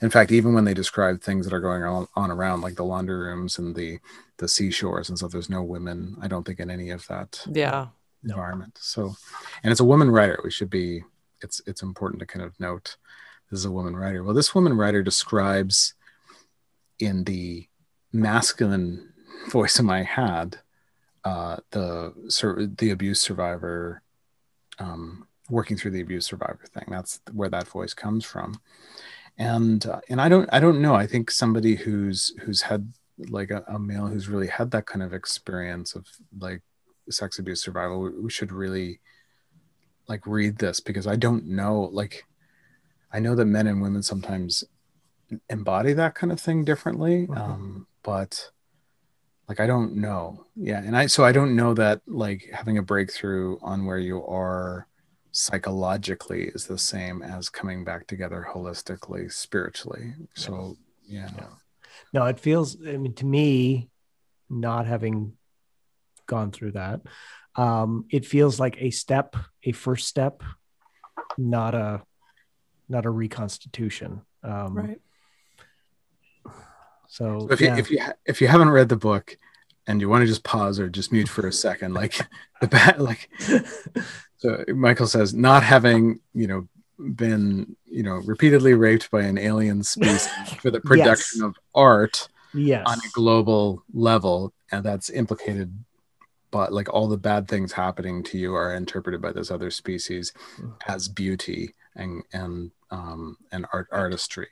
in 0.01 0.09
fact 0.09 0.31
even 0.31 0.53
when 0.53 0.65
they 0.65 0.73
describe 0.73 1.21
things 1.21 1.45
that 1.45 1.53
are 1.55 1.59
going 1.59 1.83
on, 1.83 2.07
on 2.15 2.29
around 2.29 2.61
like 2.61 2.75
the 2.75 2.85
laundry 2.85 3.15
rooms 3.15 3.57
and 3.57 3.75
the 3.75 3.99
the 4.37 4.47
seashores 4.47 5.09
and 5.09 5.17
stuff 5.17 5.31
there's 5.31 5.49
no 5.49 5.63
women 5.63 6.15
i 6.21 6.27
don't 6.27 6.45
think 6.45 6.59
in 6.59 6.69
any 6.69 6.89
of 6.89 7.07
that. 7.07 7.43
Yeah 7.51 7.87
environment 8.23 8.77
so 8.81 9.15
and 9.63 9.71
it's 9.71 9.81
a 9.81 9.85
woman 9.85 10.09
writer 10.09 10.39
we 10.43 10.51
should 10.51 10.69
be 10.69 11.03
it's 11.41 11.61
it's 11.65 11.81
important 11.81 12.19
to 12.19 12.25
kind 12.25 12.43
of 12.45 12.57
note 12.59 12.97
this 13.49 13.59
is 13.59 13.65
a 13.65 13.71
woman 13.71 13.95
writer 13.95 14.23
well 14.23 14.33
this 14.33 14.55
woman 14.55 14.75
writer 14.75 15.03
describes 15.03 15.93
in 16.99 17.23
the 17.25 17.67
masculine 18.11 19.11
voice 19.49 19.79
in 19.79 19.85
my 19.85 20.03
head 20.03 20.59
uh 21.23 21.57
the 21.71 22.71
the 22.77 22.91
abuse 22.91 23.19
survivor 23.19 24.01
um 24.79 25.27
working 25.49 25.77
through 25.77 25.91
the 25.91 26.01
abuse 26.01 26.25
survivor 26.25 26.61
thing. 26.73 26.85
That's 26.89 27.21
where 27.31 27.49
that 27.49 27.67
voice 27.67 27.93
comes 27.93 28.25
from. 28.25 28.59
And 29.37 29.85
uh, 29.85 30.01
and 30.09 30.21
I 30.21 30.29
don't 30.29 30.49
I 30.51 30.59
don't 30.59 30.81
know. 30.81 30.95
I 30.95 31.07
think 31.07 31.31
somebody 31.31 31.75
who's 31.75 32.33
who's 32.41 32.61
had 32.61 32.93
like 33.29 33.51
a, 33.51 33.63
a, 33.67 33.79
male 33.79 34.07
who's 34.07 34.27
really 34.27 34.47
had 34.47 34.71
that 34.71 34.85
kind 34.85 35.01
of 35.03 35.13
experience 35.13 35.95
of 35.95 36.07
like 36.39 36.61
sex 37.09 37.39
abuse 37.39 37.61
survival, 37.61 37.99
we, 38.01 38.09
we 38.21 38.29
should 38.29 38.51
really 38.51 38.99
like 40.07 40.27
read 40.27 40.57
this 40.57 40.79
because 40.79 41.07
I 41.07 41.15
don't 41.15 41.45
know 41.45 41.89
like 41.91 42.25
I 43.11 43.19
know 43.19 43.35
that 43.35 43.45
men 43.45 43.67
and 43.67 43.81
women 43.81 44.03
sometimes 44.03 44.63
embody 45.49 45.93
that 45.93 46.15
kind 46.15 46.31
of 46.31 46.39
thing 46.39 46.65
differently. 46.65 47.27
Mm-hmm. 47.27 47.37
Um, 47.37 47.87
but 48.03 48.51
like 49.47 49.59
I 49.59 49.67
don't 49.67 49.95
know. 49.95 50.45
Yeah. 50.55 50.79
And 50.79 50.95
I 50.95 51.07
so 51.07 51.23
I 51.23 51.31
don't 51.31 51.55
know 51.55 51.73
that 51.73 52.01
like 52.07 52.49
having 52.51 52.77
a 52.77 52.83
breakthrough 52.83 53.57
on 53.61 53.85
where 53.85 53.99
you 53.99 54.25
are 54.25 54.87
psychologically 55.33 56.43
is 56.43 56.67
the 56.67 56.77
same 56.77 57.23
as 57.23 57.49
coming 57.49 57.83
back 57.83 58.05
together 58.05 58.47
holistically 58.53 59.31
spiritually 59.33 60.13
so 60.35 60.77
yeah. 61.07 61.27
yeah. 61.35 61.47
no 62.13 62.23
it 62.25 62.39
feels 62.39 62.77
i 62.87 62.95
mean 62.97 63.15
to 63.15 63.25
me 63.25 63.89
not 64.47 64.85
having 64.85 65.33
gone 66.27 66.51
through 66.51 66.71
that 66.71 67.01
um 67.55 68.05
it 68.09 68.25
feels 68.25 68.59
like 68.59 68.81
a 68.81 68.89
step 68.89 69.35
a 69.63 69.71
first 69.71 70.07
step 70.07 70.43
not 71.37 71.75
a 71.75 72.01
not 72.89 73.05
a 73.05 73.09
reconstitution 73.09 74.21
um 74.43 74.75
right 74.75 75.01
so, 77.07 77.39
so 77.41 77.47
if 77.51 77.61
yeah. 77.61 77.75
you 77.75 77.79
if 77.79 77.91
you 77.91 77.99
if 78.25 78.41
you 78.41 78.47
haven't 78.47 78.69
read 78.69 78.89
the 78.89 78.95
book 78.95 79.37
and 79.85 80.01
you 80.01 80.09
want 80.09 80.21
to 80.21 80.27
just 80.27 80.43
pause 80.43 80.79
or 80.79 80.89
just 80.89 81.11
mute 81.11 81.29
for 81.29 81.45
a 81.45 81.51
second 81.51 81.93
like 82.01 82.19
the 82.61 82.67
bat 82.67 82.99
like 82.99 83.29
so 84.43 84.61
Michael 84.67 85.07
says, 85.07 85.33
not 85.33 85.63
having, 85.63 86.19
you 86.33 86.47
know, 86.47 86.67
been, 86.99 87.77
you 87.85 88.03
know, 88.03 88.15
repeatedly 88.15 88.73
raped 88.73 89.09
by 89.09 89.21
an 89.21 89.37
alien 89.37 89.83
species 89.83 90.27
for 90.59 90.69
the 90.69 90.81
production 90.81 91.39
yes. 91.39 91.47
of 91.47 91.55
art 91.73 92.27
yes. 92.53 92.83
on 92.85 92.97
a 92.97 93.09
global 93.13 93.83
level, 93.93 94.53
and 94.69 94.83
that's 94.83 95.09
implicated 95.09 95.73
but 96.53 96.71
like 96.71 96.93
all 96.93 97.07
the 97.07 97.17
bad 97.17 97.47
things 97.47 97.73
happening 97.73 98.23
to 98.23 98.37
you 98.37 98.53
are 98.53 98.75
interpreted 98.75 99.21
by 99.21 99.31
this 99.31 99.49
other 99.51 99.71
species 99.71 100.31
mm-hmm. 100.57 100.69
as 100.87 101.09
beauty 101.09 101.73
and 101.95 102.23
and 102.31 102.71
um 102.91 103.35
and 103.51 103.65
art 103.73 103.87
artistry 103.91 104.47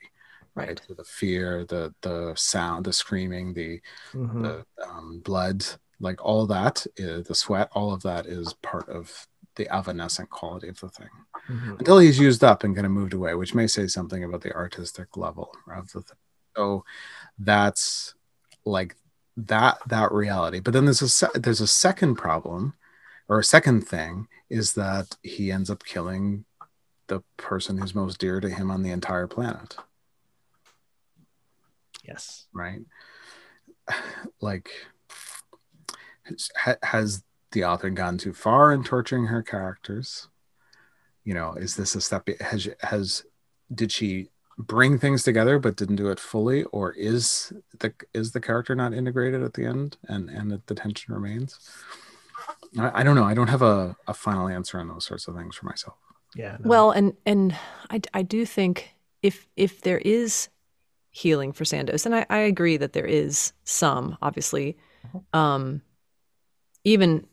right, 0.54 0.68
right? 0.68 0.80
So 0.86 0.94
the 0.94 1.04
fear 1.04 1.64
the 1.64 1.94
the 2.02 2.34
sound 2.36 2.84
the 2.84 2.92
screaming 2.92 3.54
the 3.54 3.80
mm-hmm. 4.12 4.42
the 4.42 4.66
um, 4.86 5.20
blood 5.24 5.64
like 6.00 6.22
all 6.24 6.46
that 6.46 6.84
is, 6.96 7.28
the 7.28 7.34
sweat 7.34 7.70
all 7.72 7.94
of 7.94 8.02
that 8.02 8.26
is 8.26 8.52
part 8.54 8.88
of 8.88 9.28
the 9.54 9.72
evanescent 9.74 10.28
quality 10.30 10.68
of 10.68 10.80
the 10.80 10.88
thing 10.88 11.08
mm-hmm. 11.48 11.76
until 11.78 11.98
he's 11.98 12.18
used 12.18 12.42
up 12.42 12.64
and 12.64 12.74
kind 12.74 12.86
of 12.86 12.92
moved 12.92 13.14
away, 13.14 13.34
which 13.34 13.54
may 13.54 13.68
say 13.68 13.86
something 13.86 14.24
about 14.24 14.40
the 14.40 14.52
artistic 14.52 15.16
level 15.16 15.54
of 15.72 15.92
the 15.92 16.00
thing. 16.00 16.18
So 16.56 16.84
that's 17.38 18.14
like 18.64 18.96
that 19.36 19.78
that 19.86 20.12
reality. 20.12 20.60
But 20.60 20.72
then 20.72 20.84
there's 20.84 21.02
a 21.02 21.08
se- 21.08 21.28
there's 21.34 21.60
a 21.60 21.66
second 21.66 22.16
problem, 22.16 22.74
or 23.28 23.38
a 23.38 23.44
second 23.44 23.82
thing 23.86 24.28
is 24.50 24.74
that 24.74 25.16
he 25.22 25.50
ends 25.50 25.70
up 25.70 25.84
killing 25.84 26.44
the 27.08 27.22
person 27.36 27.78
who's 27.78 27.94
most 27.94 28.18
dear 28.18 28.40
to 28.40 28.48
him 28.48 28.70
on 28.70 28.82
the 28.82 28.90
entire 28.90 29.26
planet. 29.26 29.76
Yes. 32.04 32.46
Right. 32.52 32.80
Like 34.40 34.70
has 36.82 37.24
the 37.52 37.64
author 37.64 37.90
gone 37.90 38.18
too 38.18 38.32
far 38.32 38.72
in 38.72 38.84
torturing 38.84 39.26
her 39.26 39.42
characters? 39.42 40.28
You 41.24 41.34
know, 41.34 41.54
is 41.54 41.76
this 41.76 41.94
a 41.94 42.00
step? 42.00 42.28
Has 42.40 42.68
has 42.80 43.24
did 43.72 43.92
she 43.92 44.28
bring 44.66 44.98
things 44.98 45.22
together 45.22 45.58
but 45.58 45.76
didn't 45.76 45.96
do 45.96 46.08
it 46.08 46.20
fully, 46.20 46.64
or 46.64 46.92
is 46.92 47.52
the 47.78 47.92
is 48.14 48.32
the 48.32 48.40
character 48.40 48.74
not 48.74 48.94
integrated 48.94 49.42
at 49.42 49.54
the 49.54 49.64
end 49.64 49.96
and 50.08 50.28
and 50.30 50.62
the 50.66 50.74
tension 50.74 51.14
remains? 51.14 51.58
I, 52.78 53.00
I 53.00 53.02
don't 53.02 53.16
know. 53.16 53.24
I 53.24 53.34
don't 53.34 53.48
have 53.48 53.62
a, 53.62 53.96
a 54.06 54.14
final 54.14 54.48
answer 54.48 54.78
on 54.78 54.88
those 54.88 55.04
sorts 55.04 55.28
of 55.28 55.36
things 55.36 55.56
for 55.56 55.66
myself. 55.66 55.96
Yeah. 56.34 56.56
No. 56.60 56.68
Well, 56.68 56.90
and 56.90 57.14
and 57.26 57.56
I 57.90 58.00
I 58.14 58.22
do 58.22 58.46
think 58.46 58.90
if 59.22 59.46
if 59.56 59.82
there 59.82 59.98
is 59.98 60.48
healing 61.10 61.52
for 61.52 61.64
Sandoz, 61.64 62.06
and 62.06 62.14
I, 62.14 62.26
I 62.30 62.38
agree 62.38 62.78
that 62.78 62.94
there 62.94 63.06
is 63.06 63.52
some, 63.64 64.16
obviously. 64.22 64.76
Uh-huh. 65.04 65.38
Um, 65.38 65.82
even 66.84 67.26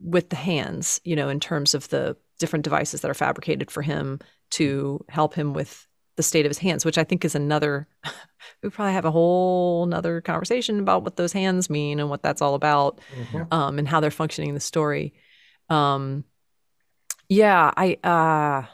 with 0.00 0.30
the 0.30 0.36
hands, 0.36 1.00
you 1.04 1.16
know, 1.16 1.28
in 1.28 1.40
terms 1.40 1.74
of 1.74 1.88
the 1.88 2.16
different 2.38 2.64
devices 2.64 3.00
that 3.00 3.10
are 3.10 3.14
fabricated 3.14 3.70
for 3.70 3.82
him 3.82 4.20
to 4.50 5.04
help 5.08 5.34
him 5.34 5.52
with 5.52 5.87
the 6.18 6.22
state 6.24 6.44
of 6.44 6.50
his 6.50 6.58
hands, 6.58 6.84
which 6.84 6.98
I 6.98 7.04
think 7.04 7.24
is 7.24 7.36
another, 7.36 7.86
we 8.62 8.70
probably 8.70 8.92
have 8.92 9.04
a 9.04 9.10
whole 9.10 9.84
another 9.84 10.20
conversation 10.20 10.80
about 10.80 11.04
what 11.04 11.16
those 11.16 11.32
hands 11.32 11.70
mean 11.70 12.00
and 12.00 12.10
what 12.10 12.22
that's 12.22 12.42
all 12.42 12.54
about 12.54 13.00
mm-hmm. 13.14 13.54
um, 13.54 13.78
and 13.78 13.88
how 13.88 14.00
they're 14.00 14.10
functioning 14.10 14.50
in 14.50 14.54
the 14.54 14.60
story. 14.60 15.14
Um, 15.70 16.24
yeah, 17.28 17.72
I, 17.76 17.98
uh, 18.02 18.66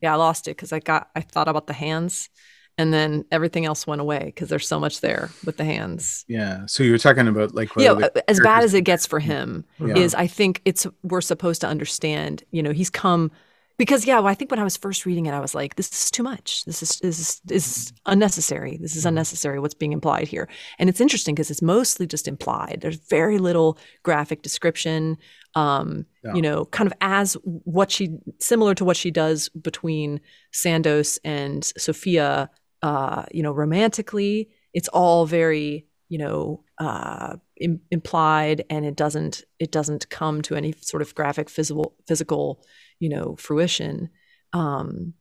yeah, 0.00 0.12
I 0.12 0.16
lost 0.16 0.46
it 0.46 0.52
because 0.52 0.72
I 0.72 0.78
got, 0.78 1.10
I 1.16 1.22
thought 1.22 1.48
about 1.48 1.66
the 1.66 1.72
hands 1.72 2.30
and 2.78 2.94
then 2.94 3.24
everything 3.32 3.64
else 3.64 3.84
went 3.84 4.00
away 4.00 4.22
because 4.26 4.48
there's 4.48 4.68
so 4.68 4.78
much 4.78 5.00
there 5.00 5.30
with 5.44 5.56
the 5.56 5.64
hands. 5.64 6.24
Yeah. 6.28 6.66
So 6.66 6.84
you 6.84 6.92
were 6.92 6.98
talking 6.98 7.26
about 7.26 7.52
like 7.52 7.70
yeah, 7.76 7.96
as 8.28 8.38
bad 8.40 8.62
as 8.62 8.74
it 8.74 8.82
gets 8.82 9.06
for 9.06 9.18
him 9.18 9.64
yeah. 9.80 9.96
is 9.96 10.14
I 10.14 10.28
think 10.28 10.60
it's 10.64 10.86
we're 11.02 11.20
supposed 11.20 11.60
to 11.62 11.66
understand. 11.66 12.44
You 12.50 12.62
know, 12.62 12.72
he's 12.72 12.90
come 12.90 13.32
because 13.76 14.06
yeah, 14.06 14.16
well, 14.18 14.28
I 14.28 14.34
think 14.34 14.50
when 14.50 14.60
I 14.60 14.64
was 14.64 14.76
first 14.76 15.04
reading 15.06 15.26
it, 15.26 15.32
I 15.32 15.40
was 15.40 15.54
like, 15.54 15.76
"This 15.76 15.90
is 15.90 16.10
too 16.10 16.22
much. 16.22 16.64
This 16.64 16.82
is 16.82 16.98
this 17.00 17.18
is, 17.18 17.40
this 17.44 17.66
is 17.66 17.92
unnecessary. 18.06 18.78
This 18.80 18.96
is 18.96 19.04
unnecessary. 19.06 19.58
What's 19.58 19.74
being 19.74 19.92
implied 19.92 20.28
here?" 20.28 20.48
And 20.78 20.88
it's 20.88 21.00
interesting 21.00 21.34
because 21.34 21.50
it's 21.50 21.62
mostly 21.62 22.06
just 22.06 22.28
implied. 22.28 22.78
There's 22.80 22.96
very 22.96 23.38
little 23.38 23.78
graphic 24.02 24.42
description. 24.42 25.16
Um, 25.54 26.06
Yeah. 26.24 26.34
You 26.34 26.42
know, 26.42 26.64
kind 26.66 26.86
of 26.86 26.94
as 27.00 27.36
what 27.44 27.90
she 27.90 28.16
similar 28.40 28.74
to 28.74 28.84
what 28.84 28.96
she 28.96 29.10
does 29.10 29.48
between 29.50 30.20
Sandoz 30.52 31.18
and 31.24 31.64
Sofia. 31.76 32.50
Uh, 32.82 33.24
you 33.32 33.42
know, 33.42 33.52
romantically, 33.52 34.50
it's 34.72 34.88
all 34.88 35.26
very 35.26 35.86
you 36.08 36.18
know 36.18 36.62
uh, 36.78 37.36
Im- 37.60 37.80
implied, 37.90 38.64
and 38.68 38.84
it 38.84 38.96
doesn't 38.96 39.42
it 39.58 39.70
doesn't 39.72 40.10
come 40.10 40.42
to 40.42 40.54
any 40.54 40.74
sort 40.80 41.02
of 41.02 41.14
graphic 41.14 41.48
physical 41.48 41.94
physical 42.06 42.62
you 42.98 43.08
know 43.08 43.36
fruition 43.36 44.10
um 44.52 45.14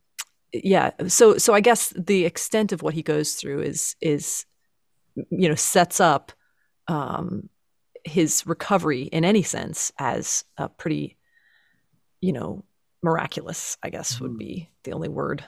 yeah 0.52 0.92
so 1.08 1.38
so 1.38 1.54
i 1.54 1.60
guess 1.60 1.90
the 1.98 2.26
extent 2.26 2.72
of 2.72 2.82
what 2.82 2.94
he 2.94 3.02
goes 3.02 3.34
through 3.34 3.62
is 3.62 3.96
is 4.02 4.46
you 5.16 5.50
know 5.50 5.56
sets 5.56 6.00
up 6.00 6.32
um 6.88 7.50
his 8.04 8.46
recovery 8.46 9.04
in 9.04 9.24
any 9.24 9.44
sense 9.44 9.92
as 9.98 10.44
a 10.58 10.70
pretty 10.70 11.18
you 12.22 12.34
know 12.34 12.64
miraculous 13.02 13.78
i 13.84 13.90
guess 13.90 14.20
would 14.20 14.38
be 14.38 14.70
the 14.84 14.94
only 14.94 15.10
word 15.10 15.44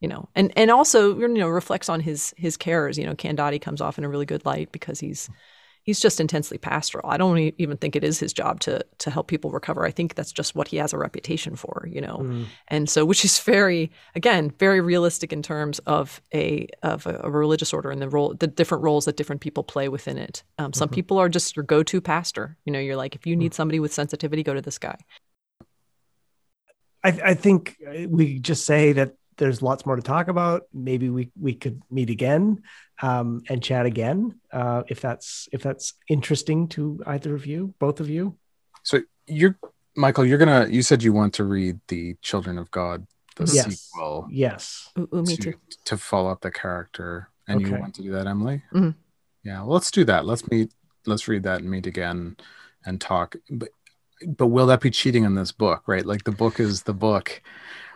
you 0.00 0.08
know. 0.08 0.28
And 0.34 0.52
and 0.56 0.70
also 0.70 1.18
you 1.18 1.28
know 1.28 1.48
reflects 1.48 1.88
on 1.88 2.00
his 2.00 2.34
his 2.36 2.56
cares. 2.56 2.98
You 2.98 3.06
know 3.06 3.14
candotti 3.14 3.60
comes 3.60 3.80
off 3.80 3.98
in 3.98 4.04
a 4.04 4.08
really 4.08 4.26
good 4.26 4.44
light 4.44 4.72
because 4.72 5.00
he's 5.00 5.28
he's 5.88 6.00
just 6.00 6.20
intensely 6.20 6.58
pastoral. 6.58 7.08
I 7.08 7.16
don't 7.16 7.38
even 7.56 7.78
think 7.78 7.96
it 7.96 8.04
is 8.04 8.20
his 8.20 8.34
job 8.34 8.60
to 8.60 8.84
to 8.98 9.10
help 9.10 9.26
people 9.26 9.50
recover. 9.50 9.86
I 9.86 9.90
think 9.90 10.16
that's 10.16 10.32
just 10.32 10.54
what 10.54 10.68
he 10.68 10.76
has 10.76 10.92
a 10.92 10.98
reputation 10.98 11.56
for 11.56 11.88
you 11.90 12.02
know? 12.02 12.18
Mm. 12.18 12.44
and 12.68 12.90
so 12.90 13.06
which 13.06 13.24
is 13.24 13.38
very 13.38 13.90
again 14.14 14.50
very 14.58 14.82
realistic 14.82 15.32
in 15.32 15.42
terms 15.42 15.78
of 15.86 16.20
a 16.34 16.68
of 16.82 17.06
a, 17.06 17.20
a 17.24 17.30
religious 17.30 17.72
order 17.72 17.90
and 17.90 18.02
the 18.02 18.08
role 18.10 18.34
the 18.34 18.46
different 18.46 18.84
roles 18.84 19.06
that 19.06 19.16
different 19.16 19.40
people 19.40 19.64
play 19.64 19.88
within 19.88 20.18
it. 20.18 20.42
Um, 20.58 20.74
some 20.74 20.90
people 20.90 21.16
are 21.16 21.30
just 21.30 21.56
your 21.56 21.62
go-to 21.62 22.02
pastor. 22.02 22.58
You 22.66 22.72
know 22.74 22.80
you're 22.80 22.96
like 22.96 23.14
if 23.14 23.26
you 23.26 23.34
need 23.34 23.54
somebody 23.54 23.80
with 23.80 23.94
sensitivity 23.94 24.42
go 24.42 24.52
to 24.52 24.60
this 24.60 24.78
guy. 24.78 24.98
I, 27.02 27.18
I 27.30 27.34
think 27.34 27.76
uh, 27.88 28.08
we 28.08 28.40
just 28.40 28.66
say 28.66 28.92
that 28.92 29.14
there's 29.38 29.62
lots 29.62 29.86
more 29.86 29.96
to 29.96 30.02
talk 30.02 30.28
about. 30.28 30.64
Maybe 30.74 31.08
we 31.08 31.30
we 31.40 31.54
could 31.54 31.80
meet 31.90 32.10
again 32.10 32.62
um, 33.02 33.42
and 33.48 33.62
chat 33.62 33.86
again 33.86 34.40
uh, 34.52 34.82
if 34.88 35.00
that's 35.00 35.48
if 35.52 35.62
that's 35.62 35.94
interesting 36.08 36.68
to 36.68 37.00
either 37.06 37.34
of 37.34 37.46
you, 37.46 37.74
both 37.78 38.00
of 38.00 38.08
you. 38.08 38.36
So 38.82 39.00
you're 39.26 39.56
Michael. 39.96 40.24
You're 40.24 40.38
gonna. 40.38 40.66
You 40.68 40.82
said 40.82 41.02
you 41.02 41.12
want 41.12 41.34
to 41.34 41.44
read 41.44 41.80
the 41.88 42.16
Children 42.22 42.58
of 42.58 42.70
God, 42.70 43.06
the 43.36 43.46
Yes. 43.46 43.80
sequel, 43.90 44.28
Yes. 44.30 44.90
ooh, 44.98 45.08
ooh, 45.12 45.22
me 45.22 45.36
to, 45.36 45.42
too 45.42 45.54
to 45.84 45.96
follow 45.96 46.30
up 46.30 46.40
the 46.40 46.50
character, 46.50 47.30
and 47.46 47.60
you 47.60 47.72
want 47.72 47.94
to 47.96 48.02
do 48.02 48.12
that, 48.12 48.26
Emily. 48.26 48.62
Mhm. 48.72 48.94
Yeah. 49.42 49.60
Well, 49.62 49.74
let's 49.74 49.90
do 49.90 50.04
that. 50.04 50.24
Let's 50.24 50.48
meet. 50.50 50.72
Let's 51.06 51.26
read 51.28 51.42
that 51.44 51.60
and 51.60 51.70
meet 51.70 51.86
again, 51.86 52.36
and 52.84 53.00
talk. 53.00 53.36
But 53.50 53.70
but 54.26 54.48
will 54.48 54.66
that 54.66 54.80
be 54.80 54.90
cheating 54.90 55.24
on 55.24 55.34
this 55.34 55.52
book? 55.52 55.82
Right. 55.86 56.04
Like 56.04 56.24
the 56.24 56.32
book 56.32 56.58
is 56.60 56.82
the 56.82 56.94
book, 56.94 57.40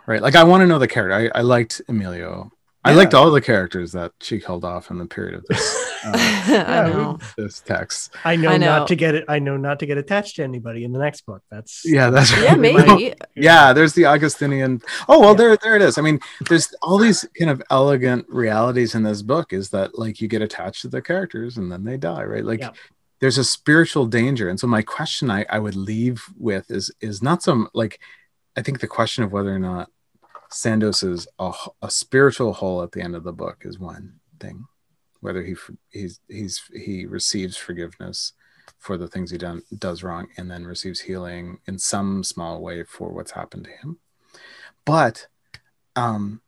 right? 0.07 0.23
Like 0.23 0.37
I 0.37 0.45
want 0.45 0.63
to 0.63 0.67
know 0.67 0.79
the 0.79 0.89
character. 0.89 1.31
I, 1.35 1.39
I 1.39 1.43
liked 1.43 1.81
Emilio. 1.89 2.53
I 2.85 2.95
liked 2.95 3.15
all 3.15 3.31
the 3.31 3.41
characters 3.41 3.93
that 3.93 4.11
she 4.21 4.41
killed 4.41 4.65
off 4.65 4.91
in 4.91 4.99
the 4.99 5.07
period 5.07 5.37
of 5.37 5.45
this 5.49 5.63
uh, 6.05 6.13
i 6.15 6.51
Yeah, 6.53 6.89
know 6.89 7.19
this 7.37 7.61
text. 7.61 8.13
I 8.25 8.35
know, 8.35 8.49
I 8.49 8.57
know. 8.59 8.67
not 8.79 8.89
to 8.89 8.97
get 8.97 9.15
it. 9.15 9.25
I 9.29 9.39
know 9.39 9.57
not 9.57 9.79
to 9.81 9.87
get 9.87 9.99
attached 9.99 10.37
to 10.37 10.43
anybody 10.43 10.83
in 10.85 10.91
the 10.93 10.99
next 10.99 11.21
book. 11.25 11.43
That's 11.51 11.83
Yeah, 11.85 12.11
that's 12.11 12.33
yeah 12.37 12.51
right. 12.51 12.59
maybe 12.59 13.15
yeah 13.37 13.73
there's 13.73 13.93
the 13.93 14.07
augustinian 14.07 14.81
oh 15.09 15.21
well 15.21 15.31
Yeah. 15.31 15.37
there 15.37 15.57
there 15.63 15.77
it 15.77 15.83
is 15.83 15.97
i 15.97 16.03
mean 16.03 16.19
there's 16.49 16.75
all 16.83 16.99
these 16.99 17.25
kind 17.39 17.51
of 17.51 17.63
elegant 17.71 18.27
realities 18.29 18.95
in 18.97 19.03
this 19.05 19.23
book 19.23 19.53
is 19.53 19.71
that 19.71 19.97
like 19.99 20.21
you 20.21 20.27
get 20.29 20.43
attached 20.43 20.83
to 20.83 20.89
the 20.89 21.01
characters 21.03 21.57
and 21.59 21.71
then 21.71 21.85
they 21.85 21.97
die 21.97 22.25
right 22.25 22.45
like 22.45 22.61
Yeah. 22.61 22.71
there's 23.21 23.39
a 23.39 23.45
spiritual 23.45 24.07
danger 24.07 24.49
and 24.49 24.59
so 24.59 24.67
my 24.67 24.83
question 24.83 25.31
i 25.31 25.47
i 25.49 25.59
would 25.59 25.77
leave 25.77 26.25
with 26.37 26.71
is 26.71 26.91
is 27.01 27.23
not 27.23 27.43
some 27.43 27.69
like 27.75 28.01
i 28.57 28.63
think 28.63 28.81
the 28.81 28.89
question 28.89 29.23
of 29.25 29.31
whether 29.33 29.55
or 29.55 29.59
not 29.61 29.89
sandoz 30.53 31.03
is 31.03 31.27
a, 31.39 31.49
h- 31.49 31.69
a 31.83 31.91
spiritual 31.91 32.53
hole 32.53 32.83
at 32.83 32.93
the 32.93 33.01
end 33.01 33.15
of 33.17 33.25
the 33.25 33.33
book 33.33 33.63
is 33.65 33.79
one 33.79 34.15
thing 34.41 34.65
whether 35.21 35.43
he 35.43 35.53
f- 35.53 35.71
he's 35.91 36.21
he's 36.29 36.61
he 36.75 37.07
receives 37.07 37.57
forgiveness 37.57 38.33
for 38.79 38.97
the 38.97 39.09
things 39.09 39.31
he 39.31 39.39
done 39.39 39.63
does 39.79 40.03
wrong 40.03 40.27
and 40.37 40.51
then 40.51 40.65
receives 40.65 41.01
healing 41.01 41.59
in 41.67 41.79
some 41.79 42.23
small 42.25 42.61
way 42.61 42.83
for 42.85 43.11
what's 43.13 43.31
happened 43.33 43.65
to 43.65 43.71
him 43.71 43.99
but 44.85 45.27
um 45.97 46.41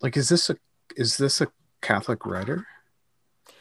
like 0.00 0.16
is 0.16 0.28
this 0.28 0.48
a 0.50 0.56
is 0.96 1.16
this 1.16 1.40
a 1.40 1.48
catholic 1.80 2.24
writer 2.26 2.66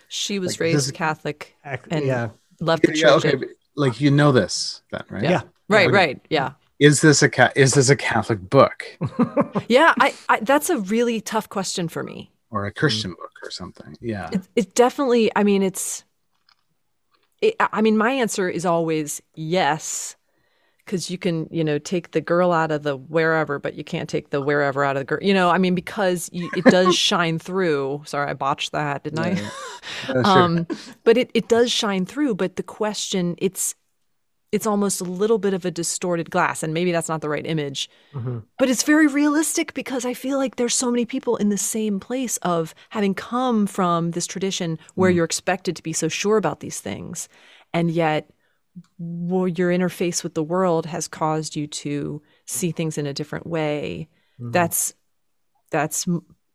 she 0.08 0.40
was 0.40 0.54
Like, 0.54 0.60
raised 0.62 0.88
this 0.88 0.92
catholic 0.92 1.56
And- 1.64 2.06
yeah. 2.06 2.30
left 2.60 2.84
the 2.84 2.96
yeah 2.96 3.02
church 3.20 3.26
okay 3.26 3.46
like 3.76 4.00
you 4.02 4.12
know 4.12 4.32
this 4.32 4.82
then 4.92 5.04
right 5.10 5.24
Yeah. 5.24 5.42
right 5.70 5.88
Okay. 5.88 5.96
right 5.96 6.26
yeah 6.30 6.52
is 6.82 7.00
this 7.02 7.22
a 7.24 7.30
ca- 7.30 7.52
is 7.56 7.76
this 7.76 7.90
a 7.90 7.96
catholic 7.96 8.42
book? 8.50 8.86
Yeah 9.70 9.94
I, 10.00 10.14
I 10.28 10.40
that's 10.42 10.70
a 10.70 10.80
really 10.80 11.22
tough 11.22 11.48
question 11.48 11.88
for 11.88 12.04
me. 12.04 12.32
Or 12.50 12.66
a 12.66 12.74
christian 12.74 13.12
book 13.12 13.32
or 13.44 13.52
something 13.52 13.96
yeah. 14.02 14.30
It, 14.34 14.42
it 14.56 14.76
definitely 14.76 15.32
i 15.36 15.44
mean 15.44 15.64
it's 15.64 16.04
it, 17.42 17.56
i 17.60 17.68
I 17.72 17.82
mean 17.82 17.98
my 17.98 18.12
answer 18.12 18.50
is 18.50 18.66
always 18.66 19.22
yes 19.36 20.16
because 20.86 21.10
you 21.10 21.18
can 21.18 21.48
you 21.52 21.64
know 21.64 21.78
take 21.80 22.12
the 22.12 22.22
girl 22.22 22.52
out 22.52 22.72
of 22.72 22.84
the 22.84 22.98
wherever 22.98 23.60
but 23.60 23.76
you 23.76 23.84
can't 23.84 24.10
take 24.10 24.32
the 24.32 24.42
wherever 24.42 24.84
out 24.84 24.98
of 24.98 25.02
the 25.02 25.06
girl 25.06 25.20
you 25.22 25.34
know 25.34 25.50
i 25.50 25.58
mean 25.58 25.76
because 25.76 26.30
you, 26.34 26.50
it 26.54 26.66
does 26.66 26.96
shine 27.10 27.40
through. 27.40 28.02
Sorry 28.06 28.30
i 28.30 28.34
botched 28.34 28.72
that 28.74 29.04
didn't 29.04 29.20
Yeah, 29.20 29.26
i 29.26 29.52
Uh, 30.10 30.24
sure. 30.24 30.50
um 30.50 30.68
but 31.04 31.18
it, 31.18 31.32
it 31.34 31.48
does 31.48 31.72
shine 31.72 32.06
through 32.06 32.36
but 32.36 32.56
the 32.56 32.64
question 32.64 33.36
it's 33.38 33.76
it's 34.52 34.68
almost 34.68 35.00
a 35.02 35.06
little 35.06 35.38
bit 35.38 35.54
of 35.54 35.66
a 35.66 35.72
distorted 35.72 36.30
glass 36.30 36.62
and 36.64 36.74
maybe 36.74 36.92
that's 36.92 37.08
not 37.10 37.22
the 37.22 37.30
right 37.30 37.46
image 37.46 37.90
Mhm. 38.14 38.44
but 38.60 38.70
it's 38.70 38.84
very 38.84 39.08
realistic 39.08 39.74
because 39.74 40.06
I 40.06 40.14
feel 40.14 40.38
like 40.38 40.56
there's 40.58 40.76
so 40.76 40.92
many 40.92 41.06
people 41.06 41.36
in 41.38 41.50
the 41.50 41.58
same 41.58 42.00
place 42.00 42.38
of 42.38 42.76
having 42.90 43.14
come 43.16 43.66
from 43.68 44.12
this 44.12 44.28
tradition 44.28 44.78
where 44.96 45.10
you're 45.10 45.26
expected 45.26 45.76
to 45.78 45.84
be 45.84 45.94
so 45.94 46.08
sure 46.08 46.38
about 46.38 46.60
these 46.60 46.80
things. 46.80 47.28
And 47.74 47.90
yet, 47.90 48.30
well, 49.00 49.48
your 49.48 49.72
interface 49.72 50.24
with 50.24 50.34
the 50.36 50.44
world 50.44 50.86
has 50.86 51.08
caused 51.08 51.56
you 51.56 51.66
to 51.68 52.22
see 52.46 52.72
things 52.72 52.98
in 52.98 53.06
a 53.08 53.14
different 53.14 53.48
way. 53.48 54.08
Mhm. 54.40 54.52
That's 54.54 54.94
that's 55.72 56.06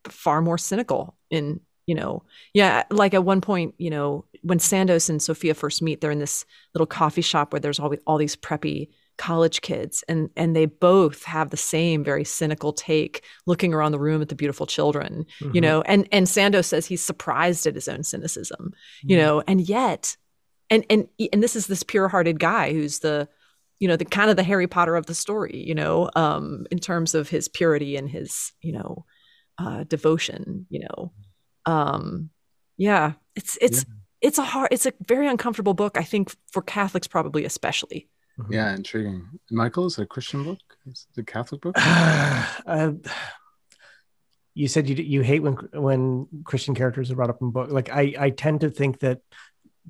far 0.09 0.43
more 0.43 0.59
cynical 0.59 1.17
in 1.31 1.61
you 1.87 1.95
know 1.95 2.23
yeah 2.53 2.83
like 2.91 3.15
at 3.15 3.25
one 3.25 3.41
point 3.41 3.75
you 3.79 3.91
know 3.91 4.25
when 4.43 4.59
sandoz 4.59 5.09
and 5.09 5.23
sofia 5.23 5.55
first 5.55 5.81
meet 5.83 6.01
they're 6.01 6.11
in 6.11 6.19
this 6.19 6.45
little 6.75 6.87
coffee 6.87 7.23
shop 7.23 7.53
where 7.53 7.61
there's 7.61 7.79
all, 7.79 7.95
all 8.07 8.19
these 8.19 8.37
preppy 8.37 8.89
college 9.17 9.63
kids 9.63 10.05
and 10.09 10.29
and 10.37 10.55
they 10.55 10.67
both 10.67 11.23
have 11.25 11.49
the 11.51 11.57
same 11.57 12.05
very 12.05 12.25
cynical 12.25 12.73
take 12.73 13.25
looking 13.47 13.73
around 13.73 13.93
the 13.93 13.99
room 13.99 14.21
at 14.21 14.29
the 14.29 14.35
beautiful 14.35 14.67
children 14.67 15.25
you 15.41 15.61
Mhm. 15.61 15.63
know 15.63 15.83
and 15.83 16.07
and 16.13 16.29
sandoz 16.29 16.67
says 16.67 16.85
he's 16.87 17.03
surprised 17.03 17.67
at 17.67 17.75
his 17.75 17.89
own 17.89 18.03
cynicism 18.03 18.73
you 19.03 19.17
Mhm. 19.17 19.21
know 19.21 19.43
and 19.47 19.61
yet 19.63 20.17
and 20.69 20.85
and 20.91 21.09
and 21.33 21.43
this 21.43 21.57
is 21.57 21.67
this 21.67 21.83
pure-hearted 21.83 22.39
guy 22.39 22.73
who's 22.73 22.99
the 22.99 23.27
you 23.79 23.89
know 23.89 23.97
the 23.97 24.05
kind 24.05 24.29
of 24.31 24.37
the 24.37 24.43
harry 24.43 24.67
potter 24.67 24.97
of 24.97 25.07
the 25.07 25.15
story 25.15 25.65
you 25.67 25.75
know 25.75 26.11
um 26.15 26.67
in 26.71 26.79
terms 26.79 27.15
of 27.15 27.29
his 27.31 27.49
purity 27.49 27.97
and 27.97 28.11
his 28.11 28.53
you 28.61 28.73
know 28.73 29.07
uh 29.59 29.85
devotion 29.85 30.67
you 30.69 30.81
know 30.81 31.11
um 31.67 32.31
yeah 32.77 33.13
it's 33.35 33.59
it's 33.61 33.85
it's 34.21 34.39
a 34.39 34.43
hard 34.43 34.69
it's 34.71 34.87
a 34.87 34.93
very 35.07 35.27
uncomfortable 35.29 35.75
book 35.75 35.97
i 35.99 36.03
think 36.03 36.35
for 36.53 36.63
catholics 36.63 37.07
probably 37.07 37.45
especially 37.45 38.09
Mhm. 38.39 38.53
yeah 38.53 38.75
intriguing 38.75 39.27
michael 39.51 39.87
is 39.87 39.99
it 39.99 40.03
a 40.03 40.07
christian 40.07 40.45
book 40.45 40.59
is 40.91 41.07
it 41.17 41.21
a 41.21 41.25
catholic 41.25 41.61
book 41.63 41.75
uh, 42.67 42.93
you 44.55 44.69
said 44.69 44.89
you 44.89 44.97
you 44.97 45.21
hate 45.23 45.41
when 45.43 45.55
when 45.73 46.29
Christian 46.45 46.75
characters 46.75 47.11
are 47.11 47.15
brought 47.17 47.29
up 47.31 47.43
in 47.43 47.51
book. 47.51 47.71
Like 47.71 47.91
I 47.91 48.15
I 48.19 48.31
tend 48.31 48.61
to 48.63 48.71
think 48.71 49.01
that 49.01 49.21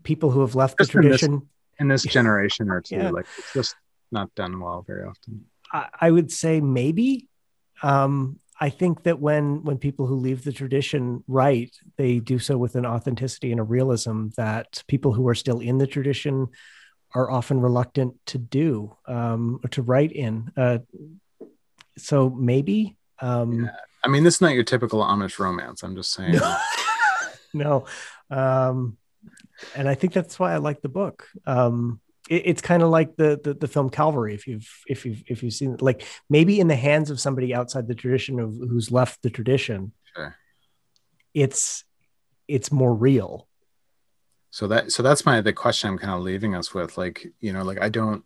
people 0.02 0.30
who 0.30 0.40
have 0.40 0.54
left 0.56 0.76
the 0.78 0.84
Just 0.84 0.94
in 0.94 1.00
this- 1.02 1.20
tradition, 1.20 1.48
in 1.78 1.88
this 1.88 2.02
generation 2.02 2.68
or 2.70 2.80
two 2.86 2.96
Yeah. 2.96 3.10
like 3.10 3.26
it's 3.38 3.52
just 3.52 3.76
not 4.10 4.34
done 4.34 4.58
well 4.60 4.82
very 4.86 5.04
often 5.04 5.44
I, 5.72 5.88
I 6.00 6.10
would 6.10 6.30
say 6.32 6.60
maybe. 6.60 7.28
Um, 7.82 8.38
I 8.60 8.70
think 8.70 9.02
that 9.02 9.20
when 9.20 9.62
when 9.64 9.78
people 9.78 10.06
who 10.06 10.14
leave 10.16 10.42
the 10.44 10.52
tradition 10.52 11.22
write, 11.28 11.76
they 11.96 12.20
do 12.20 12.38
so 12.38 12.56
with 12.56 12.74
an 12.74 12.86
authenticity 12.86 13.50
and 13.50 13.60
a 13.60 13.64
realism 13.64 14.28
that 14.36 14.82
people 14.88 15.12
who 15.12 15.28
are 15.28 15.34
still 15.34 15.60
in 15.60 15.78
the 15.78 15.86
tradition 15.86 16.48
are 17.14 17.30
often 17.30 17.60
reluctant 17.60 18.14
to 18.26 18.38
do 18.38 18.96
um, 19.06 19.60
or 19.62 19.68
to 19.68 19.82
write 19.82 20.12
in. 20.12 20.50
Uh, 20.56 20.78
so 21.98 22.30
maybe. 22.30 22.96
Um, 23.20 23.64
Yeah. 23.64 23.70
i 24.04 24.08
mean 24.08 24.24
this 24.24 24.34
is 24.36 24.40
not 24.42 24.52
your 24.52 24.62
typical 24.62 25.00
amish 25.00 25.38
romance 25.38 25.82
i'm 25.82 25.96
just 25.96 26.12
saying 26.12 26.38
no 27.54 27.86
um 28.30 28.98
and 29.74 29.88
i 29.88 29.94
think 29.94 30.12
that's 30.12 30.38
why 30.38 30.52
i 30.52 30.58
like 30.58 30.82
the 30.82 30.88
book 30.90 31.26
um 31.46 31.98
it, 32.28 32.42
it's 32.46 32.62
kind 32.62 32.82
of 32.82 32.90
like 32.90 33.16
the, 33.16 33.40
the 33.42 33.54
the 33.54 33.68
film 33.68 33.90
Calvary. 33.90 34.34
If 34.34 34.46
you've 34.46 34.68
if 34.86 35.04
you've 35.04 35.22
if 35.26 35.42
you've 35.42 35.54
seen 35.54 35.76
like 35.80 36.04
maybe 36.28 36.60
in 36.60 36.68
the 36.68 36.76
hands 36.76 37.10
of 37.10 37.20
somebody 37.20 37.54
outside 37.54 37.88
the 37.88 37.94
tradition 37.94 38.40
of 38.40 38.54
who's 38.56 38.90
left 38.90 39.22
the 39.22 39.30
tradition, 39.30 39.92
Sure. 40.14 40.36
it's 41.34 41.84
it's 42.48 42.70
more 42.72 42.94
real. 42.94 43.48
So 44.50 44.66
that 44.68 44.92
so 44.92 45.02
that's 45.02 45.26
my 45.26 45.40
the 45.40 45.52
question 45.52 45.90
I'm 45.90 45.98
kind 45.98 46.14
of 46.14 46.22
leaving 46.22 46.54
us 46.54 46.72
with. 46.72 46.96
Like, 46.96 47.26
you 47.40 47.52
know, 47.52 47.62
like 47.62 47.80
I 47.80 47.88
don't 47.88 48.24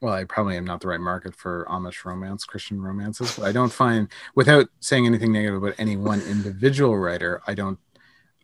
well, 0.00 0.12
I 0.12 0.24
probably 0.24 0.56
am 0.56 0.64
not 0.64 0.80
the 0.80 0.88
right 0.88 1.00
market 1.00 1.34
for 1.34 1.66
Amish 1.70 2.04
romance, 2.04 2.44
Christian 2.44 2.80
romances, 2.80 3.36
but 3.36 3.46
I 3.46 3.52
don't 3.52 3.72
find 3.72 4.08
without 4.34 4.68
saying 4.80 5.06
anything 5.06 5.32
negative 5.32 5.62
about 5.62 5.74
any 5.78 5.96
one 5.96 6.20
individual 6.22 6.96
writer, 6.96 7.42
I 7.46 7.54
don't 7.54 7.78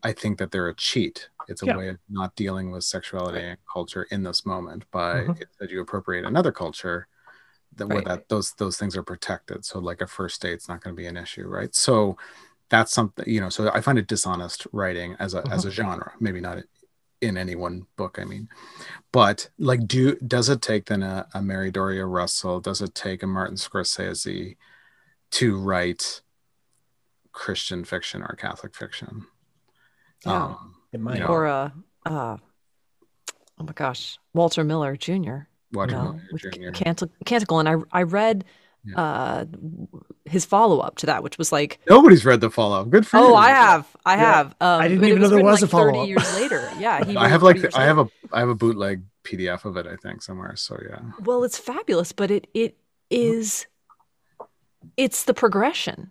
I 0.03 0.12
think 0.12 0.39
that 0.39 0.51
they're 0.51 0.69
a 0.69 0.74
cheat. 0.74 1.29
It's 1.48 1.62
a 1.62 1.66
Yeah. 1.66 1.77
way 1.77 1.89
of 1.89 1.98
not 2.09 2.35
dealing 2.36 2.70
with 2.70 2.85
sexuality 2.85 3.40
and 3.40 3.59
culture 3.73 4.05
in 4.10 4.23
this 4.23 4.44
moment 4.47 4.90
by 4.90 5.24
Mhm. 5.27 5.43
that 5.59 5.70
you 5.70 5.81
appropriate 5.81 6.24
another 6.24 6.52
culture 6.52 7.09
that 7.77 7.86
where 7.89 8.02
that 8.02 8.28
those 8.28 8.52
those 8.55 8.77
things 8.77 8.97
are 8.97 9.02
protected. 9.02 9.64
So 9.64 9.78
like 9.78 10.01
a 10.01 10.06
first 10.06 10.43
date's 10.43 10.69
not 10.69 10.82
going 10.82 10.94
to 10.94 11.01
be 11.01 11.06
an 11.06 11.16
issue, 11.16 11.47
right? 11.48 11.74
So 11.74 12.16
that's 12.69 12.93
something 12.93 13.27
you 13.28 13.40
know. 13.40 13.48
So 13.48 13.70
I 13.73 13.81
find 13.81 13.98
it 13.98 14.06
dishonest 14.06 14.66
writing 14.73 15.16
as 15.19 15.35
a 15.35 15.47
as 15.48 15.64
a 15.64 15.70
genre. 15.70 16.12
Maybe 16.20 16.40
not 16.40 16.59
in 17.20 17.36
any 17.36 17.55
one 17.55 17.86
book. 17.97 18.19
I 18.19 18.24
mean, 18.24 18.48
but 19.12 19.48
like, 19.59 19.86
do 19.86 20.16
does 20.16 20.48
it 20.48 20.60
take 20.60 20.86
then 20.86 21.02
a, 21.02 21.28
a 21.35 21.40
Mary 21.40 21.70
Doria 21.70 22.05
Russell? 22.05 22.60
Does 22.60 22.82
it 22.82 22.94
take 22.94 23.23
a 23.23 23.27
Martin 23.27 23.56
Scorsese 23.56 24.56
to 25.32 25.56
write 25.56 26.20
Christian 27.32 27.85
fiction 27.85 28.23
or 28.23 28.36
Catholic 28.36 28.74
fiction? 28.74 29.27
Yeah. 30.27 30.44
Um, 30.47 30.74
It 30.93 31.01
might. 31.01 31.19
Yeah. 31.19 31.27
Or 31.27 31.47
uh, 31.47 31.70
uh, 32.06 32.36
oh 33.59 33.64
my 33.64 33.73
gosh, 33.73 34.19
Walter 34.35 34.64
Miller 34.64 34.97
Jr. 34.97 35.36
Walter 35.73 35.94
No, 35.97 36.12
Miller 36.12 36.51
Jr. 36.52 36.70
Cantic- 36.70 37.10
Canticle, 37.24 37.59
and 37.59 37.69
I 37.69 37.77
I 37.90 38.02
read 38.02 38.44
Yeah. 38.85 39.01
uh, 39.01 39.44
his 40.24 40.44
follow 40.44 40.81
up 40.81 40.97
to 40.98 41.06
that, 41.06 41.23
which 41.23 41.39
was 41.39 41.51
like, 41.52 41.81
Nobody's 41.89 42.24
read 42.24 42.40
the 42.40 42.51
Fallout. 42.51 42.90
Good 42.90 43.06
for 43.06 43.19
you. 43.19 43.24
oh, 43.24 43.35
I 43.35 43.48
have, 43.51 43.86
I 44.05 44.14
Yeah. 44.16 44.35
have. 44.35 44.47
Um, 44.60 44.81
I 44.82 44.89
didn't 44.89 45.05
even 45.05 45.23
know 45.23 45.28
there 45.28 45.43
was 45.44 45.62
a 45.62 45.64
like 45.66 45.70
Thirty 45.70 45.93
follow-up. 45.93 46.09
years 46.09 46.35
later, 46.35 46.70
yeah, 46.78 46.97
I 47.16 47.28
have 47.28 47.40
30 47.40 47.44
like 47.44 47.56
years 47.62 47.74
I 47.74 47.85
have 47.85 47.98
a 47.98 48.09
I 48.32 48.40
have 48.40 48.48
a 48.48 48.55
bootleg 48.55 49.02
PDF 49.24 49.64
of 49.64 49.77
it. 49.77 49.86
I 49.86 49.97
think 49.97 50.23
somewhere. 50.23 50.56
So 50.56 50.78
yeah. 50.89 51.01
Well, 51.20 51.44
it's 51.44 51.59
fabulous, 51.59 52.12
but 52.12 52.31
it 52.31 52.48
it 52.55 52.77
is 53.10 53.66
it's 54.97 55.24
the 55.24 55.35
progression 55.35 56.10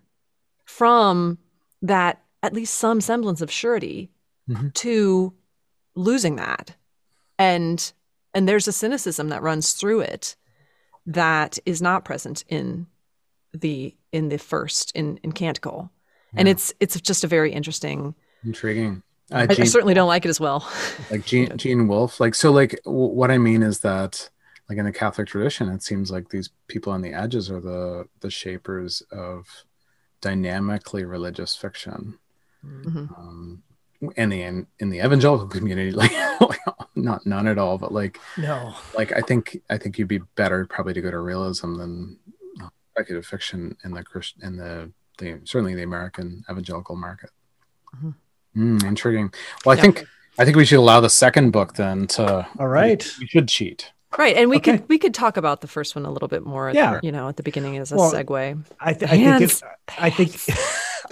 from 0.64 1.38
that 1.82 2.22
at 2.42 2.54
least 2.54 2.74
some 2.74 3.00
semblance 3.00 3.40
of 3.42 3.50
surety 3.50 4.10
Mhm. 4.48 4.74
to 4.74 5.32
losing 5.94 6.36
that. 6.36 6.74
And 7.38 7.92
and 8.34 8.48
there's 8.48 8.66
a 8.68 8.72
cynicism 8.72 9.28
that 9.28 9.42
runs 9.42 9.72
through 9.74 10.00
it 10.00 10.36
that 11.06 11.58
is 11.66 11.82
not 11.82 12.04
present 12.04 12.44
in 12.48 12.86
the 13.52 13.94
in 14.12 14.28
the 14.28 14.38
first 14.38 14.90
in 14.94 15.18
in 15.18 15.32
Canticle. 15.32 15.90
And 16.34 16.48
it's 16.48 16.72
it's 16.80 16.98
just 17.00 17.24
a 17.24 17.26
very 17.28 17.52
interesting 17.52 18.14
Intriguing. 18.44 19.02
Uh, 19.30 19.46
I, 19.48 19.52
I 19.62 19.64
certainly 19.64 19.94
don't 19.94 20.08
like 20.08 20.24
it 20.24 20.28
as 20.30 20.40
well. 20.40 20.68
like 21.10 21.24
Gene, 21.24 21.56
Gene 21.56 21.86
Wolfe. 21.88 22.18
Like 22.20 22.34
so, 22.34 22.50
like 22.50 22.80
w- 22.84 23.12
what 23.14 23.30
I 23.30 23.38
mean 23.38 23.62
is 23.62 23.80
that, 23.80 24.28
like 24.68 24.78
in 24.78 24.84
the 24.84 24.92
Catholic 24.92 25.28
tradition, 25.28 25.68
it 25.68 25.82
seems 25.82 26.10
like 26.10 26.30
these 26.30 26.50
people 26.68 26.92
on 26.92 27.02
the 27.02 27.12
edges 27.12 27.50
are 27.50 27.60
the 27.60 28.06
the 28.20 28.30
shapers 28.30 29.02
of 29.12 29.46
dynamically 30.20 31.04
religious 31.04 31.54
fiction. 31.54 32.18
Mhm. 32.64 33.18
Um, 33.18 33.62
in 34.16 34.28
the 34.30 34.42
in, 34.42 34.66
in 34.78 34.90
the 34.90 34.98
evangelical 34.98 35.46
community, 35.48 35.90
like 36.02 36.12
not 36.94 37.24
none 37.26 37.46
at 37.46 37.58
all, 37.58 37.78
but 37.78 37.92
like 37.92 38.18
No. 38.36 38.74
like 38.96 39.12
I 39.12 39.20
think 39.20 39.58
I 39.70 39.78
think 39.78 39.98
you'd 39.98 40.08
be 40.08 40.20
better 40.36 40.66
probably 40.66 40.94
to 40.94 41.00
go 41.00 41.10
to 41.10 41.18
realism 41.18 41.74
than 41.76 42.18
uh, 42.62 42.68
speculative 42.94 43.26
fiction 43.26 43.76
in 43.84 43.92
the 43.92 44.02
Christ 44.02 44.34
in 44.42 44.56
the 44.56 44.90
the 45.18 45.40
certainly 45.44 45.74
the 45.74 45.82
American 45.82 46.44
evangelical 46.50 46.96
market. 46.96 47.30
Mhm. 47.96 48.14
Mm, 48.56 48.84
intriguing. 48.84 49.32
Well, 49.64 49.74
I 49.74 49.76
Yeah. 49.76 49.82
think 49.82 50.04
I 50.38 50.44
think 50.44 50.56
we 50.56 50.64
should 50.64 50.78
allow 50.78 51.00
the 51.00 51.10
second 51.10 51.50
book 51.50 51.74
then 51.74 52.06
to. 52.08 52.46
All 52.58 52.68
right. 52.68 53.06
We 53.20 53.26
should 53.26 53.48
cheat. 53.48 53.92
Right, 54.18 54.36
and 54.36 54.50
we 54.50 54.56
Okay. 54.56 54.78
could 54.78 54.88
we 54.88 54.98
could 54.98 55.14
talk 55.14 55.36
about 55.38 55.60
the 55.62 55.66
first 55.68 55.94
one 55.96 56.04
a 56.04 56.10
little 56.10 56.28
bit 56.28 56.44
more. 56.44 56.68
At, 56.68 56.74
Yeah. 56.74 57.00
you 57.02 57.12
know, 57.12 57.28
at 57.28 57.36
the 57.36 57.42
beginning 57.42 57.78
as 57.78 57.92
a 57.92 57.96
Well, 57.96 58.12
segue. 58.12 58.62
I, 58.80 58.92
th- 58.92 59.04
I 59.10 59.14
think 59.16 59.22
Hands. 59.22 59.42
it, 59.62 59.62
I 59.98 60.10
think 60.10 60.36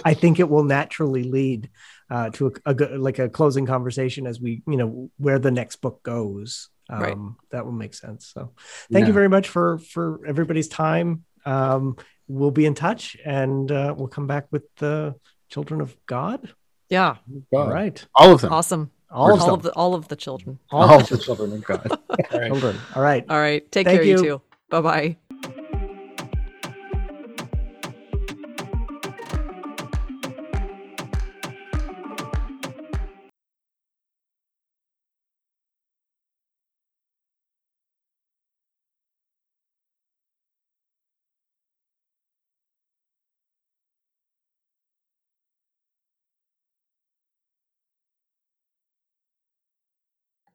I 0.05 0.13
think 0.13 0.39
it 0.39 0.49
will 0.49 0.63
naturally 0.63 1.23
lead 1.23 1.69
uh, 2.11 2.29
to 2.31 2.47
a, 2.47 2.51
a 2.71 2.73
go- 2.75 2.95
like 2.97 3.17
a 3.19 3.29
closing 3.29 3.65
conversation 3.65 4.27
as 4.27 4.39
we 4.39 4.61
you 4.67 4.77
know 4.77 5.09
where 5.17 5.39
the 5.39 5.49
next 5.51 5.77
book 5.77 6.03
goes. 6.03 6.69
Um, 6.89 7.01
Right. 7.01 7.17
That 7.51 7.65
will 7.65 7.71
make 7.71 7.93
sense. 7.93 8.27
So 8.33 8.51
thank 8.91 9.07
you 9.07 9.13
very 9.13 9.29
much 9.29 9.47
for 9.47 9.77
for 9.79 10.19
everybody's 10.27 10.67
time. 10.67 11.23
Um, 11.45 11.95
we'll 12.27 12.51
be 12.51 12.65
in 12.65 12.75
touch 12.75 13.15
and 13.25 13.71
uh, 13.71 13.95
we'll 13.97 14.09
come 14.09 14.27
back 14.27 14.45
with 14.51 14.63
the 14.75 15.15
children 15.49 15.79
of 15.81 15.95
God. 16.05 16.53
Yeah, 16.89 17.15
All 17.53 17.69
right, 17.69 18.05
All 18.15 18.33
of 18.33 18.41
them. 18.41 18.51
awesome. 18.51 18.91
all 19.09 19.33
of 19.33 19.41
all 19.41 19.53
of 19.53 19.61
the 19.63 19.71
all 19.73 19.93
of 19.95 20.07
the 20.09 20.17
children. 20.17 20.59
all 20.71 20.83
All 20.89 20.99
of 20.99 21.07
the 21.09 21.17
children 21.17 21.53
of 21.53 21.63
God. 21.63 21.87
All 22.33 22.39
right. 22.39 22.47
children. 22.51 22.75
All 22.95 23.01
right. 23.01 23.23
All 23.29 23.39
right, 23.39 23.63
take 23.71 23.87
Thank 23.87 23.99
care, 23.99 24.03
you 24.03 24.17
you. 24.17 24.23
too. 24.23 24.41
Bye 24.69 24.81
bye. 24.81 25.17